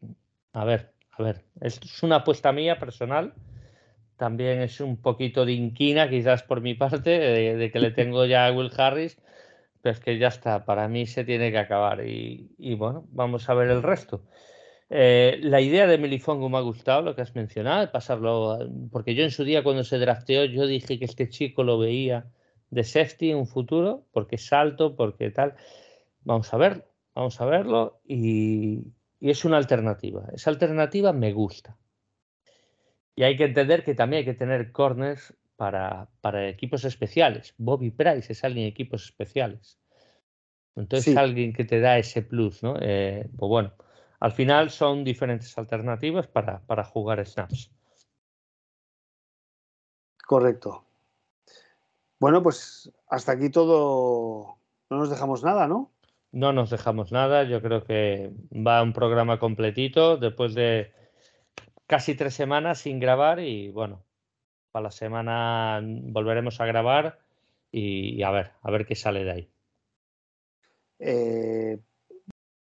a 0.52 0.66
ver, 0.66 0.94
a 1.12 1.24
ver, 1.24 1.46
es 1.62 1.80
una 2.04 2.18
apuesta 2.18 2.52
mía 2.52 2.80
personal, 2.80 3.34
también 4.18 4.62
es 4.62 4.82
un 4.82 4.98
poquito 4.98 5.46
de 5.46 5.54
inquina 5.54 6.10
quizás 6.10 6.44
por 6.44 6.60
mi 6.60 6.74
parte, 6.74 7.12
de, 7.12 7.56
de 7.56 7.72
que 7.72 7.80
le 7.80 7.92
tengo 7.92 8.26
ya 8.26 8.48
a 8.48 8.52
Will 8.52 8.72
Harris, 8.78 9.18
pero 9.82 9.94
es 9.94 10.02
que 10.02 10.18
ya 10.18 10.28
está, 10.28 10.66
para 10.66 10.90
mí 10.90 11.06
se 11.06 11.24
tiene 11.24 11.50
que 11.50 11.60
acabar 11.60 12.06
y, 12.06 12.52
y 12.58 12.76
bueno, 12.76 13.06
vamos 13.12 13.50
a 13.50 13.54
ver 13.54 13.70
el 13.70 13.82
resto. 13.82 14.22
Eh, 14.90 15.40
la 15.44 15.62
idea 15.62 15.86
de 15.86 16.00
Melifongo 16.00 16.50
me 16.50 16.58
ha 16.58 16.62
gustado, 16.62 17.04
lo 17.04 17.16
que 17.16 17.22
has 17.22 17.36
mencionado, 17.36 17.92
pasarlo, 17.92 18.58
porque 18.92 19.14
yo 19.14 19.24
en 19.24 19.32
su 19.32 19.44
día 19.44 19.64
cuando 19.64 19.84
se 19.84 20.00
drafteó, 20.00 20.46
yo 20.46 20.66
dije 20.66 20.98
que 20.98 21.06
este 21.06 21.30
chico 21.30 21.64
lo 21.64 21.78
veía 21.78 22.26
de 22.72 22.84
safety 22.84 23.32
en 23.32 23.38
un 23.38 23.48
futuro, 23.48 24.06
porque 24.12 24.38
salto, 24.38 24.96
porque 24.96 25.32
tal. 25.32 25.56
Vamos 26.24 26.54
a 26.54 26.58
ver, 26.58 26.86
vamos 27.14 27.40
a 27.40 27.46
verlo 27.46 28.02
y, 28.06 28.84
es 29.20 29.46
una 29.46 29.58
alternativa. 29.58 30.28
Esa 30.34 30.50
alternativa 30.50 31.14
me 31.14 31.34
gusta. 31.34 31.78
Y 33.16 33.24
hay 33.24 33.36
que 33.36 33.46
entender 33.46 33.84
que 33.84 33.96
también 33.96 34.20
hay 34.20 34.26
que 34.26 34.34
tener 34.34 34.72
corners 34.72 35.36
para, 35.58 36.08
para 36.22 36.48
equipos 36.48 36.86
especiales. 36.86 37.54
Bobby 37.58 37.92
Price 37.92 38.32
es 38.32 38.44
alguien 38.44 38.66
de 38.66 38.70
equipos 38.70 39.04
especiales. 39.04 39.78
Entonces, 40.76 41.10
es 41.10 41.18
alguien 41.18 41.52
que 41.52 41.66
te 41.66 41.82
da 41.82 41.98
ese 41.98 42.22
plus, 42.22 42.64
¿no? 42.64 42.78
Eh, 42.80 43.28
pues 43.38 43.50
bueno, 43.50 43.74
al 44.20 44.32
final 44.32 44.70
son 44.70 45.04
diferentes 45.04 45.58
alternativas 45.58 46.28
para, 46.28 46.60
para 46.62 46.84
jugar 46.84 47.26
snaps. 47.26 47.72
Correcto. 50.26 50.86
Bueno, 52.20 52.44
pues 52.44 52.92
hasta 53.10 53.32
aquí 53.32 53.50
todo. 53.50 54.58
No 54.90 54.98
nos 54.98 55.10
dejamos 55.10 55.44
nada, 55.44 55.68
¿no? 55.68 55.92
No 56.32 56.54
nos 56.54 56.70
dejamos 56.70 57.12
nada. 57.12 57.44
Yo 57.44 57.62
creo 57.62 57.84
que 57.84 58.32
va 58.52 58.84
un 58.84 58.94
programa 58.94 59.40
completito 59.40 60.18
después 60.18 60.54
de 60.54 60.92
casi 61.88 62.14
tres 62.16 62.36
semanas 62.36 62.80
sin 62.80 63.00
grabar 63.00 63.40
y 63.40 63.72
bueno, 63.72 64.04
para 64.72 64.84
la 64.84 64.92
semana 64.92 65.82
volveremos 65.84 66.62
a 66.62 66.66
grabar 66.66 67.20
y, 67.72 68.22
a 68.22 68.32
ver, 68.32 68.52
a 68.62 68.72
ver 68.72 68.86
qué 68.86 68.96
sale 68.96 69.24
de 69.24 69.32
ahí. 69.32 69.50
Eh, 71.00 71.80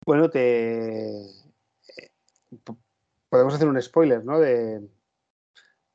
bueno, 0.05 0.29
te 0.29 1.11
podemos 3.29 3.53
hacer 3.53 3.67
un 3.67 3.81
spoiler, 3.81 4.23
¿no? 4.23 4.39
De, 4.39 4.81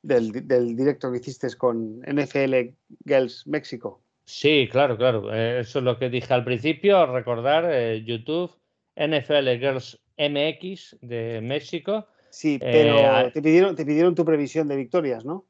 del, 0.03 0.77
directo 0.77 1.11
que 1.11 1.19
hiciste 1.19 1.49
con 1.57 2.01
NFL 2.01 2.75
Girls 3.05 3.47
México. 3.47 4.03
Sí, 4.25 4.69
claro, 4.71 4.97
claro. 4.97 5.33
Eh, 5.33 5.61
eso 5.61 5.79
es 5.79 5.85
lo 5.85 5.99
que 5.99 6.11
dije 6.11 6.35
al 6.35 6.45
principio. 6.45 7.07
Recordar 7.07 7.65
eh, 7.71 8.03
YouTube, 8.05 8.51
NFL 8.97 9.49
Girls 9.59 10.01
MX 10.19 10.99
de 11.01 11.41
México. 11.43 12.09
Sí, 12.31 12.59
pero 12.61 12.99
eh, 12.99 13.31
te, 13.33 13.41
pidieron, 13.41 13.75
te 13.75 13.87
pidieron 13.87 14.15
tu 14.15 14.25
previsión 14.25 14.69
de 14.69 14.77
victorias, 14.77 15.25
¿no? 15.25 15.47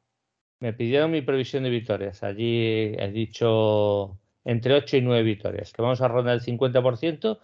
Me 0.61 0.72
pidieron 0.72 1.11
mi 1.11 1.22
previsión 1.22 1.64
de 1.64 1.70
victorias. 1.70 2.22
Allí 2.22 2.94
he 2.98 3.11
dicho 3.12 4.18
entre 4.44 4.74
8 4.74 4.98
y 4.98 5.00
9 5.02 5.22
victorias, 5.22 5.72
que 5.72 5.82
vamos 5.82 6.00
a 6.00 6.09
rondar 6.09 6.34
el 6.34 6.40
50% 6.40 7.38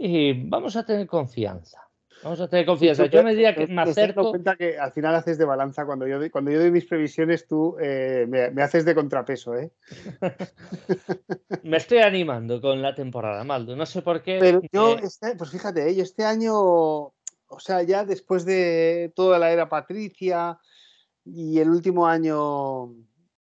y 0.00 0.48
vamos 0.48 0.76
a 0.76 0.84
tener 0.84 1.06
confianza. 1.06 1.90
Vamos 2.22 2.40
a 2.40 2.48
tener 2.48 2.66
confianza. 2.66 3.06
Yo 3.06 3.22
me 3.22 3.30
diría 3.30 3.54
que 3.54 3.66
me 3.66 3.82
acerco. 3.82 4.30
cuenta 4.30 4.56
que 4.56 4.78
al 4.78 4.92
final 4.92 5.14
haces 5.14 5.38
de 5.38 5.44
balanza. 5.44 5.86
Cuando 5.86 6.06
yo 6.06 6.18
doy, 6.18 6.30
cuando 6.30 6.50
yo 6.50 6.58
doy 6.58 6.70
mis 6.70 6.84
previsiones, 6.84 7.46
tú 7.46 7.76
eh, 7.80 8.26
me, 8.28 8.62
haces 8.62 8.84
de 8.84 8.94
contrapeso, 8.94 9.56
¿eh? 9.56 9.70
me 11.62 11.78
estoy 11.78 11.98
animando 11.98 12.60
con 12.60 12.82
la 12.82 12.94
temporada, 12.94 13.42
Maldo. 13.44 13.74
No 13.74 13.86
sé 13.86 14.02
por 14.02 14.22
qué. 14.22 14.38
Pero 14.38 14.60
yo, 14.70 14.96
este, 14.98 15.34
pues 15.36 15.50
fíjate, 15.50 15.88
¿eh? 15.88 16.00
este 16.00 16.24
año, 16.24 16.54
o 16.54 17.58
sea, 17.58 17.82
ya 17.82 18.04
después 18.04 18.44
de 18.44 19.12
toda 19.14 19.38
la 19.38 19.50
era 19.50 19.70
Patricia 19.70 20.58
y 21.24 21.58
el 21.58 21.70
último 21.70 22.06
año 22.06 22.94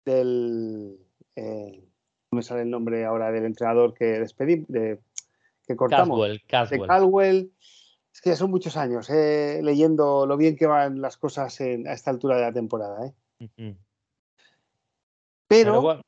del. 0.04 0.96
Eh, 1.34 1.84
no 2.32 2.36
me 2.36 2.42
sale 2.42 2.62
el 2.62 2.70
nombre 2.70 3.04
ahora 3.04 3.32
del 3.32 3.44
entrenador 3.44 3.94
que 3.94 4.04
despedimos, 4.04 4.68
de, 4.68 5.00
que 5.70 5.76
cortamos. 5.76 6.18
Caswell, 6.48 6.80
De 6.80 6.86
Caldwell 6.86 7.52
es 8.12 8.20
que 8.20 8.30
ya 8.30 8.36
son 8.36 8.50
muchos 8.50 8.76
años 8.76 9.08
eh, 9.08 9.60
leyendo 9.62 10.26
lo 10.26 10.36
bien 10.36 10.56
que 10.56 10.66
van 10.66 11.00
las 11.00 11.16
cosas 11.16 11.60
a 11.60 11.64
esta 11.64 12.10
altura 12.10 12.36
de 12.36 12.42
la 12.42 12.52
temporada. 12.52 13.06
¿eh? 13.38 13.76
pero, 15.46 16.02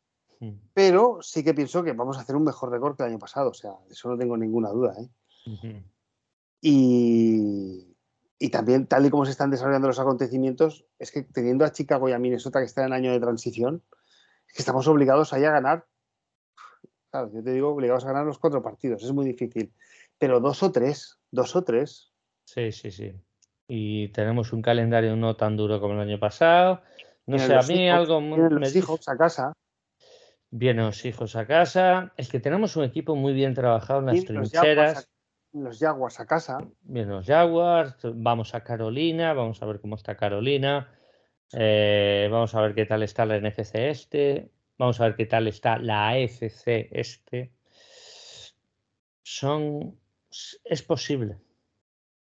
pero, 0.74 1.18
sí 1.22 1.44
que 1.44 1.54
pienso 1.54 1.84
que 1.84 1.92
vamos 1.92 2.18
a 2.18 2.22
hacer 2.22 2.34
un 2.34 2.44
mejor 2.44 2.70
récord 2.70 2.96
que 2.96 3.04
el 3.04 3.10
año 3.10 3.18
pasado. 3.18 3.50
O 3.50 3.54
sea, 3.54 3.72
eso 3.88 4.08
no 4.08 4.18
tengo 4.18 4.36
ninguna 4.36 4.70
duda. 4.70 4.96
¿eh? 4.98 5.84
y, 6.60 7.96
y, 8.38 8.48
también, 8.50 8.86
tal 8.86 9.06
y 9.06 9.10
como 9.10 9.24
se 9.24 9.30
están 9.30 9.50
desarrollando 9.50 9.88
los 9.88 10.00
acontecimientos, 10.00 10.84
es 10.98 11.12
que 11.12 11.22
teniendo 11.22 11.64
a 11.64 11.72
Chicago 11.72 12.08
y 12.08 12.12
a 12.12 12.18
Minnesota 12.18 12.58
que 12.58 12.66
están 12.66 12.86
en 12.86 12.94
año 12.94 13.12
de 13.12 13.20
transición, 13.20 13.84
es 14.48 14.54
que 14.54 14.62
estamos 14.62 14.88
obligados 14.88 15.32
ahí 15.32 15.44
a 15.44 15.52
ganar. 15.52 15.86
Claro, 17.12 17.30
yo 17.30 17.44
te 17.44 17.52
digo, 17.52 17.68
obligados 17.68 18.04
a 18.04 18.08
ganar 18.08 18.24
los 18.24 18.38
cuatro 18.38 18.62
partidos. 18.62 19.02
Es 19.02 19.12
muy 19.12 19.26
difícil. 19.26 19.70
Pero 20.18 20.40
dos 20.40 20.62
o 20.62 20.72
tres, 20.72 21.20
dos 21.30 21.54
o 21.54 21.62
tres. 21.62 22.10
Sí, 22.46 22.72
sí, 22.72 22.90
sí. 22.90 23.12
Y 23.68 24.08
tenemos 24.08 24.54
un 24.54 24.62
calendario 24.62 25.14
no 25.14 25.36
tan 25.36 25.54
duro 25.58 25.78
como 25.78 25.92
el 25.92 26.08
año 26.08 26.18
pasado. 26.18 26.80
No 27.26 27.38
sé, 27.38 27.54
a 27.54 27.60
mí 27.62 27.88
algo 27.90 28.22
muy. 28.22 28.38
Los 28.48 28.74
hijos 28.74 29.06
a 29.10 29.16
casa. 29.18 29.52
Vienen 30.50 30.86
los 30.86 31.04
hijos 31.04 31.36
a 31.36 31.46
casa. 31.46 32.14
Es 32.16 32.30
que 32.30 32.40
tenemos 32.40 32.76
un 32.76 32.84
equipo 32.84 33.14
muy 33.14 33.34
bien 33.34 33.52
trabajado 33.52 34.00
en 34.00 34.06
las 34.06 34.24
trincheras. 34.24 35.06
Los 35.52 35.78
Jaguars 35.78 36.18
a 36.18 36.24
casa. 36.24 36.66
Vienen 36.80 37.12
los 37.12 37.26
Jaguars. 37.26 37.94
Vamos 38.14 38.54
a 38.54 38.64
Carolina. 38.64 39.34
Vamos 39.34 39.62
a 39.62 39.66
ver 39.66 39.80
cómo 39.80 39.96
está 39.96 40.16
Carolina. 40.16 40.88
Eh, 41.52 42.26
vamos 42.32 42.54
a 42.54 42.62
ver 42.62 42.74
qué 42.74 42.86
tal 42.86 43.02
está 43.02 43.26
la 43.26 43.38
NFC 43.38 43.74
este. 43.74 44.50
Vamos 44.82 45.00
a 45.00 45.04
ver 45.04 45.14
qué 45.14 45.26
tal 45.26 45.46
está 45.46 45.78
la 45.78 46.08
AFC 46.08 46.88
este. 46.90 47.52
Son. 49.22 49.96
Es 50.64 50.82
posible. 50.82 51.38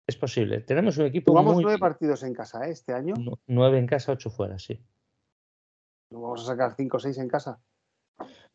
Es 0.07 0.15
posible. 0.15 0.61
Tenemos 0.61 0.97
un 0.97 1.05
equipo. 1.05 1.33
Jugamos 1.33 1.61
nueve 1.61 1.77
partidos 1.77 2.23
en 2.23 2.33
casa 2.33 2.65
¿eh? 2.65 2.71
este 2.71 2.93
año. 2.93 3.13
nueve 3.45 3.77
en 3.77 3.85
casa, 3.85 4.11
ocho 4.11 4.31
fuera, 4.31 4.57
sí. 4.57 4.83
¿No 6.09 6.21
vamos 6.21 6.41
a 6.41 6.45
sacar 6.47 6.73
cinco 6.75 6.97
o 6.97 6.99
seis 6.99 7.19
en 7.19 7.27
casa? 7.27 7.61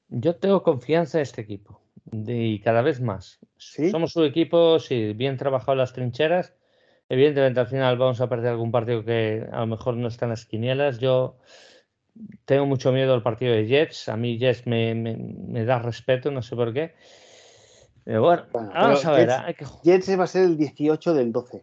Yo 0.08 0.34
tengo 0.34 0.64
confianza 0.64 1.18
en 1.18 1.22
este 1.22 1.42
equipo. 1.42 1.80
y 2.10 2.58
cada 2.58 2.82
vez 2.82 3.00
más. 3.00 3.38
Somos 3.56 4.16
un 4.16 4.24
equipo, 4.24 4.80
sí, 4.80 5.12
bien 5.12 5.36
trabajado 5.36 5.74
en 5.74 5.78
las 5.78 5.92
trincheras. 5.92 6.56
Evidentemente, 7.08 7.60
al 7.60 7.68
final 7.68 7.98
vamos 7.98 8.20
a 8.20 8.28
perder 8.28 8.50
algún 8.50 8.72
partido 8.72 9.04
que 9.04 9.46
a 9.52 9.60
lo 9.60 9.68
mejor 9.68 9.96
no 9.96 10.08
está 10.08 10.24
en 10.24 10.30
las 10.30 10.44
quinielas. 10.44 10.98
Yo 10.98 11.38
tengo 12.44 12.66
mucho 12.66 12.92
miedo 12.92 13.14
al 13.14 13.22
partido 13.22 13.54
de 13.54 13.66
Jets. 13.66 14.08
A 14.08 14.16
mí 14.16 14.38
Jets 14.38 14.66
me, 14.66 15.64
da 15.64 15.78
respeto, 15.78 16.30
no 16.30 16.42
sé 16.42 16.56
por 16.56 16.72
qué. 16.72 16.94
Pero 18.04 18.22
bueno, 18.22 18.44
vamos 18.52 19.04
a 19.04 19.12
ver. 19.12 19.30
Jets, 19.82 20.18
va 20.18 20.24
a 20.24 20.26
ser 20.26 20.44
el 20.44 20.56
18 20.56 21.14
del 21.14 21.32
12. 21.32 21.62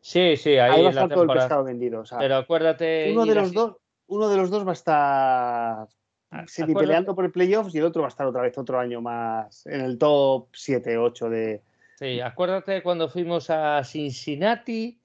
Sí, 0.00 0.36
sí, 0.36 0.58
ahí, 0.58 0.82
va 0.82 0.88
a 0.88 0.90
estar 0.90 1.08
todo 1.08 1.22
el 1.22 1.30
pescado 1.30 1.64
vendido. 1.64 2.02
pero 2.18 2.36
acuérdate. 2.36 3.10
Uno 3.12 3.24
de, 3.24 3.34
los 3.34 3.52
dos, 3.52 3.76
uno 4.06 4.28
de 4.28 4.36
los 4.36 4.50
dos 4.50 4.66
va 4.66 4.70
a 4.70 4.74
estar 4.74 5.88
semi 6.46 6.74
peleando 6.74 7.14
por 7.14 7.24
el 7.24 7.30
playoffs 7.32 7.74
y 7.74 7.78
el 7.78 7.84
otro 7.84 8.02
va 8.02 8.08
a 8.08 8.10
estar 8.10 8.26
otra 8.26 8.42
vez 8.42 8.56
otro 8.58 8.78
año 8.78 9.00
más 9.00 9.66
en 9.66 9.80
el 9.80 9.98
top 9.98 10.48
7, 10.52 10.98
8 10.98 11.30
de. 11.30 11.62
Sí, 11.98 12.20
acuérdate 12.20 12.82
cuando 12.82 13.08
fuimos 13.08 13.50
a 13.50 13.82
Cincinnati. 13.84 15.00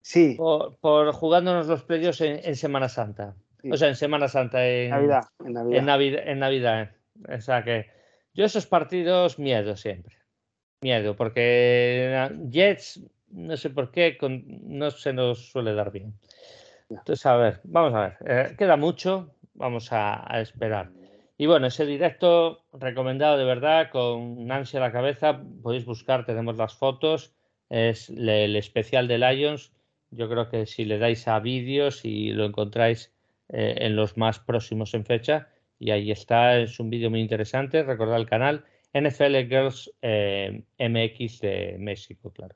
Sí. 0.00 0.36
Por, 0.36 1.12
jugándonos 1.12 1.68
los 1.68 1.84
playoffs 1.84 2.20
en, 2.20 2.56
Semana 2.56 2.88
Santa. 2.88 3.36
O 3.70 3.76
sea, 3.76 3.88
en 3.88 3.96
Semana 3.96 4.28
Santa. 4.28 4.66
En 4.66 4.90
Navidad. 4.90 5.24
En 5.44 5.84
Navidad. 5.84 6.22
En 6.26 6.38
Navidad. 6.38 6.90
O 7.28 7.40
sea 7.40 7.62
que 7.62 7.86
yo 8.34 8.44
esos 8.44 8.66
partidos 8.66 9.38
miedo 9.38 9.76
siempre. 9.76 10.16
Miedo, 10.80 11.14
porque 11.14 12.28
Jets, 12.50 13.00
no 13.28 13.56
sé 13.56 13.70
por 13.70 13.90
qué, 13.90 14.18
no 14.20 14.90
se 14.90 15.12
nos 15.12 15.50
suele 15.50 15.74
dar 15.74 15.92
bien. 15.92 16.14
Entonces, 16.90 17.24
a 17.26 17.36
ver, 17.36 17.60
vamos 17.64 17.94
a 17.94 18.00
ver. 18.00 18.16
Eh, 18.26 18.54
queda 18.56 18.76
mucho, 18.76 19.34
vamos 19.54 19.88
a, 19.92 20.40
esperar. 20.40 20.90
Y 21.38 21.46
bueno, 21.46 21.66
ese 21.66 21.86
directo 21.86 22.64
recomendado 22.72 23.38
de 23.38 23.44
verdad, 23.44 23.90
con 23.90 24.46
Nancy 24.46 24.76
a 24.76 24.80
la 24.80 24.92
cabeza, 24.92 25.42
podéis 25.62 25.84
buscar, 25.84 26.26
tenemos 26.26 26.56
las 26.56 26.74
fotos, 26.74 27.34
es 27.70 28.10
el 28.10 28.56
especial 28.56 29.08
de 29.08 29.18
Lions. 29.18 29.72
Yo 30.10 30.28
creo 30.28 30.48
que 30.48 30.66
si 30.66 30.84
le 30.84 30.98
dais 30.98 31.26
a 31.28 31.38
vídeos 31.40 32.04
y 32.04 32.32
lo 32.32 32.44
encontráis 32.44 33.12
eh, 33.48 33.76
en 33.78 33.96
los 33.96 34.16
más 34.16 34.38
próximos 34.38 34.94
en 34.94 35.04
fecha, 35.04 35.48
y 35.78 35.90
ahí 35.90 36.10
está, 36.10 36.58
es 36.58 36.78
un 36.80 36.90
vídeo 36.90 37.10
muy 37.10 37.20
interesante, 37.20 37.82
recordad 37.82 38.16
el 38.16 38.28
canal 38.28 38.64
NFL 38.94 39.36
Girls 39.48 39.90
eh, 40.02 40.64
MX 40.78 41.40
de 41.40 41.76
México, 41.78 42.30
claro. 42.32 42.54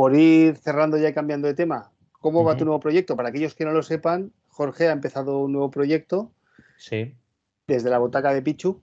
por 0.00 0.14
ir 0.14 0.56
cerrando 0.56 0.96
ya 0.96 1.10
y 1.10 1.12
cambiando 1.12 1.46
de 1.46 1.52
tema, 1.52 1.92
¿cómo 2.12 2.42
va 2.42 2.56
tu 2.56 2.64
nuevo 2.64 2.80
proyecto? 2.80 3.16
Para 3.16 3.28
aquellos 3.28 3.54
que 3.54 3.66
no 3.66 3.72
lo 3.72 3.82
sepan, 3.82 4.32
Jorge 4.48 4.88
ha 4.88 4.92
empezado 4.92 5.40
un 5.40 5.52
nuevo 5.52 5.70
proyecto. 5.70 6.32
Sí. 6.78 7.14
Desde 7.66 7.90
la 7.90 7.98
butaca 7.98 8.32
de 8.32 8.40
Pichu. 8.40 8.80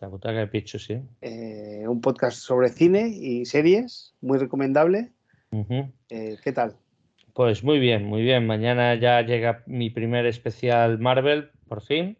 La 0.00 0.08
butaca 0.08 0.38
de 0.38 0.46
Pichu, 0.48 0.78
sí. 0.78 1.00
Eh, 1.20 1.84
un 1.86 2.00
podcast 2.00 2.38
sobre 2.38 2.68
cine 2.68 3.08
y 3.08 3.44
series, 3.44 4.14
muy 4.20 4.38
recomendable. 4.38 5.12
Eh, 6.10 6.36
¿Qué 6.42 6.52
tal? 6.52 6.76
Pues 7.32 7.62
muy 7.62 7.78
bien, 7.78 8.04
muy 8.04 8.22
bien. 8.22 8.46
Mañana 8.46 8.94
ya 8.94 9.22
llega 9.22 9.62
mi 9.66 9.90
primer 9.90 10.26
especial 10.26 10.98
Marvel, 10.98 11.50
por 11.68 11.82
fin. 11.82 12.18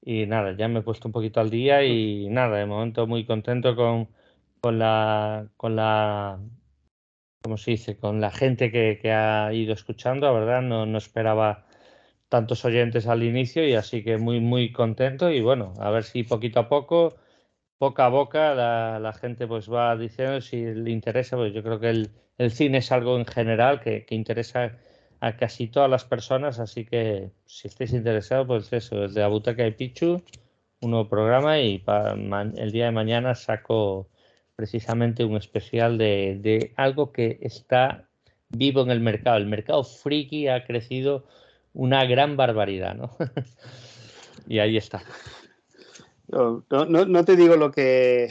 Y 0.00 0.26
nada, 0.26 0.56
ya 0.56 0.68
me 0.68 0.80
he 0.80 0.82
puesto 0.82 1.08
un 1.08 1.12
poquito 1.12 1.40
al 1.40 1.50
día 1.50 1.84
y 1.84 2.28
nada, 2.28 2.58
de 2.58 2.66
momento 2.66 3.06
muy 3.06 3.24
contento 3.24 3.76
con, 3.76 4.08
con 4.60 4.78
la, 4.78 5.48
con 5.56 5.76
la 5.76 6.40
como 7.42 7.56
se 7.56 7.72
dice, 7.72 7.96
con 7.96 8.20
la 8.20 8.30
gente 8.30 8.70
que, 8.70 9.12
ha 9.12 9.52
ido 9.52 9.74
escuchando, 9.74 10.26
la 10.26 10.32
verdad, 10.32 10.62
no, 10.62 10.86
no, 10.86 10.98
esperaba 10.98 11.66
tantos 12.32 12.64
oyentes 12.64 13.06
al 13.08 13.22
inicio 13.22 13.68
y 13.68 13.74
así 13.74 14.02
que 14.02 14.16
muy, 14.16 14.40
muy 14.40 14.72
contento 14.72 15.30
y 15.30 15.42
bueno, 15.42 15.74
a 15.78 15.90
ver 15.90 16.02
si 16.02 16.22
poquito 16.22 16.60
a 16.60 16.68
poco, 16.70 17.14
boca 17.78 18.06
a 18.06 18.08
boca, 18.08 18.54
la, 18.54 19.12
gente 19.12 19.46
pues 19.46 19.70
va 19.70 19.94
diciendo 19.98 20.40
si 20.40 20.64
le 20.64 20.90
interesa, 20.90 21.36
pues 21.36 21.52
yo 21.52 21.62
creo 21.62 21.78
que 21.78 21.90
el, 22.38 22.50
cine 22.50 22.78
es 22.78 22.90
algo 22.90 23.18
en 23.18 23.26
general 23.26 23.80
que, 23.80 24.06
interesa 24.08 24.78
a 25.20 25.36
casi 25.36 25.66
todas 25.68 25.90
las 25.90 26.06
personas, 26.06 26.58
así 26.58 26.86
que 26.86 27.32
si 27.44 27.68
estáis 27.68 27.92
interesados, 27.92 28.46
pues 28.46 28.72
eso, 28.72 29.00
desde 29.02 29.22
Abutaca 29.22 29.66
y 29.66 29.72
Pichu, 29.72 30.22
un 30.80 30.90
nuevo 30.90 31.10
programa 31.10 31.60
y 31.60 31.80
para 31.80 32.14
el 32.14 32.72
día 32.72 32.86
de 32.86 32.92
mañana 32.92 33.34
saco 33.34 34.08
precisamente 34.56 35.22
un 35.26 35.36
especial 35.36 35.98
de, 35.98 36.72
algo 36.76 37.12
que 37.12 37.38
está 37.42 38.08
vivo 38.48 38.80
en 38.80 38.90
el 38.90 39.00
mercado. 39.00 39.36
El 39.36 39.48
mercado 39.48 39.84
friki 39.84 40.48
ha 40.48 40.64
crecido 40.64 41.26
una 41.74 42.04
gran 42.04 42.36
barbaridad, 42.36 42.94
¿no? 42.94 43.16
y 44.46 44.58
ahí 44.58 44.76
está. 44.76 45.02
No, 46.28 46.64
no, 46.70 47.24
te 47.24 47.36
digo 47.36 47.56
lo 47.56 47.70
que... 47.70 48.30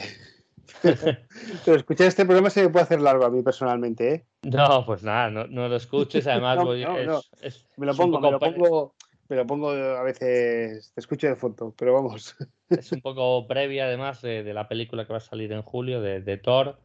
Pero 1.64 1.76
escuchar 1.76 2.08
este 2.08 2.24
programa 2.24 2.50
se 2.50 2.62
me 2.62 2.68
puede 2.70 2.84
hacer 2.84 3.00
largo 3.00 3.24
a 3.24 3.30
mí 3.30 3.42
personalmente, 3.42 4.14
¿eh? 4.14 4.24
No, 4.42 4.84
pues 4.84 5.04
nada, 5.04 5.30
no, 5.30 5.68
lo 5.68 5.76
escuches, 5.76 6.26
además 6.26 6.58
me 7.76 7.86
lo 7.86 7.94
pongo, 7.94 8.20
me 8.20 8.30
lo 8.32 8.40
pongo, 8.40 8.94
pero 9.28 9.46
pongo 9.46 9.70
a 9.70 10.02
veces, 10.02 10.92
te 10.92 11.00
escucho 11.00 11.28
de 11.28 11.36
fondo, 11.36 11.72
pero 11.78 11.94
vamos. 11.94 12.36
Es 12.68 12.92
un 12.92 13.00
poco 13.00 13.46
previa 13.46 13.84
además 13.86 14.20
de, 14.22 14.42
la 14.52 14.68
película 14.68 15.06
que 15.06 15.12
va 15.12 15.18
a 15.18 15.20
salir 15.20 15.52
en 15.52 15.62
julio 15.62 16.00
de, 16.00 16.36
Thor. 16.36 16.78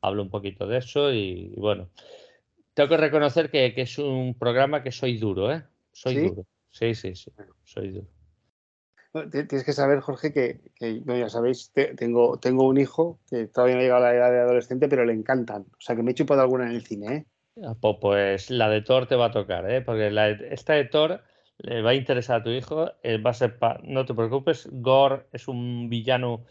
Hablo 0.00 0.22
un 0.22 0.28
poquito 0.28 0.66
de 0.66 0.78
eso 0.78 1.12
y, 1.12 1.54
bueno, 1.56 1.88
tengo 2.74 2.90
que 2.90 2.96
reconocer 2.96 3.50
que, 3.50 3.72
es 3.74 3.98
un 3.98 4.34
programa 4.34 4.82
que 4.82 4.92
soy 4.92 5.16
duro, 5.16 5.50
¿eh? 5.52 5.62
Soy 5.94 6.28
duro. 6.28 6.46
Sí, 6.70 6.94
sí, 6.94 7.14
sí, 7.14 7.30
soy 7.62 7.90
duro. 7.92 8.08
Tienes 9.30 9.62
que 9.64 9.72
saber, 9.72 10.00
Jorge, 10.00 10.32
que, 10.32 10.60
ya 10.80 11.28
sabéis, 11.28 11.72
tengo, 11.96 12.36
tengo 12.38 12.66
un 12.66 12.78
hijo 12.78 13.20
que 13.30 13.46
todavía 13.46 13.76
no 13.76 13.80
ha 13.80 13.84
llegado 13.84 14.04
a 14.04 14.08
la 14.08 14.14
edad 14.16 14.32
de 14.32 14.40
adolescente, 14.40 14.88
pero 14.88 15.04
le 15.04 15.12
encantan. 15.12 15.62
O 15.62 15.80
sea, 15.80 15.94
que 15.94 16.02
me 16.02 16.10
he 16.10 16.14
chupado 16.14 16.40
alguna 16.40 16.66
en 16.66 16.72
el 16.72 16.82
cine, 16.82 17.14
¿eh? 17.14 17.26
Ah, 17.62 17.76
pues 17.80 18.50
la 18.50 18.68
de 18.68 18.82
Thor 18.82 19.06
te 19.06 19.14
va 19.14 19.26
a 19.26 19.30
tocar, 19.30 19.70
¿eh? 19.70 19.82
Porque 19.82 20.10
esta 20.50 20.72
de 20.72 20.86
Thor 20.86 21.20
le 21.58 21.80
va 21.80 21.90
a 21.90 21.94
interesar 21.94 22.40
a 22.40 22.42
tu 22.42 22.50
hijo. 22.50 22.90
Eh, 23.04 23.18
va 23.18 23.30
a 23.30 23.34
ser 23.34 23.56
no 23.84 24.04
te 24.04 24.14
preocupes, 24.14 24.68
Gore 24.72 25.26
es 25.32 25.46
un 25.46 25.88
villano 25.88 26.44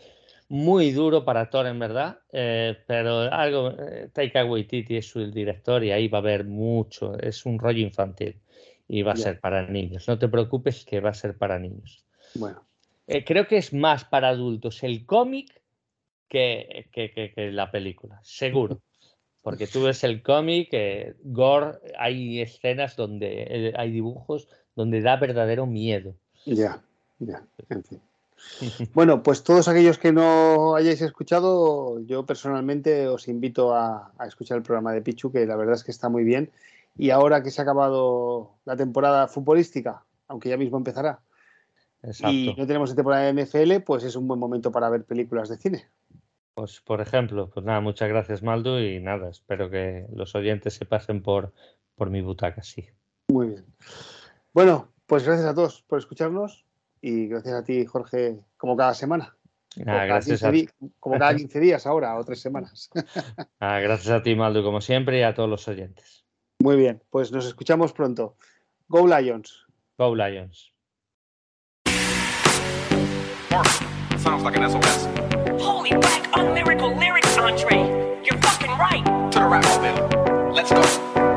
muy 0.48 0.92
duro 0.92 1.26
para 1.26 1.50
Thor 1.50 1.68
en 1.68 1.80
verdad, 1.80 2.20
eh, 2.32 2.78
pero 2.88 3.24
algo, 3.24 3.72
eh, 3.72 4.08
Taika 4.14 4.46
Waititi 4.46 4.96
es 4.96 5.14
el 5.18 5.34
director 5.34 5.84
y 5.84 5.92
ahí 5.92 6.08
va 6.08 6.20
a 6.20 6.22
haber 6.22 6.46
mucho, 6.46 7.18
es 7.20 7.46
un 7.46 7.60
rollo 7.60 7.82
infantil 7.82 8.40
y 8.88 9.02
va 9.02 9.14
a 9.14 9.16
ser 9.16 9.40
para 9.40 9.68
niños. 9.68 10.08
No 10.08 10.18
te 10.20 10.28
preocupes 10.28 10.86
que 10.86 11.00
va 11.00 11.10
a 11.10 11.14
ser 11.14 11.38
para 11.38 11.60
niños. 11.60 12.06
Bueno. 12.36 12.64
creo 13.26 13.48
que 13.48 13.58
es 13.58 13.74
más 13.74 14.06
para 14.06 14.30
adultos 14.30 14.84
el 14.84 15.06
cómic 15.06 15.62
que, 16.28 16.90
que, 16.92 17.52
la 17.52 17.72
película, 17.72 18.20
seguro. 18.24 18.82
Porque 19.42 19.68
tú 19.68 19.84
ves 19.84 20.04
el 20.04 20.24
cómic, 20.24 20.70
Gore, 21.24 21.80
hay 22.00 22.42
escenas 22.42 22.96
donde 22.96 23.74
hay 23.76 23.92
dibujos 23.92 24.48
donde 24.76 25.02
da 25.02 25.18
verdadero 25.18 25.66
miedo. 25.66 26.16
Ya, 26.46 26.82
ya, 27.20 27.46
en 27.70 27.84
fin. 27.84 28.02
Bueno, 28.94 29.24
pues 29.24 29.44
todos 29.44 29.68
aquellos 29.68 29.98
que 29.98 30.12
no 30.12 30.76
hayáis 30.76 31.02
escuchado, 31.02 32.00
yo 32.02 32.26
personalmente 32.26 33.08
os 33.08 33.28
invito 33.28 33.74
a, 33.74 34.12
escuchar 34.28 34.58
el 34.58 34.64
programa 34.64 34.92
de 34.94 35.02
Pichu, 35.02 35.32
que 35.32 35.46
la 35.46 35.56
verdad 35.56 35.76
es 35.76 35.84
que 35.84 35.92
está 35.92 36.10
muy 36.10 36.24
bien. 36.24 36.52
Y 36.96 37.10
ahora 37.10 37.42
que 37.42 37.52
se 37.52 37.62
ha 37.62 37.64
acabado 37.64 38.58
la 38.66 38.76
temporada 38.76 39.28
futbolística, 39.28 40.04
aunque 40.28 40.50
ya 40.50 40.58
mismo 40.58 40.78
empezará, 40.78 41.22
y 42.30 42.54
no 42.58 42.68
tenemos 42.68 42.94
temporada 42.96 43.32
de 43.32 43.46
NFL, 43.46 43.84
pues 43.86 44.04
es 44.04 44.16
un 44.16 44.28
buen 44.28 44.40
momento 44.40 44.72
para 44.72 44.90
ver 44.90 45.06
películas 45.06 45.50
de 45.50 45.58
cine. 45.58 45.88
Pues 46.54 46.82
por 46.82 47.02
ejemplo, 47.02 47.50
pues 47.50 47.66
nada, 47.66 47.80
muchas 47.80 48.10
gracias 48.10 48.44
Maldo 48.44 48.80
y 48.80 49.00
nada, 49.00 49.30
espero 49.30 49.70
que 49.70 50.06
los 50.14 50.36
oyentes 50.36 50.76
se 50.76 50.86
pasen 50.86 51.24
por, 51.24 51.54
por 51.96 52.10
mi 52.10 52.22
butaca, 52.22 52.62
sí. 52.62 52.86
Muy 53.30 53.48
bien. 53.48 53.66
Bueno, 54.54 54.90
pues 55.08 55.26
gracias 55.26 55.48
a 55.48 55.56
todos 55.56 55.82
por 55.82 55.98
escucharnos 55.98 56.66
y 57.02 57.28
gracias 57.28 57.56
a 57.56 57.64
ti, 57.64 57.86
Jorge, 57.86 58.40
como 58.58 58.76
cada 58.76 58.94
semana. 58.94 59.36
Ah, 59.88 60.06
gracias 60.06 60.44
a... 60.44 60.52
Como 61.00 61.18
cada 61.18 61.36
15 61.36 61.60
días 61.60 61.88
ahora 61.88 62.18
o 62.18 62.24
tres 62.24 62.42
semanas. 62.42 62.90
Ah, 63.60 63.80
gracias 63.80 64.14
a 64.14 64.22
ti, 64.22 64.36
Maldo, 64.36 64.62
como 64.62 64.82
siempre, 64.82 65.20
y 65.20 65.24
a 65.24 65.34
todos 65.34 65.50
los 65.50 65.68
oyentes. 65.70 66.23
Muy 66.64 66.78
bien, 66.78 67.04
pues 67.10 67.30
nos 67.34 67.46
escuchamos 67.46 67.92
pronto. 67.92 68.38
Go 68.88 69.06
Lions. 69.06 69.66
Go 69.98 70.16
Lions. 70.16 70.72
sounds 74.18 74.44
like 74.44 74.56
an 74.56 74.70
SOS. 74.70 75.08
Holy 75.62 75.92
whack, 75.98 76.30
on 76.38 76.54
lyrical 76.54 76.96
lyrics, 76.98 77.38
Andre. 77.38 77.76
You're 78.24 78.40
fucking 78.40 78.72
right. 78.78 79.04
To 79.34 79.40
the 79.40 79.46
rap 79.46 79.66
mobile. 79.66 80.54
Let's 80.54 80.72
go. 80.72 81.33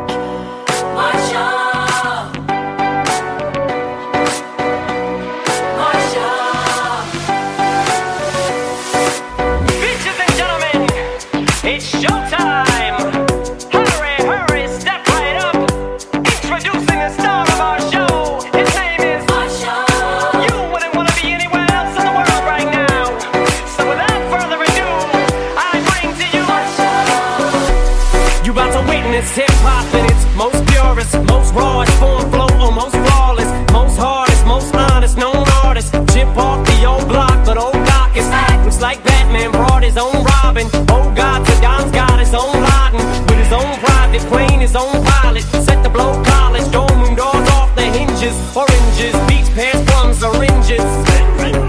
Much 31.87 31.99
form, 31.99 32.31
flow, 32.31 32.49
almost 32.59 32.97
flawless. 32.97 33.47
Most 33.73 33.97
hardest, 33.99 34.45
most 34.45 34.75
honest, 34.75 35.17
known 35.17 35.47
artist. 35.63 35.93
Chip 36.13 36.29
off 36.37 36.67
the 36.67 36.85
old 36.85 37.07
block, 37.09 37.45
but 37.47 37.57
old 37.57 37.75
Doc 37.87 38.17
is 38.17 38.27
looks 38.65 38.81
like 38.81 39.03
Batman 39.05 39.53
brought 39.53 39.85
his 39.85 39.97
own 39.97 40.25
Robin. 40.25 40.67
Oh 40.91 41.13
God, 41.15 41.47
the 41.47 41.55
Don's 41.61 41.93
got 41.93 42.19
his 42.19 42.35
own 42.35 42.55
Laden 42.69 43.03
with 43.27 43.39
his 43.39 43.53
own 43.53 43.79
private 43.79 44.23
plane, 44.23 44.61
his 44.61 44.75
own 44.75 45.05
pilot. 45.05 45.45
Set 45.67 45.83
the 45.85 45.91
blow 45.91 46.23
college, 46.25 46.69
dome 46.73 47.01
room 47.01 47.15
doors 47.15 47.49
off 47.51 47.75
the 47.77 47.85
hinges. 47.85 48.35
Oranges, 48.57 49.15
beach 49.29 49.51
pants, 49.55 49.83
plums, 49.89 50.23
oranges. 50.25 50.83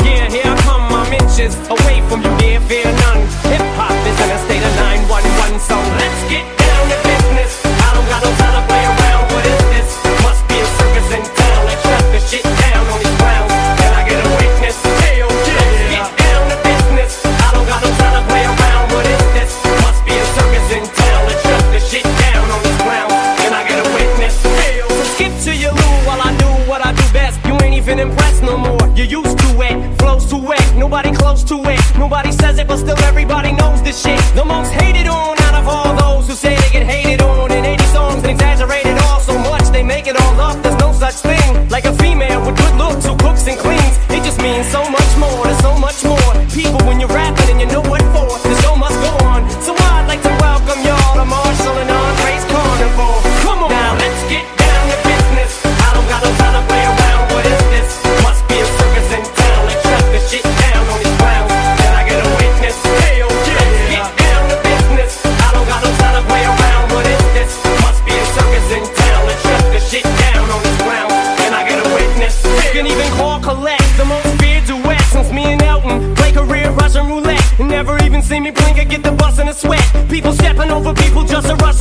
Yeah, 0.02 0.30
here 0.34 0.50
I 0.50 0.58
come, 0.66 0.90
my 0.90 1.06
inches 1.14 1.54
away 1.70 2.02
from 2.10 2.24
you, 2.24 2.38
dear, 2.40 2.60
fear 2.62 2.86
none. 2.86 3.17
Nobody 30.88 31.12
close 31.12 31.44
to 31.44 31.56
it. 31.66 31.82
Nobody 31.98 32.32
says 32.32 32.58
it, 32.60 32.66
but 32.70 32.78
still 32.78 32.98
everybody 33.00 33.52
knows 33.52 33.82
this 33.84 34.02
shit. 34.02 34.22
The 34.36 34.46
most 34.46 34.72
hated. 34.72 34.97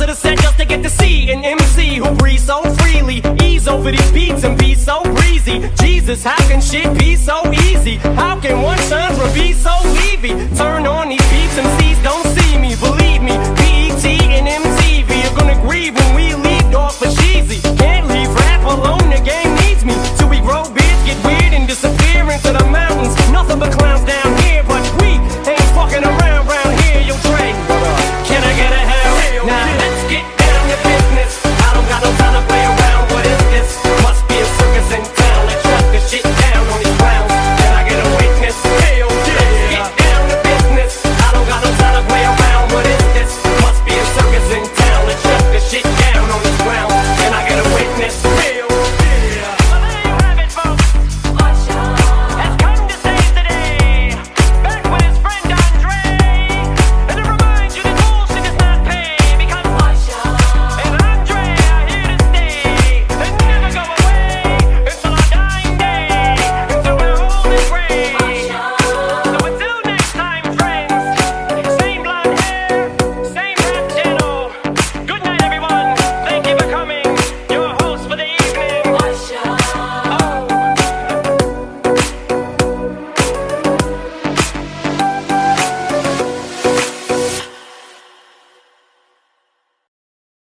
the 0.07 0.15
set 0.15 0.39
just 0.39 0.57
to 0.57 0.63
get 0.63 0.81
to 0.81 0.89
see 0.89 1.29
an 1.31 1.43
MC 1.43 1.97
who 1.97 2.09
breathes 2.15 2.43
so 2.43 2.63
freely. 2.75 3.21
Ease 3.43 3.67
over 3.67 3.91
these 3.91 4.11
beats 4.13 4.45
and 4.45 4.57
be 4.57 4.73
so 4.73 5.03
breezy. 5.03 5.69
Jesus, 5.75 6.23
how 6.23 6.37
can 6.47 6.61
shit 6.61 6.97
be 6.97 7.17
so 7.17 7.35
easy? 7.51 7.95
How 8.15 8.39
can 8.39 8.61
one 8.61 8.77
genre 8.89 9.29
be 9.33 9.51
so 9.51 9.73
leavy? 9.99 10.31
Turn 10.55 10.87
on 10.87 11.09
these 11.09 11.29